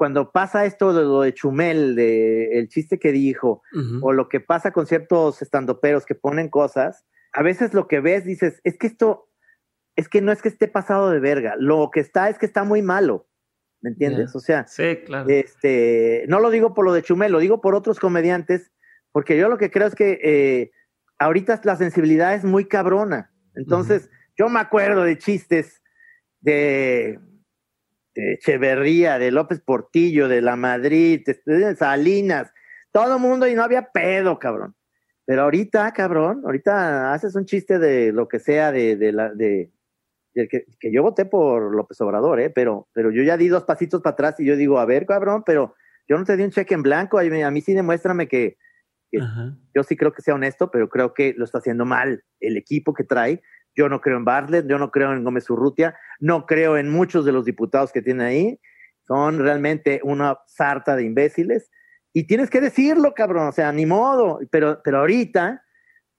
cuando 0.00 0.32
pasa 0.32 0.64
esto 0.64 0.94
de 0.94 1.02
lo 1.02 1.20
de 1.20 1.34
Chumel, 1.34 1.94
de 1.94 2.58
el 2.58 2.68
chiste 2.68 2.98
que 2.98 3.12
dijo, 3.12 3.62
o 4.00 4.14
lo 4.14 4.30
que 4.30 4.40
pasa 4.40 4.70
con 4.70 4.86
ciertos 4.86 5.42
estandoperos 5.42 6.06
que 6.06 6.14
ponen 6.14 6.48
cosas, 6.48 7.04
a 7.34 7.42
veces 7.42 7.74
lo 7.74 7.86
que 7.86 8.00
ves 8.00 8.24
dices, 8.24 8.62
es 8.64 8.78
que 8.78 8.86
esto, 8.86 9.28
es 9.96 10.08
que 10.08 10.22
no 10.22 10.32
es 10.32 10.40
que 10.40 10.48
esté 10.48 10.68
pasado 10.68 11.10
de 11.10 11.20
verga, 11.20 11.54
lo 11.58 11.90
que 11.92 12.00
está 12.00 12.30
es 12.30 12.38
que 12.38 12.46
está 12.46 12.64
muy 12.64 12.80
malo. 12.80 13.28
¿Me 13.82 13.90
entiendes? 13.90 14.34
O 14.36 14.40
sea, 14.40 14.66
sí, 14.66 14.98
claro. 15.06 15.28
este, 15.28 16.24
no 16.28 16.38
lo 16.40 16.50
digo 16.50 16.74
por 16.74 16.84
lo 16.84 16.92
de 16.92 17.02
Chumel, 17.02 17.32
lo 17.32 17.38
digo 17.38 17.60
por 17.60 17.74
otros 17.74 17.98
comediantes, 17.98 18.70
porque 19.12 19.38
yo 19.38 19.48
lo 19.48 19.56
que 19.56 19.70
creo 19.70 19.86
es 19.86 19.94
que 19.94 20.18
eh, 20.22 20.70
ahorita 21.18 21.60
la 21.64 21.76
sensibilidad 21.76 22.34
es 22.34 22.44
muy 22.44 22.66
cabrona. 22.66 23.32
Entonces, 23.54 24.10
yo 24.36 24.48
me 24.48 24.60
acuerdo 24.60 25.02
de 25.04 25.18
chistes 25.18 25.82
de 26.40 27.18
de 28.14 28.34
Echeverría, 28.34 29.18
de 29.18 29.30
López 29.30 29.60
Portillo, 29.60 30.28
de 30.28 30.42
La 30.42 30.56
Madrid, 30.56 31.22
de 31.44 31.76
Salinas, 31.76 32.52
todo 32.92 33.16
el 33.16 33.20
mundo 33.20 33.46
y 33.46 33.54
no 33.54 33.62
había 33.62 33.90
pedo, 33.92 34.38
cabrón. 34.38 34.74
Pero 35.24 35.42
ahorita, 35.42 35.92
cabrón, 35.92 36.42
ahorita 36.44 37.12
haces 37.12 37.36
un 37.36 37.44
chiste 37.44 37.78
de 37.78 38.12
lo 38.12 38.26
que 38.26 38.40
sea 38.40 38.72
de, 38.72 38.96
de 38.96 39.12
la, 39.12 39.32
de, 39.32 39.70
que, 40.34 40.48
que, 40.48 40.92
yo 40.92 41.02
voté 41.02 41.24
por 41.24 41.74
López 41.74 42.00
Obrador, 42.00 42.40
¿eh? 42.40 42.50
Pero, 42.50 42.88
pero 42.92 43.10
yo 43.10 43.22
ya 43.22 43.36
di 43.36 43.48
dos 43.48 43.64
pasitos 43.64 44.00
para 44.02 44.14
atrás 44.14 44.40
y 44.40 44.44
yo 44.44 44.56
digo, 44.56 44.78
a 44.78 44.84
ver, 44.84 45.06
cabrón, 45.06 45.42
pero 45.44 45.74
yo 46.08 46.18
no 46.18 46.24
te 46.24 46.36
di 46.36 46.42
un 46.42 46.50
cheque 46.50 46.74
en 46.74 46.82
blanco, 46.82 47.18
a 47.18 47.22
mí, 47.22 47.42
a 47.42 47.50
mí 47.50 47.60
sí 47.60 47.74
demuéstrame 47.74 48.28
que, 48.28 48.56
que 49.10 49.20
yo 49.74 49.82
sí 49.82 49.96
creo 49.96 50.12
que 50.12 50.22
sea 50.22 50.34
honesto, 50.34 50.70
pero 50.70 50.88
creo 50.88 51.14
que 51.14 51.34
lo 51.36 51.44
está 51.44 51.58
haciendo 51.58 51.84
mal 51.84 52.24
el 52.40 52.56
equipo 52.56 52.94
que 52.94 53.04
trae. 53.04 53.42
Yo 53.76 53.88
no 53.88 54.00
creo 54.00 54.16
en 54.16 54.24
Bartlett, 54.24 54.66
yo 54.68 54.78
no 54.78 54.90
creo 54.90 55.12
en 55.12 55.22
Gómez 55.22 55.48
Urrutia, 55.48 55.96
no 56.18 56.46
creo 56.46 56.76
en 56.76 56.90
muchos 56.90 57.24
de 57.24 57.32
los 57.32 57.44
diputados 57.44 57.92
que 57.92 58.02
tiene 58.02 58.24
ahí. 58.24 58.60
Son 59.06 59.38
realmente 59.38 60.00
una 60.02 60.38
sarta 60.46 60.96
de 60.96 61.04
imbéciles 61.04 61.70
y 62.12 62.26
tienes 62.26 62.50
que 62.50 62.60
decirlo, 62.60 63.14
cabrón, 63.14 63.48
o 63.48 63.52
sea, 63.52 63.72
ni 63.72 63.86
modo, 63.86 64.40
pero, 64.50 64.80
pero 64.82 64.98
ahorita, 64.98 65.62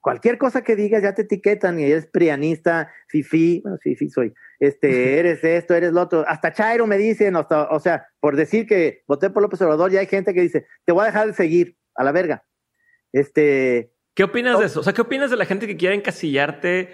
cualquier 0.01 0.37
cosa 0.37 0.63
que 0.63 0.75
digas 0.75 1.03
ya 1.03 1.13
te 1.13 1.21
etiquetan 1.21 1.79
y 1.79 1.85
eres 1.85 2.07
prianista, 2.07 2.91
fifi, 3.07 3.61
bueno, 3.61 3.77
fifi 3.81 4.09
soy, 4.09 4.33
este, 4.59 5.19
eres 5.19 5.43
esto, 5.43 5.75
eres 5.75 5.93
lo 5.93 6.01
otro, 6.01 6.25
hasta 6.27 6.51
Chairo 6.51 6.87
me 6.87 6.97
dicen, 6.97 7.35
hasta, 7.35 7.69
o 7.69 7.79
sea, 7.79 8.07
por 8.19 8.35
decir 8.35 8.67
que 8.67 9.03
voté 9.07 9.29
por 9.29 9.41
López 9.41 9.61
Obrador, 9.61 9.91
ya 9.91 9.99
hay 9.99 10.07
gente 10.07 10.33
que 10.33 10.41
dice, 10.41 10.65
te 10.85 10.91
voy 10.91 11.03
a 11.03 11.05
dejar 11.05 11.27
de 11.27 11.33
seguir, 11.33 11.77
a 11.95 12.03
la 12.03 12.11
verga. 12.11 12.43
Este... 13.11 13.91
¿Qué 14.13 14.23
opinas 14.23 14.59
de 14.59 14.65
eso? 14.65 14.81
O 14.81 14.83
sea, 14.83 14.93
¿qué 14.93 15.01
opinas 15.01 15.31
de 15.31 15.37
la 15.37 15.45
gente 15.45 15.67
que 15.67 15.77
quiere 15.77 15.95
encasillarte 15.95 16.89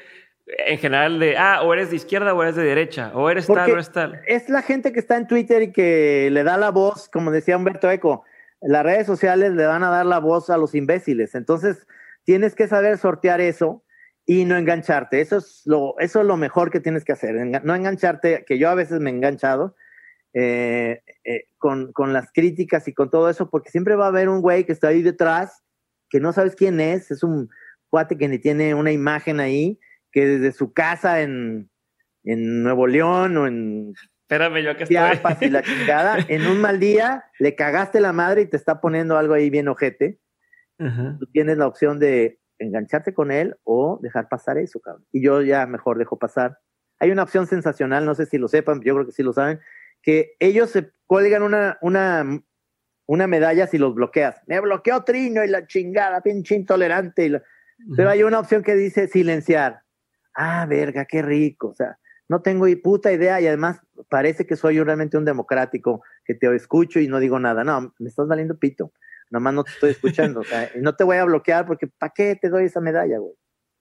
en 0.45 0.77
general 0.77 1.19
de, 1.19 1.37
ah, 1.37 1.61
o 1.63 1.73
eres 1.73 1.89
de 1.89 1.95
izquierda 1.95 2.33
o 2.33 2.41
eres 2.43 2.55
de 2.55 2.63
derecha, 2.63 3.11
o 3.13 3.29
eres 3.29 3.47
tal 3.47 3.69
o 3.69 3.73
eres 3.73 3.91
tal? 3.91 4.21
Es 4.27 4.49
la 4.49 4.61
gente 4.61 4.91
que 4.91 4.99
está 4.99 5.17
en 5.17 5.27
Twitter 5.27 5.63
y 5.63 5.71
que 5.71 6.29
le 6.31 6.43
da 6.43 6.57
la 6.57 6.69
voz, 6.69 7.09
como 7.09 7.31
decía 7.31 7.57
Humberto 7.57 7.89
Eco, 7.89 8.23
las 8.61 8.83
redes 8.83 9.07
sociales 9.07 9.53
le 9.53 9.65
van 9.65 9.83
a 9.83 9.89
dar 9.89 10.05
la 10.05 10.19
voz 10.19 10.49
a 10.49 10.57
los 10.57 10.75
imbéciles. 10.75 11.35
Entonces, 11.35 11.87
tienes 12.27 12.55
que 12.55 12.67
saber 12.67 12.97
sortear 12.97 13.39
eso 13.39 13.85
y 14.25 14.43
no 14.43 14.57
engancharte. 14.57 15.21
Eso 15.21 15.37
es 15.37 15.61
lo, 15.63 15.97
eso 15.97 16.19
es 16.19 16.27
lo 16.27 16.35
mejor 16.35 16.69
que 16.69 16.81
tienes 16.81 17.05
que 17.05 17.13
hacer. 17.13 17.33
no 17.63 17.73
engancharte, 17.73 18.43
que 18.45 18.57
yo 18.59 18.69
a 18.69 18.75
veces 18.75 18.99
me 18.99 19.09
he 19.09 19.13
enganchado 19.13 19.77
eh, 20.33 21.03
eh, 21.23 21.45
con, 21.57 21.93
con 21.93 22.11
las 22.11 22.29
críticas 22.33 22.85
y 22.89 22.93
con 22.93 23.09
todo 23.09 23.29
eso, 23.29 23.49
porque 23.49 23.71
siempre 23.71 23.95
va 23.95 24.05
a 24.05 24.09
haber 24.09 24.27
un 24.27 24.41
güey 24.41 24.65
que 24.65 24.73
está 24.73 24.89
ahí 24.89 25.01
detrás, 25.01 25.63
que 26.09 26.19
no 26.19 26.33
sabes 26.33 26.57
quién 26.57 26.81
es, 26.81 27.11
es 27.11 27.23
un 27.23 27.49
cuate 27.89 28.17
que 28.17 28.27
ni 28.27 28.39
tiene 28.39 28.75
una 28.75 28.91
imagen 28.91 29.39
ahí, 29.39 29.79
que 30.11 30.27
desde 30.27 30.51
su 30.51 30.73
casa 30.73 31.21
en, 31.21 31.69
en 32.25 32.61
Nuevo 32.61 32.87
León 32.87 33.37
o 33.37 33.47
en 33.47 33.93
Espérame, 34.23 34.61
yo 34.63 34.75
que 34.75 34.83
estoy. 34.83 35.47
y 35.47 35.49
la 35.49 35.63
chingada. 35.63 36.17
En 36.27 36.45
un 36.45 36.59
mal 36.59 36.81
día 36.81 37.23
le 37.39 37.55
cagaste 37.55 38.01
la 38.01 38.11
madre 38.11 38.41
y 38.41 38.47
te 38.47 38.57
está 38.57 38.81
poniendo 38.81 39.17
algo 39.17 39.33
ahí 39.33 39.49
bien 39.49 39.69
ojete. 39.69 40.19
Tú 40.77 41.25
tienes 41.31 41.57
la 41.57 41.67
opción 41.67 41.99
de 41.99 42.39
engancharte 42.59 43.13
con 43.13 43.31
él 43.31 43.55
o 43.63 43.99
dejar 44.01 44.29
pasar 44.29 44.57
eso, 44.57 44.79
cabrón. 44.79 45.05
Y 45.11 45.23
yo 45.23 45.41
ya 45.41 45.65
mejor 45.65 45.97
dejo 45.97 46.17
pasar. 46.17 46.59
Hay 46.99 47.11
una 47.11 47.23
opción 47.23 47.47
sensacional, 47.47 48.05
no 48.05 48.15
sé 48.15 48.25
si 48.25 48.37
lo 48.37 48.47
sepan, 48.47 48.81
yo 48.81 48.93
creo 48.95 49.05
que 49.05 49.11
sí 49.11 49.23
lo 49.23 49.33
saben, 49.33 49.59
que 50.01 50.35
ellos 50.39 50.69
se 50.69 50.91
cuelgan 51.05 51.43
una, 51.43 51.77
una, 51.81 52.25
una 53.05 53.27
medalla 53.27 53.67
si 53.67 53.77
los 53.77 53.93
bloqueas. 53.95 54.41
Me 54.47 54.59
bloqueó 54.59 55.03
Trino 55.03 55.43
y 55.43 55.47
la 55.47 55.65
chingada, 55.67 56.21
pinche 56.21 56.55
intolerante. 56.55 57.41
Pero 57.95 58.09
hay 58.09 58.23
una 58.23 58.39
opción 58.39 58.63
que 58.63 58.75
dice 58.75 59.07
silenciar. 59.07 59.81
Ah, 60.33 60.65
verga, 60.67 61.05
qué 61.05 61.21
rico. 61.21 61.69
O 61.69 61.75
sea, 61.75 61.99
no 62.29 62.41
tengo 62.41 62.65
puta 62.83 63.11
idea 63.11 63.39
y 63.39 63.47
además 63.47 63.79
parece 64.09 64.45
que 64.45 64.55
soy 64.55 64.81
realmente 64.81 65.17
un 65.17 65.25
democrático, 65.25 66.01
que 66.25 66.35
te 66.35 66.53
escucho 66.55 66.99
y 66.99 67.07
no 67.07 67.19
digo 67.19 67.39
nada. 67.39 67.63
No, 67.63 67.93
me 67.99 68.09
estás 68.09 68.27
valiendo 68.27 68.57
pito. 68.57 68.91
Nomás 69.29 69.53
no 69.53 69.63
te 69.63 69.71
estoy 69.71 69.91
escuchando. 69.91 70.41
o 70.41 70.43
sea, 70.43 70.69
no 70.75 70.95
te 70.95 71.03
voy 71.03 71.17
a 71.17 71.25
bloquear 71.25 71.65
porque 71.65 71.87
¿para 71.87 72.13
qué 72.15 72.35
te 72.35 72.49
doy 72.49 72.65
esa 72.65 72.81
medalla, 72.81 73.19
güey? 73.19 73.33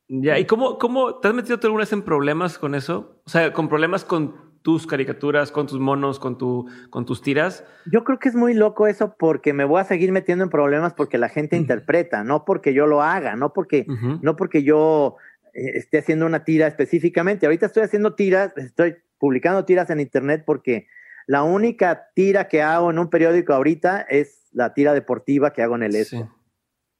Ya, 0.09 0.39
¿y 0.39 0.45
cómo, 0.45 0.79
cómo 0.79 1.19
te 1.19 1.29
has 1.29 1.35
metido 1.35 1.59
tú 1.59 1.67
alguna 1.67 1.83
vez 1.83 1.93
en 1.93 2.03
problemas 2.03 2.59
con 2.59 2.75
eso? 2.75 3.21
O 3.27 3.31
sea, 3.31 3.53
con 3.53 3.69
problemas 3.69 4.05
con 4.05 4.47
tus 4.63 4.87
caricaturas, 4.87 5.53
con 5.53 5.69
tus 5.69 5.79
monos, 5.79 6.19
con, 6.19 6.39
tu, 6.39 6.69
con 6.91 7.07
tus 7.07 7.23
tiras. 7.23 7.65
Yo 7.93 8.03
creo 8.03 8.19
que 8.19 8.29
es 8.29 8.35
muy 8.35 8.53
loco 8.53 8.89
eso 8.89 9.15
porque 9.17 9.53
me 9.53 9.65
voy 9.65 9.81
a 9.81 9.85
seguir 9.85 10.11
metiendo 10.11 10.43
en 10.43 10.51
problemas 10.51 10.93
porque 10.93 11.19
la 11.19 11.29
gente 11.29 11.57
interpreta, 11.57 12.25
no 12.25 12.45
porque 12.45 12.75
yo 12.75 12.87
lo 12.87 13.01
haga, 13.03 13.37
no 13.37 13.53
porque, 13.53 13.87
no 14.23 14.35
porque 14.35 14.65
yo 14.65 15.19
eh, 15.55 15.71
esté 15.75 15.99
haciendo 15.99 16.27
una 16.27 16.43
tira 16.43 16.67
específicamente. 16.67 17.47
Ahorita 17.47 17.67
estoy 17.67 17.85
haciendo 17.85 18.15
tiras, 18.15 18.53
estoy 18.57 18.97
publicando 19.19 19.65
tiras 19.65 19.89
en 19.91 20.01
internet 20.01 20.43
porque 20.45 20.89
la 21.27 21.43
única 21.43 22.09
tira 22.15 22.49
que 22.49 22.63
hago 22.63 22.91
en 22.91 22.99
un 22.99 23.11
periódico 23.11 23.53
ahorita 23.53 24.03
es 24.03 24.49
la 24.53 24.75
tira 24.75 24.95
deportiva 24.95 25.53
que 25.53 25.63
hago 25.63 25.75
en 25.77 25.83
el 25.83 25.97
ESO. 25.97 26.31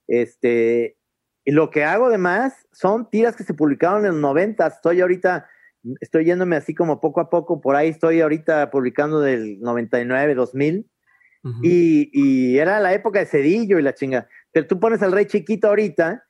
Este, 0.09 0.99
y 1.45 1.53
lo 1.53 1.71
que 1.71 1.85
hago 1.85 2.07
además 2.07 2.67
son 2.73 3.09
tiras 3.09 3.37
que 3.37 3.45
se 3.45 3.55
publicaron 3.55 4.05
en 4.05 4.13
los 4.13 4.21
90. 4.21 4.67
Estoy 4.67 5.01
ahorita, 5.01 5.49
estoy 6.01 6.25
yéndome 6.25 6.57
así 6.57 6.75
como 6.75 7.01
poco 7.01 7.21
a 7.21 7.31
poco, 7.31 7.61
por 7.61 7.77
ahí 7.77 7.89
estoy 7.89 8.21
ahorita 8.21 8.71
publicando 8.71 9.21
del 9.21 9.61
99, 9.61 10.35
2000. 10.35 10.91
y, 11.63 12.11
y 12.13 12.59
era 12.59 12.81
la 12.81 12.93
época 12.93 13.21
de 13.21 13.27
Cedillo 13.27 13.79
y 13.79 13.83
la 13.83 13.95
chinga. 13.95 14.29
Pero 14.51 14.67
tú 14.67 14.81
pones 14.81 15.03
al 15.03 15.13
rey 15.13 15.27
chiquito 15.27 15.69
ahorita 15.69 16.25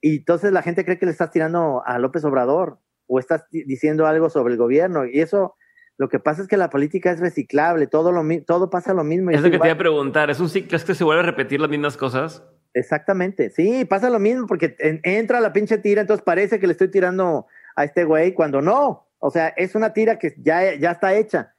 y 0.00 0.16
entonces 0.18 0.52
la 0.52 0.62
gente 0.62 0.84
cree 0.84 0.98
que 0.98 1.06
le 1.06 1.12
estás 1.12 1.30
tirando 1.30 1.82
a 1.86 1.98
López 1.98 2.24
Obrador 2.24 2.80
o 3.06 3.18
estás 3.18 3.44
diciendo 3.50 4.06
algo 4.06 4.28
sobre 4.30 4.54
el 4.54 4.58
gobierno. 4.58 5.06
Y 5.06 5.20
eso, 5.20 5.54
lo 5.98 6.08
que 6.08 6.20
pasa 6.20 6.42
es 6.42 6.48
que 6.48 6.56
la 6.56 6.70
política 6.70 7.10
es 7.10 7.18
reciclable, 7.18 7.88
todo, 7.88 8.12
lo, 8.12 8.22
todo 8.46 8.70
pasa 8.70 8.94
lo 8.94 9.02
mismo. 9.02 9.30
Es 9.30 9.42
lo 9.42 9.50
que 9.50 9.58
te 9.58 9.66
iba 9.66 9.74
a 9.74 9.78
preguntar, 9.78 10.30
¿es 10.30 10.38
un 10.38 10.48
ciclo? 10.48 10.76
¿Es 10.76 10.84
que 10.84 10.94
se 10.94 11.02
vuelve 11.02 11.22
a 11.22 11.26
repetir 11.26 11.60
las 11.60 11.68
mismas 11.68 11.96
cosas? 11.96 12.44
Exactamente, 12.72 13.50
sí, 13.50 13.84
pasa 13.84 14.08
lo 14.08 14.20
mismo 14.20 14.46
porque 14.46 14.76
entra 14.78 15.40
la 15.40 15.52
pinche 15.52 15.78
tira, 15.78 16.02
entonces 16.02 16.22
parece 16.24 16.60
que 16.60 16.68
le 16.68 16.72
estoy 16.72 16.88
tirando 16.88 17.46
a 17.74 17.82
este 17.82 18.04
güey 18.04 18.32
cuando 18.32 18.62
no. 18.62 19.08
O 19.18 19.30
sea, 19.32 19.48
es 19.48 19.74
una 19.74 19.92
tira 19.92 20.20
que 20.20 20.34
ya, 20.38 20.76
ya 20.76 20.92
está 20.92 21.14
hecha. 21.16 21.54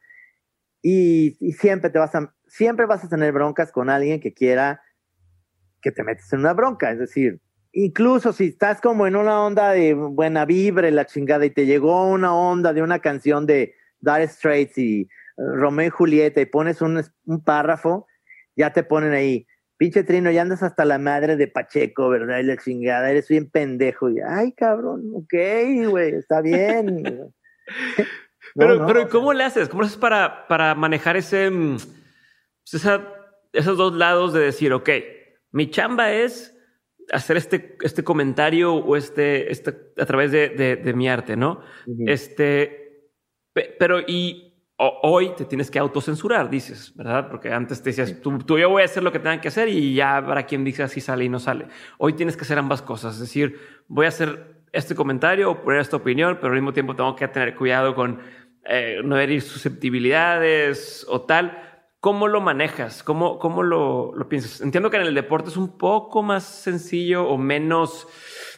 Y, 0.81 1.35
y, 1.41 1.51
siempre 1.51 1.89
te 1.89 1.99
vas 1.99 2.15
a, 2.15 2.33
siempre 2.47 2.85
vas 2.85 3.03
a 3.03 3.09
tener 3.09 3.33
broncas 3.33 3.73
con 3.73 3.89
alguien 3.89 4.21
que 4.21 4.33
quiera 4.33 4.81
que 5.81 5.91
te 5.91 6.03
metes 6.03 6.31
en 6.31 6.39
una 6.39 6.53
bronca. 6.53 6.91
Es 6.91 6.99
decir, 6.99 7.41
incluso 7.73 8.31
si 8.31 8.45
estás 8.45 8.79
como 8.79 9.05
en 9.05 9.17
una 9.17 9.43
onda 9.43 9.71
de 9.71 9.93
buena 9.93 10.45
vibra 10.45 10.89
la 10.91 11.05
chingada 11.05 11.45
y 11.45 11.49
te 11.49 11.65
llegó 11.65 12.07
una 12.07 12.33
onda 12.33 12.71
de 12.71 12.81
una 12.81 12.99
canción 12.99 13.45
de 13.45 13.75
Dire 13.99 14.27
Straits 14.27 14.77
y 14.77 15.07
uh, 15.37 15.55
Romeo 15.55 15.87
y 15.87 15.89
Julieta 15.89 16.41
y 16.41 16.45
pones 16.45 16.81
un, 16.81 17.01
un, 17.25 17.43
párrafo, 17.43 18.07
ya 18.55 18.73
te 18.73 18.83
ponen 18.83 19.13
ahí, 19.13 19.47
pinche 19.77 20.03
trino, 20.03 20.31
ya 20.31 20.41
andas 20.41 20.63
hasta 20.63 20.85
la 20.85 20.97
madre 20.97 21.35
de 21.35 21.47
Pacheco, 21.47 22.09
¿verdad? 22.09 22.39
Y 22.39 22.43
la 22.43 22.57
chingada, 22.57 23.09
eres 23.09 23.27
bien 23.27 23.49
pendejo. 23.49 24.09
Y, 24.09 24.19
Ay, 24.19 24.53
cabrón, 24.53 25.11
ok, 25.15 25.33
güey, 25.89 26.15
está 26.15 26.41
bien. 26.41 27.03
pero, 28.55 28.85
pero 28.85 29.09
¿cómo 29.09 29.33
le 29.33 29.43
haces? 29.43 29.69
¿Cómo 29.69 29.83
haces 29.83 29.97
para, 29.97 30.47
para 30.47 30.75
manejar 30.75 31.17
ese, 31.17 31.49
mm, 31.49 31.77
pues 32.69 32.87
esos 33.53 33.77
dos 33.77 33.93
lados 33.93 34.33
de 34.33 34.41
decir, 34.41 34.73
ok, 34.73 34.89
mi 35.51 35.69
chamba 35.69 36.11
es 36.11 36.55
hacer 37.11 37.37
este, 37.37 37.77
este 37.81 38.03
comentario 38.03 38.75
o 38.75 38.95
este, 38.95 39.51
este 39.51 39.75
a 39.97 40.05
través 40.05 40.31
de, 40.31 40.49
de, 40.49 40.93
mi 40.93 41.09
arte, 41.09 41.35
¿no? 41.35 41.61
Este, 42.05 42.88
pero 43.77 43.99
y 43.99 44.49
hoy 44.77 45.33
te 45.35 45.45
tienes 45.45 45.69
que 45.69 45.77
autocensurar, 45.77 46.49
dices, 46.49 46.93
¿verdad? 46.95 47.27
Porque 47.29 47.51
antes 47.51 47.81
te 47.83 47.89
decías, 47.89 48.21
tú, 48.21 48.37
tú, 48.39 48.57
yo 48.57 48.69
voy 48.69 48.81
a 48.81 48.85
hacer 48.85 49.03
lo 49.03 49.11
que 49.11 49.19
tengan 49.19 49.41
que 49.41 49.49
hacer 49.49 49.67
y 49.67 49.93
ya 49.93 50.15
habrá 50.15 50.45
quien 50.45 50.63
diga 50.63 50.87
si 50.87 51.01
sale 51.01 51.25
y 51.25 51.29
no 51.29 51.39
sale. 51.39 51.67
Hoy 51.97 52.13
tienes 52.13 52.37
que 52.37 52.43
hacer 52.43 52.57
ambas 52.57 52.81
cosas, 52.81 53.15
es 53.15 53.21
decir, 53.21 53.59
voy 53.87 54.05
a 54.05 54.09
hacer 54.09 54.59
este 54.71 54.95
comentario 54.95 55.51
o 55.51 55.61
poner 55.61 55.81
esta 55.81 55.97
opinión, 55.97 56.37
pero 56.39 56.53
al 56.53 56.59
mismo 56.59 56.73
tiempo 56.73 56.95
tengo 56.95 57.15
que 57.15 57.27
tener 57.27 57.55
cuidado 57.55 57.93
con 57.93 58.21
eh, 58.65 59.01
no 59.03 59.17
herir 59.17 59.41
susceptibilidades 59.41 61.05
o 61.09 61.21
tal. 61.21 61.63
¿Cómo 61.99 62.29
lo 62.29 62.39
manejas? 62.39 63.03
¿Cómo, 63.03 63.37
cómo 63.39 63.63
lo, 63.63 64.13
lo, 64.15 64.29
piensas? 64.29 64.61
Entiendo 64.61 64.89
que 64.89 64.97
en 64.97 65.03
el 65.03 65.15
deporte 65.15 65.49
es 65.49 65.57
un 65.57 65.77
poco 65.77 66.23
más 66.23 66.43
sencillo 66.43 67.27
o 67.27 67.37
menos, 67.37 68.07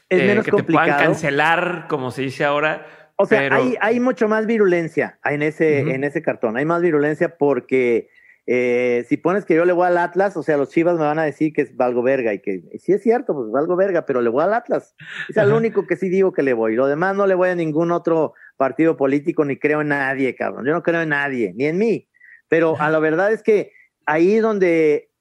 es 0.09 0.21
menos 0.21 0.45
eh, 0.45 0.51
que 0.51 0.57
te 0.57 0.63
puedan 0.63 0.89
cancelar, 0.89 1.87
como 1.89 2.11
se 2.11 2.21
dice 2.21 2.45
ahora. 2.45 3.00
O 3.21 3.25
sea, 3.27 3.53
hay, 3.53 3.75
hay 3.79 3.99
mucho 3.99 4.27
más 4.27 4.45
virulencia 4.45 5.19
en 5.23 5.41
ese, 5.41 5.79
en 5.79 6.03
ese 6.03 6.21
cartón. 6.21 6.57
Hay 6.57 6.65
más 6.65 6.81
virulencia 6.81 7.37
porque 7.37 8.09
eh, 8.47 9.05
si 9.07 9.17
pones 9.17 9.45
que 9.45 9.55
yo 9.55 9.65
le 9.65 9.73
voy 9.73 9.87
al 9.87 9.97
Atlas, 9.97 10.35
o 10.35 10.43
sea, 10.43 10.57
los 10.57 10.69
chivas 10.69 10.97
me 10.97 11.03
van 11.03 11.19
a 11.19 11.23
decir 11.23 11.53
que 11.53 11.61
es 11.61 11.75
valgo 11.75 12.01
verga 12.01 12.33
y 12.33 12.39
que 12.39 12.63
sí 12.79 12.93
es 12.93 13.03
cierto, 13.03 13.33
pues 13.35 13.51
valgo 13.51 13.75
verga, 13.75 14.05
pero 14.05 14.21
le 14.21 14.29
voy 14.29 14.43
al 14.43 14.53
Atlas. 14.53 14.95
Es 15.29 15.37
el 15.37 15.53
único 15.53 15.85
que 15.85 15.95
sí 15.95 16.09
digo 16.09 16.33
que 16.33 16.41
le 16.41 16.53
voy. 16.53 16.75
Lo 16.75 16.87
demás 16.87 17.15
no 17.15 17.27
le 17.27 17.35
voy 17.35 17.49
a 17.49 17.55
ningún 17.55 17.91
otro 17.91 18.33
partido 18.57 18.97
político 18.97 19.45
ni 19.45 19.57
creo 19.57 19.81
en 19.81 19.89
nadie, 19.89 20.35
cabrón. 20.35 20.65
Yo 20.65 20.73
no 20.73 20.81
creo 20.81 21.01
en 21.01 21.09
nadie, 21.09 21.53
ni 21.55 21.65
en 21.65 21.77
mí. 21.77 22.09
Pero 22.49 22.75
a 22.79 22.89
la 22.89 22.99
verdad 22.99 23.31
es 23.31 23.43
que 23.43 23.71
ahí 24.05 24.39
donde, 24.39 25.11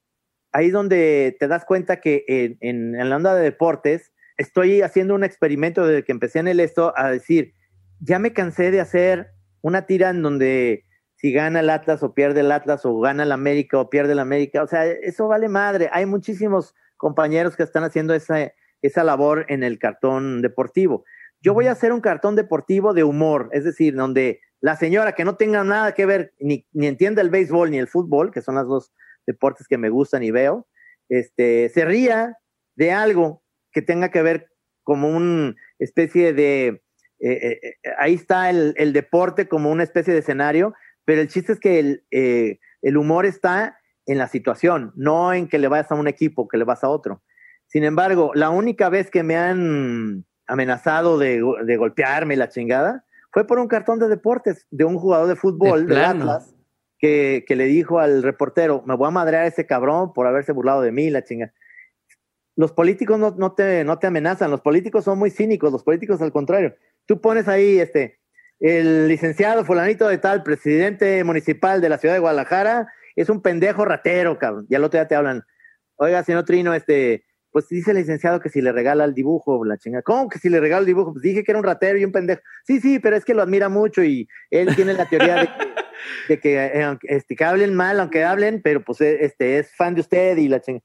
ahí 0.53 0.70
donde 0.70 1.36
te 1.38 1.46
das 1.46 1.64
cuenta 1.64 2.01
que 2.01 2.24
en, 2.26 2.59
en, 2.61 3.09
la 3.09 3.16
onda 3.16 3.34
de 3.34 3.42
deportes 3.42 4.12
estoy 4.38 4.82
haciendo 4.82 5.14
un 5.14 5.22
experimento 5.22 5.86
desde 5.86 6.03
que 6.03 6.12
empecé 6.12 6.38
en 6.38 6.48
el 6.48 6.59
esto 6.59 6.94
a 6.96 7.11
decir, 7.11 7.55
ya 8.01 8.18
me 8.18 8.32
cansé 8.32 8.70
de 8.70 8.80
hacer 8.80 9.30
una 9.62 9.86
tira 9.86 10.11
en 10.11 10.22
donde 10.22 10.84
si 11.16 11.32
gana 11.32 11.61
el 11.61 11.68
Atlas 11.68 12.03
o 12.03 12.14
pierde 12.14 12.40
el 12.40 12.51
Atlas, 12.51 12.86
o 12.86 12.98
gana 12.98 13.24
el 13.24 13.32
América 13.32 13.78
o 13.78 13.90
pierde 13.90 14.12
el 14.12 14.18
América. 14.18 14.62
O 14.62 14.66
sea, 14.66 14.86
eso 14.86 15.28
vale 15.28 15.48
madre. 15.48 15.90
Hay 15.92 16.07
muchísimos 16.07 16.74
compañeros 16.96 17.57
que 17.57 17.62
están 17.62 17.84
haciendo 17.84 18.14
esa, 18.14 18.53
esa 18.80 19.05
labor 19.05 19.44
en 19.48 19.62
el 19.62 19.78
cartón 19.78 20.40
deportivo. 20.40 21.05
Yo 21.42 21.53
voy 21.53 21.66
a 21.66 21.72
hacer 21.72 21.92
un 21.92 22.01
cartón 22.01 22.36
deportivo 22.36 22.94
de 22.94 23.05
humor, 23.05 23.51
es 23.53 23.64
decir, 23.64 23.94
donde 23.94 24.40
la 24.61 24.76
señora 24.76 25.12
que 25.12 25.24
no 25.24 25.36
tenga 25.36 25.62
nada 25.62 25.92
que 25.92 26.07
ver, 26.07 26.32
ni, 26.38 26.66
ni 26.72 26.86
entienda 26.86 27.22
el 27.22 27.30
béisbol 27.30 27.70
ni 27.70 27.78
el 27.78 27.88
fútbol, 27.88 28.30
que 28.30 28.42
son 28.42 28.55
los 28.55 28.68
dos 28.68 28.92
deportes 29.26 29.68
que 29.68 29.78
me 29.78 29.90
gustan 29.90 30.22
y 30.22 30.30
veo, 30.30 30.66
este, 31.09 31.68
se 31.70 31.84
ría 31.84 32.36
de 32.76 32.92
algo 32.92 33.42
que 33.72 33.82
tenga 33.82 34.11
que 34.11 34.22
ver 34.22 34.48
como 34.84 35.09
una 35.09 35.55
especie 35.78 36.32
de, 36.32 36.82
eh, 37.21 37.33
eh, 37.33 37.61
eh, 37.62 37.91
ahí 37.99 38.14
está 38.14 38.49
el, 38.49 38.75
el, 38.77 38.93
deporte 38.93 39.47
como 39.47 39.71
una 39.71 39.83
especie 39.83 40.12
de 40.12 40.21
escenario, 40.21 40.75
pero 41.05 41.21
el 41.21 41.29
chiste 41.29 41.53
es 41.53 41.61
que 41.61 41.79
el, 41.79 42.05
el 42.11 42.97
humor 42.97 43.27
está 43.27 43.79
en 44.07 44.16
la 44.16 44.27
situación, 44.27 44.93
no 44.97 45.33
en 45.35 45.47
que 45.47 45.59
le 45.59 45.68
vayas 45.68 45.93
a 45.93 45.97
un 45.97 46.09
equipo, 46.09 46.49
que 46.49 46.57
le 46.57 46.64
vas 46.64 46.83
a 46.83 46.89
otro. 46.89 47.23
Sin 47.66 47.85
embargo, 47.85 48.33
la 48.35 48.51
única 48.51 48.89
vez 48.89 49.11
que 49.11 49.23
me 49.23 49.37
han 49.37 50.25
amenazado 50.47 51.18
de, 51.18 51.43
de 51.64 51.77
golpearme 51.77 52.37
la 52.37 52.49
chingada 52.49 53.05
fue 53.33 53.47
por 53.47 53.59
un 53.59 53.68
cartón 53.68 53.99
de 53.99 54.09
deportes 54.09 54.66
de 54.71 54.85
un 54.85 54.99
jugador 54.99 55.29
de 55.29 55.37
fútbol 55.37 55.87
de, 55.87 55.95
de 55.95 56.05
Atlas 56.05 56.55
que, 56.99 57.45
que, 57.47 57.55
le 57.55 57.66
dijo 57.66 58.01
al 58.01 58.23
reportero, 58.23 58.83
me 58.87 58.97
voy 58.97 59.09
a 59.09 59.12
madrear 59.12 59.45
a 59.45 59.47
ese 59.47 59.66
cabrón 59.66 60.12
por 60.12 60.27
haberse 60.27 60.53
burlado 60.53 60.83
de 60.83 60.91
mí, 60.91 61.11
la 61.11 61.23
chingada. 61.23 61.53
Los 62.61 62.72
políticos 62.72 63.18
no, 63.18 63.52
te, 63.52 63.84
no 63.84 63.98
te 63.98 64.06
amenazan, 64.06 64.50
los 64.50 64.61
políticos 64.61 65.02
son 65.04 65.18
muy 65.18 65.30
cínicos, 65.30 65.72
los 65.72 65.82
políticos 65.82 66.20
al 66.20 66.30
contrario. 66.30 66.74
Tú 67.06 67.18
pones 67.18 67.48
ahí 67.48 67.78
este, 67.78 68.18
el 68.58 69.08
licenciado 69.08 69.64
fulanito 69.64 70.06
de 70.06 70.18
tal, 70.18 70.42
presidente 70.42 71.24
municipal 71.24 71.80
de 71.80 71.88
la 71.88 71.96
ciudad 71.96 72.16
de 72.16 72.20
Guadalajara, 72.20 72.92
es 73.16 73.30
un 73.30 73.40
pendejo 73.40 73.86
ratero, 73.86 74.38
cabrón. 74.38 74.66
Y 74.68 74.74
al 74.74 74.84
otro 74.84 75.00
día 75.00 75.08
te 75.08 75.14
hablan, 75.14 75.42
oiga, 75.96 76.22
señor 76.22 76.44
Trino, 76.44 76.74
este, 76.74 77.24
pues 77.50 77.66
dice 77.66 77.92
el 77.92 77.96
licenciado 77.96 78.40
que 78.40 78.50
si 78.50 78.61
le 78.61 78.72
regala 78.72 79.06
el 79.06 79.14
dibujo, 79.14 79.64
la 79.64 79.78
chingada. 79.78 80.02
¿Cómo 80.02 80.28
que 80.28 80.38
si 80.38 80.50
le 80.50 80.61
regala 80.61 80.80
el 80.80 80.86
dibujo? 80.86 81.14
Pues 81.14 81.22
dije 81.22 81.42
que 81.42 81.52
era 81.52 81.61
un 81.61 81.64
ratero 81.64 81.96
y 81.96 82.04
un 82.04 82.12
pendejo. 82.12 82.42
Sí, 82.66 82.78
sí, 82.78 82.98
pero 82.98 83.16
es 83.16 83.24
que 83.24 83.32
lo 83.32 83.40
admira 83.40 83.70
mucho 83.70 84.04
y 84.04 84.28
él 84.50 84.76
tiene 84.76 84.92
la 84.92 85.08
teoría 85.08 85.36
de 85.36 85.46
que, 85.46 85.54
de 86.28 86.40
que, 86.40 86.66
eh, 86.66 86.98
este, 87.04 87.36
que 87.36 87.44
hablen 87.44 87.72
mal, 87.72 87.98
aunque 88.00 88.22
hablen, 88.22 88.61
pero 88.61 88.84
pues 88.84 89.00
este, 89.00 89.61
es 89.61 89.74
fan 89.74 89.94
de 89.94 90.02
usted 90.02 90.36
y 90.36 90.48
la 90.48 90.61
chingada. 90.61 90.84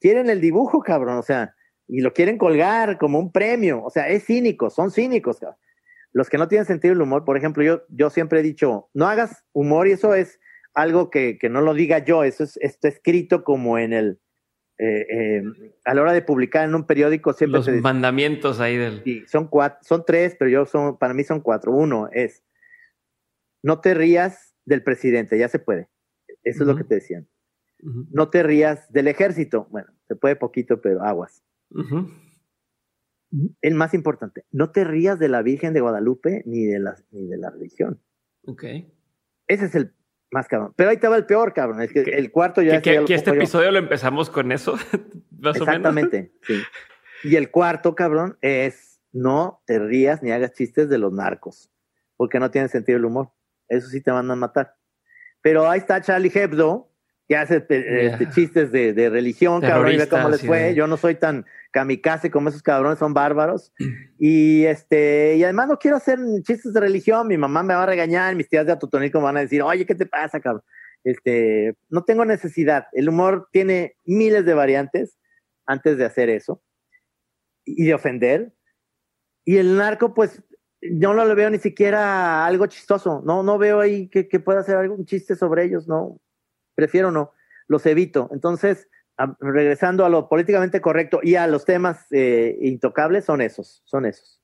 Quieren 0.00 0.30
el 0.30 0.40
dibujo, 0.40 0.80
cabrón, 0.80 1.18
o 1.18 1.22
sea, 1.22 1.54
y 1.88 2.00
lo 2.00 2.12
quieren 2.12 2.38
colgar 2.38 2.98
como 2.98 3.18
un 3.18 3.32
premio. 3.32 3.82
O 3.82 3.90
sea, 3.90 4.08
es 4.08 4.24
cínico, 4.24 4.70
son 4.70 4.90
cínicos, 4.90 5.40
cabrón. 5.40 5.58
Los 6.12 6.30
que 6.30 6.38
no 6.38 6.48
tienen 6.48 6.66
sentido 6.66 6.94
el 6.94 7.02
humor, 7.02 7.24
por 7.24 7.36
ejemplo, 7.36 7.62
yo, 7.62 7.82
yo 7.88 8.10
siempre 8.10 8.40
he 8.40 8.42
dicho, 8.42 8.88
no 8.94 9.06
hagas 9.06 9.44
humor 9.52 9.86
y 9.86 9.92
eso 9.92 10.14
es 10.14 10.40
algo 10.72 11.10
que, 11.10 11.38
que 11.38 11.48
no 11.48 11.60
lo 11.60 11.74
diga 11.74 11.98
yo, 11.98 12.24
eso 12.24 12.44
es, 12.44 12.56
está 12.58 12.88
escrito 12.88 13.44
como 13.44 13.78
en 13.78 13.92
el, 13.92 14.20
eh, 14.78 15.06
eh, 15.10 15.42
a 15.86 15.94
la 15.94 16.02
hora 16.02 16.12
de 16.12 16.20
publicar 16.20 16.68
en 16.68 16.74
un 16.74 16.84
periódico 16.84 17.32
siempre 17.32 17.60
los 17.60 17.80
mandamientos 17.80 18.60
ahí 18.60 18.76
del 18.76 19.02
sí, 19.04 19.24
son 19.26 19.48
cuatro 19.48 19.78
son 19.80 20.04
tres 20.04 20.36
pero 20.38 20.50
yo 20.50 20.66
son 20.66 20.98
para 20.98 21.14
mí 21.14 21.24
son 21.24 21.40
cuatro 21.40 21.72
uno 21.72 22.10
es 22.12 22.44
no 23.62 23.80
te 23.80 23.94
rías 23.94 24.54
del 24.66 24.82
presidente 24.82 25.38
ya 25.38 25.48
se 25.48 25.60
puede 25.60 25.88
eso 26.44 26.62
uh 26.62 26.66
-huh. 26.66 26.70
es 26.70 26.74
lo 26.74 26.76
que 26.76 26.84
te 26.84 26.96
decían 26.96 27.26
uh 27.82 27.88
-huh. 27.88 28.06
no 28.10 28.30
te 28.30 28.42
rías 28.42 28.90
del 28.92 29.08
ejército 29.08 29.66
bueno 29.70 29.88
se 30.08 30.16
puede 30.16 30.36
poquito 30.36 30.80
pero 30.80 31.02
aguas 31.02 31.42
uh 31.70 31.82
-huh. 31.82 32.10
el 33.60 33.74
más 33.74 33.94
importante 33.94 34.44
no 34.52 34.70
te 34.70 34.84
rías 34.84 35.18
de 35.18 35.28
la 35.28 35.42
Virgen 35.42 35.72
de 35.72 35.80
Guadalupe 35.80 36.42
ni 36.46 36.64
de 36.64 36.78
la 36.78 36.96
ni 37.10 37.26
de 37.26 37.36
la 37.36 37.50
religión 37.50 38.00
okay 38.44 38.92
ese 39.48 39.66
es 39.66 39.74
el 39.74 39.92
más 40.30 40.48
cabrón. 40.48 40.74
Pero 40.76 40.90
ahí 40.90 40.96
va 40.96 41.16
el 41.16 41.26
peor, 41.26 41.52
cabrón. 41.52 41.82
Es 41.82 41.92
que 41.92 42.04
¿Qué, 42.04 42.10
el 42.10 42.30
cuarto 42.30 42.62
ya... 42.62 42.82
Que, 42.82 43.04
que 43.04 43.14
este 43.14 43.30
episodio 43.30 43.66
yo. 43.66 43.72
lo 43.72 43.78
empezamos 43.78 44.30
con 44.30 44.52
eso, 44.52 44.76
más 45.38 45.56
Exactamente, 45.56 46.32
sí. 46.42 46.60
Y 47.24 47.36
el 47.36 47.50
cuarto, 47.50 47.94
cabrón, 47.94 48.36
es 48.40 49.00
no 49.12 49.62
te 49.66 49.78
rías 49.78 50.22
ni 50.22 50.30
hagas 50.30 50.52
chistes 50.52 50.88
de 50.88 50.98
los 50.98 51.12
narcos, 51.12 51.70
porque 52.16 52.38
no 52.38 52.50
tiene 52.50 52.68
sentido 52.68 52.98
el 52.98 53.04
humor. 53.06 53.32
Eso 53.68 53.88
sí 53.88 54.00
te 54.00 54.10
van 54.10 54.30
a 54.30 54.36
matar. 54.36 54.76
Pero 55.40 55.68
ahí 55.68 55.78
está 55.78 56.00
Charlie 56.00 56.30
Hebdo, 56.34 56.92
que 57.28 57.36
hace 57.36 57.64
yeah. 57.68 57.78
este, 58.12 58.30
chistes 58.30 58.72
de, 58.72 58.92
de 58.92 59.10
religión, 59.10 59.60
cabrón, 59.60 59.92
y 59.92 59.96
ve 59.96 60.08
cómo 60.08 60.28
les 60.28 60.46
fue. 60.46 60.74
Yo 60.74 60.86
no 60.86 60.96
soy 60.96 61.16
tan 61.16 61.44
kamikaze 61.72 62.30
como 62.30 62.48
esos 62.48 62.62
cabrones, 62.62 62.98
son 62.98 63.14
bárbaros. 63.14 63.72
Y 64.18 64.64
este, 64.64 65.36
y 65.36 65.44
además 65.44 65.68
no 65.68 65.78
quiero 65.78 65.98
hacer 65.98 66.18
chistes 66.42 66.72
de 66.72 66.80
religión, 66.80 67.28
mi 67.28 67.36
mamá 67.36 67.62
me 67.62 67.74
va 67.74 67.82
a 67.82 67.86
regañar, 67.86 68.34
mis 68.34 68.48
tías 68.48 68.64
de 68.64 68.72
Atotónico 68.72 69.18
me 69.18 69.24
van 69.24 69.36
a 69.36 69.40
decir, 69.40 69.60
oye, 69.60 69.84
¿qué 69.84 69.94
te 69.94 70.06
pasa, 70.06 70.40
cabrón? 70.40 70.62
Este, 71.04 71.76
no 71.90 72.02
tengo 72.02 72.24
necesidad. 72.24 72.86
El 72.92 73.10
humor 73.10 73.48
tiene 73.52 73.94
miles 74.06 74.46
de 74.46 74.54
variantes 74.54 75.18
antes 75.66 75.98
de 75.98 76.06
hacer 76.06 76.30
eso 76.30 76.62
y 77.66 77.84
de 77.84 77.92
ofender. 77.94 78.54
Y 79.44 79.58
el 79.58 79.76
narco, 79.76 80.14
pues, 80.14 80.42
yo 80.80 81.12
no 81.12 81.26
lo 81.26 81.34
veo 81.34 81.50
ni 81.50 81.58
siquiera 81.58 82.46
algo 82.46 82.66
chistoso. 82.66 83.22
No, 83.24 83.42
no 83.42 83.58
veo 83.58 83.80
ahí 83.80 84.08
que, 84.08 84.28
que 84.28 84.40
pueda 84.40 84.60
hacer 84.60 84.76
algún 84.76 85.04
chiste 85.04 85.36
sobre 85.36 85.64
ellos, 85.64 85.86
no. 85.86 86.18
Prefiero 86.76 87.10
no. 87.10 87.32
Los 87.66 87.84
evito. 87.86 88.28
Entonces, 88.32 88.88
regresando 89.40 90.04
a 90.04 90.08
lo 90.08 90.28
políticamente 90.28 90.80
correcto 90.80 91.18
y 91.22 91.34
a 91.34 91.48
los 91.48 91.64
temas 91.64 92.06
eh, 92.12 92.56
intocables, 92.60 93.24
son 93.24 93.40
esos, 93.40 93.82
son 93.84 94.06
esos. 94.06 94.40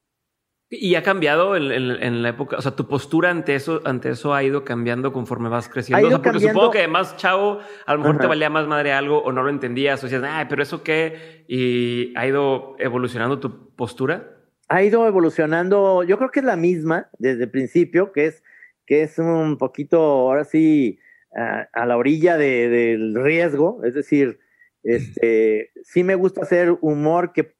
¿Y 0.74 0.94
ha 0.94 1.02
cambiado 1.02 1.54
en, 1.54 1.70
en, 1.70 2.02
en, 2.02 2.22
la 2.22 2.30
época? 2.30 2.56
O 2.56 2.62
sea, 2.62 2.74
tu 2.74 2.88
postura 2.88 3.28
ante 3.28 3.54
eso, 3.54 3.82
ante 3.84 4.08
eso 4.08 4.32
ha 4.32 4.42
ido 4.42 4.64
cambiando 4.64 5.12
conforme 5.12 5.50
vas 5.50 5.68
creciendo. 5.68 6.06
O 6.06 6.08
sea, 6.08 6.16
porque 6.16 6.30
cambiando... 6.30 6.54
supongo 6.54 6.72
que 6.72 6.78
además, 6.78 7.14
chavo, 7.18 7.60
a 7.84 7.92
lo 7.92 7.98
mejor 7.98 8.14
Ajá. 8.14 8.22
te 8.22 8.26
valía 8.28 8.48
más 8.48 8.66
madre 8.66 8.90
algo 8.94 9.22
o 9.22 9.32
no 9.32 9.42
lo 9.42 9.50
entendías 9.50 10.02
o 10.02 10.06
decías, 10.06 10.24
ay, 10.26 10.46
pero 10.48 10.62
eso 10.62 10.82
qué. 10.82 11.44
Y 11.46 12.14
ha 12.16 12.26
ido 12.26 12.74
evolucionando 12.78 13.38
tu 13.38 13.74
postura. 13.76 14.38
Ha 14.68 14.82
ido 14.82 15.06
evolucionando, 15.06 16.04
yo 16.04 16.16
creo 16.16 16.30
que 16.30 16.40
es 16.40 16.46
la 16.46 16.56
misma 16.56 17.10
desde 17.18 17.44
el 17.44 17.50
principio, 17.50 18.10
que 18.10 18.24
es, 18.24 18.42
que 18.86 19.02
es 19.02 19.18
un 19.18 19.58
poquito, 19.58 20.00
ahora 20.00 20.44
sí, 20.44 20.98
a, 21.36 21.68
a 21.72 21.86
la 21.86 21.96
orilla 21.96 22.36
de, 22.36 22.68
del 22.68 23.14
riesgo, 23.14 23.84
es 23.84 23.94
decir, 23.94 24.38
este, 24.82 25.70
sí 25.84 26.02
me 26.02 26.14
gusta 26.14 26.42
hacer 26.42 26.76
humor 26.80 27.32
que, 27.32 27.54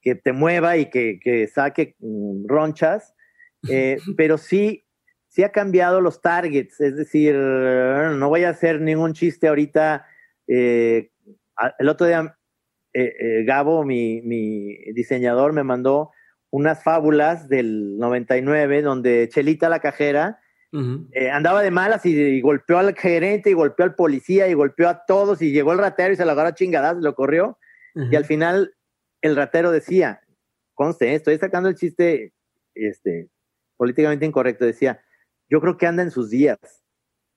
que 0.00 0.14
te 0.14 0.32
mueva 0.32 0.76
y 0.76 0.86
que, 0.86 1.20
que 1.20 1.46
saque 1.46 1.96
mm, 1.98 2.46
ronchas, 2.46 3.14
eh, 3.68 3.98
pero 4.16 4.38
sí, 4.38 4.86
sí 5.28 5.42
ha 5.42 5.52
cambiado 5.52 6.00
los 6.00 6.22
targets, 6.22 6.80
es 6.80 6.96
decir, 6.96 7.34
no 7.34 8.28
voy 8.28 8.44
a 8.44 8.50
hacer 8.50 8.80
ningún 8.80 9.12
chiste 9.12 9.48
ahorita. 9.48 10.06
Eh, 10.46 11.10
el 11.78 11.88
otro 11.88 12.06
día, 12.06 12.36
eh, 12.94 13.44
Gabo, 13.44 13.84
mi, 13.84 14.22
mi 14.22 14.76
diseñador, 14.92 15.52
me 15.52 15.62
mandó 15.62 16.10
unas 16.50 16.82
fábulas 16.82 17.48
del 17.48 17.96
99 17.98 18.82
donde 18.82 19.28
Chelita 19.30 19.68
la 19.68 19.78
cajera 19.78 20.40
Uh 20.72 20.78
-huh. 20.78 21.08
eh, 21.12 21.30
andaba 21.30 21.62
de 21.62 21.72
malas 21.72 22.06
y, 22.06 22.14
y, 22.16 22.40
golpeó 22.40 22.78
al 22.78 22.94
gerente 22.94 23.50
y 23.50 23.54
golpeó 23.54 23.84
al 23.84 23.96
policía 23.96 24.46
y 24.46 24.54
golpeó 24.54 24.88
a 24.88 25.04
todos 25.04 25.42
y 25.42 25.50
llegó 25.50 25.72
el 25.72 25.78
ratero 25.78 26.12
y 26.12 26.16
se 26.16 26.24
lo 26.24 26.30
agarró 26.30 26.50
a 26.50 26.54
chingadas, 26.54 26.96
lo 26.96 27.14
corrió 27.16 27.58
uh 27.96 28.00
-huh. 28.00 28.12
y 28.12 28.16
al 28.16 28.24
final 28.24 28.72
el 29.20 29.36
ratero 29.36 29.72
decía, 29.72 30.20
conste, 30.74 31.14
estoy 31.14 31.38
sacando 31.38 31.68
el 31.68 31.74
chiste 31.74 32.32
este, 32.74 33.28
políticamente 33.76 34.26
incorrecto, 34.26 34.64
decía, 34.64 35.02
yo 35.48 35.60
creo 35.60 35.76
que 35.76 35.86
anda 35.86 36.02
en 36.02 36.10
sus 36.10 36.30
días. 36.30 36.58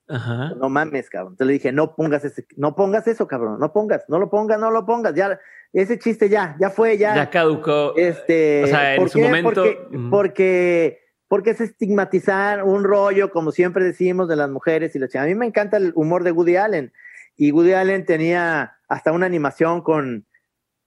No 0.06 0.68
mames, 0.68 1.08
cabrón. 1.08 1.32
Entonces 1.32 1.46
le 1.46 1.52
dije, 1.54 1.72
no 1.72 1.96
pongas 1.96 2.24
ese, 2.24 2.46
no 2.56 2.76
pongas 2.76 3.06
eso, 3.08 3.26
cabrón, 3.26 3.58
no 3.58 3.72
pongas, 3.72 4.04
no 4.08 4.18
lo 4.18 4.28
pongas, 4.28 4.60
no 4.60 4.70
lo 4.70 4.84
pongas, 4.84 5.14
ya, 5.14 5.40
ese 5.72 5.98
chiste 5.98 6.28
ya, 6.28 6.56
ya 6.60 6.70
fue, 6.70 6.98
ya. 6.98 7.14
Ya 7.14 7.30
caducó. 7.30 7.94
Este, 7.96 8.64
o 8.64 8.66
sea, 8.66 8.94
en 8.94 9.08
su 9.08 9.18
qué? 9.18 9.24
momento. 9.24 9.64
Porque 10.10 11.03
porque 11.34 11.50
es 11.50 11.60
estigmatizar 11.60 12.62
un 12.62 12.84
rollo, 12.84 13.32
como 13.32 13.50
siempre 13.50 13.84
decimos, 13.84 14.28
de 14.28 14.36
las 14.36 14.48
mujeres 14.48 14.94
y 14.94 15.00
la 15.00 15.08
A 15.20 15.26
mí 15.26 15.34
me 15.34 15.46
encanta 15.46 15.78
el 15.78 15.90
humor 15.96 16.22
de 16.22 16.30
Woody 16.30 16.54
Allen. 16.54 16.92
Y 17.34 17.50
Woody 17.50 17.72
Allen 17.72 18.06
tenía 18.06 18.76
hasta 18.86 19.10
una 19.10 19.26
animación 19.26 19.82
con, 19.82 20.28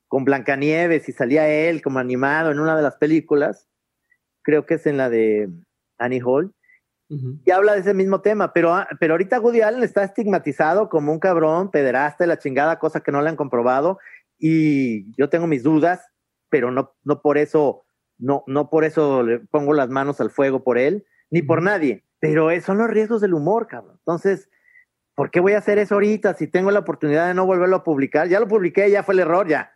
con 0.07 0.23
Blancanieves 0.23 1.09
y 1.09 1.11
salía 1.11 1.49
él 1.49 1.81
como 1.81 1.99
animado 1.99 2.49
en 2.49 2.61
una 2.61 2.77
de 2.77 2.81
las 2.81 2.95
películas. 2.95 3.67
Creo 4.41 4.65
que 4.65 4.75
es 4.75 4.87
en 4.87 4.95
la 4.95 5.09
de 5.09 5.49
Annie 5.97 6.21
Hall. 6.23 6.53
Uh 7.09 7.15
-huh. 7.17 7.41
Y 7.43 7.51
habla 7.51 7.73
de 7.73 7.81
ese 7.81 7.93
mismo 7.93 8.21
tema. 8.21 8.53
Pero, 8.53 8.73
pero 9.01 9.15
ahorita 9.15 9.41
Woody 9.41 9.59
Allen 9.59 9.83
está 9.83 10.05
estigmatizado 10.05 10.87
como 10.87 11.11
un 11.11 11.19
cabrón, 11.19 11.71
pederasta, 11.71 12.25
la 12.25 12.39
chingada, 12.39 12.79
cosa 12.79 13.01
que 13.01 13.11
no 13.11 13.21
le 13.21 13.27
han 13.27 13.35
comprobado. 13.35 13.99
Y 14.39 15.13
yo 15.17 15.27
tengo 15.27 15.45
mis 15.45 15.63
dudas, 15.63 16.05
pero 16.49 16.71
no, 16.71 16.95
no 17.03 17.21
por 17.21 17.37
eso 17.37 17.83
no, 18.17 18.43
no 18.47 18.69
por 18.69 18.83
eso 18.83 19.23
le 19.23 19.39
pongo 19.39 19.73
las 19.73 19.89
manos 19.89 20.21
al 20.21 20.29
fuego 20.29 20.63
por 20.63 20.77
él, 20.77 21.05
ni 21.29 21.41
por 21.41 21.61
nadie, 21.61 22.03
pero 22.19 22.49
son 22.61 22.77
los 22.77 22.89
riesgos 22.89 23.21
del 23.21 23.33
humor, 23.33 23.67
cabrón. 23.67 23.97
Entonces, 23.99 24.49
¿por 25.15 25.31
qué 25.31 25.39
voy 25.39 25.53
a 25.53 25.59
hacer 25.59 25.77
eso 25.77 25.95
ahorita 25.95 26.33
si 26.33 26.47
tengo 26.47 26.71
la 26.71 26.79
oportunidad 26.79 27.27
de 27.27 27.33
no 27.33 27.45
volverlo 27.45 27.77
a 27.77 27.83
publicar? 27.83 28.27
Ya 28.27 28.39
lo 28.39 28.47
publiqué, 28.47 28.89
ya 28.89 29.03
fue 29.03 29.13
el 29.13 29.21
error, 29.21 29.47
ya. 29.47 29.73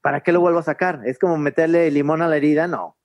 ¿Para 0.00 0.22
qué 0.22 0.32
lo 0.32 0.40
vuelvo 0.40 0.60
a 0.60 0.62
sacar? 0.62 1.00
Es 1.04 1.18
como 1.18 1.36
meterle 1.36 1.90
limón 1.90 2.22
a 2.22 2.28
la 2.28 2.36
herida, 2.36 2.66
no. 2.66 2.96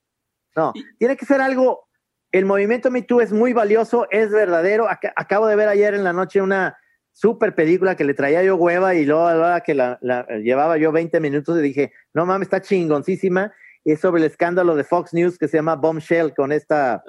No, 0.56 0.74
tiene 1.00 1.16
que 1.16 1.26
ser 1.26 1.40
algo 1.40 1.88
el 2.32 2.46
movimiento 2.46 2.92
Me 2.92 3.02
Too 3.02 3.22
es 3.22 3.34
muy 3.34 3.54
valioso, 3.54 4.08
es 4.10 4.32
verdadero. 4.32 4.88
acabo 5.16 5.48
de 5.48 5.56
ver 5.56 5.68
ayer 5.68 5.94
en 5.94 6.04
la 6.04 6.14
noche 6.14 6.42
una 6.42 6.78
super 7.12 7.54
película 7.56 7.96
que 7.96 8.06
le 8.06 8.14
traía 8.14 8.42
yo 8.42 8.56
hueva 8.56 8.96
y 8.96 9.06
luego 9.06 9.28
que 9.66 9.76
la, 9.76 10.00
llevaba 10.42 10.78
yo 10.78 10.94
20 10.94 11.20
minutos 11.20 11.60
y 11.60 11.62
dije, 11.62 11.94
no 12.14 12.26
mames, 12.26 12.46
está 12.46 12.62
chingoncísima. 12.62 13.52
Es 13.84 14.00
sobre 14.00 14.22
el 14.22 14.28
escándalo 14.28 14.76
de 14.76 14.84
Fox 14.84 15.14
News 15.14 15.38
que 15.38 15.48
se 15.48 15.58
llama 15.58 15.76
Bombshell 15.76 16.34
con 16.36 16.52
esta 16.52 17.04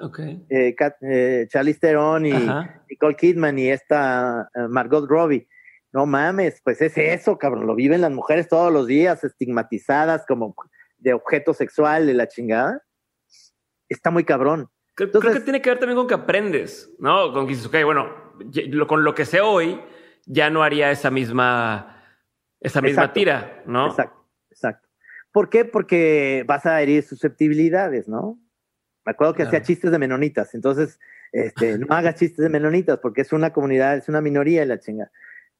eh, 0.49 0.75
eh, 1.01 1.47
Charlize 1.47 1.79
Theron 1.79 2.25
y 2.25 2.33
Nicole 2.89 3.15
Kidman 3.15 3.59
y 3.59 3.69
esta 3.69 4.49
eh, 4.55 4.67
Margot 4.67 5.07
Robbie. 5.07 5.47
No 5.91 6.07
mames, 6.07 6.59
pues 6.63 6.81
es 6.81 6.97
eso, 6.97 7.37
cabrón. 7.37 7.67
Lo 7.67 7.75
viven 7.75 8.01
las 8.01 8.11
mujeres 8.11 8.47
todos 8.47 8.73
los 8.73 8.87
días, 8.87 9.23
estigmatizadas 9.23 10.25
como 10.27 10.55
de 10.97 11.13
objeto 11.13 11.53
sexual 11.53 12.07
de 12.07 12.15
la 12.15 12.27
chingada. 12.27 12.81
Está 13.87 14.09
muy 14.09 14.23
cabrón. 14.23 14.69
Creo, 14.95 15.11
que 15.11 15.39
tiene 15.39 15.61
que 15.61 15.69
ver 15.69 15.79
también 15.79 15.97
con 15.97 16.07
que 16.07 16.13
aprendes, 16.13 16.91
¿no? 16.99 17.31
Con 17.33 17.45
que 17.45 17.53
dices, 17.53 17.67
ok, 17.67 17.75
bueno, 17.83 18.09
con 18.87 19.03
lo 19.03 19.13
que 19.13 19.25
sé 19.25 19.41
hoy, 19.41 19.79
ya 20.25 20.49
no 20.49 20.63
haría 20.63 20.91
esa 20.91 21.09
misma, 21.09 22.03
esa 22.59 22.81
misma 22.81 23.11
tira, 23.11 23.63
¿no? 23.65 23.87
Exacto. 23.87 24.22
¿Por 25.33 25.49
qué? 25.49 25.65
Porque 25.65 26.45
vas 26.47 26.65
a 26.65 26.81
herir 26.81 27.03
susceptibilidades, 27.03 28.07
¿no? 28.07 28.39
Me 29.05 29.11
acuerdo 29.11 29.33
que 29.33 29.43
hacía 29.43 29.61
chistes 29.61 29.91
de 29.91 29.99
menonitas, 29.99 30.55
entonces, 30.55 30.99
este, 31.33 31.77
no 31.77 31.87
hagas 31.89 32.15
chistes 32.15 32.43
de 32.43 32.49
menonitas 32.49 32.99
porque 32.99 33.21
es 33.21 33.33
una 33.33 33.51
comunidad, 33.51 33.97
es 33.97 34.07
una 34.07 34.21
minoría 34.21 34.65
la 34.65 34.79
chinga. 34.79 35.11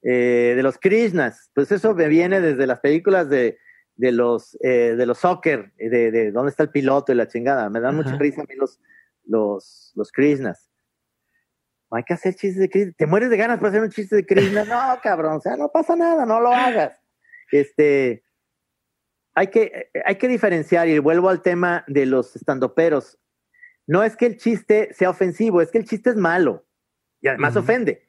Eh, 0.03 0.53
de 0.55 0.63
los 0.63 0.77
Krishnas. 0.77 1.49
Pues 1.55 1.71
eso 1.71 1.95
me 1.95 2.09
viene 2.09 2.41
desde 2.41 2.67
las 2.67 2.81
películas 2.81 3.29
de, 3.29 3.57
de 3.95 4.11
los, 4.11 4.57
eh, 4.61 4.95
de 4.97 5.05
los 5.05 5.19
soccer, 5.19 5.71
de, 5.77 6.11
de, 6.11 6.31
dónde 6.31 6.49
está 6.51 6.63
el 6.63 6.71
piloto 6.71 7.11
y 7.11 7.15
la 7.15 7.27
chingada. 7.27 7.69
Me 7.69 7.79
dan 7.79 7.95
mucha 7.95 8.17
risa 8.17 8.41
a 8.41 8.43
mí 8.43 8.55
los, 8.55 8.81
los, 9.25 9.93
los 9.95 10.11
Krishnas. 10.11 10.69
hay 11.89 12.03
que 12.03 12.13
hacer 12.13 12.35
chistes 12.35 12.59
de 12.59 12.69
Krishna. 12.69 12.93
¿Te 12.97 13.07
mueres 13.07 13.29
de 13.29 13.37
ganas 13.37 13.59
por 13.59 13.69
hacer 13.69 13.81
un 13.81 13.91
chiste 13.91 14.17
de 14.17 14.25
Krishna? 14.25 14.65
No, 14.65 14.99
cabrón, 15.01 15.37
o 15.37 15.41
sea, 15.41 15.55
no 15.55 15.71
pasa 15.71 15.95
nada, 15.95 16.25
no 16.25 16.41
lo 16.41 16.49
hagas. 16.49 16.99
Este, 17.51 18.22
hay 19.35 19.47
que, 19.47 19.89
hay 20.05 20.15
que 20.15 20.27
diferenciar, 20.27 20.87
y 20.87 20.99
vuelvo 20.99 21.29
al 21.29 21.41
tema 21.41 21.83
de 21.87 22.05
los 22.05 22.35
estandoperos. 22.35 23.19
No 23.87 24.03
es 24.03 24.15
que 24.15 24.25
el 24.25 24.37
chiste 24.37 24.93
sea 24.93 25.09
ofensivo, 25.09 25.61
es 25.61 25.71
que 25.71 25.77
el 25.77 25.85
chiste 25.85 26.09
es 26.09 26.15
malo 26.15 26.65
y 27.21 27.27
además 27.27 27.55
ofende 27.55 28.03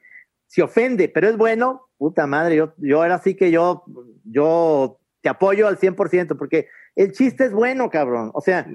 si 0.47 0.61
ofende, 0.61 1.09
pero 1.09 1.27
es 1.27 1.37
bueno, 1.37 1.89
puta 1.97 2.27
madre, 2.27 2.55
yo, 2.55 2.73
yo 2.77 3.03
era 3.03 3.15
así 3.15 3.35
que 3.35 3.51
yo, 3.51 3.83
yo 4.23 4.99
te 5.21 5.29
apoyo 5.29 5.67
al 5.67 5.77
100%, 5.77 6.37
porque 6.37 6.67
el 6.95 7.11
chiste 7.11 7.45
es 7.45 7.51
bueno, 7.51 7.89
cabrón. 7.89 8.31
O 8.33 8.41
sea, 8.41 8.65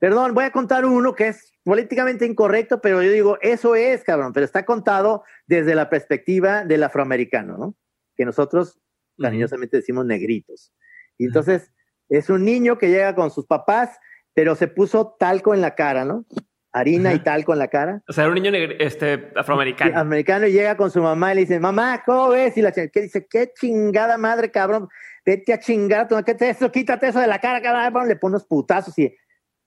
perdón, 0.00 0.34
voy 0.34 0.44
a 0.44 0.50
contar 0.50 0.84
uno 0.84 1.14
que 1.14 1.28
es 1.28 1.52
políticamente 1.62 2.26
incorrecto, 2.26 2.80
pero 2.80 3.02
yo 3.02 3.10
digo, 3.10 3.38
eso 3.40 3.76
es, 3.76 4.02
cabrón, 4.04 4.32
pero 4.32 4.44
está 4.44 4.64
contado 4.64 5.22
desde 5.46 5.74
la 5.74 5.90
perspectiva 5.90 6.64
del 6.64 6.82
afroamericano, 6.82 7.56
¿no? 7.56 7.76
Que 8.16 8.24
nosotros 8.24 8.80
cariñosamente 9.20 9.76
decimos 9.76 10.06
negritos. 10.06 10.72
Y 11.18 11.26
entonces, 11.26 11.72
es 12.08 12.30
un 12.30 12.44
niño 12.44 12.78
que 12.78 12.88
llega 12.88 13.14
con 13.14 13.30
sus 13.30 13.46
papás, 13.46 13.98
pero 14.34 14.54
se 14.54 14.68
puso 14.68 15.16
talco 15.18 15.54
en 15.54 15.60
la 15.60 15.74
cara, 15.74 16.04
¿no? 16.04 16.24
harina 16.72 17.14
y 17.14 17.20
tal 17.20 17.44
con 17.44 17.58
la 17.58 17.68
cara. 17.68 18.02
O 18.08 18.12
sea, 18.12 18.24
era 18.24 18.32
un 18.32 18.40
niño 18.40 18.52
este, 18.78 19.30
afroamericano. 19.34 19.98
Americano 19.98 20.46
y 20.46 20.52
llega 20.52 20.76
con 20.76 20.90
su 20.90 21.02
mamá 21.02 21.32
y 21.32 21.36
le 21.36 21.40
dice, 21.42 21.60
mamá, 21.60 22.02
¿cómo 22.04 22.28
ves? 22.30 22.56
Y 22.56 22.62
la 22.62 22.72
que 22.72 22.90
dice, 22.94 23.26
qué 23.28 23.52
chingada 23.58 24.18
madre, 24.18 24.50
cabrón. 24.50 24.88
Vete 25.24 25.52
a 25.52 25.58
chingar, 25.58 26.08
¿qué 26.24 26.34
te 26.34 26.50
eso? 26.50 26.70
Quítate 26.70 27.08
eso 27.08 27.20
de 27.20 27.26
la 27.26 27.38
cara, 27.38 27.60
cabrón. 27.60 28.08
Le 28.08 28.16
pone 28.16 28.32
unos 28.32 28.46
putazos 28.46 28.98
y 28.98 29.14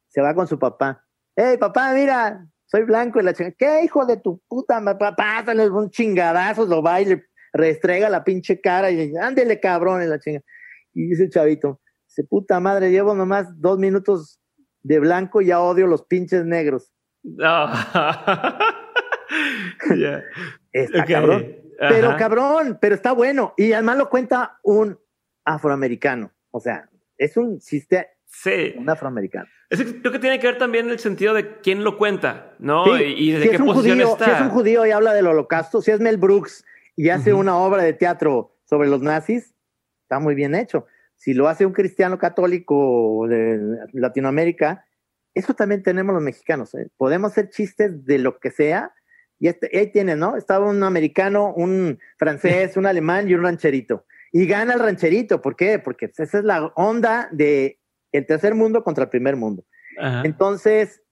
se 0.08 0.22
va 0.22 0.34
con 0.34 0.48
su 0.48 0.58
papá. 0.58 1.06
Hey, 1.36 1.58
papá, 1.60 1.94
mira, 1.94 2.46
soy 2.66 2.84
blanco. 2.84 3.20
Y 3.20 3.24
la 3.24 3.34
chinga, 3.34 3.52
¿qué 3.58 3.84
hijo 3.84 4.06
de 4.06 4.18
tu 4.18 4.42
puta? 4.48 4.82
Pásale 5.16 5.70
un 5.70 5.90
chingadazo, 5.90 6.66
lo 6.66 6.82
va 6.82 7.02
y 7.02 7.06
le 7.06 7.26
restrega 7.54 8.10
la 8.10 8.24
pinche 8.24 8.62
cara 8.62 8.90
y 8.90 8.96
dice, 8.96 9.20
ándele, 9.20 9.60
cabrón, 9.60 10.02
y 10.04 10.08
la 10.08 10.20
chinga. 10.20 10.42
Y 10.94 11.08
dice 11.08 11.24
el 11.24 11.30
chavito, 11.30 11.81
dice, 12.12 12.28
puta 12.28 12.60
madre, 12.60 12.92
llevo 12.92 13.16
nomás 13.16 13.60
dos 13.60 13.80
minutos 13.80 14.40
de 14.84 15.00
blanco 15.00 15.42
ya 15.42 15.62
odio 15.62 15.88
los 15.88 16.04
pinches 16.04 16.46
negros. 16.46 16.92
Está 20.72 21.06
cabrón. 21.06 21.56
Pero 21.80 22.16
cabrón, 22.18 22.78
pero 22.80 22.94
está 22.96 23.12
bueno. 23.12 23.54
Y 23.58 23.74
además 23.74 23.98
lo 23.98 24.10
cuenta 24.10 24.60
un 24.62 25.00
afroamericano. 25.46 26.32
O 26.52 26.60
sea, 26.60 26.88
es 27.18 27.38
un 27.38 27.60
chiste. 27.60 28.10
Sí. 28.26 28.76
Un 28.78 28.88
afroamericano. 28.90 29.48
creo 29.70 30.12
que 30.12 30.20
tiene 30.20 30.40
que 30.40 30.48
ver 30.48 30.60
también 30.60 30.90
el 30.90 31.00
sentido 31.00 31.34
de 31.34 31.58
quién 31.60 31.84
lo 31.84 31.98
cuenta, 31.98 32.54
¿no? 32.60 32.98
Y, 32.98 33.32
de 33.32 33.50
qué 33.50 33.58
posición 33.60 34.02
está. 34.02 34.26
Si 34.26 34.32
es 34.32 34.42
un 34.42 34.50
judío 34.50 34.86
y 34.86 34.92
habla 34.92 35.14
del 35.14 35.26
holocausto, 35.28 35.82
si 35.82 35.92
es 35.92 36.00
Mel 36.00 36.18
Brooks 36.18 36.64
y 36.96 37.10
hace 37.10 37.34
una 37.34 37.58
obra 37.58 37.82
de 37.82 37.94
teatro 37.94 38.58
sobre 38.66 38.88
los 38.88 39.02
nazis, 39.02 39.56
está 40.04 40.20
muy 40.20 40.36
bien 40.36 40.54
hecho 40.54 40.86
si 41.22 41.36
lo 41.36 41.48
hace 41.48 41.68
un 41.68 41.74
cristiano 41.74 42.18
católico 42.18 43.28
de 43.30 43.78
Latinoamérica, 43.94 44.88
eso 45.36 45.54
también 45.54 45.84
tenemos 45.84 46.16
los 46.16 46.24
mexicanos. 46.24 46.74
¿eh? 46.74 46.90
Podemos 46.98 47.32
hacer 47.32 47.52
chistes 47.52 48.04
de 48.06 48.18
lo 48.18 48.40
que 48.40 48.50
sea. 48.50 48.92
Y, 49.38 49.48
este, 49.48 49.70
ahí 49.78 49.92
tiene, 49.92 50.16
¿no? 50.16 50.36
Estaba 50.36 50.68
un 50.68 50.82
americano, 50.82 51.54
un 51.56 52.00
francés, 52.18 52.76
un 52.76 52.88
alemán 52.88 53.30
y 53.30 53.36
un 53.36 53.44
rancherito. 53.44 54.08
Y 54.32 54.48
gana 54.48 54.74
el 54.74 54.80
rancherito. 54.80 55.44
¿Por 55.44 55.56
qué? 55.56 55.78
Porque 55.78 56.12
esa 56.12 56.24
es 56.24 56.44
la 56.44 56.72
onda 56.76 57.30
de 57.32 57.80
el 58.12 58.26
tercer 58.26 58.56
mundo 58.56 58.84
contra 58.84 59.04
el 59.04 59.12
primer 59.12 59.36
mundo. 59.36 59.64
Entonces, 60.24 61.04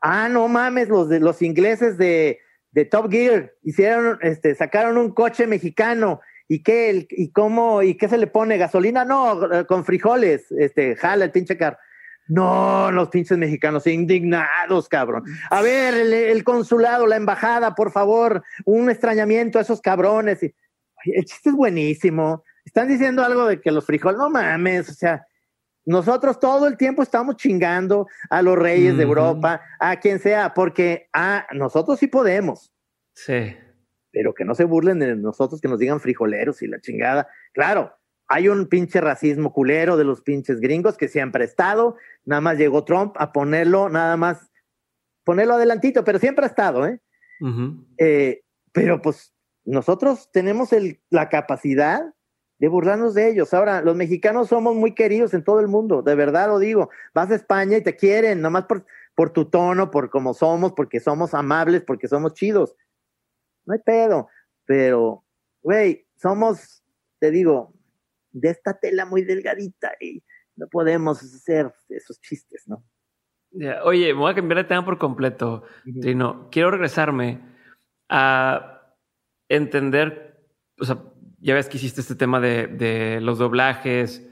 ah, 0.00 0.30
no 0.30 0.48
mames, 0.48 0.88
los 0.88 1.10
de 1.10 1.20
los 1.20 1.42
ingleses 1.42 1.98
de, 1.98 2.38
de 2.70 2.86
Top 2.86 3.10
Gear 3.10 3.52
hicieron, 3.62 4.18
este, 4.22 4.54
sacaron 4.54 4.96
un 4.96 5.12
coche 5.12 5.46
mexicano 5.46 6.22
¿Y 6.50 6.62
qué, 6.62 7.06
y 7.10 7.30
cómo, 7.30 7.82
y 7.82 7.94
qué 7.94 8.08
se 8.08 8.16
le 8.16 8.26
pone? 8.26 8.56
¿Gasolina? 8.56 9.04
No, 9.04 9.52
eh, 9.52 9.66
con 9.66 9.84
frijoles, 9.84 10.50
este, 10.52 10.96
jala 10.96 11.26
el 11.26 11.30
pinche 11.30 11.58
car. 11.58 11.78
No, 12.26 12.90
los 12.90 13.10
pinches 13.10 13.36
mexicanos 13.36 13.86
indignados, 13.86 14.88
cabrón. 14.88 15.24
A 15.50 15.60
ver, 15.60 15.94
el, 15.94 16.44
consulado, 16.44 17.06
la 17.06 17.16
embajada, 17.16 17.74
por 17.74 17.92
favor, 17.92 18.42
un 18.64 18.90
extrañamiento 18.90 19.58
a 19.58 19.62
esos 19.62 19.80
cabrones. 19.80 20.42
el 20.42 21.24
chiste 21.24 21.50
es 21.50 21.54
buenísimo. 21.54 22.44
Están 22.64 22.88
diciendo 22.88 23.22
algo 23.24 23.46
de 23.46 23.60
que 23.60 23.70
los 23.70 23.84
frijoles, 23.84 24.18
no 24.18 24.30
mames, 24.30 24.90
o 24.90 24.94
sea, 24.94 25.26
nosotros 25.86 26.38
todo 26.38 26.66
el 26.66 26.76
tiempo 26.76 27.02
estamos 27.02 27.36
chingando 27.36 28.06
a 28.28 28.42
los 28.42 28.58
reyes 28.58 28.96
de 28.96 29.04
Europa, 29.04 29.62
a 29.80 29.96
quien 29.96 30.18
sea, 30.18 30.52
porque 30.52 31.08
a 31.14 31.38
ah, 31.38 31.46
nosotros 31.52 31.98
sí 31.98 32.08
podemos. 32.08 32.72
Sí 33.14 33.56
pero 34.18 34.34
que 34.34 34.44
no 34.44 34.56
se 34.56 34.64
burlen 34.64 34.98
de 34.98 35.14
nosotros, 35.14 35.60
que 35.60 35.68
nos 35.68 35.78
digan 35.78 36.00
frijoleros 36.00 36.60
y 36.62 36.66
la 36.66 36.80
chingada. 36.80 37.28
Claro, 37.52 37.92
hay 38.26 38.48
un 38.48 38.66
pinche 38.66 39.00
racismo 39.00 39.52
culero 39.52 39.96
de 39.96 40.02
los 40.02 40.22
pinches 40.22 40.58
gringos 40.58 40.96
que 40.96 41.06
siempre 41.06 41.44
ha 41.44 41.46
estado, 41.46 41.94
nada 42.24 42.40
más 42.40 42.58
llegó 42.58 42.82
Trump 42.82 43.14
a 43.16 43.30
ponerlo, 43.30 43.88
nada 43.88 44.16
más 44.16 44.50
ponerlo 45.22 45.54
adelantito, 45.54 46.02
pero 46.02 46.18
siempre 46.18 46.44
ha 46.44 46.48
estado, 46.48 46.84
¿eh? 46.84 46.98
eh 47.96 48.42
pero 48.72 49.00
pues 49.00 49.32
nosotros 49.64 50.30
tenemos 50.32 50.72
el, 50.72 51.00
la 51.10 51.28
capacidad 51.28 52.02
de 52.58 52.66
burlarnos 52.66 53.14
de 53.14 53.30
ellos. 53.30 53.54
Ahora, 53.54 53.82
los 53.82 53.94
mexicanos 53.94 54.48
somos 54.48 54.74
muy 54.74 54.94
queridos 54.94 55.32
en 55.32 55.44
todo 55.44 55.60
el 55.60 55.68
mundo, 55.68 56.02
de 56.02 56.16
verdad 56.16 56.48
lo 56.48 56.58
digo. 56.58 56.90
Vas 57.14 57.30
a 57.30 57.36
España 57.36 57.76
y 57.76 57.84
te 57.84 57.94
quieren, 57.94 58.40
nomás 58.40 58.64
por, 58.64 58.84
por 59.14 59.30
tu 59.30 59.44
tono, 59.44 59.92
por 59.92 60.10
cómo 60.10 60.34
somos, 60.34 60.72
porque 60.72 60.98
somos 60.98 61.34
amables, 61.34 61.84
porque 61.84 62.08
somos 62.08 62.34
chidos 62.34 62.74
no 63.68 63.74
hay 63.74 63.80
pedo. 63.80 64.28
Pero, 64.64 65.24
güey, 65.62 66.06
somos, 66.16 66.82
te 67.20 67.30
digo, 67.30 67.74
de 68.32 68.50
esta 68.50 68.78
tela 68.78 69.04
muy 69.04 69.22
delgadita 69.22 69.92
y 70.00 70.24
no 70.56 70.66
podemos 70.68 71.22
hacer 71.22 71.72
esos 71.88 72.20
chistes, 72.20 72.64
¿no? 72.66 72.82
Oye, 73.84 74.12
me 74.12 74.20
voy 74.20 74.32
a 74.32 74.34
cambiar 74.34 74.58
de 74.58 74.64
tema 74.64 74.84
por 74.84 74.98
completo. 74.98 75.62
no 75.84 76.48
quiero 76.50 76.70
regresarme 76.70 77.40
a 78.08 78.94
entender, 79.48 80.44
o 80.80 80.84
sea, 80.84 81.02
ya 81.38 81.54
ves 81.54 81.68
que 81.68 81.76
hiciste 81.76 82.00
este 82.00 82.14
tema 82.14 82.40
de, 82.40 82.66
de 82.66 83.20
los 83.20 83.38
doblajes, 83.38 84.28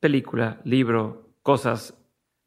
película, 0.00 0.60
libro, 0.64 1.34
cosas. 1.42 1.94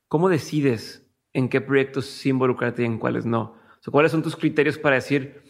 ¿Cómo 0.08 0.30
decides 0.30 1.06
en 1.34 1.50
qué 1.50 1.60
proyectos 1.60 2.06
sí 2.06 2.30
involucrarte 2.30 2.84
y 2.84 2.86
en 2.86 3.00
cuáles 3.00 3.26
no? 3.26 3.42
O 3.42 3.82
sea, 3.82 3.92
¿cuáles 3.92 4.12
son 4.12 4.24
tus 4.24 4.36
criterios 4.36 4.78
para 4.78 4.96
decir, 4.96 5.44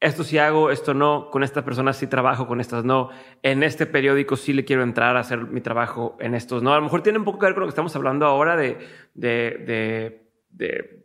esto 0.00 0.24
sí 0.24 0.38
hago, 0.38 0.70
esto 0.70 0.94
no, 0.94 1.30
con 1.30 1.42
estas 1.42 1.62
personas 1.62 1.98
sí 1.98 2.06
trabajo, 2.06 2.46
con 2.46 2.60
estas 2.60 2.84
no, 2.84 3.10
en 3.42 3.62
este 3.62 3.84
periódico 3.84 4.36
sí 4.36 4.54
le 4.54 4.64
quiero 4.64 4.82
entrar 4.82 5.16
a 5.16 5.20
hacer 5.20 5.40
mi 5.46 5.60
trabajo, 5.60 6.16
en 6.20 6.34
estos 6.34 6.62
no. 6.62 6.72
A 6.72 6.76
lo 6.76 6.82
mejor 6.82 7.02
tiene 7.02 7.18
un 7.18 7.24
poco 7.24 7.38
que 7.38 7.46
ver 7.46 7.54
con 7.54 7.62
lo 7.62 7.66
que 7.66 7.72
estamos 7.72 7.94
hablando 7.96 8.24
ahora 8.24 8.56
de, 8.56 8.78
de, 9.14 10.26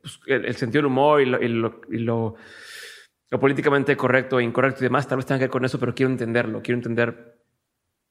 pues, 0.02 0.20
el, 0.28 0.56
sentido 0.56 0.80
del 0.80 0.86
humor 0.88 1.22
y, 1.22 1.26
lo, 1.26 1.82
lo, 1.90 2.36
políticamente 3.40 3.98
correcto 3.98 4.40
e 4.40 4.44
incorrecto 4.44 4.80
y 4.82 4.88
demás. 4.88 5.08
Tal 5.08 5.18
vez 5.18 5.26
tenga 5.26 5.40
que 5.40 5.46
ver 5.46 5.52
con 5.52 5.66
eso, 5.66 5.78
pero 5.78 5.94
quiero 5.94 6.12
entenderlo, 6.12 6.62
quiero 6.62 6.78
entender 6.78 7.42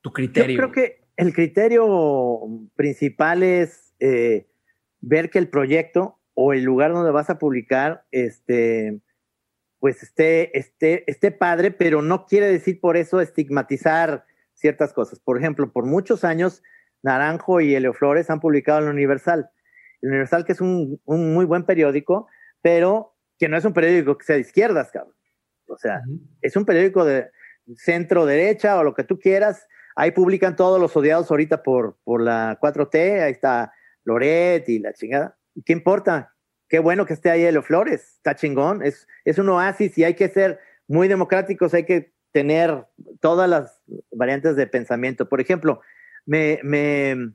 tu 0.02 0.12
criterio. 0.12 0.56
Yo 0.56 0.70
creo 0.70 0.72
que 0.72 1.04
el 1.16 1.32
criterio 1.32 2.40
principal 2.76 3.42
es 3.42 3.94
eh, 4.00 4.48
ver 5.00 5.30
que 5.30 5.38
el 5.38 5.48
proyecto 5.48 6.18
o 6.34 6.52
el 6.52 6.62
lugar 6.62 6.92
donde 6.92 7.10
vas 7.10 7.30
a 7.30 7.38
publicar, 7.38 8.04
este, 8.10 9.00
pues 9.84 10.02
esté, 10.02 10.58
esté, 10.58 11.04
esté 11.06 11.30
padre, 11.30 11.70
pero 11.70 12.00
no 12.00 12.24
quiere 12.24 12.46
decir 12.46 12.80
por 12.80 12.96
eso 12.96 13.20
estigmatizar 13.20 14.24
ciertas 14.54 14.94
cosas. 14.94 15.20
Por 15.20 15.36
ejemplo, 15.36 15.70
por 15.74 15.84
muchos 15.84 16.24
años, 16.24 16.62
Naranjo 17.02 17.60
y 17.60 17.74
Helio 17.74 17.92
Flores 17.92 18.30
han 18.30 18.40
publicado 18.40 18.78
en 18.78 18.84
el 18.86 18.92
Universal. 18.92 19.50
El 20.00 20.08
Universal, 20.08 20.46
que 20.46 20.52
es 20.52 20.62
un, 20.62 21.02
un, 21.04 21.34
muy 21.34 21.44
buen 21.44 21.66
periódico, 21.66 22.28
pero 22.62 23.14
que 23.38 23.46
no 23.50 23.58
es 23.58 23.66
un 23.66 23.74
periódico 23.74 24.16
que 24.16 24.24
sea 24.24 24.36
de 24.36 24.40
izquierdas, 24.40 24.90
cabrón. 24.90 25.14
O 25.68 25.76
sea, 25.76 26.00
es 26.40 26.56
un 26.56 26.64
periódico 26.64 27.04
de 27.04 27.30
centro 27.76 28.24
derecha 28.24 28.78
o 28.78 28.84
lo 28.84 28.94
que 28.94 29.04
tú 29.04 29.18
quieras. 29.18 29.66
Ahí 29.96 30.12
publican 30.12 30.56
todos 30.56 30.80
los 30.80 30.96
odiados 30.96 31.30
ahorita 31.30 31.62
por, 31.62 31.98
por 32.04 32.22
la 32.22 32.58
4T. 32.58 33.22
Ahí 33.22 33.32
está 33.32 33.74
Loret 34.04 34.66
y 34.66 34.78
la 34.78 34.94
chingada. 34.94 35.36
¿Qué 35.62 35.74
importa? 35.74 36.33
Qué 36.74 36.80
bueno 36.80 37.06
que 37.06 37.14
esté 37.14 37.30
ahí 37.30 37.44
Helio 37.44 37.62
Flores. 37.62 38.14
Está 38.16 38.34
chingón. 38.34 38.82
Es, 38.82 39.06
es 39.24 39.38
un 39.38 39.48
oasis 39.48 39.96
y 39.96 40.02
hay 40.02 40.14
que 40.14 40.28
ser 40.28 40.58
muy 40.88 41.06
democráticos. 41.06 41.72
Hay 41.72 41.84
que 41.84 42.12
tener 42.32 42.84
todas 43.20 43.48
las 43.48 43.80
variantes 44.10 44.56
de 44.56 44.66
pensamiento. 44.66 45.28
Por 45.28 45.40
ejemplo, 45.40 45.82
me, 46.26 46.58
me, 46.64 47.32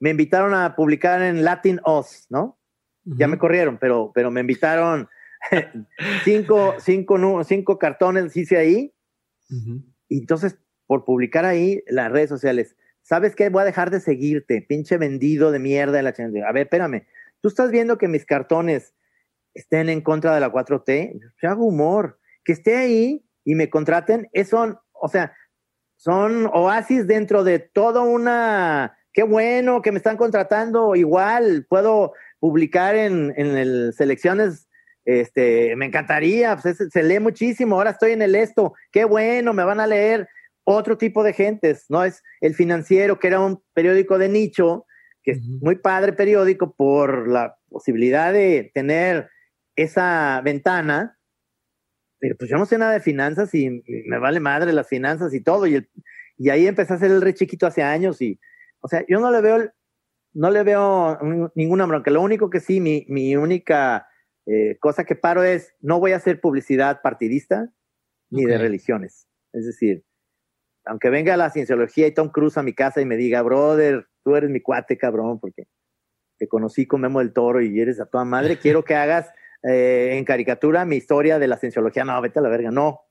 me 0.00 0.10
invitaron 0.10 0.54
a 0.54 0.74
publicar 0.74 1.22
en 1.22 1.44
Latin 1.44 1.78
Oz, 1.84 2.26
¿no? 2.30 2.58
Ya 3.04 3.28
me 3.28 3.38
corrieron, 3.38 3.78
pero, 3.78 4.10
pero 4.12 4.32
me 4.32 4.40
invitaron 4.40 5.08
cinco, 6.24 6.74
cinco, 6.80 7.44
cinco 7.44 7.78
cartones, 7.78 8.36
hice 8.36 8.56
ahí. 8.56 8.92
Y 10.08 10.18
entonces, 10.18 10.58
por 10.88 11.04
publicar 11.04 11.44
ahí 11.44 11.80
las 11.86 12.10
redes 12.10 12.28
sociales, 12.28 12.74
¿sabes 13.02 13.36
qué? 13.36 13.50
Voy 13.50 13.62
a 13.62 13.66
dejar 13.66 13.92
de 13.92 14.00
seguirte, 14.00 14.66
pinche 14.68 14.98
vendido 14.98 15.52
de 15.52 15.60
mierda 15.60 15.98
de 15.98 16.02
la 16.02 16.10
A 16.48 16.52
ver, 16.52 16.64
espérame. 16.64 17.06
Tú 17.40 17.48
estás 17.48 17.70
viendo 17.70 17.98
que 17.98 18.08
mis 18.08 18.24
cartones 18.24 18.94
estén 19.54 19.88
en 19.88 20.00
contra 20.00 20.34
de 20.34 20.40
la 20.40 20.52
4T. 20.52 21.20
Yo 21.42 21.48
hago 21.48 21.64
humor. 21.64 22.18
Que 22.44 22.52
esté 22.52 22.76
ahí 22.76 23.24
y 23.44 23.54
me 23.54 23.68
contraten, 23.68 24.28
eso, 24.32 24.82
o 24.92 25.08
sea, 25.08 25.36
son 25.96 26.46
oasis 26.46 27.06
dentro 27.06 27.44
de 27.44 27.58
toda 27.58 28.00
una. 28.00 28.96
Qué 29.12 29.24
bueno 29.24 29.82
que 29.82 29.92
me 29.92 29.98
están 29.98 30.16
contratando. 30.16 30.96
Igual 30.96 31.66
puedo 31.68 32.14
publicar 32.38 32.96
en, 32.96 33.34
en 33.36 33.58
el 33.58 33.92
selecciones 33.92 34.70
este, 35.04 35.74
me 35.76 35.86
encantaría, 35.86 36.56
pues 36.56 36.76
se 36.90 37.02
lee 37.02 37.18
muchísimo, 37.18 37.76
ahora 37.76 37.90
estoy 37.90 38.12
en 38.12 38.22
el 38.22 38.34
esto, 38.34 38.74
qué 38.92 39.04
bueno, 39.04 39.52
me 39.52 39.64
van 39.64 39.80
a 39.80 39.86
leer 39.86 40.28
otro 40.62 40.98
tipo 40.98 41.22
de 41.22 41.32
gentes, 41.32 41.86
¿no? 41.88 42.04
Es 42.04 42.22
el 42.40 42.54
financiero, 42.54 43.18
que 43.18 43.28
era 43.28 43.40
un 43.40 43.62
periódico 43.72 44.18
de 44.18 44.28
nicho, 44.28 44.86
que 45.22 45.32
es 45.32 45.42
muy 45.42 45.76
padre 45.76 46.12
periódico 46.12 46.74
por 46.74 47.28
la 47.28 47.58
posibilidad 47.68 48.32
de 48.32 48.70
tener 48.74 49.28
esa 49.76 50.40
ventana, 50.42 51.18
pero 52.18 52.36
pues 52.38 52.50
yo 52.50 52.58
no 52.58 52.66
sé 52.66 52.78
nada 52.78 52.92
de 52.92 53.00
finanzas 53.00 53.54
y 53.54 53.82
me 54.06 54.18
vale 54.18 54.40
madre 54.40 54.72
las 54.72 54.88
finanzas 54.88 55.32
y 55.34 55.42
todo, 55.42 55.66
y, 55.66 55.86
y 56.36 56.50
ahí 56.50 56.66
empecé 56.66 56.94
a 56.94 56.98
ser 56.98 57.10
el 57.10 57.22
re 57.22 57.34
chiquito 57.34 57.66
hace 57.66 57.82
años 57.82 58.20
y, 58.20 58.38
o 58.80 58.88
sea, 58.88 59.04
yo 59.08 59.20
no 59.20 59.30
le 59.30 59.40
veo, 59.40 59.72
no 60.32 60.50
le 60.50 60.62
veo 60.62 61.18
ninguna 61.54 61.86
bronca, 61.86 62.10
lo 62.10 62.22
único 62.22 62.50
que 62.50 62.60
sí, 62.60 62.80
mi, 62.80 63.06
mi 63.08 63.36
única 63.36 64.06
eh, 64.46 64.78
cosa 64.80 65.04
que 65.04 65.16
paro 65.16 65.44
es, 65.44 65.74
no 65.80 66.00
voy 66.00 66.12
a 66.12 66.16
hacer 66.16 66.40
publicidad 66.40 67.02
partidista 67.02 67.72
ni 68.30 68.44
de 68.44 68.58
religiones. 68.58 69.28
Es 69.52 69.66
decir, 69.66 70.04
aunque 70.84 71.10
venga 71.10 71.36
la 71.36 71.50
cienciología 71.50 72.06
y 72.06 72.14
Tom 72.14 72.30
Cruise 72.30 72.58
a 72.58 72.62
mi 72.62 72.74
casa 72.74 73.00
y 73.00 73.06
me 73.06 73.16
diga, 73.16 73.42
brother, 73.42 74.06
tú 74.22 74.36
eres 74.36 74.50
mi 74.50 74.60
cuate, 74.60 74.96
cabrón, 74.98 75.38
porque 75.40 75.64
te 76.38 76.48
conocí 76.48 76.86
con 76.86 77.00
Memo 77.00 77.18
del 77.18 77.32
Toro 77.32 77.60
y 77.60 77.80
eres 77.80 78.00
a 78.00 78.06
toda 78.06 78.24
madre, 78.24 78.58
quiero 78.58 78.84
que 78.84 78.94
hagas 78.94 79.30
eh, 79.62 80.10
en 80.12 80.24
caricatura 80.24 80.84
mi 80.84 80.96
historia 80.96 81.38
de 81.38 81.48
la 81.48 81.56
cienciología. 81.56 82.04
No, 82.04 82.20
vete 82.20 82.38
a 82.38 82.42
la 82.42 82.48
verga, 82.48 82.70
no. 82.70 83.02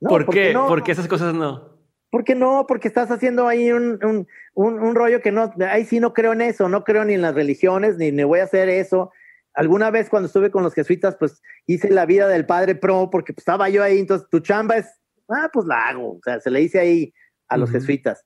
¿Por 0.00 0.26
qué? 0.28 0.52
No? 0.52 0.66
Porque 0.66 0.92
esas 0.92 1.08
cosas 1.08 1.34
no. 1.34 1.78
¿Por 2.10 2.24
qué 2.24 2.34
no? 2.34 2.66
Porque 2.66 2.88
estás 2.88 3.10
haciendo 3.10 3.48
ahí 3.48 3.72
un, 3.72 3.98
un, 4.02 4.26
un, 4.54 4.94
rollo 4.94 5.22
que 5.22 5.32
no, 5.32 5.52
ahí 5.70 5.84
sí 5.84 5.98
no 5.98 6.12
creo 6.12 6.34
en 6.34 6.42
eso, 6.42 6.68
no 6.68 6.84
creo 6.84 7.04
ni 7.04 7.14
en 7.14 7.22
las 7.22 7.34
religiones, 7.34 7.96
ni, 7.96 8.12
ni 8.12 8.22
voy 8.22 8.40
a 8.40 8.44
hacer 8.44 8.68
eso 8.68 9.12
alguna 9.54 9.90
vez 9.90 10.08
cuando 10.08 10.26
estuve 10.26 10.50
con 10.50 10.62
los 10.62 10.74
jesuitas, 10.74 11.16
pues 11.16 11.42
hice 11.66 11.90
la 11.90 12.06
vida 12.06 12.28
del 12.28 12.46
padre 12.46 12.74
pro 12.74 13.10
porque 13.10 13.32
pues, 13.32 13.42
estaba 13.42 13.68
yo 13.68 13.82
ahí, 13.82 13.98
entonces 13.98 14.28
tu 14.30 14.40
chamba 14.40 14.76
es, 14.76 14.86
ah, 15.28 15.50
pues 15.52 15.66
la 15.66 15.88
hago, 15.88 16.14
o 16.14 16.20
sea, 16.22 16.40
se 16.40 16.50
le 16.50 16.62
hice 16.62 16.80
ahí 16.80 17.14
a 17.48 17.56
los 17.56 17.70
jesuitas. 17.70 18.24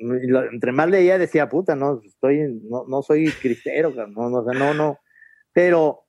Entre 0.00 0.72
más 0.72 0.88
leía 0.88 1.18
decía, 1.18 1.48
puta, 1.48 1.76
no, 1.76 2.00
estoy, 2.04 2.60
no, 2.68 2.84
no 2.88 3.02
soy 3.02 3.30
cristero, 3.30 3.92
no, 4.08 4.30
no, 4.30 4.42
no, 4.42 4.74
no, 4.74 4.98
pero, 5.52 6.06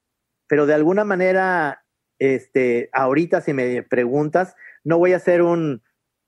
pero 0.48 0.66
de 0.66 0.74
alguna 0.74 1.04
manera, 1.04 1.84
este, 2.20 2.90
ahorita 2.94 3.42
si 3.42 3.54
me 3.54 3.84
preguntas, 3.84 4.56
no 4.84 4.98
voy 4.98 5.14
a 5.14 5.18
hacer 5.18 5.42
un, 5.42 5.82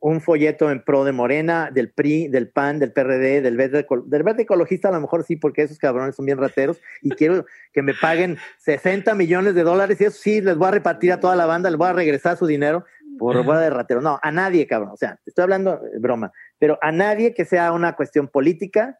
un 0.04 0.20
folleto 0.20 0.70
en 0.70 0.84
pro 0.84 1.06
de 1.06 1.14
Morena, 1.14 1.70
del 1.72 1.90
PRI, 1.90 2.28
del 2.28 2.50
PAN, 2.50 2.78
del 2.78 2.92
PRD, 2.92 3.42
del 3.42 3.56
verde, 3.56 3.88
del 4.08 4.24
verde 4.24 4.44
ecologista, 4.44 4.90
a 4.90 4.92
lo 4.92 5.00
mejor 5.00 5.24
sí, 5.24 5.38
porque 5.38 5.62
esos 5.62 5.78
cabrones 5.78 6.18
son 6.18 6.26
bien 6.26 6.38
rateros 6.38 6.82
y 7.02 7.12
quiero 7.12 7.46
que 7.72 7.82
me 7.82 7.94
paguen 7.94 8.38
60 8.60 9.16
millones 9.16 9.56
de 9.56 9.64
dólares 9.64 10.02
y 10.02 10.04
eso 10.04 10.18
sí, 10.20 10.42
les 10.42 10.58
voy 10.58 10.68
a 10.68 10.72
repartir 10.72 11.14
a 11.14 11.22
toda 11.22 11.38
la 11.38 11.46
banda, 11.46 11.70
les 11.70 11.78
voy 11.78 11.88
a 11.88 11.94
regresar 11.94 12.36
su 12.36 12.46
dinero 12.46 12.84
por 13.18 13.42
boda 13.46 13.62
de 13.62 13.70
ratero. 13.70 14.02
No, 14.02 14.20
a 14.22 14.32
nadie, 14.32 14.68
cabrón. 14.68 14.92
O 14.92 14.98
sea, 14.98 15.20
estoy 15.26 15.44
hablando 15.44 15.80
de 15.80 16.00
broma, 16.00 16.34
pero 16.64 16.80
a 16.82 16.94
nadie 16.94 17.34
que 17.34 17.44
sea 17.44 17.74
una 17.74 17.98
cuestión 17.98 18.30
política 18.30 18.98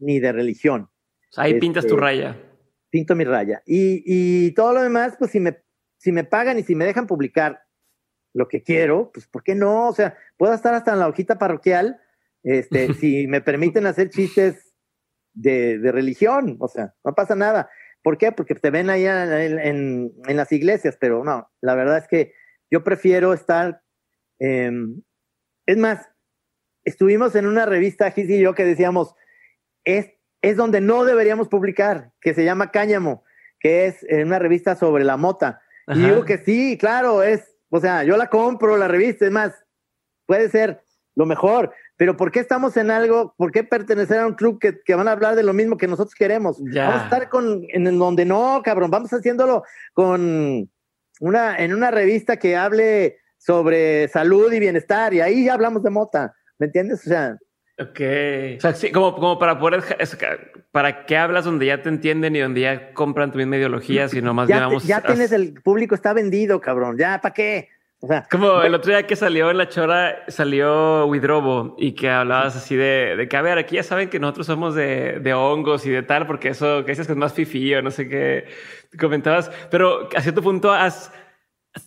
ni 0.00 0.18
de 0.18 0.32
religión. 0.32 0.90
O 0.90 1.32
sea, 1.32 1.44
ahí 1.44 1.60
pintas 1.60 1.86
tu 1.86 1.94
este, 1.94 2.00
raya. 2.00 2.36
Pinto 2.90 3.14
mi 3.14 3.22
raya. 3.22 3.62
Y, 3.66 4.02
y 4.04 4.50
todo 4.54 4.72
lo 4.72 4.82
demás, 4.82 5.14
pues 5.16 5.30
si 5.30 5.38
me, 5.38 5.58
si 5.96 6.10
me 6.10 6.24
pagan 6.24 6.58
y 6.58 6.64
si 6.64 6.74
me 6.74 6.84
dejan 6.84 7.06
publicar 7.06 7.60
lo 8.34 8.48
que 8.48 8.64
quiero, 8.64 9.12
pues 9.14 9.28
¿por 9.28 9.44
qué 9.44 9.54
no? 9.54 9.86
O 9.86 9.92
sea, 9.92 10.18
puedo 10.36 10.52
estar 10.52 10.74
hasta 10.74 10.92
en 10.92 10.98
la 10.98 11.06
hojita 11.06 11.38
parroquial, 11.38 12.00
este, 12.42 12.92
si 12.94 13.28
me 13.28 13.42
permiten 13.42 13.86
hacer 13.86 14.10
chistes 14.10 14.74
de, 15.34 15.78
de, 15.78 15.92
religión, 15.92 16.56
o 16.58 16.66
sea, 16.66 16.96
no 17.04 17.14
pasa 17.14 17.36
nada. 17.36 17.70
¿Por 18.02 18.18
qué? 18.18 18.32
Porque 18.32 18.56
te 18.56 18.70
ven 18.70 18.90
allá 18.90 19.40
en, 19.44 19.60
en, 19.60 20.12
en 20.26 20.36
las 20.36 20.50
iglesias, 20.50 20.98
pero 21.00 21.22
no, 21.22 21.48
la 21.60 21.76
verdad 21.76 21.98
es 21.98 22.08
que 22.08 22.32
yo 22.72 22.82
prefiero 22.82 23.34
estar, 23.34 23.82
eh, 24.40 24.72
es 25.64 25.76
más, 25.76 26.08
estuvimos 26.88 27.34
en 27.34 27.46
una 27.46 27.66
revista, 27.66 28.10
Gis 28.10 28.28
y 28.30 28.40
yo, 28.40 28.54
que 28.54 28.64
decíamos, 28.64 29.14
es, 29.84 30.10
es 30.42 30.56
donde 30.56 30.80
no 30.80 31.04
deberíamos 31.04 31.48
publicar, 31.48 32.12
que 32.20 32.34
se 32.34 32.44
llama 32.44 32.70
Cáñamo, 32.70 33.24
que 33.60 33.86
es 33.86 34.04
una 34.10 34.38
revista 34.38 34.74
sobre 34.76 35.04
la 35.04 35.16
mota. 35.16 35.60
Y 35.88 36.00
digo 36.00 36.24
que 36.24 36.36
sí, 36.38 36.76
claro, 36.78 37.22
es 37.22 37.58
o 37.70 37.80
sea, 37.80 38.04
yo 38.04 38.16
la 38.16 38.28
compro, 38.28 38.76
la 38.76 38.88
revista, 38.88 39.26
es 39.26 39.32
más, 39.32 39.52
puede 40.26 40.48
ser 40.48 40.82
lo 41.14 41.26
mejor, 41.26 41.72
pero 41.96 42.16
¿por 42.16 42.30
qué 42.30 42.40
estamos 42.40 42.76
en 42.76 42.90
algo? 42.90 43.34
¿Por 43.36 43.50
qué 43.50 43.64
pertenecer 43.64 44.20
a 44.20 44.26
un 44.26 44.34
club 44.34 44.58
que, 44.60 44.80
que 44.84 44.94
van 44.94 45.08
a 45.08 45.12
hablar 45.12 45.34
de 45.34 45.42
lo 45.42 45.52
mismo 45.52 45.76
que 45.76 45.88
nosotros 45.88 46.14
queremos? 46.14 46.58
Vamos 46.60 47.02
a 47.02 47.04
estar 47.04 47.28
con, 47.28 47.64
en 47.68 47.98
donde 47.98 48.24
no, 48.24 48.62
cabrón, 48.64 48.90
vamos 48.90 49.12
haciéndolo 49.12 49.64
con 49.92 50.70
una, 51.20 51.56
en 51.56 51.74
una 51.74 51.90
revista 51.90 52.36
que 52.36 52.56
hable 52.56 53.18
sobre 53.36 54.08
salud 54.08 54.52
y 54.52 54.60
bienestar, 54.60 55.12
y 55.12 55.20
ahí 55.20 55.44
ya 55.44 55.54
hablamos 55.54 55.82
de 55.82 55.90
mota, 55.90 56.34
¿me 56.58 56.66
entiendes? 56.66 57.06
O 57.06 57.08
sea, 57.08 57.38
Ok. 57.80 58.00
O 58.56 58.60
sea, 58.60 58.74
sí, 58.74 58.90
como, 58.90 59.14
como 59.14 59.38
para 59.38 59.58
poder. 59.58 59.82
¿Para 60.72 61.06
qué 61.06 61.16
hablas 61.16 61.44
donde 61.44 61.66
ya 61.66 61.80
te 61.80 61.88
entienden 61.88 62.34
y 62.34 62.40
donde 62.40 62.62
ya 62.62 62.92
compran 62.92 63.30
tu 63.30 63.38
misma 63.38 63.56
ideología? 63.56 64.08
Sino 64.08 64.34
más 64.34 64.48
ya, 64.48 64.68
ya 64.84 65.00
tienes 65.00 65.30
el 65.30 65.54
público, 65.54 65.94
está 65.94 66.12
vendido, 66.12 66.60
cabrón. 66.60 66.98
Ya, 66.98 67.20
¿para 67.20 67.32
qué? 67.32 67.68
O 68.00 68.06
sea, 68.06 68.26
como 68.30 68.62
el 68.62 68.74
otro 68.74 68.92
día 68.92 69.06
que 69.06 69.16
salió 69.16 69.50
en 69.50 69.58
la 69.58 69.68
chora, 69.68 70.24
salió 70.28 71.06
Widrobo 71.06 71.74
y 71.78 71.92
que 71.92 72.08
hablabas 72.10 72.54
así 72.54 72.76
de, 72.76 73.16
de, 73.16 73.28
que, 73.28 73.36
a 73.36 73.42
ver, 73.42 73.58
aquí 73.58 73.74
ya 73.74 73.82
saben 73.82 74.08
que 74.08 74.20
nosotros 74.20 74.46
somos 74.46 74.76
de, 74.76 75.18
de 75.20 75.34
hongos 75.34 75.84
y 75.84 75.90
de 75.90 76.02
tal, 76.04 76.26
porque 76.26 76.50
eso 76.50 76.84
que 76.84 76.92
dices 76.92 77.08
que 77.08 77.14
es 77.14 77.18
más 77.18 77.32
fifío, 77.32 77.82
no 77.82 77.90
sé 77.90 78.08
qué 78.08 78.46
comentabas. 79.00 79.50
Pero 79.70 80.08
a 80.16 80.20
cierto 80.20 80.42
punto 80.42 80.72
has, 80.72 81.12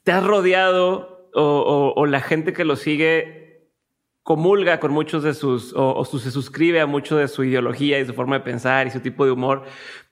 te 0.04 0.12
has 0.12 0.26
rodeado 0.26 1.30
o, 1.34 1.42
o, 1.44 1.94
o 1.96 2.06
la 2.06 2.20
gente 2.20 2.52
que 2.52 2.66
lo 2.66 2.76
sigue 2.76 3.41
comulga 4.24 4.80
con 4.80 4.92
muchos 4.92 5.24
de 5.24 5.34
sus, 5.34 5.74
o, 5.76 6.04
se 6.06 6.32
suscribe 6.32 6.80
a 6.80 6.86
mucho 6.86 7.18
de 7.18 7.28
su 7.28 7.44
ideología 7.44 8.00
y 8.00 8.06
su 8.06 8.14
forma 8.14 8.38
de 8.38 8.44
pensar 8.44 8.88
y 8.88 8.92
su 8.92 9.00
tipo 9.00 9.26
de 9.26 9.32
humor. 9.32 9.64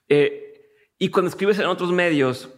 Eh, 0.08 0.50
y 0.98 1.08
cuando 1.10 1.28
escribes 1.28 1.58
en 1.58 1.66
otros 1.66 1.92
medios, 1.92 2.52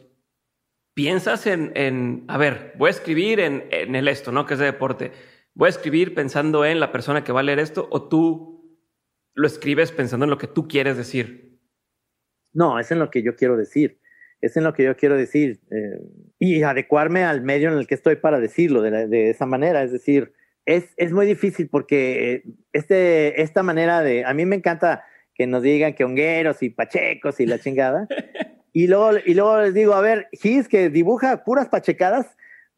piensas 0.95 1.47
en, 1.47 1.73
en 1.75 2.25
a 2.29 2.39
ver, 2.39 2.73
voy 2.77 2.89
a 2.89 2.91
escribir 2.91 3.41
en, 3.41 3.65
en, 3.71 3.95
el 3.95 4.09
esto, 4.09 4.33
¿no? 4.33 4.47
Que 4.47 4.55
es 4.55 4.61
de 4.61 4.67
deporte. 4.67 5.13
Voy 5.55 5.67
a 5.67 5.71
escribir 5.71 6.15
pensando 6.15 6.65
en 6.65 6.81
la 6.81 6.93
persona 6.93 7.25
que 7.25 7.33
va 7.33 7.41
a 7.41 7.45
leer 7.45 7.59
esto 7.59 7.89
o 7.91 8.09
tú 8.09 8.53
lo 9.35 9.47
escribes 9.47 9.93
pensando 9.93 10.25
en 10.25 10.31
lo 10.31 10.39
que 10.39 10.47
tú 10.47 10.67
quieres 10.67 10.97
decir. 10.97 11.61
No, 12.53 12.79
es 12.79 12.91
en 12.91 12.99
lo 12.99 13.11
que 13.11 13.23
yo 13.23 13.37
quiero 13.37 13.57
decir. 13.57 14.01
Es 14.41 14.57
en 14.57 14.65
lo 14.65 14.75
que 14.75 14.85
yo 14.85 14.97
quiero 14.97 15.17
decir. 15.17 15.61
Eh, 15.71 16.01
y 16.39 16.63
adecuarme 16.63 17.25
al 17.25 17.43
medio 17.43 17.71
en 17.71 17.79
el 17.79 17.87
que 17.87 17.95
estoy 17.95 18.17
para 18.17 18.41
decirlo 18.41 18.83
de, 18.83 19.07
de 19.07 19.31
esa 19.31 19.47
manera. 19.47 19.83
Es 19.83 19.93
decir, 19.93 20.33
es, 20.67 20.85
es 20.97 21.13
muy 21.13 21.27
difícil 21.27 21.69
porque 21.69 22.45
este, 22.73 23.43
esta 23.43 23.63
manera 23.63 24.03
de, 24.03 24.25
a 24.25 24.35
mí 24.35 24.47
me 24.47 24.57
encanta 24.57 25.05
que 25.35 25.47
nos 25.47 25.63
digan 25.63 25.95
que 25.95 26.05
hongueros 26.05 26.63
y 26.63 26.71
pachecos 26.71 27.41
y 27.41 27.47
la 27.47 27.59
chingada, 27.59 28.07
Y 28.73 28.87
luego, 28.87 29.11
y 29.25 29.35
luego 29.35 29.61
les 29.61 29.75
digo, 29.75 29.93
a 29.95 30.01
ver, 30.01 30.29
Gis, 30.33 30.67
que 30.67 30.89
dibuja 30.89 31.45
puras 31.45 31.69
pachecadas, 31.69 32.27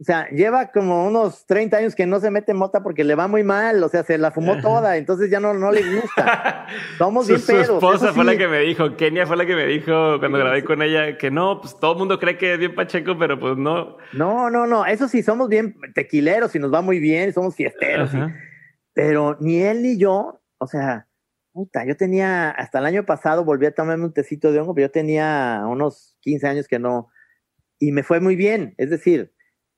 o 0.00 0.02
sea, 0.02 0.28
lleva 0.30 0.72
como 0.72 1.06
unos 1.06 1.46
30 1.46 1.76
años 1.76 1.94
que 1.94 2.04
no 2.04 2.18
se 2.18 2.30
mete 2.30 2.52
mota 2.52 2.82
porque 2.82 3.04
le 3.04 3.14
va 3.14 3.28
muy 3.28 3.44
mal, 3.44 3.82
o 3.82 3.88
sea, 3.88 4.02
se 4.02 4.18
la 4.18 4.32
fumó 4.32 4.60
toda, 4.60 4.96
entonces 4.96 5.30
ya 5.30 5.38
no, 5.38 5.54
no 5.54 5.70
le 5.70 5.82
gusta. 6.00 6.66
Somos 6.98 7.28
bien 7.28 7.38
Su 7.38 7.52
esposa 7.52 8.12
fue 8.12 8.24
la 8.24 8.36
que 8.36 8.48
me 8.48 8.58
dijo, 8.58 8.96
Kenia 8.96 9.24
fue 9.24 9.36
la 9.36 9.46
que 9.46 9.54
me 9.54 9.66
dijo 9.66 10.18
cuando 10.18 10.38
grabé 10.38 10.64
con 10.64 10.82
ella 10.82 11.16
que 11.16 11.30
no, 11.30 11.60
pues 11.60 11.78
todo 11.78 11.92
el 11.92 11.98
mundo 11.98 12.18
cree 12.18 12.36
que 12.36 12.54
es 12.54 12.58
bien 12.58 12.74
pacheco, 12.74 13.16
pero 13.16 13.38
pues 13.38 13.56
no. 13.56 13.96
No, 14.12 14.50
no, 14.50 14.66
no, 14.66 14.84
eso 14.84 15.06
sí, 15.06 15.22
somos 15.22 15.48
bien 15.48 15.76
tequileros 15.94 16.54
y 16.56 16.58
nos 16.58 16.74
va 16.74 16.82
muy 16.82 16.98
bien, 16.98 17.32
somos 17.32 17.54
fiesteros. 17.54 18.10
pero 18.94 19.36
ni 19.38 19.62
él 19.62 19.82
ni 19.82 19.96
yo, 19.96 20.42
o 20.58 20.66
sea, 20.66 21.06
puta, 21.52 21.84
yo 21.86 21.96
tenía, 21.96 22.50
hasta 22.50 22.80
el 22.80 22.86
año 22.86 23.06
pasado 23.06 23.44
volví 23.44 23.66
a 23.66 23.74
tomarme 23.74 24.06
un 24.06 24.12
tecito 24.12 24.50
de 24.50 24.58
hongo, 24.58 24.74
pero 24.74 24.88
yo 24.88 24.90
tenía 24.90 25.62
unos 25.68 26.16
15 26.22 26.48
años 26.48 26.66
que 26.66 26.80
no, 26.80 27.10
y 27.78 27.92
me 27.92 28.02
fue 28.02 28.18
muy 28.18 28.34
bien, 28.34 28.74
es 28.76 28.90
decir, 28.90 29.33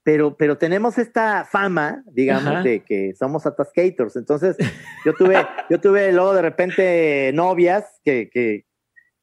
pero, 0.06 0.36
pero 0.36 0.56
tenemos 0.56 0.98
esta 0.98 1.44
fama, 1.44 2.04
digamos, 2.06 2.62
de 2.62 2.84
que 2.84 3.12
somos 3.18 3.44
atascators. 3.44 4.14
Entonces, 4.14 4.56
yo 5.04 5.12
tuve, 5.14 5.34
yo 5.68 5.80
tuve 5.80 6.12
luego 6.12 6.32
de 6.32 6.42
repente 6.42 7.32
novias 7.34 7.84
que, 8.04 8.30
que, 8.30 8.66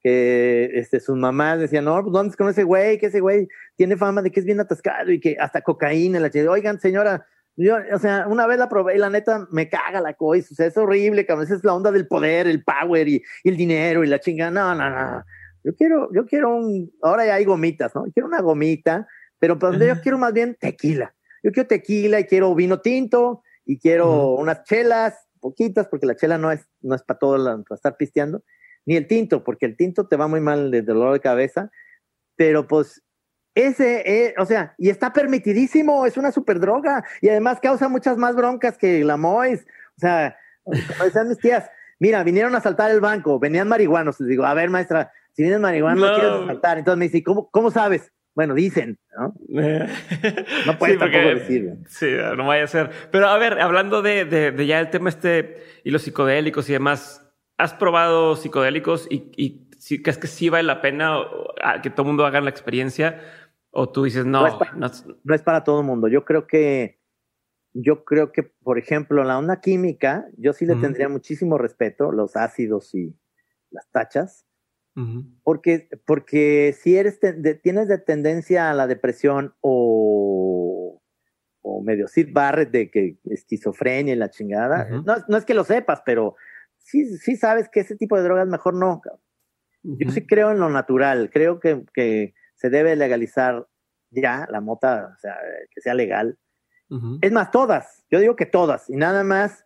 que 0.01 0.71
este, 0.73 0.99
sus 0.99 1.15
mamás 1.15 1.61
decían, 1.61 1.85
no, 1.85 2.01
pues, 2.01 2.11
¿dónde 2.11 2.31
es 2.31 2.35
con 2.35 2.49
ese 2.49 2.63
güey? 2.63 2.97
Que 2.97 3.05
ese 3.05 3.21
güey 3.21 3.47
tiene 3.77 3.95
fama 3.95 4.21
de 4.21 4.29
que 4.29 4.41
es 4.41 4.45
bien 4.45 4.59
atascado 4.59 5.09
y 5.09 5.21
que 5.21 5.37
hasta 5.39 5.61
cocaína. 5.61 6.19
La 6.19 6.29
Oigan, 6.51 6.81
señora, 6.81 7.25
yo, 7.55 7.77
o 7.93 7.99
sea, 7.99 8.27
una 8.27 8.45
vez 8.45 8.59
la 8.59 8.67
probé 8.67 8.95
y 8.95 8.99
la 8.99 9.09
neta 9.09 9.47
me 9.51 9.69
caga 9.69 10.01
la 10.01 10.15
cosa. 10.15 10.49
O 10.51 10.55
sea, 10.55 10.65
es 10.65 10.75
horrible, 10.75 11.25
cabrón. 11.25 11.45
Esa 11.45 11.55
es 11.55 11.63
la 11.63 11.75
onda 11.75 11.93
del 11.93 12.09
poder, 12.09 12.45
el 12.45 12.61
power 12.61 13.07
y, 13.07 13.23
y 13.45 13.49
el 13.49 13.55
dinero 13.55 14.03
y 14.03 14.07
la 14.07 14.19
chingada. 14.19 14.51
No, 14.51 14.75
no, 14.75 14.89
no. 14.89 15.23
Yo 15.63 15.73
quiero, 15.77 16.09
yo 16.13 16.25
quiero 16.25 16.53
un, 16.53 16.91
ahora 17.01 17.25
ya 17.25 17.35
hay 17.35 17.45
gomitas, 17.45 17.95
¿no? 17.95 18.03
Quiero 18.13 18.27
una 18.27 18.41
gomita 18.41 19.07
pero 19.43 19.59
pues, 19.59 19.77
yo 19.77 19.99
quiero 20.01 20.17
más 20.17 20.31
bien 20.31 20.55
tequila. 20.55 21.13
Yo 21.43 21.51
quiero 21.51 21.67
tequila 21.67 22.17
y 22.17 22.23
quiero 22.23 22.55
vino 22.55 22.79
tinto 22.79 23.43
y 23.65 23.77
quiero 23.77 24.35
unas 24.35 24.63
chelas, 24.63 25.27
poquitas, 25.41 25.89
porque 25.89 26.05
la 26.05 26.15
chela 26.15 26.37
no 26.37 26.49
es, 26.49 26.65
no 26.79 26.95
es 26.95 27.03
para 27.03 27.19
todo, 27.19 27.63
para 27.65 27.75
estar 27.75 27.97
pisteando, 27.97 28.41
ni 28.85 28.95
el 28.95 29.05
tinto, 29.05 29.43
porque 29.43 29.65
el 29.65 29.75
tinto 29.75 30.07
te 30.07 30.15
va 30.15 30.29
muy 30.29 30.39
mal 30.39 30.71
de 30.71 30.81
dolor 30.81 31.11
de 31.11 31.19
cabeza, 31.19 31.71
pero 32.37 32.67
pues 32.67 33.03
ese, 33.53 34.27
eh, 34.27 34.33
o 34.37 34.45
sea, 34.45 34.75
y 34.77 34.89
está 34.89 35.11
permitidísimo, 35.11 36.05
es 36.05 36.15
una 36.15 36.31
super 36.31 36.61
droga 36.61 37.03
y 37.19 37.27
además 37.27 37.59
causa 37.59 37.89
muchas 37.89 38.15
más 38.15 38.37
broncas 38.37 38.77
que 38.77 39.03
la 39.03 39.17
Mois. 39.17 39.65
O 39.97 39.99
sea, 39.99 40.37
como 40.63 41.03
decían 41.03 41.27
mis 41.27 41.39
tías, 41.39 41.69
mira, 41.99 42.23
vinieron 42.23 42.55
a 42.55 42.61
saltar 42.61 42.91
el 42.91 43.01
banco, 43.01 43.39
venían 43.39 43.67
marihuanos. 43.67 44.21
Les 44.21 44.29
digo, 44.29 44.45
a 44.45 44.53
ver, 44.53 44.69
maestra, 44.69 45.11
si 45.33 45.43
vienes 45.43 45.59
marihuana, 45.59 45.99
no, 45.99 46.15
quieres 46.15 46.45
saltar. 46.45 46.77
Entonces 46.77 46.97
me 46.97 47.05
dice, 47.09 47.21
¿cómo, 47.21 47.49
cómo 47.51 47.71
sabes? 47.71 48.09
Bueno, 48.35 48.55
dicen, 48.55 48.97
¿no? 49.15 49.35
no 49.47 50.77
puede 50.79 50.97
tampoco 50.97 51.27
decir. 51.27 51.75
Sí, 51.87 52.07
no 52.35 52.47
vaya 52.47 52.63
a 52.63 52.67
ser. 52.67 52.89
Pero 53.11 53.27
a 53.27 53.37
ver, 53.37 53.59
hablando 53.61 54.01
de, 54.01 54.25
de, 54.25 54.65
ya 54.65 54.79
el 54.79 54.89
tema 54.89 55.09
este 55.09 55.63
y 55.83 55.91
los 55.91 56.01
psicodélicos 56.01 56.67
y 56.69 56.73
demás, 56.73 57.31
¿has 57.57 57.73
probado 57.73 58.35
psicodélicos 58.35 59.07
y, 59.09 59.31
y 59.37 59.67
si, 59.77 60.01
crees 60.01 60.17
que 60.17 60.27
sí 60.27 60.49
vale 60.49 60.63
la 60.63 60.81
pena 60.81 61.19
que 61.83 61.91
todo 61.91 62.03
el 62.03 62.07
mundo 62.07 62.25
haga 62.25 62.41
la 62.41 62.49
experiencia? 62.49 63.21
¿O 63.69 63.89
tú 63.89 64.03
dices, 64.03 64.25
no? 64.25 64.41
No 64.41 65.35
es 65.35 65.41
para, 65.41 65.63
todo 65.63 65.81
el 65.81 65.85
mundo. 65.85 66.07
Yo 66.07 66.25
creo 66.25 66.47
que, 66.47 66.99
yo 67.73 68.03
creo 68.03 68.31
que, 68.31 68.43
por 68.43 68.79
ejemplo, 68.79 69.23
la 69.23 69.37
onda 69.37 69.61
química, 69.61 70.25
yo 70.37 70.53
sí 70.53 70.65
le 70.65 70.75
tendría 70.75 71.09
muchísimo 71.09 71.57
respeto, 71.57 72.11
los 72.11 72.35
ácidos 72.35 72.93
y 72.95 73.15
las 73.71 73.89
tachas 73.91 74.45
porque, 75.43 75.89
porque 76.05 76.75
si 76.79 76.97
eres 76.97 77.19
tienes 77.63 77.87
de 77.87 77.97
tendencia 77.97 78.69
a 78.69 78.73
la 78.73 78.85
depresión 78.85 79.55
o, 79.61 81.01
o 81.61 81.81
medio 81.81 82.07
Sid 82.07 82.29
Barrett 82.31 82.69
de 82.71 82.91
que 82.91 83.17
esquizofrenia 83.25 84.13
y 84.13 84.17
la 84.17 84.29
chingada, 84.29 84.87
no, 84.89 85.15
no, 85.27 85.37
es 85.37 85.45
que 85.45 85.55
lo 85.55 85.63
sepas, 85.63 86.03
pero 86.05 86.35
sí, 86.77 87.17
sí 87.17 87.35
sabes 87.35 87.69
que 87.69 87.79
ese 87.79 87.95
tipo 87.95 88.17
de 88.17 88.23
drogas 88.23 88.47
mejor 88.47 88.75
no. 88.75 89.01
Yo 89.81 90.11
sí 90.11 90.25
creo 90.25 90.51
en 90.51 90.59
lo 90.59 90.69
natural, 90.69 91.29
creo 91.31 91.59
que, 91.59 91.83
que 91.93 92.33
se 92.55 92.69
debe 92.69 92.95
legalizar 92.95 93.67
ya 94.11 94.47
la 94.49 94.61
mota, 94.61 95.13
o 95.15 95.19
sea, 95.19 95.35
que 95.71 95.81
sea 95.81 95.93
legal. 95.93 96.37
Es 97.21 97.31
más, 97.31 97.49
todas, 97.49 98.03
yo 98.11 98.19
digo 98.19 98.35
que 98.35 98.45
todas, 98.45 98.87
y 98.87 98.95
nada 98.95 99.23
más 99.23 99.65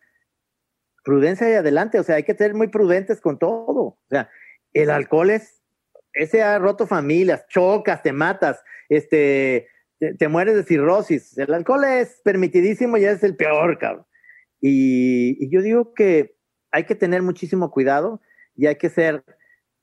prudencia 1.04 1.50
y 1.50 1.56
adelante, 1.56 2.00
o 2.00 2.04
sea, 2.04 2.16
hay 2.16 2.24
que 2.24 2.36
ser 2.36 2.54
muy 2.54 2.70
prudentes 2.70 3.20
con 3.20 3.38
todo, 3.38 3.82
o 3.82 4.00
sea, 4.10 4.30
el 4.74 4.90
alcohol 4.90 5.30
es, 5.30 5.62
ese 6.14 6.42
ha 6.44 6.58
roto 6.60 6.88
familias, 6.88 7.46
chocas, 7.48 8.02
te 8.04 8.12
matas, 8.12 8.64
este, 8.90 9.68
te, 10.00 10.28
mueres 10.28 10.56
de 10.56 10.64
cirrosis. 10.64 11.38
El 11.38 11.54
alcohol 11.54 11.84
es 11.86 12.22
permitidísimo 12.24 12.98
y 12.98 13.06
es 13.06 13.24
el 13.24 13.36
peor, 13.36 13.78
cabrón. 13.78 14.06
Y, 14.60 15.50
yo 15.50 15.62
digo 15.62 15.94
que 15.94 16.36
hay 16.72 16.86
que 16.86 16.96
tener 16.96 17.22
muchísimo 17.22 17.72
cuidado 17.72 18.22
y 18.56 18.66
hay 18.66 18.76
que 18.76 18.90
ser, 18.90 19.24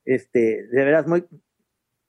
este, 0.04 0.66
de 0.66 0.84
veras 0.84 1.06
muy, 1.06 1.24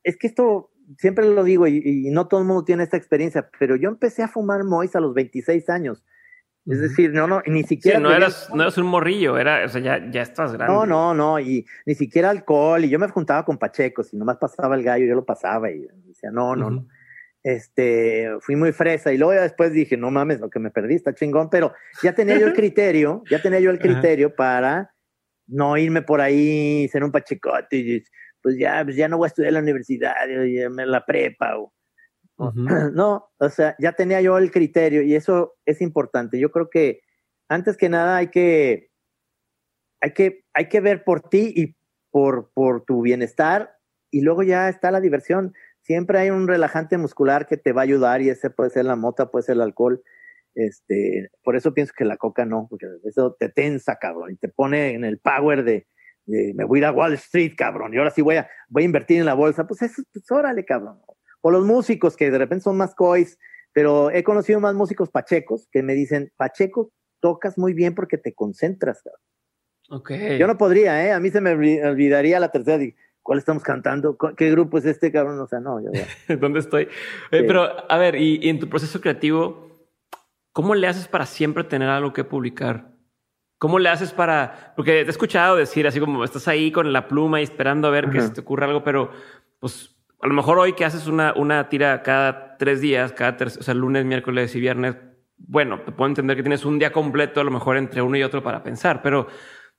es 0.03 0.17
que 0.17 0.27
esto 0.27 0.71
siempre 0.97 1.25
lo 1.25 1.43
digo 1.43 1.67
y, 1.67 1.81
y, 1.83 2.09
no 2.11 2.27
todo 2.27 2.41
el 2.41 2.47
mundo 2.47 2.65
tiene 2.65 2.83
esta 2.83 2.97
experiencia, 2.97 3.49
pero 3.59 3.75
yo 3.75 3.89
empecé 3.89 4.23
a 4.23 4.27
fumar 4.27 4.63
Mois 4.63 4.95
a 4.95 4.99
los 4.99 5.13
26 5.13 5.69
años 5.69 6.03
es 6.67 6.81
decir, 6.81 7.11
no, 7.13 7.27
no, 7.27 7.43
ni 7.45 7.63
siquiera. 7.63 7.99
Sí, 7.99 8.03
no, 8.03 8.11
eras, 8.11 8.49
no 8.51 8.63
eras 8.63 8.77
un 8.79 8.87
morrillo, 8.87 9.37
era, 9.37 9.65
o 9.65 9.69
sea, 9.69 9.81
ya, 9.81 10.09
ya 10.09 10.23
estás 10.23 10.51
grande. 10.53 10.73
No, 10.73 10.85
no, 10.85 11.13
no, 11.13 11.39
y 11.39 11.63
ni 11.85 11.93
siquiera 11.93 12.31
alcohol, 12.31 12.83
y 12.83 12.89
yo 12.89 12.97
me 12.97 13.07
juntaba 13.07 13.45
con 13.45 13.59
Pachecos, 13.59 14.11
y 14.13 14.17
nomás 14.17 14.37
pasaba 14.37 14.75
el 14.75 14.83
gallo, 14.83 15.05
yo 15.05 15.13
lo 15.13 15.25
pasaba, 15.25 15.69
y 15.69 15.87
decía, 16.05 16.31
no, 16.31 16.55
no, 16.55 16.71
no. 16.71 16.87
Este, 17.43 18.31
fui 18.39 18.55
muy 18.55 18.71
fresa, 18.71 19.13
y 19.13 19.19
luego 19.19 19.35
ya 19.35 19.43
después 19.43 19.73
dije, 19.73 19.95
no 19.95 20.09
mames, 20.09 20.39
lo 20.39 20.49
que 20.49 20.57
me 20.57 20.71
perdí 20.71 20.95
está 20.95 21.13
chingón, 21.13 21.51
pero 21.51 21.71
ya 22.01 22.15
tenía 22.15 22.39
yo 22.39 22.47
el 22.47 22.53
criterio, 22.55 23.21
ya 23.29 23.39
tenía 23.39 23.59
yo 23.59 23.69
el 23.69 23.77
criterio 23.77 24.35
para 24.35 24.91
no 25.45 25.77
irme 25.77 26.01
por 26.01 26.19
ahí, 26.19 26.87
ser 26.87 27.03
un 27.03 27.11
pachecote, 27.11 27.77
y 27.77 28.03
pues 28.41 28.57
ya, 28.57 28.83
pues 28.83 28.95
ya 28.95 29.07
no 29.07 29.17
voy 29.17 29.25
a 29.25 29.27
estudiar 29.27 29.49
en 29.49 29.53
la 29.53 29.59
universidad, 29.59 30.15
en 30.27 30.75
la 30.75 31.05
prepa, 31.05 31.59
o 31.59 31.74
No, 32.93 33.29
o 33.37 33.49
sea, 33.49 33.75
ya 33.79 33.93
tenía 33.93 34.21
yo 34.21 34.37
el 34.37 34.51
criterio 34.51 35.01
y 35.01 35.15
eso 35.15 35.55
es 35.65 35.81
importante. 35.81 36.39
Yo 36.39 36.51
creo 36.51 36.69
que 36.69 37.01
antes 37.49 37.77
que 37.77 37.89
nada 37.89 38.17
hay 38.17 38.27
que, 38.27 38.89
hay 40.01 40.11
que, 40.13 40.43
hay 40.53 40.67
que 40.67 40.81
ver 40.81 41.03
por 41.03 41.29
ti 41.29 41.53
y 41.55 41.75
por, 42.11 42.51
por 42.53 42.83
tu 42.83 43.01
bienestar 43.01 43.77
y 44.11 44.21
luego 44.21 44.43
ya 44.43 44.69
está 44.69 44.91
la 44.91 45.01
diversión. 45.01 45.53
Siempre 45.81 46.19
hay 46.19 46.29
un 46.29 46.47
relajante 46.47 46.97
muscular 46.97 47.45
que 47.47 47.57
te 47.57 47.71
va 47.71 47.81
a 47.81 47.83
ayudar 47.83 48.21
y 48.21 48.29
ese 48.29 48.49
puede 48.49 48.69
ser 48.69 48.85
la 48.85 48.95
mota, 48.95 49.29
puede 49.29 49.43
ser 49.43 49.55
el 49.55 49.61
alcohol. 49.61 50.01
Este, 50.55 51.29
por 51.43 51.55
eso 51.55 51.73
pienso 51.73 51.93
que 51.95 52.05
la 52.05 52.17
coca 52.17 52.45
no, 52.45 52.67
porque 52.69 52.87
eso 53.03 53.35
te 53.37 53.49
tensa, 53.49 53.97
cabrón, 53.97 54.31
y 54.31 54.35
te 54.37 54.47
pone 54.47 54.93
en 54.93 55.03
el 55.03 55.19
power 55.19 55.65
de, 55.65 55.85
me 56.25 56.63
voy 56.63 56.79
a 56.79 56.81
ir 56.81 56.85
a 56.85 56.91
Wall 56.93 57.13
Street, 57.15 57.53
cabrón, 57.57 57.93
y 57.93 57.97
ahora 57.97 58.09
sí 58.09 58.21
voy 58.21 58.37
a, 58.37 58.49
voy 58.69 58.83
a 58.83 58.85
invertir 58.85 59.19
en 59.19 59.25
la 59.25 59.33
bolsa. 59.33 59.67
Pues 59.67 59.81
eso, 59.81 60.01
pues 60.13 60.31
órale, 60.31 60.63
cabrón 60.63 61.01
o 61.45 61.51
los 61.51 61.63
músicos 61.63 62.17
que 62.17 62.31
de 62.31 62.39
repente 62.39 62.63
son 62.63 62.75
más 62.75 62.95
coys, 62.95 63.37
pero 63.71 64.09
he 64.09 64.23
conocido 64.23 64.59
más 64.59 64.73
músicos 64.73 65.11
pachecos 65.11 65.67
que 65.71 65.83
me 65.83 65.93
dicen, 65.93 66.31
Pacheco, 66.37 66.91
tocas 67.19 67.55
muy 67.59 67.73
bien 67.75 67.93
porque 67.93 68.17
te 68.17 68.33
concentras. 68.33 69.03
Okay. 69.87 70.39
Yo 70.39 70.47
no 70.47 70.57
podría, 70.57 71.05
¿eh? 71.05 71.11
A 71.11 71.19
mí 71.19 71.29
se 71.29 71.41
me 71.41 71.51
olvidaría 71.51 72.39
la 72.39 72.49
tercera. 72.49 72.83
¿Cuál 73.21 73.37
estamos 73.37 73.61
cantando? 73.61 74.17
¿Qué 74.35 74.49
grupo 74.49 74.79
es 74.79 74.85
este, 74.85 75.11
cabrón? 75.11 75.39
O 75.39 75.45
sea, 75.45 75.59
no. 75.59 75.79
Yo, 75.79 75.91
¿Dónde 76.39 76.61
estoy? 76.61 76.87
Pero, 77.29 77.91
a 77.91 77.97
ver, 77.99 78.15
y, 78.15 78.49
en 78.49 78.57
tu 78.57 78.67
proceso 78.67 78.99
creativo, 78.99 79.69
¿cómo 80.51 80.73
le 80.73 80.87
haces 80.87 81.07
para 81.07 81.27
siempre 81.27 81.63
tener 81.63 81.89
algo 81.89 82.11
que 82.11 82.23
publicar? 82.23 82.89
¿Cómo 83.59 83.77
le 83.77 83.89
haces 83.89 84.13
para...? 84.13 84.73
Porque 84.75 85.03
te 85.03 85.05
he 85.05 85.11
escuchado 85.11 85.57
decir 85.57 85.85
así 85.85 85.99
como 85.99 86.23
estás 86.23 86.47
ahí 86.47 86.71
con 86.71 86.91
la 86.91 87.07
pluma 87.07 87.39
y 87.39 87.43
esperando 87.43 87.87
a 87.87 87.91
ver 87.91 88.09
que 88.09 88.19
se 88.19 88.31
te 88.31 88.41
ocurra 88.41 88.65
algo, 88.65 88.83
pero 88.83 89.11
pues 89.59 89.94
a 90.21 90.27
lo 90.27 90.33
mejor 90.33 90.57
hoy 90.59 90.73
que 90.73 90.85
haces 90.85 91.07
una, 91.07 91.33
una 91.35 91.69
tira 91.69 92.01
cada 92.03 92.57
tres 92.57 92.81
días, 92.81 93.11
cada 93.13 93.37
o 93.45 93.49
sea, 93.49 93.73
lunes, 93.73 94.05
miércoles 94.05 94.55
y 94.55 94.59
viernes, 94.59 94.95
bueno, 95.37 95.81
te 95.81 95.91
puedo 95.91 96.07
entender 96.09 96.35
que 96.37 96.43
tienes 96.43 96.65
un 96.65 96.79
día 96.79 96.91
completo 96.91 97.41
a 97.41 97.43
lo 97.43 97.51
mejor 97.51 97.77
entre 97.77 98.01
uno 98.01 98.17
y 98.17 98.23
otro 98.23 98.43
para 98.43 98.63
pensar, 98.63 99.01
pero 99.01 99.27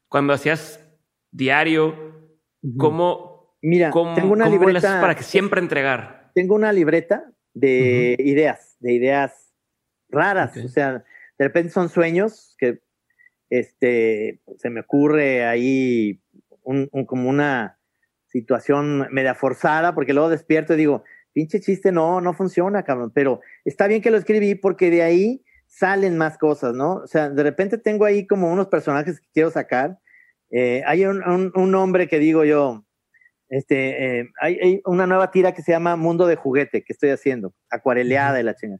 cuando 0.08 0.32
hacías 0.32 0.84
diario, 1.30 2.38
¿cómo, 2.76 3.56
Mira, 3.62 3.90
cómo, 3.90 4.14
tengo 4.14 4.32
una 4.32 4.48
libreta, 4.48 5.00
para 5.00 5.14
que 5.14 5.22
siempre 5.22 5.60
entregar? 5.60 6.30
Tengo 6.34 6.54
una 6.54 6.72
libreta 6.72 7.32
de 7.54 8.16
ideas, 8.18 8.76
de 8.80 8.92
ideas 8.92 9.54
raras, 10.08 10.56
o 10.56 10.68
sea, 10.68 11.04
de 11.38 11.44
repente 11.44 11.70
son 11.70 11.88
sueños 11.88 12.54
que 12.58 12.80
este, 13.50 14.40
se 14.56 14.70
me 14.70 14.80
ocurre 14.80 15.44
ahí 15.44 16.20
un, 16.62 16.88
como 17.06 17.28
una 17.28 17.78
situación 18.40 19.08
media 19.10 19.34
forzada, 19.34 19.94
porque 19.94 20.12
luego 20.12 20.28
despierto 20.28 20.74
y 20.74 20.76
digo, 20.76 21.04
pinche 21.32 21.60
chiste, 21.60 21.92
no, 21.92 22.20
no 22.20 22.34
funciona, 22.34 22.82
cabrón, 22.82 23.12
pero 23.14 23.40
está 23.64 23.86
bien 23.86 24.02
que 24.02 24.10
lo 24.10 24.18
escribí 24.18 24.54
porque 24.54 24.90
de 24.90 25.02
ahí 25.02 25.42
salen 25.66 26.16
más 26.16 26.38
cosas, 26.38 26.74
¿no? 26.74 26.96
O 26.96 27.06
sea, 27.06 27.28
de 27.28 27.42
repente 27.42 27.78
tengo 27.78 28.04
ahí 28.04 28.26
como 28.26 28.52
unos 28.52 28.68
personajes 28.68 29.20
que 29.20 29.26
quiero 29.32 29.50
sacar. 29.50 29.98
Eh, 30.50 30.82
hay 30.86 31.04
un, 31.04 31.52
un, 31.54 31.74
hombre 31.74 32.08
que 32.08 32.18
digo 32.18 32.44
yo, 32.44 32.84
Este, 33.48 34.20
eh, 34.20 34.30
hay, 34.40 34.80
una 34.84 35.06
nueva 35.06 35.30
tira 35.30 35.52
que 35.52 35.62
se 35.62 35.72
llama 35.72 35.96
Mundo 35.96 36.26
de 36.26 36.36
Juguete 36.36 36.82
que 36.82 36.92
estoy 36.92 37.10
haciendo, 37.10 37.54
acuareleada 37.70 38.40
y 38.40 38.42
la 38.42 38.54
chinga. 38.54 38.78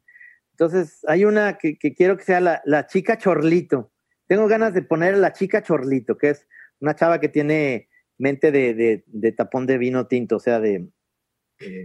Entonces, 0.53 1.01
hay 1.07 1.25
una 1.25 1.59
que, 1.59 1.77
quiero 1.77 2.17
que 2.17 2.25
sea 2.25 2.41
la, 2.41 2.63
la, 2.65 2.87
chica 2.87 3.19
chorlito. 3.19 3.93
Tengo 4.27 4.49
ganas 4.49 4.75
de 4.75 4.83
poner 4.83 5.17
la 5.19 5.33
chica 5.33 5.63
chorlito, 5.63 6.17
que 6.17 6.31
es 6.31 6.47
una 6.81 6.95
chava 6.95 7.21
que 7.21 7.29
tiene 7.29 7.89
mente 8.19 8.53
de, 8.53 9.05
de, 9.07 9.33
tapón 9.33 9.67
de 9.67 9.79
vino 9.79 10.07
tinto, 10.07 10.37
o 10.37 10.41
sea, 10.41 10.61
de... 10.61 10.89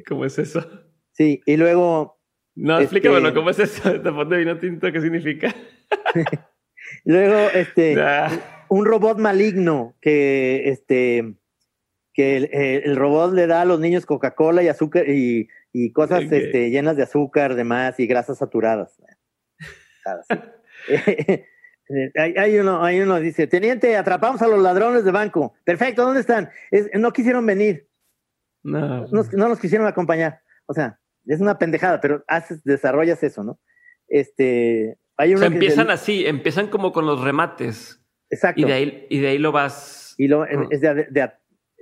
¿Cómo 0.08 0.26
es 0.26 0.38
eso? 0.40 0.66
Sí, 1.12 1.42
y 1.46 1.58
luego... 1.58 2.20
No, 2.56 2.80
explícamelo, 2.80 3.30
este 3.30 3.40
¿cómo 3.40 3.50
es 3.50 3.60
eso 3.60 3.92
de 3.92 4.00
tapón 4.00 4.30
de 4.30 4.38
vino 4.38 4.58
tinto? 4.58 4.92
¿Qué 4.92 5.02
significa? 5.02 5.56
luego, 7.06 7.50
este... 7.54 7.96
Un 8.70 8.86
robot 8.86 9.18
maligno 9.18 9.98
que, 10.00 10.70
este 10.70 11.36
que 12.14 12.82
el, 12.86 12.96
robot 12.96 13.34
le 13.34 13.48
da 13.48 13.62
a 13.62 13.66
los 13.66 13.80
niños 13.80 14.06
Coca-Cola 14.06 14.64
y 14.64 14.68
azúcar 14.68 15.06
y, 15.08 15.48
cosas 15.94 16.24
este, 16.32 16.70
llenas 16.70 16.98
de 16.98 17.04
azúcar, 17.04 17.56
demás 17.56 18.00
y 18.00 18.08
grasas 18.08 18.38
saturadas. 18.38 19.02
hay, 22.16 22.58
uno, 22.58 22.84
hay 22.84 23.02
uno 23.02 23.20
dice, 23.20 23.48
teniente, 23.48 23.98
atrapamos 23.98 24.42
a 24.42 24.48
los 24.48 24.60
ladrones 24.60 25.04
de 25.04 25.12
banco. 25.12 25.54
Perfecto, 25.64 26.04
¿dónde 26.04 26.22
están? 26.22 26.50
no 26.96 27.12
quisieron 27.12 27.46
venir. 27.46 27.88
No. 28.64 29.08
no. 29.08 29.48
nos 29.50 29.60
quisieron 29.60 29.88
acompañar. 29.88 30.42
O 30.68 30.74
sea, 30.74 31.00
es 31.26 31.42
una 31.42 31.58
pendejada, 31.58 32.00
pero 32.00 32.24
haces, 32.28 32.64
desarrollas 32.64 33.22
eso, 33.24 33.44
¿no? 33.44 33.60
Este, 34.08 34.98
hay 35.18 35.36
uno 35.36 35.46
empiezan 35.46 35.90
así, 35.90 36.26
empiezan 36.26 36.68
como 36.68 36.92
con 36.92 37.06
los 37.06 37.22
remates. 37.22 38.02
Exacto. 38.30 38.62
Y 38.62 38.66
de 38.66 38.74
ahí, 38.74 39.08
y 39.10 39.20
de 39.20 39.28
ahí 39.30 39.38
lo 39.38 39.52
vas. 39.52 40.16
Y 40.18 40.28
lo, 40.28 40.46
es 40.46 40.82
de, 40.82 41.32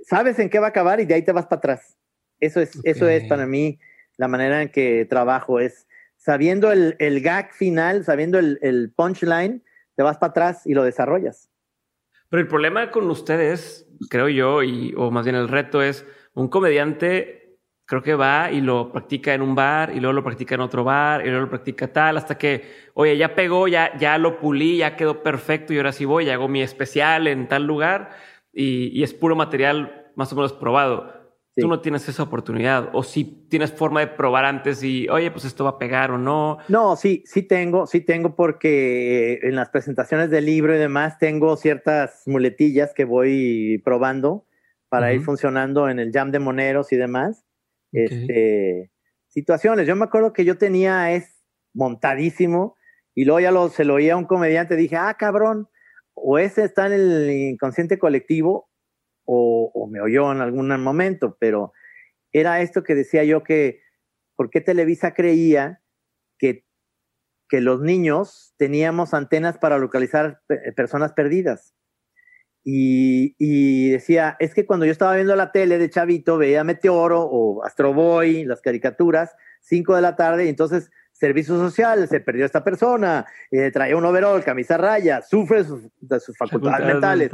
sabes 0.02 0.38
en 0.38 0.48
qué 0.48 0.58
va 0.58 0.66
a 0.66 0.70
acabar 0.70 1.00
y 1.00 1.04
de 1.04 1.14
ahí 1.14 1.22
te 1.22 1.32
vas 1.32 1.46
para 1.46 1.58
atrás. 1.58 1.98
Eso 2.40 2.60
es, 2.60 2.78
eso 2.84 3.08
es 3.08 3.24
para 3.24 3.46
mí 3.46 3.78
la 4.16 4.28
manera 4.28 4.62
en 4.62 4.68
que 4.70 5.06
trabajo, 5.06 5.60
es 5.60 5.86
sabiendo 6.16 6.72
el, 6.72 6.96
el 6.98 7.20
gag 7.20 7.54
final, 7.54 8.04
sabiendo 8.04 8.38
el, 8.38 8.58
el 8.62 8.92
punchline, 8.94 9.62
te 10.00 10.04
vas 10.04 10.16
para 10.16 10.30
atrás 10.30 10.66
y 10.66 10.72
lo 10.72 10.82
desarrollas. 10.82 11.50
Pero 12.30 12.40
el 12.40 12.48
problema 12.48 12.90
con 12.90 13.10
ustedes, 13.10 13.86
creo 14.08 14.30
yo, 14.30 14.62
y, 14.62 14.94
o 14.96 15.10
más 15.10 15.26
bien 15.26 15.36
el 15.36 15.46
reto 15.46 15.82
es 15.82 16.06
un 16.32 16.48
comediante 16.48 17.58
creo 17.84 18.00
que 18.02 18.14
va 18.14 18.50
y 18.50 18.62
lo 18.62 18.92
practica 18.92 19.34
en 19.34 19.42
un 19.42 19.54
bar 19.54 19.90
y 19.94 20.00
luego 20.00 20.14
lo 20.14 20.24
practica 20.24 20.54
en 20.54 20.62
otro 20.62 20.84
bar 20.84 21.20
y 21.20 21.24
luego 21.24 21.42
lo 21.42 21.50
practica 21.50 21.92
tal 21.92 22.16
hasta 22.16 22.38
que, 22.38 22.64
oye, 22.94 23.14
ya 23.18 23.34
pegó, 23.34 23.68
ya, 23.68 23.94
ya 23.98 24.16
lo 24.16 24.38
pulí, 24.38 24.78
ya 24.78 24.96
quedó 24.96 25.22
perfecto 25.22 25.74
y 25.74 25.76
ahora 25.76 25.92
sí 25.92 26.06
voy 26.06 26.24
y 26.24 26.30
hago 26.30 26.48
mi 26.48 26.62
especial 26.62 27.26
en 27.26 27.46
tal 27.46 27.66
lugar 27.66 28.10
y, 28.54 29.02
es 29.02 29.12
puro 29.12 29.36
material 29.36 30.12
más 30.14 30.32
o 30.32 30.36
menos 30.36 30.54
probado. 30.54 31.19
Tú 31.56 31.68
no 31.68 31.80
tienes 31.80 32.08
esa 32.08 32.22
oportunidad. 32.22 32.90
O 32.92 33.02
si 33.02 33.24
tienes 33.24 33.72
forma 33.72 34.00
de 34.00 34.06
probar 34.06 34.44
antes 34.44 34.82
y, 34.82 35.08
oye, 35.08 35.30
pues 35.30 35.44
esto 35.44 35.64
va 35.64 35.70
a 35.70 35.78
pegar 35.78 36.10
o 36.12 36.18
no. 36.18 36.58
No, 36.68 36.96
sí, 36.96 37.22
sí 37.26 37.42
tengo, 37.42 37.86
sí 37.86 38.00
tengo 38.00 38.36
porque 38.36 39.40
en 39.42 39.56
las 39.56 39.68
presentaciones 39.68 40.30
del 40.30 40.46
libro 40.46 40.74
y 40.74 40.78
demás 40.78 41.18
tengo 41.18 41.56
ciertas 41.56 42.22
muletillas 42.26 42.94
que 42.94 43.04
voy 43.04 43.80
probando 43.84 44.46
para 44.88 45.12
ir 45.12 45.22
funcionando 45.22 45.88
en 45.88 45.98
el 45.98 46.12
jam 46.12 46.30
de 46.30 46.38
moneros 46.38 46.92
y 46.92 46.96
demás. 46.96 47.44
Este, 47.92 48.90
situaciones. 49.28 49.86
Yo 49.86 49.96
me 49.96 50.04
acuerdo 50.04 50.32
que 50.32 50.44
yo 50.44 50.56
tenía 50.56 51.12
es 51.12 51.42
montadísimo 51.74 52.76
y 53.14 53.24
luego 53.24 53.40
ya 53.40 53.50
lo, 53.50 53.68
se 53.68 53.84
lo 53.84 53.94
oía 53.94 54.14
a 54.14 54.16
un 54.16 54.24
comediante, 54.24 54.76
dije, 54.76 54.96
ah, 54.96 55.14
cabrón, 55.18 55.68
o 56.14 56.38
ese 56.38 56.64
está 56.64 56.86
en 56.86 56.92
el 56.92 57.30
inconsciente 57.30 57.98
colectivo 57.98 58.69
o, 59.32 59.86
me 59.88 60.00
oyó 60.00 60.32
en 60.32 60.40
algún 60.40 60.68
momento, 60.82 61.36
pero 61.38 61.72
era 62.32 62.60
esto 62.60 62.82
que 62.82 62.94
decía 62.94 63.22
yo 63.24 63.44
que, 63.44 63.80
¿por 64.36 64.50
qué 64.50 64.60
Televisa 64.60 65.14
creía 65.14 65.82
que, 66.38 66.64
que 67.48 67.60
los 67.60 67.80
niños 67.80 68.54
teníamos 68.56 69.14
antenas 69.14 69.58
para 69.58 69.78
localizar 69.78 70.40
personas 70.74 71.12
perdidas? 71.12 71.74
Y, 72.64 73.36
y, 73.38 73.90
decía, 73.90 74.36
es 74.38 74.52
que 74.52 74.66
cuando 74.66 74.84
yo 74.84 74.92
estaba 74.92 75.14
viendo 75.14 75.34
la 75.34 75.52
tele 75.52 75.78
de 75.78 75.88
Chavito, 75.88 76.36
veía 76.36 76.64
Meteoro 76.64 77.22
o 77.22 77.64
Astro 77.64 77.94
Boy, 77.94 78.44
las 78.44 78.60
caricaturas, 78.60 79.34
5 79.60 79.96
de 79.96 80.02
la 80.02 80.16
tarde, 80.16 80.44
y 80.44 80.48
entonces 80.48 80.90
servicio 81.20 81.56
social, 81.56 82.08
se 82.08 82.20
perdió 82.20 82.46
esta 82.46 82.64
persona, 82.64 83.26
eh, 83.50 83.70
traía 83.70 83.96
un 83.96 84.04
overall, 84.06 84.42
camisa 84.42 84.78
raya, 84.78 85.20
sufre 85.20 85.64
de 86.00 86.18
sus 86.18 86.36
facultades 86.36 86.86
mentales. 86.86 87.30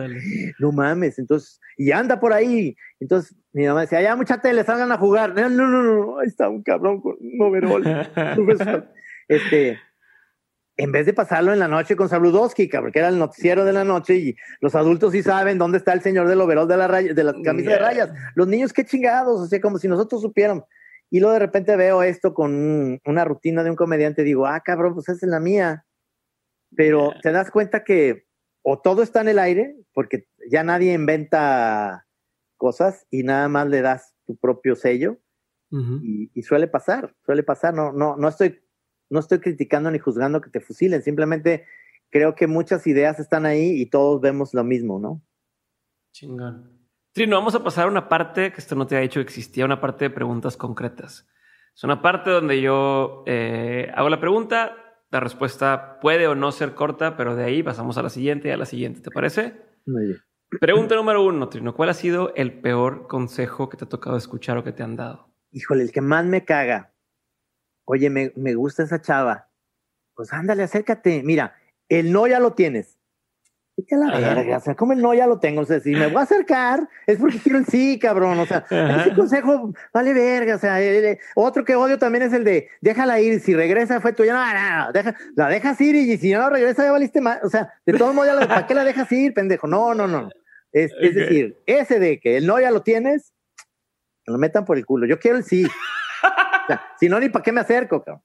No 0.59 0.73
mames, 0.73 1.19
entonces, 1.21 1.61
y 1.77 1.93
anda 1.93 2.19
por 2.19 2.33
ahí. 2.33 2.77
Entonces 2.99 3.37
mi 3.53 3.65
mamá 3.67 3.83
decía, 3.83 4.03
ya 4.03 4.17
mucha 4.17 4.41
tele, 4.41 4.65
salgan 4.65 4.91
a 4.91 4.99
jugar. 4.99 5.35
No, 5.35 5.49
no, 5.49 5.69
no, 5.69 5.83
no, 5.83 6.19
ahí 6.19 6.27
está 6.27 6.49
un 6.49 6.63
cabrón 6.65 7.01
con 7.01 7.17
un 7.21 7.41
overall. 7.41 8.11
este, 9.29 9.79
en 10.77 10.93
vez 10.93 11.07
de 11.07 11.15
pasarlo 11.15 11.53
en 11.53 11.61
la 11.61 11.69
noche 11.69 11.95
con 11.95 12.09
Sabludowski, 12.09 12.69
cabrón, 12.69 12.93
que 12.93 12.99
era 12.99 13.09
el 13.09 13.19
noticiero 13.19 13.65
de 13.65 13.73
la 13.73 13.85
noche 13.85 14.17
y 14.17 14.37
los 14.61 14.75
adultos 14.75 15.13
sí 15.13 15.23
saben 15.23 15.59
dónde 15.59 15.79
está 15.79 15.93
el 15.93 16.03
señor 16.03 16.27
del 16.29 16.41
overall 16.41 16.67
de 16.67 16.77
la 16.77 16.89
raya, 16.89 17.15
de 17.15 17.25
la 17.25 17.35
camisa 17.45 17.71
de 17.71 17.79
rayas. 17.79 18.11
Los 18.35 18.49
niños, 18.49 18.73
qué 18.73 18.85
chingados, 18.85 19.41
o 19.41 19.47
sea, 19.47 19.61
como 19.61 19.79
si 19.79 19.87
nosotros 19.87 20.23
supiéramos. 20.23 20.65
Y 21.11 21.21
luego 21.21 21.35
de 21.35 21.39
repente 21.39 21.77
veo 21.77 22.03
esto 22.03 22.35
con 22.35 23.01
una 23.05 23.25
rutina 23.25 23.63
de 23.63 23.71
un 23.71 23.77
comediante 23.77 24.23
y 24.23 24.27
digo, 24.27 24.47
ah, 24.47 24.61
cabrón, 24.61 24.95
pues 24.95 25.09
esa 25.09 25.27
es 25.27 25.31
la 25.31 25.41
mía. 25.41 25.87
Pero 26.75 27.13
te 27.23 27.33
das 27.33 27.51
cuenta 27.51 27.85
que 27.85 28.27
o 28.63 28.81
todo 28.81 29.03
está 29.03 29.21
en 29.21 29.29
el 29.29 29.39
aire, 29.39 29.77
porque 29.93 30.27
ya 30.51 30.65
nadie 30.65 30.93
inventa 30.93 32.07
cosas 32.57 33.07
y 33.11 33.23
nada 33.23 33.49
más 33.49 33.69
le 33.69 33.81
das 33.81 34.15
tu 34.27 34.37
propio 34.37 34.75
sello. 34.75 35.21
y, 35.71 36.43
suele 36.43 36.67
pasar, 36.67 37.15
suele 37.25 37.43
pasar. 37.43 37.75
No, 37.75 37.93
no, 37.93 38.17
no 38.17 38.29
estoy, 38.29 38.61
no 39.09 39.21
estoy 39.21 39.39
criticando 39.39 39.91
ni 39.91 39.99
juzgando 39.99 40.41
que 40.41 40.51
te 40.51 40.61
fusilen. 40.61 41.03
Simplemente 41.03 41.65
creo 42.11 42.35
que 42.35 42.47
muchas 42.47 42.87
ideas 42.87 43.21
están 43.21 43.47
ahí 43.47 43.81
y 43.81 43.87
todos 43.87 44.21
vemos 44.21 44.53
lo 44.55 44.65
mismo, 44.65 44.99
¿no? 44.99 45.23
Chingón. 46.13 46.76
Trino, 47.17 47.39
vamos 47.39 47.55
a 47.55 47.65
pasar 47.65 47.87
a 47.87 47.91
una 47.91 48.11
parte 48.11 48.53
que 48.53 48.61
esto 48.61 48.75
no 48.75 48.87
te 48.87 48.95
ha 48.95 49.01
dicho 49.01 49.21
que 49.21 49.25
existía, 49.25 49.65
una 49.65 49.81
parte 49.81 50.05
de 50.05 50.11
preguntas 50.11 50.59
concretas. 50.59 51.27
Es 51.75 51.83
una 51.83 52.03
parte 52.03 52.29
donde 52.29 52.61
yo 52.61 53.25
eh, 53.25 53.91
hago 53.95 54.11
la 54.11 54.21
pregunta, 54.21 54.77
la 55.11 55.21
respuesta 55.21 55.99
puede 56.01 56.27
o 56.27 56.35
no 56.35 56.53
ser 56.53 56.75
corta, 56.75 57.17
pero 57.17 57.35
de 57.35 57.45
ahí 57.45 57.63
pasamos 57.63 57.97
a 57.97 58.03
la 58.03 58.11
siguiente 58.11 58.49
y 58.49 58.51
a 58.51 58.59
la 58.59 58.67
siguiente. 58.67 59.01
¿Te 59.01 59.11
parece? 59.11 59.55
Muy 59.87 60.09
bien. 60.09 60.19
Pregunta 60.61 60.95
número 60.95 61.25
uno, 61.25 61.49
Trino. 61.49 61.75
¿Cuál 61.75 61.89
ha 61.89 61.95
sido 61.95 62.35
el 62.35 62.61
peor 62.61 63.07
consejo 63.07 63.71
que 63.71 63.79
te 63.79 63.87
ha 63.87 63.89
tocado 63.89 64.19
escuchar 64.19 64.59
o 64.59 64.63
que 64.63 64.73
te 64.73 64.83
han 64.83 64.97
dado? 64.97 65.31
Híjole, 65.53 65.85
el 65.85 65.93
que 65.93 66.03
más 66.03 66.27
me 66.27 66.45
caga. 66.45 66.93
Oye, 67.87 68.11
me, 68.11 68.31
me 68.37 68.55
gusta 68.55 68.83
esa 68.83 69.01
chava. 69.01 69.49
Pues 70.15 70.35
ándale, 70.35 70.65
acércate. 70.65 71.23
Mira, 71.25 71.57
el 71.89 72.13
no 72.13 72.27
ya 72.27 72.41
lo 72.41 72.53
tienes 72.53 72.96
Vete 73.77 73.95
la 73.97 74.19
verga, 74.19 74.57
o 74.57 74.61
sea, 74.61 74.75
como 74.75 74.95
el 74.95 75.03
no 75.03 75.13
ya 75.13 75.27
lo 75.27 75.39
tengo, 75.39 75.61
o 75.61 75.65
sea, 75.67 75.81
si 75.81 75.91
me 75.91 76.07
voy 76.07 76.17
a 76.17 76.23
acercar 76.23 76.89
es 77.07 77.19
porque 77.19 77.39
quiero 77.39 77.59
el 77.59 77.67
sí, 77.67 77.99
cabrón, 77.99 78.39
o 78.39 78.47
sea, 78.47 78.65
ese 78.71 79.15
consejo 79.15 79.75
vale 79.93 80.15
verga, 80.15 80.57
o 80.57 80.59
sea, 80.59 80.79
otro 81.35 81.63
que 81.63 81.77
odio 81.77 81.99
también 81.99 82.25
es 82.25 82.33
el 82.33 82.43
de 82.43 82.71
déjala 82.81 83.21
ir, 83.21 83.39
si 83.41 83.55
regresa 83.55 84.01
fue 84.01 84.15
tuya, 84.15 84.33
no, 84.33 84.87
no, 84.87 84.93
deja, 84.93 85.15
la 85.35 85.49
dejas 85.49 85.79
ir 85.83 85.95
y 85.95 86.17
si 86.17 86.33
no 86.33 86.49
regresa 86.49 86.85
ya 86.85 86.93
valiste 86.93 87.21
más, 87.21 87.45
o 87.45 87.51
sea, 87.51 87.71
de 87.85 87.93
todos 87.93 88.15
modos, 88.15 88.41
ya 88.41 88.49
¿para 88.49 88.67
qué 88.67 88.75
la 88.75 88.83
dejas 88.83 89.13
ir, 89.13 89.35
pendejo? 89.35 89.67
No, 89.67 89.93
no, 89.93 90.07
no, 90.07 90.31
es, 90.73 90.91
es 90.99 91.15
decir, 91.15 91.59
ese 91.67 92.01
de 92.01 92.19
que 92.19 92.39
el 92.39 92.47
no 92.47 92.59
ya 92.59 92.71
lo 92.71 92.81
tienes, 92.81 93.35
lo 94.25 94.39
metan 94.39 94.65
por 94.65 94.79
el 94.79 94.87
culo, 94.87 95.07
yo 95.07 95.19
quiero 95.19 95.37
el 95.37 95.45
sí. 95.45 95.67
O 96.25 96.67
sea, 96.67 96.83
si 96.99 97.09
no, 97.09 97.21
ni 97.21 97.29
para 97.29 97.43
qué 97.43 97.53
me 97.53 97.61
acerco, 97.61 98.03
cabrón. 98.03 98.23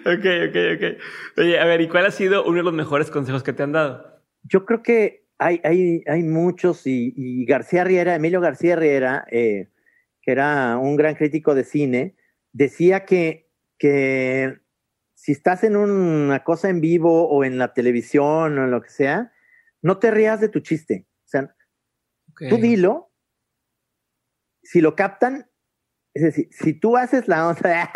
Ok, 0.00 0.26
ok, 0.48 0.56
ok. 0.76 1.38
Oye, 1.38 1.58
a 1.58 1.64
ver, 1.64 1.80
¿y 1.80 1.88
cuál 1.88 2.04
ha 2.04 2.10
sido 2.10 2.44
uno 2.44 2.58
de 2.58 2.62
los 2.64 2.74
mejores 2.74 3.10
consejos 3.10 3.42
que 3.42 3.54
te 3.54 3.62
han 3.62 3.72
dado? 3.72 4.17
Yo 4.42 4.64
creo 4.64 4.82
que 4.82 5.26
hay, 5.38 5.60
hay, 5.64 6.02
hay 6.06 6.22
muchos 6.22 6.82
y, 6.86 7.44
García 7.46 7.84
Riera, 7.84 8.14
Emilio 8.14 8.40
García 8.40 8.76
Riera, 8.76 9.26
eh, 9.30 9.68
que 10.22 10.32
era 10.32 10.78
un 10.78 10.96
gran 10.96 11.14
crítico 11.14 11.54
de 11.54 11.64
cine, 11.64 12.16
decía 12.52 13.04
que, 13.04 13.48
que 13.78 14.58
si 15.14 15.32
estás 15.32 15.64
en 15.64 15.76
una 15.76 16.44
cosa 16.44 16.68
en 16.68 16.80
vivo 16.80 17.28
o 17.28 17.44
en 17.44 17.58
la 17.58 17.72
televisión 17.72 18.58
o 18.58 18.64
en 18.64 18.70
lo 18.70 18.82
que 18.82 18.90
sea, 18.90 19.32
no 19.82 19.98
te 19.98 20.10
rías 20.10 20.40
de 20.40 20.48
tu 20.48 20.60
chiste. 20.60 21.06
O 21.24 21.28
sea, 21.28 21.54
tú 22.48 22.56
dilo. 22.56 23.12
Si 24.62 24.80
lo 24.80 24.94
captan, 24.96 25.48
es 26.14 26.22
decir, 26.22 26.48
si 26.50 26.74
tú 26.74 26.96
haces 26.96 27.26
la 27.28 27.48
onda, 27.48 27.90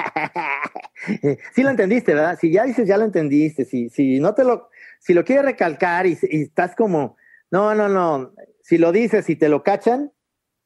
sí 1.55 1.62
lo 1.62 1.70
entendiste, 1.70 2.14
¿verdad? 2.14 2.38
Si 2.40 2.53
ya 2.53 2.64
dices, 2.64 2.86
ya 2.86 2.97
lo 2.97 3.05
entendiste. 3.05 3.64
Si, 3.64 3.88
si 3.90 4.20
no 4.20 4.34
te 4.34 4.45
lo, 4.45 4.68
si 5.03 5.14
lo 5.14 5.24
quieres 5.24 5.44
recalcar 5.44 6.07
y, 6.07 6.16
estás 6.22 6.76
como, 6.76 7.16
no, 7.50 7.74
no, 7.74 7.88
no, 7.88 8.32
si 8.62 8.78
lo 8.78 8.92
dices 8.92 9.28
y 9.28 9.36
te 9.36 9.48
lo 9.48 9.64
cachan, 9.64 10.12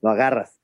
lo 0.03 0.11
agarras. 0.11 0.61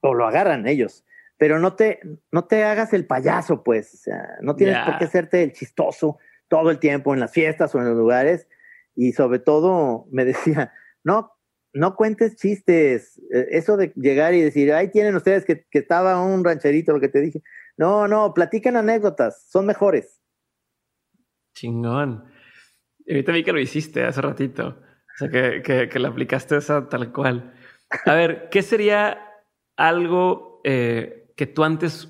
O 0.00 0.12
lo 0.12 0.26
agarran 0.26 0.66
ellos. 0.66 1.04
Pero 1.38 1.60
no 1.60 1.76
te, 1.76 2.00
no 2.32 2.46
te 2.46 2.64
hagas 2.64 2.92
el 2.92 3.06
payaso, 3.06 3.62
pues. 3.62 3.94
O 3.94 3.96
sea, 3.98 4.38
no 4.40 4.56
tienes 4.56 4.78
por 4.84 4.98
qué 4.98 5.04
hacerte 5.04 5.42
el 5.44 5.52
chistoso 5.52 6.18
todo 6.48 6.70
el 6.70 6.80
tiempo 6.80 7.14
en 7.14 7.20
las 7.20 7.30
fiestas 7.30 7.72
o 7.74 7.78
en 7.78 7.84
los 7.84 7.96
lugares. 7.96 8.48
Y 8.96 9.12
sobre 9.12 9.38
todo 9.38 10.08
me 10.10 10.24
decía, 10.24 10.72
no, 11.04 11.32
no 11.72 11.94
cuentes 11.94 12.34
chistes. 12.34 13.18
Eh, 13.32 13.46
eso 13.50 13.76
de 13.76 13.92
llegar 13.94 14.34
y 14.34 14.40
decir, 14.40 14.72
ahí 14.72 14.90
tienen 14.90 15.14
ustedes 15.14 15.44
que, 15.44 15.64
que 15.70 15.78
estaba 15.78 16.20
un 16.20 16.42
rancherito, 16.42 16.92
lo 16.92 17.00
que 17.00 17.08
te 17.08 17.20
dije. 17.20 17.40
No, 17.76 18.08
no, 18.08 18.34
platiquen 18.34 18.76
anécdotas, 18.76 19.46
son 19.48 19.66
mejores. 19.66 20.20
Chingón. 21.54 22.39
Y 23.10 23.14
ahorita 23.14 23.32
vi 23.32 23.42
que 23.42 23.52
lo 23.52 23.58
hiciste 23.58 24.04
hace 24.04 24.22
ratito. 24.22 24.68
O 24.68 25.18
sea, 25.18 25.28
que, 25.28 25.62
que, 25.62 25.88
que 25.88 25.98
le 25.98 26.06
aplicaste 26.06 26.56
esa 26.56 26.88
tal 26.88 27.12
cual. 27.12 27.52
A 28.06 28.14
ver, 28.14 28.48
¿qué 28.52 28.62
sería 28.62 29.18
algo 29.76 30.60
eh, 30.62 31.32
que 31.36 31.46
tú 31.46 31.64
antes 31.64 32.08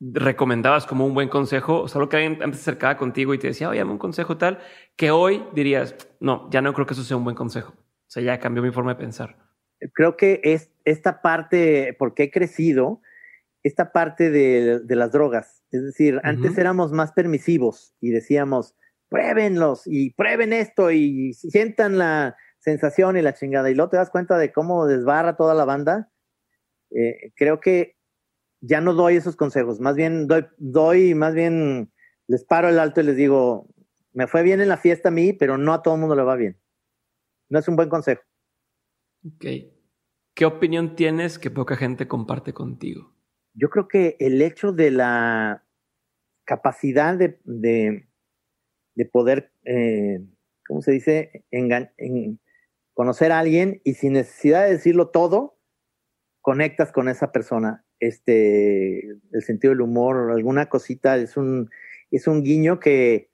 recomendabas 0.00 0.86
como 0.86 1.04
un 1.04 1.12
buen 1.12 1.28
consejo? 1.28 1.88
Solo 1.88 2.08
que 2.08 2.16
alguien 2.16 2.42
antes 2.42 2.62
se 2.62 2.70
acercaba 2.70 2.96
contigo 2.96 3.34
y 3.34 3.38
te 3.38 3.48
decía, 3.48 3.68
oye, 3.68 3.80
dame 3.80 3.92
un 3.92 3.98
consejo 3.98 4.38
tal, 4.38 4.60
que 4.96 5.10
hoy 5.10 5.44
dirías, 5.54 5.94
no, 6.20 6.48
ya 6.50 6.62
no 6.62 6.72
creo 6.72 6.86
que 6.86 6.94
eso 6.94 7.04
sea 7.04 7.18
un 7.18 7.24
buen 7.24 7.36
consejo. 7.36 7.74
O 7.76 8.06
sea, 8.06 8.22
ya 8.22 8.38
cambió 8.38 8.62
mi 8.62 8.70
forma 8.70 8.94
de 8.94 9.00
pensar. 9.00 9.36
Creo 9.92 10.16
que 10.16 10.40
es 10.42 10.70
esta 10.86 11.20
parte, 11.20 11.94
porque 11.98 12.22
he 12.22 12.30
crecido, 12.30 13.02
esta 13.62 13.92
parte 13.92 14.30
de, 14.30 14.80
de 14.80 14.96
las 14.96 15.12
drogas. 15.12 15.62
Es 15.70 15.84
decir, 15.84 16.18
antes 16.22 16.56
éramos 16.56 16.92
más 16.92 17.12
permisivos 17.12 17.94
y 18.00 18.08
decíamos, 18.08 18.74
pruébenlos 19.14 19.82
y 19.86 20.10
prueben 20.10 20.52
esto 20.52 20.90
y 20.90 21.34
sientan 21.34 21.98
la 21.98 22.36
sensación 22.58 23.16
y 23.16 23.22
la 23.22 23.34
chingada. 23.34 23.70
Y 23.70 23.74
luego 23.76 23.90
te 23.90 23.96
das 23.96 24.10
cuenta 24.10 24.36
de 24.38 24.52
cómo 24.52 24.86
desbarra 24.86 25.36
toda 25.36 25.54
la 25.54 25.64
banda. 25.64 26.10
Eh, 26.90 27.32
creo 27.36 27.60
que 27.60 27.96
ya 28.60 28.80
no 28.80 28.92
doy 28.92 29.14
esos 29.14 29.36
consejos. 29.36 29.78
Más 29.78 29.94
bien 29.94 30.26
doy, 30.26 30.46
doy, 30.58 31.14
más 31.14 31.32
bien 31.32 31.92
les 32.26 32.44
paro 32.44 32.68
el 32.68 32.80
alto 32.80 33.02
y 33.02 33.04
les 33.04 33.16
digo, 33.16 33.68
me 34.12 34.26
fue 34.26 34.42
bien 34.42 34.60
en 34.60 34.68
la 34.68 34.78
fiesta 34.78 35.10
a 35.10 35.12
mí, 35.12 35.32
pero 35.32 35.58
no 35.58 35.72
a 35.74 35.82
todo 35.82 35.94
el 35.94 36.00
mundo 36.00 36.16
le 36.16 36.24
va 36.24 36.34
bien. 36.34 36.58
No 37.48 37.60
es 37.60 37.68
un 37.68 37.76
buen 37.76 37.88
consejo. 37.88 38.22
Ok. 39.24 39.44
¿Qué 40.34 40.44
opinión 40.44 40.96
tienes 40.96 41.38
que 41.38 41.52
poca 41.52 41.76
gente 41.76 42.08
comparte 42.08 42.52
contigo? 42.52 43.14
Yo 43.52 43.70
creo 43.70 43.86
que 43.86 44.16
el 44.18 44.42
hecho 44.42 44.72
de 44.72 44.90
la 44.90 45.64
capacidad 46.44 47.16
de, 47.16 47.38
de, 47.44 48.08
de 48.94 49.04
poder, 49.06 49.52
eh, 49.64 50.20
¿cómo 50.66 50.82
se 50.82 50.92
dice? 50.92 51.44
en, 51.50 52.38
conocer 52.94 53.32
a 53.32 53.40
alguien 53.40 53.80
y 53.84 53.94
sin 53.94 54.12
necesidad 54.12 54.64
de 54.64 54.72
decirlo 54.72 55.08
todo, 55.08 55.58
conectas 56.40 56.92
con 56.92 57.08
esa 57.08 57.32
persona. 57.32 57.84
Este, 58.00 59.00
el 59.08 59.42
sentido 59.42 59.72
del 59.72 59.80
humor, 59.80 60.30
alguna 60.30 60.68
cosita, 60.68 61.16
es 61.16 61.36
un, 61.36 61.70
es 62.10 62.26
un 62.26 62.42
guiño 62.42 62.78
que, 62.80 63.30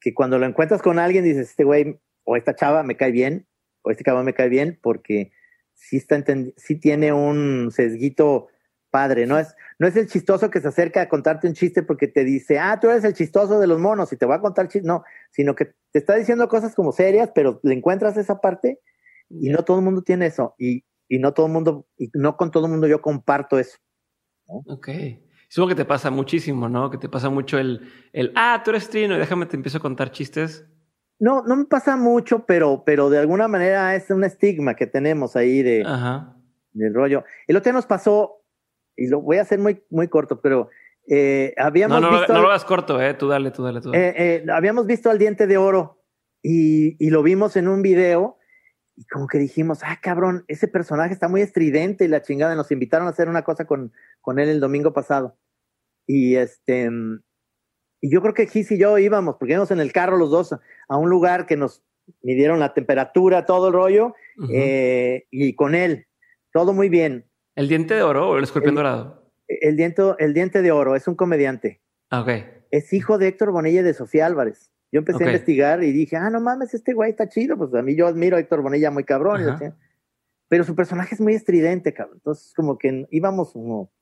que 0.00 0.12
cuando 0.12 0.38
lo 0.38 0.46
encuentras 0.46 0.82
con 0.82 0.98
alguien 0.98 1.24
dices, 1.24 1.50
este 1.50 1.64
güey 1.64 1.98
o 2.24 2.36
esta 2.36 2.54
chava 2.54 2.82
me 2.82 2.96
cae 2.96 3.12
bien, 3.12 3.46
o 3.82 3.90
este 3.90 4.04
cabrón 4.04 4.24
me 4.24 4.34
cae 4.34 4.48
bien, 4.48 4.78
porque 4.82 5.32
sí, 5.74 5.96
está 5.96 6.22
sí 6.56 6.76
tiene 6.76 7.12
un 7.12 7.70
sesguito 7.70 8.48
padre, 8.94 9.26
no 9.26 9.36
es, 9.36 9.56
no 9.80 9.88
es 9.88 9.96
el 9.96 10.06
chistoso 10.06 10.50
que 10.50 10.60
se 10.60 10.68
acerca 10.68 11.02
a 11.02 11.08
contarte 11.08 11.48
un 11.48 11.54
chiste 11.54 11.82
porque 11.82 12.06
te 12.06 12.22
dice, 12.22 12.60
ah, 12.60 12.78
tú 12.78 12.90
eres 12.90 13.02
el 13.02 13.12
chistoso 13.12 13.58
de 13.58 13.66
los 13.66 13.80
monos 13.80 14.12
y 14.12 14.16
te 14.16 14.24
va 14.24 14.36
a 14.36 14.40
contar 14.40 14.68
chistes, 14.68 14.86
no, 14.86 15.02
sino 15.32 15.56
que 15.56 15.74
te 15.90 15.98
está 15.98 16.14
diciendo 16.14 16.48
cosas 16.48 16.76
como 16.76 16.92
serias, 16.92 17.32
pero 17.34 17.58
le 17.64 17.74
encuentras 17.74 18.16
esa 18.16 18.40
parte 18.40 18.78
y 19.28 19.48
no 19.48 19.64
todo 19.64 19.78
el 19.78 19.84
mundo 19.84 20.02
tiene 20.02 20.26
eso 20.26 20.54
y, 20.58 20.84
y 21.08 21.18
no 21.18 21.34
todo 21.34 21.46
el 21.46 21.52
mundo, 21.52 21.88
y 21.98 22.08
no 22.14 22.36
con 22.36 22.52
todo 22.52 22.66
el 22.66 22.70
mundo 22.70 22.86
yo 22.86 23.02
comparto 23.02 23.58
eso. 23.58 23.78
Ok. 24.46 24.90
Supongo 25.48 25.70
que 25.70 25.74
te 25.74 25.84
pasa 25.84 26.12
muchísimo, 26.12 26.68
¿no? 26.68 26.88
Que 26.88 26.98
te 26.98 27.08
pasa 27.08 27.30
mucho 27.30 27.58
el, 27.58 27.90
el, 28.12 28.30
ah, 28.36 28.62
tú 28.64 28.70
eres 28.70 28.88
trino 28.88 29.16
y 29.16 29.18
déjame 29.18 29.46
te 29.46 29.56
empiezo 29.56 29.78
a 29.78 29.80
contar 29.80 30.12
chistes. 30.12 30.68
No, 31.18 31.42
no 31.42 31.56
me 31.56 31.64
pasa 31.64 31.96
mucho, 31.96 32.46
pero, 32.46 32.84
pero 32.86 33.10
de 33.10 33.18
alguna 33.18 33.48
manera 33.48 33.96
es 33.96 34.08
un 34.10 34.22
estigma 34.22 34.76
que 34.76 34.86
tenemos 34.86 35.34
ahí 35.34 35.62
de, 35.64 35.82
Ajá. 35.84 36.36
del 36.70 36.94
rollo. 36.94 37.24
El 37.48 37.56
otro 37.56 37.64
día 37.64 37.72
nos 37.72 37.86
pasó 37.86 38.43
y 38.96 39.08
lo 39.08 39.20
voy 39.20 39.38
a 39.38 39.42
hacer 39.42 39.58
muy, 39.58 39.82
muy 39.90 40.08
corto, 40.08 40.40
pero 40.40 40.68
eh, 41.06 41.54
habíamos 41.56 42.00
no, 42.00 42.10
no, 42.10 42.18
visto... 42.18 42.32
No 42.32 42.42
lo 42.42 42.48
hagas 42.48 42.64
corto, 42.64 43.00
eh, 43.00 43.14
tú 43.14 43.28
dale, 43.28 43.50
tú 43.50 43.62
dale, 43.62 43.80
tú 43.80 43.90
dale. 43.90 44.08
Eh, 44.08 44.14
eh, 44.16 44.46
habíamos 44.52 44.86
visto 44.86 45.10
al 45.10 45.18
diente 45.18 45.46
de 45.46 45.56
oro 45.56 46.02
y, 46.42 46.96
y, 47.04 47.10
lo 47.10 47.22
vimos 47.22 47.56
en 47.56 47.68
un 47.68 47.82
video 47.82 48.38
y 48.96 49.04
como 49.06 49.26
que 49.26 49.38
dijimos, 49.38 49.80
ah, 49.82 49.98
cabrón, 50.00 50.44
ese 50.48 50.68
personaje 50.68 51.12
está 51.12 51.28
muy 51.28 51.40
estridente 51.40 52.04
y 52.04 52.08
la 52.08 52.22
chingada, 52.22 52.54
nos 52.54 52.70
invitaron 52.70 53.06
a 53.06 53.10
hacer 53.10 53.28
una 53.28 53.42
cosa 53.42 53.66
con, 53.66 53.92
con 54.20 54.38
él 54.38 54.48
el 54.48 54.60
domingo 54.60 54.92
pasado. 54.92 55.36
Y 56.06 56.36
este, 56.36 56.90
y 58.00 58.10
yo 58.12 58.20
creo 58.20 58.34
que 58.34 58.46
Gis 58.46 58.70
y 58.70 58.78
yo 58.78 58.98
íbamos, 58.98 59.36
porque 59.36 59.54
íbamos 59.54 59.70
en 59.70 59.80
el 59.80 59.92
carro 59.92 60.16
los 60.16 60.30
dos 60.30 60.54
a 60.88 60.96
un 60.96 61.08
lugar 61.10 61.46
que 61.46 61.56
nos 61.56 61.82
midieron 62.22 62.60
la 62.60 62.74
temperatura, 62.74 63.46
todo 63.46 63.68
el 63.68 63.72
rollo, 63.72 64.14
uh 64.36 64.42
-huh. 64.42 65.24
y 65.30 65.54
con 65.54 65.74
él, 65.74 66.06
todo 66.52 66.74
muy 66.74 66.90
bien 66.90 67.26
¿El 67.56 67.68
diente 67.68 67.94
de 67.94 68.02
oro 68.02 68.30
o 68.30 68.36
el 68.36 68.44
escorpión 68.44 68.72
el, 68.72 68.76
dorado? 68.76 69.30
El 69.46 69.76
diente, 69.76 70.02
el 70.18 70.34
diente 70.34 70.62
de 70.62 70.72
oro 70.72 70.96
es 70.96 71.06
un 71.06 71.14
comediante. 71.14 71.80
Ah, 72.10 72.22
ok. 72.22 72.28
Es 72.70 72.92
hijo 72.92 73.18
de 73.18 73.28
Héctor 73.28 73.52
Bonilla 73.52 73.80
y 73.80 73.84
de 73.84 73.94
Sofía 73.94 74.26
Álvarez. 74.26 74.70
Yo 74.90 74.98
empecé 74.98 75.16
okay. 75.16 75.26
a 75.26 75.30
investigar 75.30 75.82
y 75.82 75.92
dije, 75.92 76.16
ah, 76.16 76.30
no 76.30 76.40
mames, 76.40 76.74
este 76.74 76.92
güey 76.92 77.10
está 77.10 77.28
chido. 77.28 77.56
Pues 77.56 77.74
a 77.74 77.82
mí 77.82 77.96
yo 77.96 78.06
admiro 78.06 78.36
a 78.36 78.40
Héctor 78.40 78.62
Bonilla 78.62 78.90
muy 78.90 79.04
cabrón. 79.04 79.44
Decía, 79.44 79.74
pero 80.48 80.64
su 80.64 80.74
personaje 80.74 81.14
es 81.14 81.20
muy 81.20 81.34
estridente, 81.34 81.92
cabrón. 81.92 82.18
Entonces, 82.18 82.52
como 82.54 82.78
que 82.78 83.06
íbamos 83.10 83.52
como. 83.52 83.92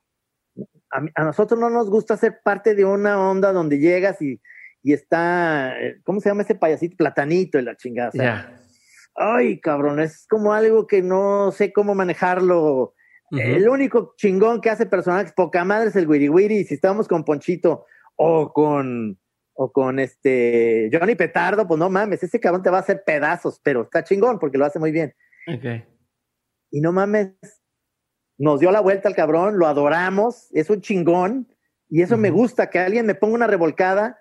A, 0.91 1.03
a, 1.15 1.25
nosotros 1.25 1.59
no 1.59 1.71
nos 1.71 1.89
gusta 1.89 2.17
ser 2.17 2.41
parte 2.45 2.75
de 2.75 2.85
una 2.85 3.19
onda 3.19 3.53
donde 3.53 3.79
llegas 3.79 4.21
y, 4.21 4.41
y 4.83 4.93
está. 4.93 5.81
Eh, 5.81 6.01
¿Cómo 6.05 6.21
se 6.21 6.29
llama 6.29 6.43
ese 6.43 6.55
payasito? 6.55 6.97
Platanito 6.97 7.59
y 7.59 7.63
la 7.63 7.77
chingada. 7.77 8.09
O 8.11 8.13
sea, 8.13 8.23
yeah. 8.23 8.63
Ay, 9.15 9.61
cabrón, 9.61 10.01
es 10.01 10.27
como 10.29 10.53
algo 10.53 10.87
que 10.87 11.03
no 11.03 11.53
sé 11.53 11.73
cómo 11.73 11.95
manejarlo 11.95 12.95
Uh 13.33 13.37
-huh. 13.37 13.57
El 13.57 13.69
único 13.69 14.13
chingón 14.19 14.61
que 14.61 14.69
hace 14.69 14.85
personajes 14.85 15.33
poca 15.33 15.65
madre 15.65 15.89
es 15.89 15.97
el 15.97 16.07
Wiri 16.07 16.29
Wiri. 16.29 16.65
Si 16.65 16.75
estamos 16.75 17.09
con 17.09 17.25
Ponchito 17.25 17.87
o 18.15 18.53
con, 18.53 19.19
o 19.55 19.73
con 19.73 19.99
este 19.99 20.91
Johnny 20.93 21.15
Petardo, 21.15 21.67
pues 21.67 21.79
no 21.79 21.89
mames, 21.89 22.23
ese 22.23 22.39
cabrón 22.39 22.63
te 22.63 22.69
va 22.69 22.77
a 22.77 22.81
hacer 22.83 23.03
pedazos, 23.05 23.59
pero 23.65 23.83
está 23.83 24.05
chingón 24.05 24.39
porque 24.39 24.59
lo 24.59 24.67
hace 24.67 24.79
muy 24.79 24.93
bien. 24.93 25.15
Okay. 25.49 25.83
Y 26.71 26.83
no 26.83 26.93
mames, 26.93 27.33
nos 28.39 28.61
dio 28.61 28.71
la 28.71 28.81
vuelta 28.81 29.09
al 29.09 29.17
cabrón, 29.17 29.59
lo 29.59 29.67
adoramos, 29.67 30.49
es 30.53 30.69
un 30.69 30.83
chingón. 30.83 31.49
Y 31.89 32.03
eso 32.03 32.15
uh 32.15 32.19
-huh. 32.19 32.21
me 32.21 32.31
gusta, 32.31 32.69
que 32.69 32.79
alguien 32.79 33.07
me 33.07 33.15
ponga 33.15 33.35
una 33.35 33.47
revolcada 33.47 34.19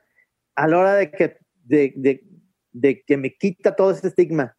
a 0.55 0.67
la 0.69 0.79
hora 0.79 0.93
de 0.93 1.11
que, 1.11 1.37
de, 1.65 1.93
de, 1.97 2.23
de 2.71 3.03
que 3.03 3.17
me 3.17 3.35
quita 3.35 3.75
todo 3.75 3.91
ese 3.91 4.07
estigma. 4.07 4.55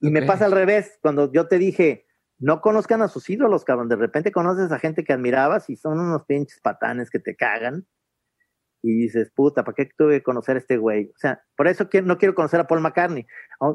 Y 0.00 0.08
okay. 0.08 0.20
me 0.20 0.26
pasa 0.26 0.44
al 0.44 0.52
revés, 0.52 0.98
cuando 1.00 1.32
yo 1.32 1.48
te 1.48 1.56
dije, 1.58 2.03
no 2.38 2.60
conozcan 2.60 3.02
a 3.02 3.08
sus 3.08 3.28
ídolos, 3.30 3.64
cabrón. 3.64 3.88
De 3.88 3.96
repente 3.96 4.32
conoces 4.32 4.72
a 4.72 4.78
gente 4.78 5.04
que 5.04 5.12
admirabas 5.12 5.70
y 5.70 5.76
son 5.76 6.00
unos 6.00 6.24
pinches 6.24 6.60
patanes 6.60 7.10
que 7.10 7.18
te 7.18 7.36
cagan. 7.36 7.86
Y 8.82 8.94
dices, 9.02 9.30
puta, 9.34 9.64
¿para 9.64 9.74
qué 9.74 9.88
tuve 9.96 10.18
que 10.18 10.22
conocer 10.22 10.56
a 10.56 10.58
este 10.58 10.76
güey? 10.76 11.06
O 11.14 11.18
sea, 11.18 11.42
por 11.56 11.68
eso 11.68 11.88
no 12.04 12.18
quiero 12.18 12.34
conocer 12.34 12.60
a 12.60 12.66
Paul 12.66 12.82
McCartney. 12.82 13.26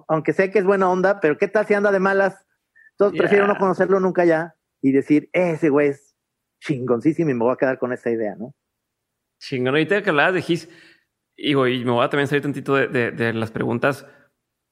Aunque 0.08 0.34
sé 0.34 0.52
que 0.52 0.60
es 0.60 0.66
buena 0.66 0.88
onda, 0.90 1.20
pero 1.20 1.38
¿qué 1.38 1.48
tal 1.48 1.66
si 1.66 1.74
anda 1.74 1.92
de 1.92 2.00
malas? 2.00 2.46
Entonces 2.92 3.14
yeah. 3.14 3.22
prefiero 3.24 3.48
no 3.48 3.58
conocerlo 3.58 4.00
nunca 4.00 4.24
ya 4.26 4.54
y 4.82 4.92
decir, 4.92 5.30
ese 5.34 5.70
güey 5.70 5.90
es 5.90 6.16
chingoncísimo 6.62 7.32
y 7.32 7.34
me 7.34 7.44
voy 7.44 7.54
a 7.54 7.58
quedar 7.58 7.80
con 7.80 7.92
esa 7.92 8.12
idea, 8.12 8.36
¿no? 8.36 8.54
Chingón. 9.40 9.70
Ahorita 9.74 10.04
que 10.04 10.10
hablabas 10.12 10.36
de 10.36 10.42
Gis, 10.42 10.70
y, 11.36 11.54
y 11.54 11.86
me 11.86 11.92
voy 11.92 12.06
a 12.06 12.10
también 12.10 12.28
salir 12.28 12.44
tantito 12.44 12.76
de, 12.76 12.88
de, 12.88 13.12
de 13.12 13.34
las 13.34 13.50
preguntas. 13.50 14.06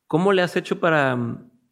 ¿Cómo 0.06 0.34
le 0.34 0.44
has 0.44 0.56
hecho 0.56 0.80
para 0.80 1.18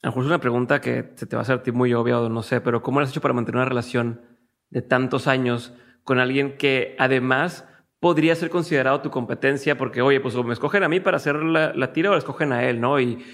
a 0.01 0.07
lo 0.07 0.11
mejor 0.11 0.23
es 0.23 0.27
una 0.27 0.39
pregunta 0.39 0.81
que 0.81 1.13
se 1.15 1.25
te 1.25 1.35
va 1.35 1.41
a 1.41 1.43
hacer 1.43 1.63
ti 1.63 1.71
muy 1.71 1.93
obvia 1.93 2.19
o 2.19 2.29
no 2.29 2.43
sé, 2.43 2.61
pero 2.61 2.81
¿cómo 2.81 2.99
lo 2.99 3.05
has 3.05 3.11
hecho 3.11 3.21
para 3.21 3.33
mantener 3.33 3.57
una 3.57 3.69
relación 3.69 4.21
de 4.69 4.81
tantos 4.81 5.27
años 5.27 5.73
con 6.03 6.19
alguien 6.19 6.57
que 6.57 6.95
además 6.99 7.67
podría 7.99 8.35
ser 8.35 8.49
considerado 8.49 9.01
tu 9.01 9.09
competencia? 9.09 9.77
Porque, 9.77 10.01
oye, 10.01 10.19
pues 10.19 10.35
o 10.35 10.43
me 10.43 10.53
escogen 10.53 10.83
a 10.83 10.89
mí 10.89 10.99
para 10.99 11.17
hacer 11.17 11.37
la, 11.37 11.73
la 11.73 11.93
tira 11.93 12.11
o 12.11 12.13
le 12.13 12.19
escogen 12.19 12.53
a 12.53 12.63
él, 12.63 12.79
¿no? 12.79 12.99
Y, 12.99 13.25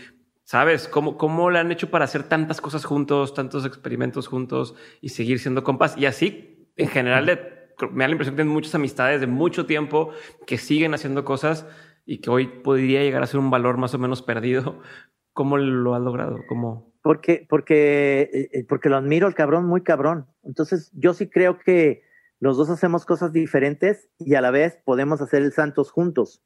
¿sabes? 0.43 0.88
¿Cómo, 0.88 1.17
¿Cómo 1.17 1.49
le 1.49 1.59
han 1.59 1.71
hecho 1.71 1.89
para 1.89 2.05
hacer 2.05 2.23
tantas 2.23 2.61
cosas 2.61 2.85
juntos, 2.85 3.33
tantos 3.33 3.65
experimentos 3.65 4.27
juntos 4.27 4.75
y 5.01 5.09
seguir 5.09 5.39
siendo 5.39 5.63
compas? 5.63 5.97
Y 5.97 6.05
así, 6.05 6.69
en 6.75 6.88
general, 6.88 7.25
me 7.91 8.03
da 8.03 8.07
la 8.07 8.11
impresión 8.11 8.35
que 8.35 8.41
tienen 8.41 8.53
muchas 8.53 8.75
amistades 8.75 9.21
de 9.21 9.27
mucho 9.27 9.65
tiempo 9.65 10.11
que 10.45 10.57
siguen 10.57 10.93
haciendo 10.93 11.23
cosas 11.25 11.65
y 12.05 12.19
que 12.19 12.29
hoy 12.29 12.47
podría 12.47 13.01
llegar 13.01 13.23
a 13.23 13.27
ser 13.27 13.39
un 13.39 13.49
valor 13.49 13.77
más 13.77 13.93
o 13.93 13.97
menos 13.97 14.21
perdido 14.21 14.81
¿Cómo 15.34 15.58
lo 15.58 15.95
has 15.95 16.02
logrado? 16.02 16.40
¿Cómo? 16.48 16.91
Porque, 17.02 17.45
porque, 17.49 18.49
eh, 18.53 18.66
porque 18.68 18.90
lo 18.90 18.98
admiro 18.98 19.28
el 19.28 19.34
cabrón, 19.36 19.66
muy 19.66 19.82
cabrón. 19.82 20.28
Entonces, 20.44 20.91
yo 20.94 21.14
sí 21.14 21.30
creo 21.30 21.58
que 21.58 22.03
los 22.40 22.58
dos 22.58 22.70
hacemos 22.70 23.06
cosas 23.06 23.32
diferentes 23.32 24.10
y 24.20 24.36
a 24.36 24.41
la 24.41 24.52
vez 24.52 24.78
podemos 24.84 25.22
hacer 25.22 25.41
el 25.41 25.52
Santos 25.52 25.91
juntos. 25.91 26.44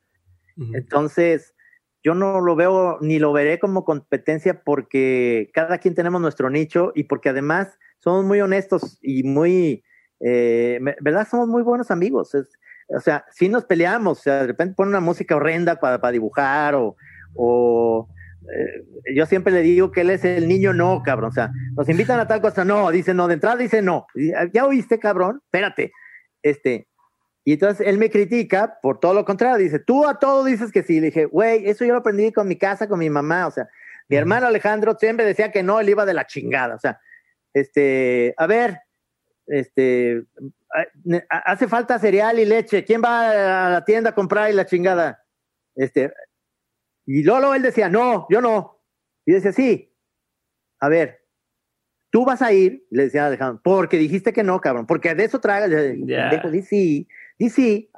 Uh 0.58 0.64
-huh. 0.64 0.78
Entonces, 0.78 1.56
yo 2.04 2.14
no 2.14 2.40
lo 2.40 2.56
veo 2.56 3.00
ni 3.02 3.18
lo 3.18 3.34
veré 3.34 3.58
como 3.60 3.84
competencia 3.84 4.64
porque 4.64 5.50
cada 5.54 5.80
quien 5.80 5.96
tenemos 5.96 6.22
nuestro 6.22 6.52
nicho 6.52 6.92
y 6.94 7.06
porque 7.06 7.30
además 7.30 7.80
somos 7.98 8.24
muy 8.24 8.40
honestos 8.42 9.00
y 9.02 9.24
muy, 9.24 9.84
eh, 10.20 10.80
¿verdad? 11.02 11.28
Somos 11.28 11.48
muy 11.48 11.64
buenos 11.64 11.90
amigos. 11.90 12.36
Es, 12.36 12.48
o 12.90 13.00
sea, 13.00 13.26
si 13.32 13.50
nos 13.50 13.66
peleamos, 13.66 14.20
o 14.20 14.22
sea, 14.22 14.42
de 14.42 14.48
repente 14.48 14.76
pone 14.76 14.90
una 14.90 15.00
música 15.00 15.36
horrenda 15.36 15.80
para, 15.80 16.00
para 16.00 16.12
dibujar 16.12 16.76
o, 16.76 16.96
o 17.34 18.08
eh, 18.54 19.14
yo 19.16 19.26
siempre 19.26 19.54
le 19.54 19.62
digo 19.62 19.92
que 19.92 20.02
él 20.02 20.10
es 20.10 20.24
el 20.26 20.48
niño 20.48 20.74
no, 20.74 21.02
cabrón. 21.04 21.30
O 21.30 21.34
sea, 21.34 21.52
nos 21.76 21.90
invitan 21.90 22.20
a 22.20 22.28
tal 22.28 22.42
cosa, 22.42 22.66
no, 22.66 22.92
dice 22.92 23.14
no, 23.14 23.28
de 23.28 23.36
entrada 23.36 23.58
dice 23.58 23.82
no. 23.82 24.08
Ya 24.54 24.66
oíste, 24.66 25.00
cabrón, 25.00 25.42
espérate. 25.46 25.92
Este, 26.42 26.88
y 27.44 27.54
entonces 27.54 27.88
él 27.88 27.98
me 27.98 28.10
critica 28.10 28.80
por 28.82 29.00
todo 29.00 29.14
lo 29.14 29.24
contrario. 29.24 29.58
Dice, 29.58 29.80
tú 29.80 30.08
a 30.08 30.18
todo 30.18 30.44
dices 30.44 30.72
que 30.72 30.84
sí. 30.84 31.00
Le 31.00 31.08
dije, 31.08 31.26
güey, 31.26 31.68
eso 31.70 31.86
yo 31.86 31.94
lo 31.94 32.00
aprendí 32.00 32.32
con 32.32 32.48
mi 32.48 32.58
casa, 32.58 32.88
con 32.88 33.00
mi 33.00 33.10
mamá. 33.10 33.48
O 33.48 33.52
sea, 33.52 33.68
mi 34.10 34.18
hermano 34.18 34.48
Alejandro 34.48 34.96
siempre 35.00 35.26
decía 35.26 35.52
que 35.52 35.64
no, 35.64 35.80
él 35.80 35.90
iba 35.90 36.06
de 36.06 36.16
la 36.16 36.26
chingada. 36.26 36.76
O 36.76 36.80
sea, 36.80 37.00
este, 37.54 38.34
a 38.38 38.48
ver, 38.48 38.80
este, 39.48 40.24
hace 41.30 41.68
falta 41.68 42.00
cereal 42.00 42.40
y 42.40 42.46
leche. 42.46 42.84
¿Quién 42.84 43.02
va 43.04 43.68
a 43.68 43.70
la 43.70 43.86
tienda 43.86 44.10
a 44.10 44.16
comprar 44.16 44.50
y 44.50 44.54
la 44.54 44.66
chingada? 44.66 45.24
Este, 45.76 46.12
y 47.06 47.24
Lolo 47.24 47.54
él 47.54 47.62
decía, 47.62 47.90
no, 47.90 48.28
yo 48.30 48.42
no. 48.42 48.82
Y 49.26 49.34
decía, 49.34 49.52
sí. 49.52 49.92
A 50.80 50.90
ver, 50.90 51.26
tú 52.10 52.26
vas 52.26 52.42
a 52.42 52.54
ir, 52.54 52.86
le 52.92 53.04
decía 53.04 53.28
Alejandro, 53.28 53.62
porque 53.64 53.98
dijiste 53.98 54.34
que 54.34 54.44
no, 54.44 54.60
cabrón, 54.62 54.86
porque 54.88 55.16
de 55.16 55.26
eso 55.26 55.40
tragas. 55.40 55.70
Yeah. 55.70 56.42
Di 56.50 56.62
sí, 56.62 57.08
di 57.38 57.50
sí. 57.50 57.92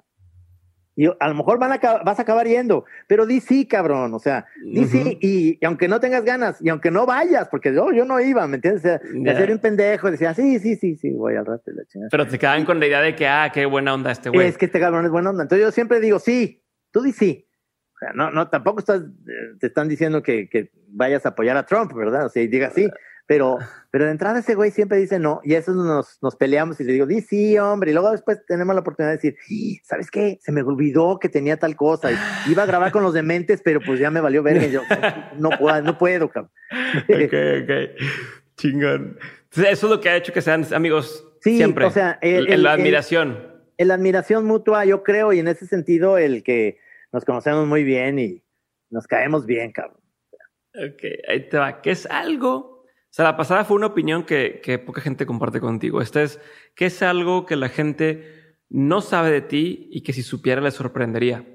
Y 0.95 1.05
a 1.05 1.27
lo 1.27 1.35
mejor 1.35 1.59
van 1.59 1.73
a, 1.73 1.77
vas 1.77 2.17
a 2.17 2.23
acabar 2.23 2.47
yendo, 2.47 2.83
pero 3.07 3.27
di 3.27 3.39
sí, 3.39 3.67
cabrón. 3.67 4.15
O 4.15 4.19
sea, 4.19 4.47
di 4.65 4.85
sí, 4.85 5.19
y, 5.21 5.63
aunque 5.63 5.87
no 5.87 5.99
tengas 5.99 6.23
ganas, 6.23 6.59
y 6.59 6.69
aunque 6.69 6.89
no 6.89 7.05
vayas, 7.05 7.47
porque 7.49 7.71
yo, 7.71 7.91
yo 7.91 8.03
no 8.03 8.19
iba, 8.19 8.47
¿me 8.47 8.55
entiendes? 8.55 8.83
O 8.83 8.87
sea, 8.87 9.53
un 9.53 9.59
pendejo, 9.59 10.09
decía, 10.09 10.33
sí, 10.33 10.57
sí, 10.57 10.75
sí, 10.75 10.95
sí, 10.95 11.11
voy 11.11 11.35
al 11.35 11.45
rato. 11.45 11.69
La 11.71 11.83
pero 12.09 12.27
te 12.27 12.39
quedaban 12.39 12.65
con 12.65 12.79
la 12.79 12.87
idea 12.87 13.01
de 13.01 13.15
que, 13.15 13.27
ah, 13.27 13.51
qué 13.53 13.67
buena 13.67 13.93
onda 13.93 14.11
este 14.11 14.31
güey. 14.31 14.47
Es 14.47 14.57
que 14.57 14.65
este 14.65 14.79
cabrón 14.79 15.05
es 15.05 15.11
buena 15.11 15.29
onda. 15.29 15.43
Entonces 15.43 15.63
yo 15.63 15.71
siempre 15.71 15.99
digo, 15.99 16.17
sí, 16.17 16.63
tú 16.89 17.03
di 17.03 17.11
sí. 17.11 17.46
O 17.97 17.99
sea, 17.99 18.13
no, 18.13 18.29
no, 18.29 18.47
tampoco 18.47 18.79
estás, 18.79 19.01
eh, 19.01 19.55
te 19.59 19.67
están 19.67 19.87
diciendo 19.87 20.21
que, 20.21 20.47
que 20.47 20.69
vayas 20.87 21.25
a 21.25 21.29
apoyar 21.29 21.57
a 21.57 21.65
Trump, 21.65 21.91
¿verdad? 21.95 22.27
O 22.27 22.29
sea, 22.29 22.43
y 22.43 22.47
diga 22.47 22.69
sí, 22.69 22.87
pero, 23.25 23.57
pero 23.89 24.05
de 24.05 24.11
entrada 24.11 24.37
ese 24.37 24.53
güey 24.53 24.69
siempre 24.69 24.99
dice 24.99 25.17
no, 25.17 25.41
y 25.43 25.55
eso 25.55 25.73
nos, 25.73 26.19
nos 26.21 26.35
peleamos 26.35 26.79
y 26.79 26.83
le 26.83 26.93
digo, 26.93 27.07
di 27.07 27.21
sí, 27.21 27.57
hombre, 27.57 27.89
y 27.89 27.93
luego 27.95 28.11
después 28.11 28.45
tenemos 28.45 28.75
la 28.75 28.81
oportunidad 28.81 29.13
de 29.13 29.17
decir, 29.17 29.35
¿sabes 29.83 30.11
qué? 30.11 30.37
Se 30.43 30.51
me 30.51 30.61
olvidó 30.61 31.17
que 31.17 31.27
tenía 31.27 31.57
tal 31.57 31.75
cosa, 31.75 32.11
y 32.11 32.17
iba 32.51 32.61
a 32.61 32.67
grabar 32.67 32.91
con 32.91 33.01
los 33.01 33.15
dementes, 33.15 33.61
pero 33.63 33.81
pues 33.83 33.99
ya 33.99 34.11
me 34.11 34.21
valió 34.21 34.43
verga, 34.43 34.67
y 34.67 34.71
yo 34.71 34.81
no 35.39 35.49
puedo, 35.49 35.81
no 35.81 35.97
puedo, 35.97 36.29
cabrón. 36.29 36.51
ok, 37.09 37.33
ok, 37.63 38.01
chingón. 38.57 39.17
Entonces, 39.43 39.73
eso 39.73 39.87
es 39.87 39.91
lo 39.91 39.99
que 39.99 40.09
ha 40.09 40.15
hecho 40.15 40.33
que 40.33 40.41
sean 40.41 40.65
amigos 40.71 41.27
sí, 41.41 41.57
siempre. 41.57 41.85
O 41.85 41.91
sea, 41.91 42.19
el, 42.21 42.61
la 42.61 42.73
admiración. 42.73 43.57
La 43.79 43.95
admiración 43.95 44.45
mutua, 44.45 44.85
yo 44.85 45.03
creo, 45.03 45.33
y 45.33 45.39
en 45.39 45.47
ese 45.47 45.65
sentido, 45.65 46.17
el 46.17 46.43
que 46.43 46.79
nos 47.11 47.25
conocemos 47.25 47.67
muy 47.67 47.83
bien 47.83 48.19
y 48.19 48.43
nos 48.89 49.07
caemos 49.07 49.45
bien, 49.45 49.71
cabrón. 49.71 50.01
Ok, 50.75 51.03
ahí 51.27 51.49
te 51.49 51.57
va. 51.57 51.81
¿Qué 51.81 51.91
es 51.91 52.05
algo? 52.05 52.77
O 52.87 53.09
sea, 53.09 53.25
la 53.25 53.37
pasada 53.37 53.65
fue 53.65 53.77
una 53.77 53.87
opinión 53.87 54.23
que, 54.23 54.61
que 54.61 54.77
poca 54.77 55.01
gente 55.01 55.25
comparte 55.25 55.59
contigo. 55.59 56.01
Esta 56.01 56.21
es, 56.21 56.39
¿qué 56.75 56.87
es 56.87 57.01
algo 57.01 57.45
que 57.45 57.55
la 57.55 57.69
gente 57.69 58.57
no 58.69 59.01
sabe 59.01 59.31
de 59.31 59.41
ti 59.41 59.89
y 59.91 60.03
que 60.03 60.13
si 60.13 60.23
supiera 60.23 60.61
le 60.61 60.71
sorprendería? 60.71 61.45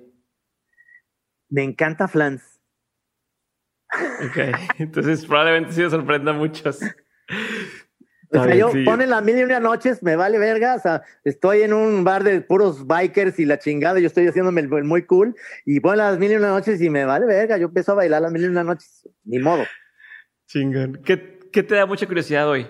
Me 1.48 1.62
encanta 1.62 2.08
Flans. 2.08 2.60
Ok, 3.94 4.38
entonces 4.78 5.24
probablemente 5.26 5.72
sí 5.72 5.82
le 5.82 5.90
sorprenda 5.90 6.32
a 6.32 6.34
muchos. 6.34 6.80
O 8.34 8.44
sea, 8.44 8.54
yo 8.54 8.70
ponen 8.84 9.10
las 9.10 9.22
mil 9.22 9.38
y 9.38 9.42
una 9.42 9.60
noches, 9.60 10.02
me 10.02 10.16
vale 10.16 10.38
verga. 10.38 10.74
O 10.74 10.78
sea, 10.78 11.02
estoy 11.22 11.62
en 11.62 11.74
un 11.74 12.02
bar 12.02 12.24
de 12.24 12.40
puros 12.40 12.86
bikers 12.86 13.38
y 13.38 13.44
la 13.44 13.58
chingada, 13.58 14.00
yo 14.00 14.06
estoy 14.06 14.26
haciéndome 14.26 14.62
el, 14.62 14.68
muy 14.84 15.04
cool. 15.04 15.36
Y 15.66 15.80
ponen 15.80 15.98
las 15.98 16.18
mil 16.18 16.32
y 16.32 16.36
una 16.36 16.48
noches 16.48 16.80
y 16.80 16.88
me 16.88 17.04
vale 17.04 17.26
verga. 17.26 17.58
Yo 17.58 17.66
empiezo 17.66 17.92
a 17.92 17.96
bailar 17.96 18.22
las 18.22 18.32
mil 18.32 18.42
y 18.42 18.46
una 18.46 18.64
noches. 18.64 19.06
Ni 19.24 19.38
modo. 19.38 19.64
Chingón. 20.46 21.02
¿Qué, 21.04 21.40
qué 21.52 21.62
te 21.62 21.74
da 21.74 21.84
mucha 21.84 22.06
curiosidad 22.06 22.48
hoy? 22.48 22.66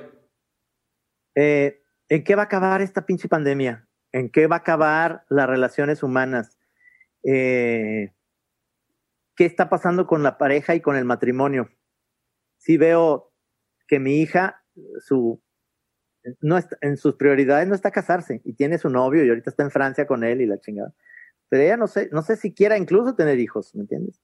Eh, 1.36 1.82
¿En 2.08 2.24
qué 2.24 2.34
va 2.34 2.42
a 2.42 2.46
acabar 2.46 2.82
esta 2.82 3.06
pinche 3.06 3.28
pandemia? 3.28 3.86
¿En 4.10 4.30
qué 4.30 4.46
va 4.46 4.56
a 4.56 4.58
acabar 4.58 5.24
las 5.28 5.48
relaciones 5.48 6.02
humanas? 6.02 6.58
Eh, 7.22 8.12
¿Qué 9.36 9.46
está 9.46 9.70
pasando 9.70 10.06
con 10.06 10.22
la 10.22 10.38
pareja 10.38 10.74
y 10.74 10.80
con 10.80 10.96
el 10.96 11.04
matrimonio? 11.04 11.70
Sí 12.58 12.76
veo 12.76 13.32
que 13.86 13.98
mi 13.98 14.20
hija, 14.20 14.62
su 15.00 15.42
no 16.40 16.58
está, 16.58 16.76
en 16.80 16.96
sus 16.96 17.14
prioridades 17.16 17.68
no 17.68 17.74
está 17.74 17.90
casarse 17.90 18.40
y 18.44 18.54
tiene 18.54 18.78
su 18.78 18.88
novio 18.88 19.24
y 19.24 19.28
ahorita 19.28 19.50
está 19.50 19.62
en 19.62 19.70
Francia 19.70 20.06
con 20.06 20.24
él 20.24 20.40
y 20.40 20.46
la 20.46 20.58
chingada. 20.58 20.94
Pero 21.48 21.62
ella 21.64 21.76
no 21.76 21.86
sé, 21.86 22.08
no 22.12 22.22
sé 22.22 22.36
si 22.36 22.54
quiera 22.54 22.78
incluso 22.78 23.14
tener 23.14 23.38
hijos, 23.38 23.74
¿me 23.74 23.82
entiendes? 23.82 24.22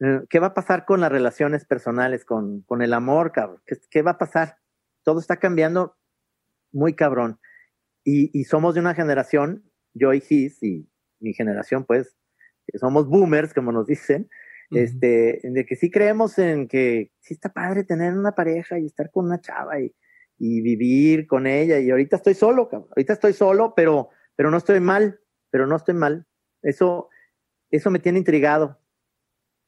Eh, 0.00 0.20
¿Qué 0.28 0.40
va 0.40 0.48
a 0.48 0.54
pasar 0.54 0.84
con 0.84 1.00
las 1.00 1.10
relaciones 1.10 1.64
personales, 1.64 2.24
con, 2.24 2.62
con 2.62 2.82
el 2.82 2.92
amor, 2.92 3.32
cabrón? 3.32 3.62
¿Qué, 3.64 3.76
¿Qué, 3.90 4.02
va 4.02 4.12
a 4.12 4.18
pasar? 4.18 4.58
Todo 5.02 5.20
está 5.20 5.36
cambiando 5.36 5.96
muy 6.72 6.94
cabrón. 6.94 7.38
Y, 8.02 8.38
y 8.38 8.44
somos 8.44 8.74
de 8.74 8.80
una 8.80 8.94
generación, 8.94 9.64
yo 9.94 10.12
y 10.12 10.20
Gis, 10.20 10.62
y 10.62 10.88
mi 11.20 11.32
generación, 11.32 11.84
pues, 11.84 12.16
somos 12.74 13.08
boomers, 13.08 13.54
como 13.54 13.72
nos 13.72 13.86
dicen, 13.86 14.28
este, 14.70 15.40
de 15.42 15.66
que 15.66 15.76
sí 15.76 15.90
creemos 15.90 16.38
en 16.38 16.68
que 16.68 17.12
sí 17.20 17.34
está 17.34 17.52
padre 17.52 17.84
tener 17.84 18.14
una 18.14 18.32
pareja 18.32 18.78
y 18.78 18.86
estar 18.86 19.10
con 19.10 19.26
una 19.26 19.40
chava 19.40 19.80
y, 19.80 19.94
y 20.38 20.60
vivir 20.60 21.26
con 21.26 21.46
ella. 21.46 21.78
Y 21.78 21.90
ahorita 21.90 22.16
estoy 22.16 22.34
solo, 22.34 22.68
cabrón. 22.68 22.88
Ahorita 22.90 23.12
estoy 23.12 23.32
solo, 23.32 23.74
pero, 23.74 24.10
pero 24.36 24.50
no 24.50 24.56
estoy 24.56 24.80
mal, 24.80 25.20
pero 25.50 25.66
no 25.66 25.76
estoy 25.76 25.94
mal. 25.94 26.26
Eso, 26.62 27.08
eso 27.70 27.90
me 27.90 27.98
tiene 27.98 28.18
intrigado. 28.18 28.78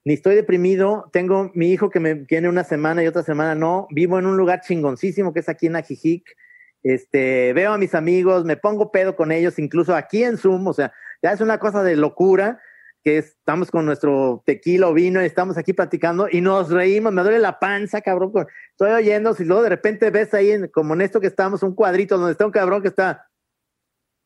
Ni 0.04 0.14
estoy 0.14 0.36
deprimido, 0.36 1.10
tengo 1.12 1.50
mi 1.54 1.72
hijo 1.72 1.90
que 1.90 1.98
me 1.98 2.14
tiene 2.14 2.48
una 2.48 2.62
semana 2.62 3.02
y 3.02 3.08
otra 3.08 3.24
semana 3.24 3.56
no, 3.56 3.88
vivo 3.90 4.18
en 4.18 4.26
un 4.26 4.36
lugar 4.36 4.60
chingoncísimo 4.60 5.32
que 5.32 5.40
es 5.40 5.48
aquí 5.48 5.66
en 5.66 5.74
Ajijic, 5.74 6.36
este, 6.84 7.52
veo 7.52 7.72
a 7.72 7.78
mis 7.78 7.96
amigos, 7.96 8.44
me 8.44 8.56
pongo 8.56 8.92
pedo 8.92 9.16
con 9.16 9.32
ellos, 9.32 9.58
incluso 9.58 9.96
aquí 9.96 10.22
en 10.22 10.38
Zoom, 10.38 10.64
o 10.68 10.72
sea, 10.72 10.92
ya 11.20 11.32
es 11.32 11.40
una 11.40 11.58
cosa 11.58 11.82
de 11.82 11.96
locura, 11.96 12.60
que 13.06 13.18
estamos 13.18 13.70
con 13.70 13.86
nuestro 13.86 14.42
tequila 14.44 14.88
o 14.88 14.92
vino 14.92 15.22
y 15.22 15.26
estamos 15.26 15.56
aquí 15.56 15.72
platicando 15.72 16.26
y 16.28 16.40
nos 16.40 16.72
reímos, 16.72 17.12
me 17.12 17.22
duele 17.22 17.38
la 17.38 17.60
panza, 17.60 18.00
cabrón, 18.00 18.32
estoy 18.72 18.90
oyendo, 18.90 19.32
si 19.32 19.44
luego 19.44 19.62
de 19.62 19.68
repente 19.68 20.10
ves 20.10 20.34
ahí, 20.34 20.50
en, 20.50 20.66
como 20.66 20.94
en 20.94 21.02
esto 21.02 21.20
que 21.20 21.28
estamos, 21.28 21.62
un 21.62 21.76
cuadrito 21.76 22.18
donde 22.18 22.32
está 22.32 22.44
un 22.44 22.50
cabrón 22.50 22.82
que 22.82 22.88
está, 22.88 23.28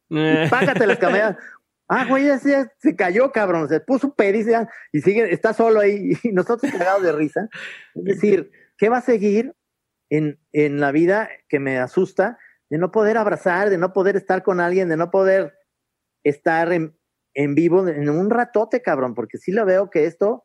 eh. 0.08 0.46
págate 0.48 0.86
las 0.86 0.98
camellas. 0.98 1.36
Ah, 1.92 2.06
güey, 2.08 2.24
ya 2.24 2.38
se, 2.38 2.70
se, 2.78 2.94
cayó, 2.94 3.32
cabrón, 3.32 3.68
se 3.68 3.80
puso 3.80 4.14
pericia 4.14 4.70
y 4.92 5.00
sigue, 5.00 5.34
está 5.34 5.52
solo 5.52 5.80
ahí 5.80 6.12
y 6.22 6.30
nosotros 6.30 6.70
cagados 6.70 7.02
de 7.02 7.10
risa. 7.10 7.48
Es 7.96 8.04
decir, 8.04 8.52
¿qué 8.78 8.88
va 8.88 8.98
a 8.98 9.02
seguir 9.02 9.56
en, 10.08 10.38
en 10.52 10.78
la 10.78 10.92
vida 10.92 11.28
que 11.48 11.58
me 11.58 11.80
asusta 11.80 12.38
de 12.68 12.78
no 12.78 12.92
poder 12.92 13.18
abrazar, 13.18 13.70
de 13.70 13.76
no 13.76 13.92
poder 13.92 14.14
estar 14.14 14.44
con 14.44 14.60
alguien, 14.60 14.88
de 14.88 14.96
no 14.96 15.10
poder 15.10 15.58
estar 16.22 16.72
en, 16.72 16.96
en 17.34 17.54
vivo 17.54 17.86
en 17.86 18.08
un 18.08 18.30
ratote, 18.30 18.82
cabrón, 18.82 19.14
porque 19.14 19.38
sí 19.38 19.52
lo 19.52 19.64
veo 19.64 19.90
que 19.90 20.06
esto 20.06 20.44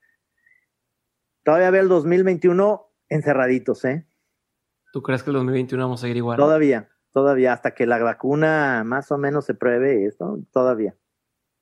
todavía 1.46 1.72
ve 1.72 1.80
el 1.80 1.88
2021 1.88 2.92
encerraditos, 3.08 3.86
¿eh? 3.86 4.08
¿Tú 4.92 5.02
crees 5.02 5.24
que 5.24 5.30
el 5.30 5.36
2021 5.36 5.84
vamos 5.84 6.02
a 6.02 6.04
seguir 6.04 6.18
igual? 6.18 6.38
Todavía, 6.38 6.90
todavía, 7.12 7.54
hasta 7.54 7.76
que 7.76 7.86
la 7.86 8.00
vacuna 8.00 8.84
más 8.86 9.12
o 9.12 9.18
menos 9.18 9.46
se 9.46 9.54
pruebe 9.54 10.06
esto, 10.06 10.40
todavía. 10.52 10.96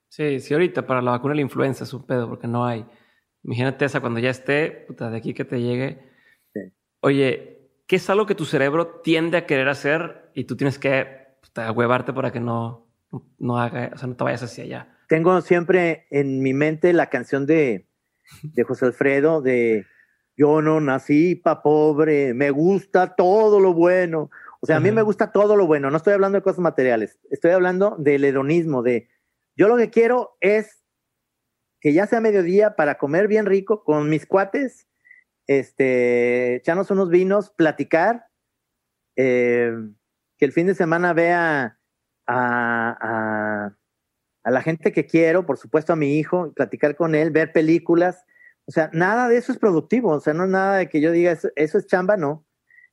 Sí, 0.07 0.39
sí, 0.39 0.53
ahorita 0.53 0.85
para 0.85 1.01
la 1.01 1.11
vacuna 1.11 1.33
de 1.33 1.37
la 1.37 1.41
influenza 1.41 1.83
es 1.83 1.93
un 1.93 2.05
pedo, 2.05 2.29
porque 2.29 2.47
no 2.47 2.65
hay. 2.65 2.85
Imagínate 3.43 3.85
esa 3.85 3.99
cuando 3.99 4.19
ya 4.19 4.29
esté, 4.29 4.85
puta, 4.87 5.09
de 5.09 5.17
aquí 5.17 5.33
que 5.33 5.43
te 5.45 5.59
llegue. 5.59 6.09
Oye, 7.01 7.71
¿qué 7.87 7.97
es 7.97 8.09
algo 8.09 8.25
que 8.25 8.35
tu 8.35 8.45
cerebro 8.45 9.01
tiende 9.01 9.37
a 9.37 9.45
querer 9.45 9.67
hacer 9.67 10.31
y 10.33 10.45
tú 10.45 10.55
tienes 10.55 10.79
que 10.79 11.37
puta, 11.41 11.71
huevarte 11.71 12.13
para 12.13 12.31
que 12.31 12.39
no, 12.39 12.87
no 13.39 13.57
haga, 13.57 13.91
o 13.93 13.97
sea, 13.97 14.07
no 14.07 14.15
te 14.15 14.23
vayas 14.23 14.43
hacia 14.43 14.63
allá? 14.63 14.92
Tengo 15.13 15.39
siempre 15.41 16.07
en 16.09 16.41
mi 16.41 16.55
mente 16.55 16.91
la 16.91 17.11
canción 17.11 17.45
de, 17.45 17.87
de 18.41 18.63
José 18.63 18.87
Alfredo 18.87 19.43
de 19.43 19.85
Yo 20.35 20.63
no 20.63 20.81
nací 20.81 21.35
pa' 21.35 21.61
pobre, 21.61 22.33
me 22.33 22.49
gusta 22.49 23.13
todo 23.13 23.59
lo 23.59 23.75
bueno. 23.75 24.31
O 24.59 24.65
sea, 24.65 24.77
a 24.77 24.79
mí 24.79 24.91
me 24.91 25.03
gusta 25.03 25.31
todo 25.31 25.55
lo 25.55 25.67
bueno, 25.67 25.91
no 25.91 25.97
estoy 25.97 26.13
hablando 26.13 26.39
de 26.39 26.41
cosas 26.41 26.61
materiales, 26.61 27.19
estoy 27.29 27.51
hablando 27.51 27.95
del 27.99 28.25
hedonismo, 28.25 28.81
de 28.81 29.07
yo 29.55 29.67
lo 29.67 29.77
que 29.77 29.91
quiero 29.91 30.35
es 30.41 30.83
que 31.79 31.93
ya 31.93 32.07
sea 32.07 32.19
mediodía 32.19 32.75
para 32.75 32.97
comer 32.97 33.27
bien 33.27 33.45
rico 33.45 33.83
con 33.83 34.09
mis 34.09 34.25
cuates, 34.25 34.87
este, 35.45 36.55
echarnos 36.55 36.89
unos 36.89 37.11
vinos, 37.11 37.51
platicar, 37.51 38.25
eh, 39.15 39.75
que 40.39 40.45
el 40.45 40.53
fin 40.53 40.65
de 40.65 40.73
semana 40.73 41.13
vea 41.13 41.77
a 42.25 42.97
a 42.99 43.77
la 44.51 44.61
gente 44.61 44.91
que 44.91 45.05
quiero, 45.05 45.45
por 45.45 45.57
supuesto 45.57 45.93
a 45.93 45.95
mi 45.95 46.17
hijo, 46.17 46.51
platicar 46.53 46.95
con 46.95 47.15
él, 47.15 47.31
ver 47.31 47.51
películas. 47.51 48.23
O 48.65 48.71
sea, 48.71 48.89
nada 48.93 49.29
de 49.29 49.37
eso 49.37 49.51
es 49.51 49.57
productivo. 49.57 50.11
O 50.11 50.19
sea, 50.19 50.33
no 50.33 50.43
es 50.43 50.49
nada 50.49 50.77
de 50.77 50.89
que 50.89 51.01
yo 51.01 51.11
diga 51.11 51.31
eso, 51.31 51.49
es 51.55 51.87
chamba, 51.87 52.17
no. 52.17 52.45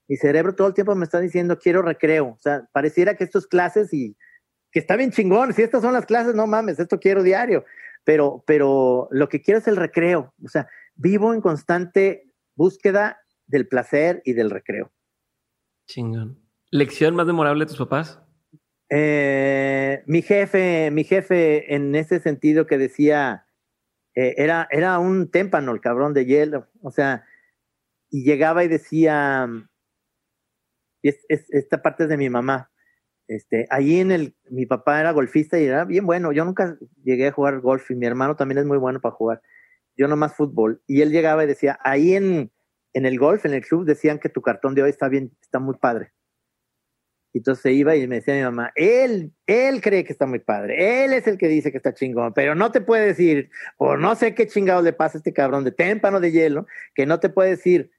Mi 0.09 0.17
cerebro 0.17 0.55
todo 0.55 0.69
el 0.69 0.75
tiempo 0.75 0.95
me 0.95 1.05
está 1.05 1.21
diciendo 1.21 1.59
quiero 1.59 1.83
recreo. 1.83 2.29
O 2.29 2.39
sea, 2.41 2.69
pareciera 2.73 3.15
que 3.15 3.25
esto 3.25 3.39
es 3.39 3.47
clases 3.47 3.93
y 3.93 4.17
que 4.73 4.81
está 4.81 4.97
bien 4.97 5.11
chingón. 5.11 5.53
Si 5.53 5.63
estas 5.63 5.83
son 5.83 5.93
las 5.93 6.07
clases, 6.07 6.35
no 6.35 6.47
mames, 6.47 6.79
esto 6.79 6.99
quiero 6.99 7.23
diario. 7.23 7.65
Pero, 8.05 8.43
pero 8.47 9.09
lo 9.11 9.29
que 9.29 9.43
quiero 9.43 9.59
es 9.59 9.69
el 9.69 9.77
recreo. 9.77 10.33
O 10.45 10.49
sea, 10.49 10.69
vivo 10.95 11.35
en 11.35 11.41
constante 11.41 12.33
búsqueda 12.55 13.21
del 13.47 13.67
placer 13.69 14.23
y 14.25 14.33
del 14.33 14.51
recreo. 14.51 14.93
Chingón. 15.87 16.39
¿Lección 16.71 17.17
más 17.17 17.27
memorable 17.27 17.65
de 17.65 17.69
tus 17.69 17.79
papás? 17.79 18.21
Eh, 18.93 20.03
mi 20.07 20.21
jefe, 20.21 20.91
mi 20.91 21.05
jefe 21.05 21.75
en 21.75 21.95
ese 21.95 22.19
sentido 22.19 22.67
que 22.67 22.77
decía, 22.77 23.47
eh, 24.17 24.35
era, 24.37 24.67
era 24.73 24.99
un 24.99 25.31
témpano 25.31 25.73
el 25.73 25.81
cabrón 25.81 26.13
de 26.13 26.27
hielo, 26.27 26.67
o 26.83 26.91
sea, 26.91 27.25
y 28.11 28.25
llegaba 28.25 28.65
y 28.65 28.69
decía, 28.69 29.49
es, 31.03 31.25
esta 31.29 31.83
parte 31.83 32.05
es 32.05 32.09
de 32.09 32.17
mi 32.17 32.31
mamá, 32.31 32.73
este, 33.29 33.67
allí 33.71 34.01
en 34.01 34.11
el, 34.11 34.37
mi 34.51 34.67
papá 34.67 34.99
era 34.99 35.13
golfista 35.13 35.61
y 35.61 35.67
era 35.67 35.85
bien 35.85 36.05
bueno, 36.05 36.33
yo 36.33 36.45
nunca 36.45 36.77
llegué 37.05 37.29
a 37.29 37.33
jugar 37.33 37.61
golf 37.61 37.89
y 37.93 37.95
mi 37.95 38.07
hermano 38.07 38.35
también 38.35 38.59
es 38.59 38.67
muy 38.67 38.79
bueno 38.79 39.01
para 39.01 39.15
jugar, 39.15 39.41
yo 39.97 40.09
nomás 40.09 40.35
fútbol, 40.35 40.83
y 40.89 41.03
él 41.03 41.13
llegaba 41.13 41.45
y 41.45 41.47
decía, 41.47 41.79
ahí 41.85 42.15
en, 42.15 42.51
en 42.93 43.07
el 43.07 43.21
golf, 43.21 43.47
en 43.47 43.55
el 43.55 43.65
club, 43.65 43.85
decían 43.85 44.19
que 44.19 44.29
tu 44.31 44.43
cartón 44.43 44.75
de 44.75 44.83
hoy 44.83 44.91
está 44.91 45.09
bien, 45.09 45.31
está 45.41 45.61
muy 45.61 45.77
padre. 45.77 46.13
Y 47.33 47.39
entonces 47.39 47.73
iba 47.73 47.95
y 47.95 48.07
me 48.09 48.17
decía 48.17 48.35
mi 48.35 48.43
mamá, 48.43 48.73
él, 48.75 49.33
él 49.47 49.81
cree 49.81 50.05
que 50.05 50.13
está 50.13 50.27
muy 50.27 50.41
padre, 50.41 51.05
él 51.05 51.13
es 51.13 51.27
el 51.27 51.39
que 51.39 51.49
dice 51.49 51.71
que 51.71 51.77
está 51.77 51.95
chingón, 51.95 52.33
pero 52.35 52.55
no 52.55 52.73
te 52.73 52.81
puede 52.81 53.07
decir, 53.07 53.51
o 53.77 53.97
no 53.97 54.17
sé 54.17 54.35
qué 54.35 54.47
chingado 54.47 54.83
le 54.83 54.93
pasa 54.93 55.19
a 55.19 55.21
este 55.21 55.33
cabrón 55.33 55.65
de 55.65 55.71
témpano 55.71 56.19
de 56.19 56.33
hielo, 56.33 56.67
que 56.95 57.07
no 57.07 57.21
te 57.21 57.29
puede 57.29 57.51
decir, 57.51 57.93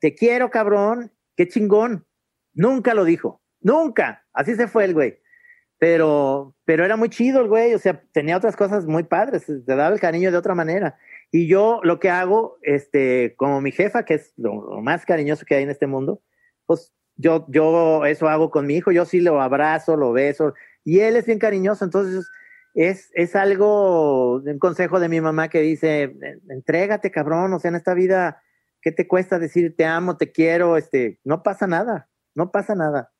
te 0.00 0.14
quiero 0.14 0.50
cabrón, 0.50 1.12
qué 1.36 1.48
chingón. 1.48 2.06
Nunca 2.52 2.94
lo 2.94 3.04
dijo, 3.04 3.42
nunca. 3.60 4.26
Así 4.32 4.54
se 4.54 4.68
fue 4.68 4.84
el 4.84 4.94
güey. 4.94 5.20
Pero, 5.78 6.54
pero 6.64 6.84
era 6.84 6.96
muy 6.96 7.08
chido 7.08 7.40
el 7.40 7.48
güey, 7.48 7.74
o 7.74 7.78
sea, 7.78 8.02
tenía 8.12 8.36
otras 8.36 8.56
cosas 8.56 8.86
muy 8.86 9.02
padres, 9.04 9.44
te 9.46 9.62
daba 9.64 9.92
el 9.92 10.00
cariño 10.00 10.30
de 10.30 10.36
otra 10.36 10.54
manera. 10.54 10.98
Y 11.30 11.48
yo 11.48 11.80
lo 11.82 11.98
que 11.98 12.10
hago, 12.10 12.58
este, 12.62 13.34
como 13.36 13.60
mi 13.60 13.72
jefa, 13.72 14.04
que 14.04 14.14
es 14.14 14.32
lo, 14.36 14.80
más 14.82 15.04
cariñoso 15.04 15.44
que 15.44 15.56
hay 15.56 15.64
en 15.64 15.70
este 15.70 15.86
mundo, 15.86 16.22
pues 16.66 16.94
yo, 17.16 17.46
yo 17.48 18.04
eso 18.06 18.28
hago 18.28 18.50
con 18.50 18.66
mi 18.66 18.76
hijo, 18.76 18.92
yo 18.92 19.04
sí 19.04 19.20
lo 19.20 19.40
abrazo, 19.40 19.96
lo 19.96 20.12
beso, 20.12 20.54
y 20.84 21.00
él 21.00 21.16
es 21.16 21.26
bien 21.26 21.38
cariñoso, 21.38 21.84
entonces 21.84 22.28
es, 22.74 23.10
es 23.14 23.36
algo, 23.36 24.36
un 24.36 24.58
consejo 24.58 25.00
de 25.00 25.08
mi 25.08 25.20
mamá 25.20 25.48
que 25.48 25.60
dice, 25.60 26.16
entrégate 26.48 27.10
cabrón, 27.10 27.52
o 27.52 27.58
sea, 27.58 27.68
en 27.70 27.76
esta 27.76 27.94
vida, 27.94 28.42
¿qué 28.82 28.92
te 28.92 29.06
cuesta 29.06 29.38
decir 29.38 29.74
te 29.76 29.84
amo, 29.84 30.16
te 30.16 30.32
quiero? 30.32 30.76
Este, 30.76 31.20
no 31.24 31.42
pasa 31.42 31.66
nada, 31.66 32.08
no 32.34 32.50
pasa 32.50 32.74
nada. 32.74 33.12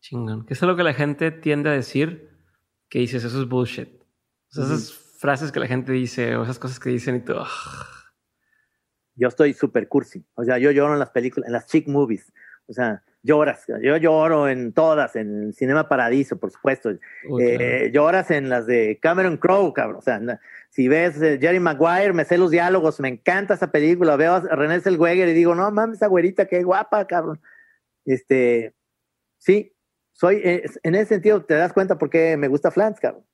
Chingón. 0.00 0.46
¿Qué 0.46 0.54
es 0.54 0.62
lo 0.62 0.76
que 0.76 0.84
la 0.84 0.94
gente 0.94 1.32
tiende 1.32 1.70
a 1.70 1.72
decir? 1.72 2.30
Que 2.88 3.00
dices, 3.00 3.24
eso 3.24 3.42
es 3.42 3.48
bullshit. 3.48 3.88
esas 4.50 4.92
frases 5.18 5.50
que 5.50 5.58
la 5.58 5.66
gente 5.66 5.92
dice 5.92 6.36
o 6.36 6.44
esas 6.44 6.58
cosas 6.60 6.78
que 6.78 6.90
dicen 6.90 7.16
y 7.16 7.20
todo. 7.20 7.46
Yo 9.16 9.28
estoy 9.28 9.54
super 9.54 9.88
cursi. 9.88 10.24
O 10.34 10.44
sea, 10.44 10.58
yo 10.58 10.70
lloro 10.70 10.92
en 10.92 11.00
las 11.00 11.10
películas, 11.10 11.48
en 11.48 11.54
las 11.54 11.66
chick 11.66 11.88
movies. 11.88 12.32
O 12.68 12.72
sea, 12.72 13.02
lloras. 13.26 13.64
Yo 13.82 13.96
lloro 13.96 14.48
en 14.48 14.72
todas, 14.72 15.16
en 15.16 15.52
Cinema 15.52 15.88
Paradiso, 15.88 16.38
por 16.38 16.50
supuesto. 16.50 16.90
Eh, 17.40 17.90
lloras 17.92 18.30
en 18.30 18.48
las 18.48 18.66
de 18.66 18.98
Cameron 19.00 19.36
Crowe, 19.36 19.72
cabrón. 19.72 19.98
O 19.98 20.02
sea, 20.02 20.20
si 20.70 20.88
ves 20.88 21.20
eh, 21.20 21.38
Jerry 21.40 21.60
Maguire, 21.60 22.12
me 22.12 22.24
sé 22.24 22.38
los 22.38 22.50
diálogos, 22.50 23.00
me 23.00 23.08
encanta 23.08 23.54
esa 23.54 23.70
película. 23.70 24.16
Veo 24.16 24.34
a 24.34 24.40
René 24.40 24.80
Zellweger 24.80 25.28
y 25.28 25.32
digo, 25.32 25.54
no 25.54 25.70
mames, 25.70 25.96
esa 25.96 26.06
güerita, 26.06 26.46
qué 26.46 26.62
guapa, 26.62 27.06
cabrón. 27.06 27.40
Este, 28.04 28.74
sí, 29.38 29.74
soy, 30.12 30.36
eh, 30.44 30.64
en 30.82 30.94
ese 30.94 31.06
sentido, 31.06 31.44
te 31.44 31.54
das 31.54 31.72
cuenta 31.72 31.98
por 31.98 32.08
qué 32.08 32.36
me 32.36 32.48
gusta 32.48 32.70
Flans, 32.70 33.00
cabrón. 33.00 33.24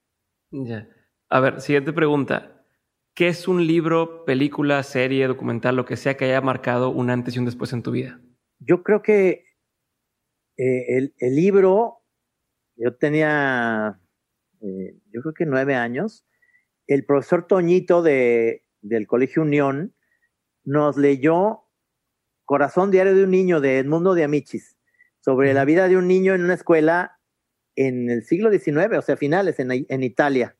Ya. 0.51 0.89
A 1.29 1.41
ver, 1.41 1.61
siguiente 1.61 1.93
pregunta. 1.93 2.65
¿Qué 3.15 3.29
es 3.29 3.47
un 3.47 3.67
libro, 3.67 4.25
película, 4.25 4.83
serie, 4.83 5.27
documental, 5.27 5.77
lo 5.77 5.85
que 5.85 5.97
sea 5.97 6.17
que 6.17 6.25
haya 6.25 6.41
marcado 6.41 6.89
un 6.89 7.11
antes 7.11 7.37
y 7.37 7.39
un 7.39 7.45
después 7.45 7.73
en 7.75 7.83
tu 7.83 7.91
vida? 7.91 8.19
Yo 8.65 8.83
creo 8.83 9.03
que 9.03 9.47
eh, 10.57 11.13
el, 11.19 11.37
libro, 11.37 12.03
yo 12.77 12.95
tenía, 12.97 14.01
eh, 14.61 14.97
yo 15.11 15.23
creo 15.23 15.35
que 15.35 15.47
nueve 15.47 15.75
años, 15.75 16.25
el 16.87 17.05
profesor 17.05 17.47
Toñito 17.47 18.03
de, 18.03 18.65
del 18.81 19.07
Colegio 19.07 19.43
Unión 19.43 19.95
nos 20.65 20.97
leyó 20.97 21.65
Corazón 22.45 22.91
Diario 22.91 23.15
de 23.15 23.25
un 23.25 23.31
Niño 23.31 23.61
de 23.61 23.79
Edmundo 23.79 24.15
de 24.15 24.25
Amichis, 24.25 24.77
sobre 25.21 25.55
la 25.55 25.65
vida 25.65 25.89
de 25.89 25.97
un 25.97 26.09
niño 26.09 26.35
en 26.35 26.43
una 26.43 26.55
escuela 26.55 27.19
en 27.77 28.11
el 28.11 28.25
siglo 28.25 28.51
XIX, 28.51 28.99
o 28.99 29.03
sea, 29.03 29.17
finales, 29.17 29.59
en, 29.59 29.71
en 29.71 30.03
Italia. 30.03 30.57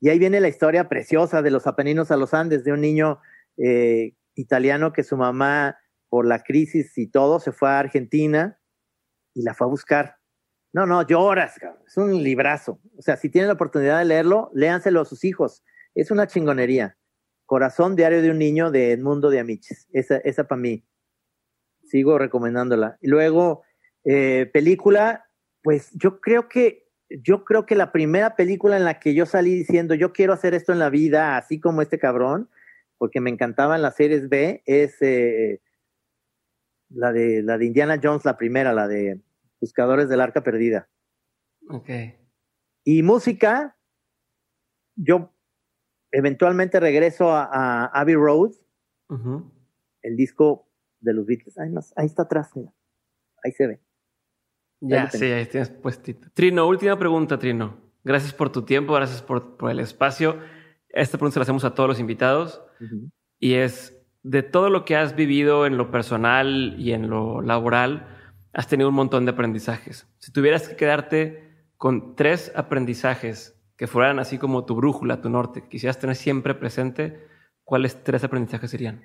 Y 0.00 0.08
ahí 0.08 0.18
viene 0.18 0.40
la 0.40 0.48
historia 0.48 0.88
preciosa 0.88 1.42
de 1.42 1.50
los 1.50 1.66
Apeninos 1.66 2.10
a 2.10 2.16
los 2.16 2.32
Andes, 2.32 2.64
de 2.64 2.72
un 2.72 2.80
niño 2.80 3.20
eh, 3.58 4.14
italiano 4.34 4.92
que 4.92 5.04
su 5.04 5.16
mamá, 5.16 5.76
por 6.10 6.26
la 6.26 6.42
crisis 6.42 6.98
y 6.98 7.06
todo, 7.06 7.40
se 7.40 7.52
fue 7.52 7.70
a 7.70 7.78
Argentina 7.78 8.60
y 9.32 9.42
la 9.42 9.54
fue 9.54 9.66
a 9.66 9.70
buscar. 9.70 10.16
No, 10.72 10.84
no, 10.86 11.06
lloras, 11.06 11.56
cabrón. 11.58 11.82
es 11.86 11.96
un 11.96 12.22
librazo. 12.22 12.80
O 12.98 13.02
sea, 13.02 13.16
si 13.16 13.30
tienen 13.30 13.48
la 13.48 13.54
oportunidad 13.54 13.98
de 13.98 14.04
leerlo, 14.04 14.50
léanselo 14.52 15.00
a 15.00 15.04
sus 15.04 15.24
hijos. 15.24 15.64
Es 15.94 16.10
una 16.10 16.26
chingonería. 16.26 16.96
Corazón 17.46 17.96
Diario 17.96 18.22
de 18.22 18.30
un 18.30 18.38
Niño 18.38 18.70
de 18.70 18.92
Edmundo 18.92 19.30
de 19.30 19.40
Amiches. 19.40 19.88
Esa, 19.92 20.18
esa 20.18 20.44
para 20.44 20.60
mí. 20.60 20.84
Sigo 21.84 22.18
recomendándola. 22.18 22.98
Y 23.00 23.08
luego, 23.08 23.62
eh, 24.04 24.48
película, 24.52 25.24
pues 25.62 25.90
yo 25.94 26.20
creo 26.20 26.48
que 26.48 26.90
yo 27.24 27.44
creo 27.44 27.66
que 27.66 27.74
la 27.74 27.90
primera 27.90 28.36
película 28.36 28.76
en 28.76 28.84
la 28.84 29.00
que 29.00 29.14
yo 29.14 29.26
salí 29.26 29.52
diciendo 29.52 29.96
yo 29.96 30.12
quiero 30.12 30.32
hacer 30.32 30.54
esto 30.54 30.72
en 30.72 30.78
la 30.78 30.90
vida, 30.90 31.36
así 31.36 31.58
como 31.58 31.82
este 31.82 31.98
cabrón, 31.98 32.48
porque 32.98 33.20
me 33.20 33.30
encantaban 33.30 33.82
las 33.82 33.96
series 33.96 34.28
B, 34.28 34.62
es 34.64 35.02
eh, 35.02 35.60
la 36.90 37.12
de 37.12 37.42
la 37.42 37.58
de 37.58 37.66
Indiana 37.66 38.00
Jones, 38.02 38.24
la 38.24 38.36
primera, 38.36 38.72
la 38.72 38.88
de 38.88 39.20
Buscadores 39.60 40.08
del 40.08 40.20
Arca 40.20 40.42
Perdida. 40.42 40.88
Ok. 41.68 41.88
Y 42.84 43.02
música, 43.02 43.76
yo 44.96 45.32
eventualmente 46.10 46.80
regreso 46.80 47.30
a, 47.30 47.86
Abbey 47.86 48.14
Road, 48.14 48.52
el 50.02 50.16
disco 50.16 50.68
de 51.00 51.14
los 51.14 51.26
Beatles. 51.26 51.58
Ahí, 51.58 51.72
ahí 51.96 52.06
está 52.06 52.22
atrás, 52.22 52.50
mira. 52.54 52.72
Ahí 53.42 53.52
se 53.52 53.66
ve. 53.66 53.80
Ya, 54.80 55.10
sí, 55.10 55.24
ahí 55.26 55.46
tienes 55.46 55.70
puestito. 55.70 56.28
Trino, 56.32 56.66
última 56.66 56.98
pregunta, 56.98 57.38
Trino. 57.38 57.78
Gracias 58.02 58.32
por 58.32 58.50
tu 58.50 58.64
tiempo, 58.64 58.94
gracias 58.94 59.20
por, 59.20 59.56
por 59.56 59.70
el 59.70 59.80
espacio. 59.80 60.38
Esta 60.88 61.18
pregunta 61.18 61.34
se 61.34 61.40
la 61.40 61.42
hacemos 61.42 61.64
a 61.64 61.74
todos 61.74 61.88
los 61.88 62.00
invitados 62.00 62.62
y 63.38 63.54
es, 63.54 63.99
de 64.22 64.42
todo 64.42 64.70
lo 64.70 64.84
que 64.84 64.96
has 64.96 65.14
vivido 65.16 65.66
en 65.66 65.76
lo 65.76 65.90
personal 65.90 66.74
y 66.78 66.92
en 66.92 67.08
lo 67.08 67.40
laboral, 67.40 68.06
has 68.52 68.68
tenido 68.68 68.88
un 68.88 68.94
montón 68.94 69.24
de 69.24 69.32
aprendizajes. 69.32 70.06
Si 70.18 70.32
tuvieras 70.32 70.68
que 70.68 70.76
quedarte 70.76 71.48
con 71.76 72.16
tres 72.16 72.52
aprendizajes 72.54 73.56
que 73.76 73.86
fueran 73.86 74.18
así 74.18 74.36
como 74.36 74.66
tu 74.66 74.74
brújula, 74.74 75.22
tu 75.22 75.30
norte, 75.30 75.62
que 75.62 75.68
quisieras 75.68 75.98
tener 75.98 76.16
siempre 76.16 76.54
presente, 76.54 77.26
¿cuáles 77.64 78.04
tres 78.04 78.24
aprendizajes 78.24 78.70
serían? 78.70 79.02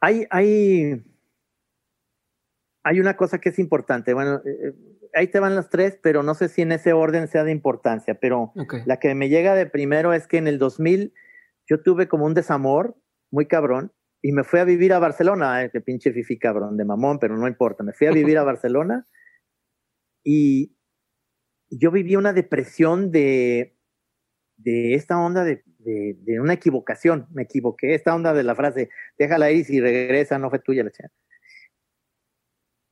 Hay, 0.00 0.26
hay 0.30 1.04
hay 2.88 3.00
una 3.00 3.16
cosa 3.16 3.38
que 3.38 3.50
es 3.50 3.58
importante. 3.58 4.14
Bueno, 4.14 4.36
eh, 4.46 4.68
eh, 4.68 4.74
ahí 5.14 5.26
te 5.28 5.40
van 5.40 5.54
las 5.54 5.68
tres, 5.68 5.98
pero 6.02 6.22
no 6.22 6.34
sé 6.34 6.48
si 6.48 6.62
en 6.62 6.72
ese 6.72 6.94
orden 6.94 7.28
sea 7.28 7.44
de 7.44 7.52
importancia. 7.52 8.14
Pero 8.14 8.52
la 8.86 8.98
que 8.98 9.14
me 9.14 9.28
llega 9.28 9.54
de 9.54 9.66
primero 9.66 10.14
es 10.14 10.26
que 10.26 10.38
en 10.38 10.48
el 10.48 10.58
2000 10.58 11.12
yo 11.66 11.82
tuve 11.82 12.08
como 12.08 12.24
un 12.24 12.32
desamor 12.32 12.96
muy 13.30 13.46
cabrón 13.46 13.92
y 14.22 14.32
me 14.32 14.44
fui 14.44 14.60
a 14.60 14.64
vivir 14.64 14.92
a 14.92 14.98
Barcelona. 14.98 15.64
Eh, 15.64 15.70
que 15.70 15.80
pinche 15.80 16.12
fifi 16.12 16.38
cabrón 16.38 16.76
de 16.76 16.84
mamón, 16.84 17.18
pero 17.18 17.36
no 17.36 17.46
importa. 17.48 17.82
Me 17.82 17.92
fui 17.92 18.06
a 18.06 18.12
vivir 18.12 18.38
a 18.38 18.44
Barcelona 18.44 19.06
y 20.24 20.76
yo 21.70 21.90
viví 21.90 22.16
una 22.16 22.32
depresión 22.32 23.10
de, 23.10 23.76
de 24.56 24.94
esta 24.94 25.18
onda 25.18 25.44
de, 25.44 25.62
de, 25.78 26.40
una 26.40 26.54
equivocación. 26.54 27.26
Me 27.32 27.42
equivoqué. 27.42 27.94
Esta 27.94 28.14
onda 28.14 28.34
de 28.34 28.42
la 28.42 28.54
frase, 28.54 28.90
déjala 29.18 29.50
ir 29.50 29.60
y 29.60 29.64
si 29.64 29.80
regresa, 29.80 30.38
no 30.38 30.50
fue 30.50 30.58
tuya 30.58 30.84
la 30.84 30.90
chingada 30.90 31.14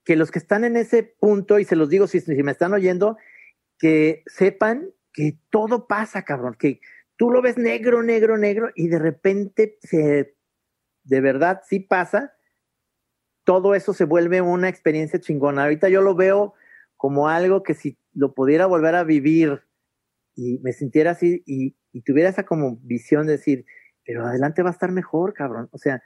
que 0.06 0.16
los 0.16 0.30
que 0.30 0.38
están 0.38 0.64
en 0.64 0.76
ese 0.76 1.02
punto, 1.02 1.58
y 1.58 1.64
se 1.64 1.74
los 1.74 1.90
digo 1.90 2.06
si, 2.06 2.22
me 2.42 2.52
están 2.52 2.72
oyendo, 2.72 3.18
que 3.76 4.22
sepan 4.26 4.88
que 5.12 5.40
todo 5.50 5.88
pasa, 5.88 6.22
cabrón, 6.22 6.56
que 6.58 6.80
tú 7.16 7.30
lo 7.30 7.43
ves 7.43 7.59
negro, 7.59 8.02
negro, 8.02 8.38
negro, 8.38 8.70
y 8.74 8.88
de 8.88 8.98
repente 8.98 9.78
se, 9.82 10.36
de 11.05 11.20
verdad 11.20 11.62
sí 11.66 11.80
pasa, 11.80 12.34
todo 13.44 13.74
eso 13.74 13.94
se 13.94 14.05
vuelve 14.05 14.40
una 14.40 14.68
experiencia 14.68 15.20
chingona. 15.20 15.62
Ahorita 15.62 15.88
yo 15.88 16.02
lo 16.02 16.14
veo 16.14 16.55
como 16.97 17.28
algo 17.28 17.62
que 17.62 17.74
si 17.74 17.98
lo 18.12 18.34
pudiera 18.34 18.66
volver 18.66 18.94
a 18.94 19.05
vivir 19.05 19.62
y 20.34 20.59
me 20.59 20.72
sintiera 20.72 21.12
así 21.12 21.43
y, 21.47 21.76
tuviera 22.05 22.28
esa 22.28 22.44
como 22.44 22.76
visión 22.82 23.26
de 23.26 23.32
decir, 23.32 23.64
pero 24.05 24.26
adelante 24.26 24.62
va 24.62 24.68
a 24.68 24.72
estar 24.72 24.93
mejor, 24.93 25.32
cabrón. 25.32 25.68
O 25.72 25.78
sea, 25.78 26.02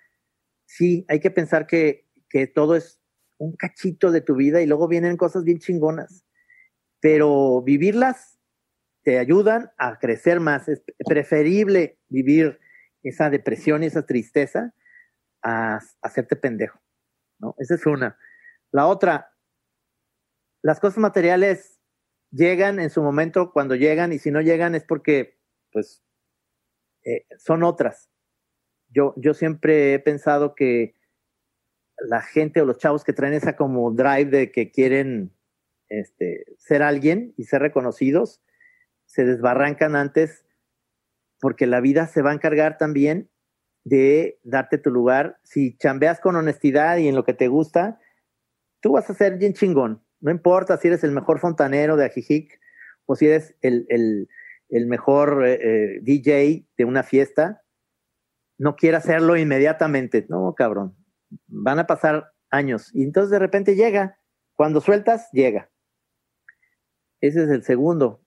sí, 0.65 1.05
hay 1.09 1.19
que 1.19 1.33
pensar 1.33 1.67
que, 1.67 2.07
que 2.29 2.47
todo 2.47 2.77
es 2.77 3.01
un 3.39 3.57
cachito 3.57 4.13
de 4.13 4.21
tu 4.21 4.37
vida 4.37 4.63
y 4.63 4.67
luego 4.67 4.87
vienen 4.87 5.17
cosas 5.17 5.43
bien 5.43 5.59
chingonas. 5.59 6.25
Pero 7.01 7.63
vivirlas 7.63 8.40
te 9.03 9.19
ayudan 9.19 9.73
a 9.79 9.99
crecer 9.99 10.41
más. 10.41 10.69
Es 10.69 10.83
preferible 11.07 11.99
vivir 12.09 12.61
esa 13.03 13.31
depresión 13.31 13.83
y 13.83 13.87
esa 13.87 14.07
tristeza 14.07 14.75
a, 15.43 15.81
hacerte 16.03 16.37
pendejo. 16.37 16.81
¿no? 17.39 17.55
Esa 17.59 17.75
es 17.75 17.87
una. 17.87 18.19
La 18.71 18.87
otra, 18.87 19.33
las 20.63 20.81
cosas 20.81 20.99
materiales 20.99 21.81
llegan 22.31 22.79
en 22.79 22.91
su 22.91 23.03
momento 23.03 23.53
cuando 23.53 23.75
llegan 23.75 24.13
y 24.13 24.19
si 24.19 24.31
no 24.31 24.41
llegan 24.41 24.75
es 24.75 24.85
porque, 24.85 25.39
pues, 25.73 26.03
eh, 27.05 27.27
son 27.39 27.63
otras. 27.63 28.11
Yo, 28.89 29.15
yo 29.17 29.35
siempre 29.35 29.95
he 29.95 29.99
pensado 29.99 30.55
que 30.55 30.95
la 32.09 32.23
gente 32.23 32.61
o 32.61 32.65
los 32.65 32.79
chavos 32.79 33.05
que 33.05 33.13
traen 33.13 33.35
esa 33.35 33.57
como 33.57 33.91
drive 33.93 34.27
de 34.27 34.53
que 34.53 34.71
quieren 34.71 35.33
este, 35.89 36.47
ser 36.59 36.83
alguien 36.83 37.35
y 37.37 37.45
ser 37.45 37.63
reconocidos, 37.63 38.41
se 39.11 39.25
desbarrancan 39.25 39.97
antes 39.97 40.47
porque 41.41 41.67
la 41.67 41.81
vida 41.81 42.07
se 42.07 42.23
va 42.23 42.31
a 42.31 42.35
encargar 42.35 42.79
también 42.79 43.29
de 43.83 44.39
darte 44.45 44.79
tu 44.79 44.91
lugar. 44.91 45.41
Si 45.43 45.77
chambeas 45.77 46.21
con 46.21 46.37
honestidad 46.37 46.99
y 46.99 47.09
en 47.09 47.17
lo 47.17 47.25
que 47.25 47.35
te 47.35 47.49
gusta, 47.49 47.99
tú 48.81 48.93
vas 48.93 49.11
a 49.11 49.15
ser 49.15 49.37
bien 49.37 49.53
chingón. 49.53 50.05
No 50.21 50.31
importa 50.31 50.77
si 50.77 50.87
eres 50.87 51.03
el 51.03 51.11
mejor 51.11 51.41
fontanero 51.41 51.97
de 51.97 52.05
Ajijic 52.05 52.61
o 53.07 53.17
si 53.17 53.27
eres 53.27 53.57
el, 53.63 54.29
el, 54.69 54.87
mejor 54.87 55.45
eh, 55.45 55.55
eh, 55.61 56.01
DJ 56.03 56.69
de 56.77 56.85
una 56.85 57.03
fiesta, 57.03 57.65
no 58.59 58.77
quiera 58.77 58.99
hacerlo 58.99 59.37
inmediatamente. 59.37 60.27
No, 60.29 60.55
cabrón. 60.55 60.95
Van 61.49 61.81
a 61.81 61.87
pasar 61.89 62.33
años. 62.51 62.95
Y 62.95 63.03
entonces 63.03 63.31
de 63.31 63.41
repente 63.41 63.75
llega. 63.75 64.21
Cuando 64.55 64.81
sueltas, 64.81 65.29
llega. 65.33 65.69
Ese 67.21 67.43
es 67.43 67.51
el 67.51 67.65
segundo. 67.65 68.23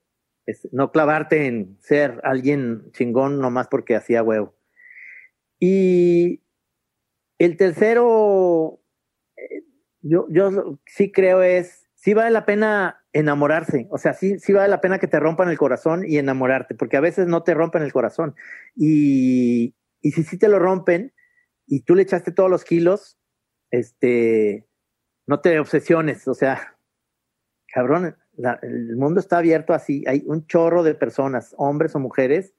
No 0.71 0.91
clavarte 0.91 1.45
en 1.45 1.77
ser 1.79 2.19
alguien 2.23 2.91
chingón 2.91 3.39
nomás 3.39 3.67
porque 3.67 3.95
hacía 3.95 4.23
huevo. 4.23 4.55
Y 5.59 6.41
el 7.37 7.57
tercero, 7.57 8.81
eh, 9.37 9.63
yo, 10.01 10.27
yo 10.29 10.79
sí 10.85 11.11
creo 11.11 11.41
es, 11.41 11.87
sí 11.95 12.13
vale 12.13 12.31
la 12.31 12.45
pena 12.45 13.05
enamorarse, 13.13 13.87
o 13.91 13.97
sea, 13.97 14.13
sí, 14.13 14.39
sí 14.39 14.51
vale 14.53 14.67
la 14.67 14.81
pena 14.81 14.99
que 14.99 15.07
te 15.07 15.19
rompan 15.19 15.49
el 15.49 15.57
corazón 15.57 16.03
y 16.05 16.17
enamorarte, 16.17 16.75
porque 16.75 16.97
a 16.97 17.01
veces 17.01 17.27
no 17.27 17.43
te 17.43 17.53
rompen 17.53 17.83
el 17.83 17.93
corazón. 17.93 18.35
Y, 18.75 19.75
y 20.01 20.11
si 20.11 20.23
sí 20.23 20.37
te 20.37 20.49
lo 20.49 20.59
rompen 20.59 21.13
y 21.65 21.81
tú 21.81 21.95
le 21.95 22.03
echaste 22.03 22.31
todos 22.31 22.49
los 22.49 22.65
kilos, 22.65 23.17
este, 23.71 24.67
no 25.27 25.39
te 25.39 25.59
obsesiones, 25.59 26.27
o 26.27 26.33
sea, 26.33 26.77
cabrón, 27.67 28.17
el 28.37 28.95
mundo 28.95 29.19
está 29.19 29.37
abierto 29.37 29.73
así, 29.73 30.03
hay 30.07 30.23
un 30.25 30.45
chorro 30.47 30.83
de 30.83 30.95
personas, 30.95 31.53
hombres 31.57 31.95
o 31.95 31.99
mujeres, 31.99 32.53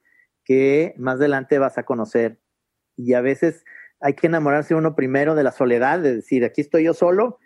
que 0.44 0.94
más 0.98 1.16
adelante 1.16 1.58
vas 1.58 1.78
a 1.78 1.84
conocer. 1.84 2.40
Y 2.96 3.14
a 3.14 3.20
veces 3.20 3.64
hay 4.00 4.14
que 4.14 4.26
enamorarse 4.26 4.74
uno 4.74 4.94
primero 4.94 5.34
de 5.34 5.42
la 5.42 5.52
soledad, 5.52 6.00
de 6.00 6.16
decir, 6.16 6.44
aquí 6.44 6.60
estoy 6.60 6.84
yo 6.84 6.94
solo, 6.94 7.38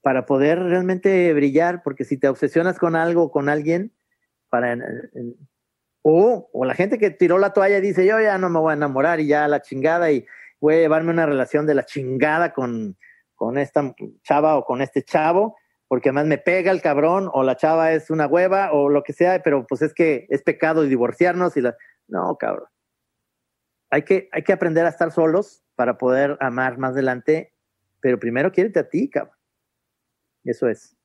para 0.00 0.24
poder 0.24 0.60
realmente 0.60 1.32
brillar, 1.34 1.82
porque 1.82 2.04
si 2.04 2.16
te 2.16 2.28
obsesionas 2.28 2.78
con 2.78 2.96
algo, 2.96 3.30
con 3.30 3.48
alguien, 3.48 3.92
para... 4.48 4.78
O, 6.08 6.48
o 6.52 6.64
la 6.64 6.74
gente 6.74 6.98
que 6.98 7.10
tiró 7.10 7.36
la 7.38 7.52
toalla 7.52 7.80
dice, 7.80 8.06
yo 8.06 8.20
ya 8.20 8.38
no 8.38 8.48
me 8.48 8.60
voy 8.60 8.70
a 8.70 8.76
enamorar 8.76 9.18
y 9.18 9.26
ya 9.26 9.48
la 9.48 9.60
chingada 9.60 10.12
y 10.12 10.24
voy 10.60 10.74
a 10.74 10.78
llevarme 10.78 11.10
una 11.10 11.26
relación 11.26 11.66
de 11.66 11.74
la 11.74 11.84
chingada 11.84 12.52
con, 12.52 12.96
con 13.34 13.58
esta 13.58 13.92
chava 14.22 14.56
o 14.56 14.64
con 14.64 14.82
este 14.82 15.02
chavo, 15.02 15.56
porque 15.88 16.08
además 16.08 16.26
me 16.26 16.38
pega 16.38 16.72
el 16.72 16.82
cabrón 16.82 17.30
o 17.32 17.42
la 17.42 17.56
chava 17.56 17.92
es 17.92 18.10
una 18.10 18.26
hueva 18.26 18.72
o 18.72 18.88
lo 18.88 19.02
que 19.02 19.12
sea, 19.12 19.42
pero 19.42 19.66
pues 19.66 19.82
es 19.82 19.94
que 19.94 20.26
es 20.30 20.42
pecado 20.42 20.82
divorciarnos 20.82 21.56
y 21.56 21.60
la... 21.60 21.76
No, 22.08 22.36
cabrón 22.36 22.68
hay 23.90 24.02
que, 24.02 24.28
hay 24.32 24.42
que 24.42 24.52
aprender 24.52 24.86
a 24.86 24.90
estar 24.90 25.12
solos 25.12 25.64
para 25.74 25.98
poder 25.98 26.36
amar 26.40 26.78
más 26.78 26.92
adelante, 26.92 27.54
pero 28.00 28.18
primero 28.18 28.52
quiérete 28.52 28.80
a 28.80 28.88
ti, 28.88 29.08
cabrón. 29.08 29.36
Eso 30.44 30.68
es. 30.68 30.95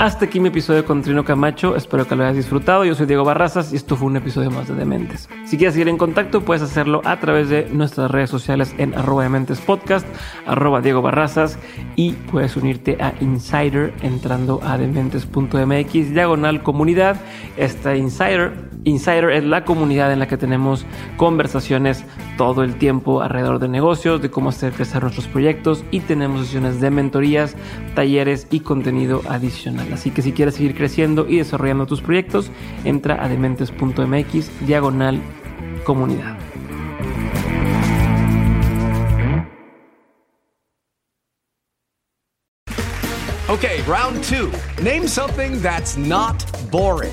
Hasta 0.00 0.24
aquí 0.24 0.40
mi 0.40 0.48
episodio 0.48 0.84
con 0.84 1.02
Trino 1.02 1.24
Camacho. 1.24 1.76
Espero 1.76 2.06
que 2.06 2.16
lo 2.16 2.24
hayas 2.24 2.36
disfrutado. 2.36 2.84
Yo 2.84 2.96
soy 2.96 3.06
Diego 3.06 3.24
Barrazas 3.24 3.72
y 3.72 3.76
esto 3.76 3.96
fue 3.96 4.08
un 4.08 4.16
episodio 4.16 4.50
más 4.50 4.66
de 4.66 4.74
Dementes. 4.74 5.28
Si 5.46 5.56
quieres 5.56 5.74
seguir 5.74 5.88
en 5.88 5.96
contacto, 5.96 6.40
puedes 6.40 6.62
hacerlo 6.62 7.00
a 7.04 7.20
través 7.20 7.48
de 7.48 7.68
nuestras 7.70 8.10
redes 8.10 8.28
sociales 8.28 8.74
en 8.78 8.92
arroba 8.94 9.22
Dementes 9.22 9.60
Podcast, 9.60 10.06
arroba 10.46 10.80
Diego 10.80 11.00
Barrazas 11.00 11.58
y 11.94 12.12
puedes 12.12 12.56
unirte 12.56 12.98
a 13.00 13.14
Insider 13.20 13.94
entrando 14.02 14.60
a 14.64 14.76
dementes.mx, 14.76 15.92
diagonal 16.10 16.62
comunidad. 16.64 17.16
Esta 17.56 17.94
Insider, 17.94 18.52
Insider 18.84 19.30
es 19.30 19.44
la 19.44 19.64
comunidad 19.64 20.12
en 20.12 20.18
la 20.18 20.28
que 20.28 20.36
tenemos 20.36 20.84
conversaciones 21.16 22.04
todo 22.36 22.62
el 22.62 22.76
tiempo 22.76 23.22
alrededor 23.22 23.58
de 23.58 23.68
negocios, 23.68 24.20
de 24.20 24.30
cómo 24.30 24.50
hacer 24.50 24.72
crecer 24.72 25.02
nuestros 25.02 25.26
proyectos 25.26 25.84
y 25.90 26.00
tenemos 26.00 26.42
sesiones 26.46 26.80
de 26.80 26.90
mentorías, 26.90 27.56
talleres 27.94 28.46
y 28.50 28.60
contenido 28.60 29.22
adicional. 29.28 29.92
Así 29.92 30.10
que 30.10 30.22
si 30.22 30.32
quieres 30.32 30.56
seguir 30.56 30.74
creciendo 30.74 31.26
y 31.28 31.38
desarrollando 31.38 31.86
tus 31.86 32.02
proyectos, 32.02 32.50
entra 32.84 33.24
a 33.24 33.28
dementes.mx 33.28 34.66
diagonal 34.66 35.20
comunidad. 35.84 36.36
Okay, 43.48 43.82
round 43.82 44.24
two. 44.24 44.50
Name 44.82 45.06
something 45.06 45.60
that's 45.60 45.96
not 45.96 46.44
boring. 46.70 47.12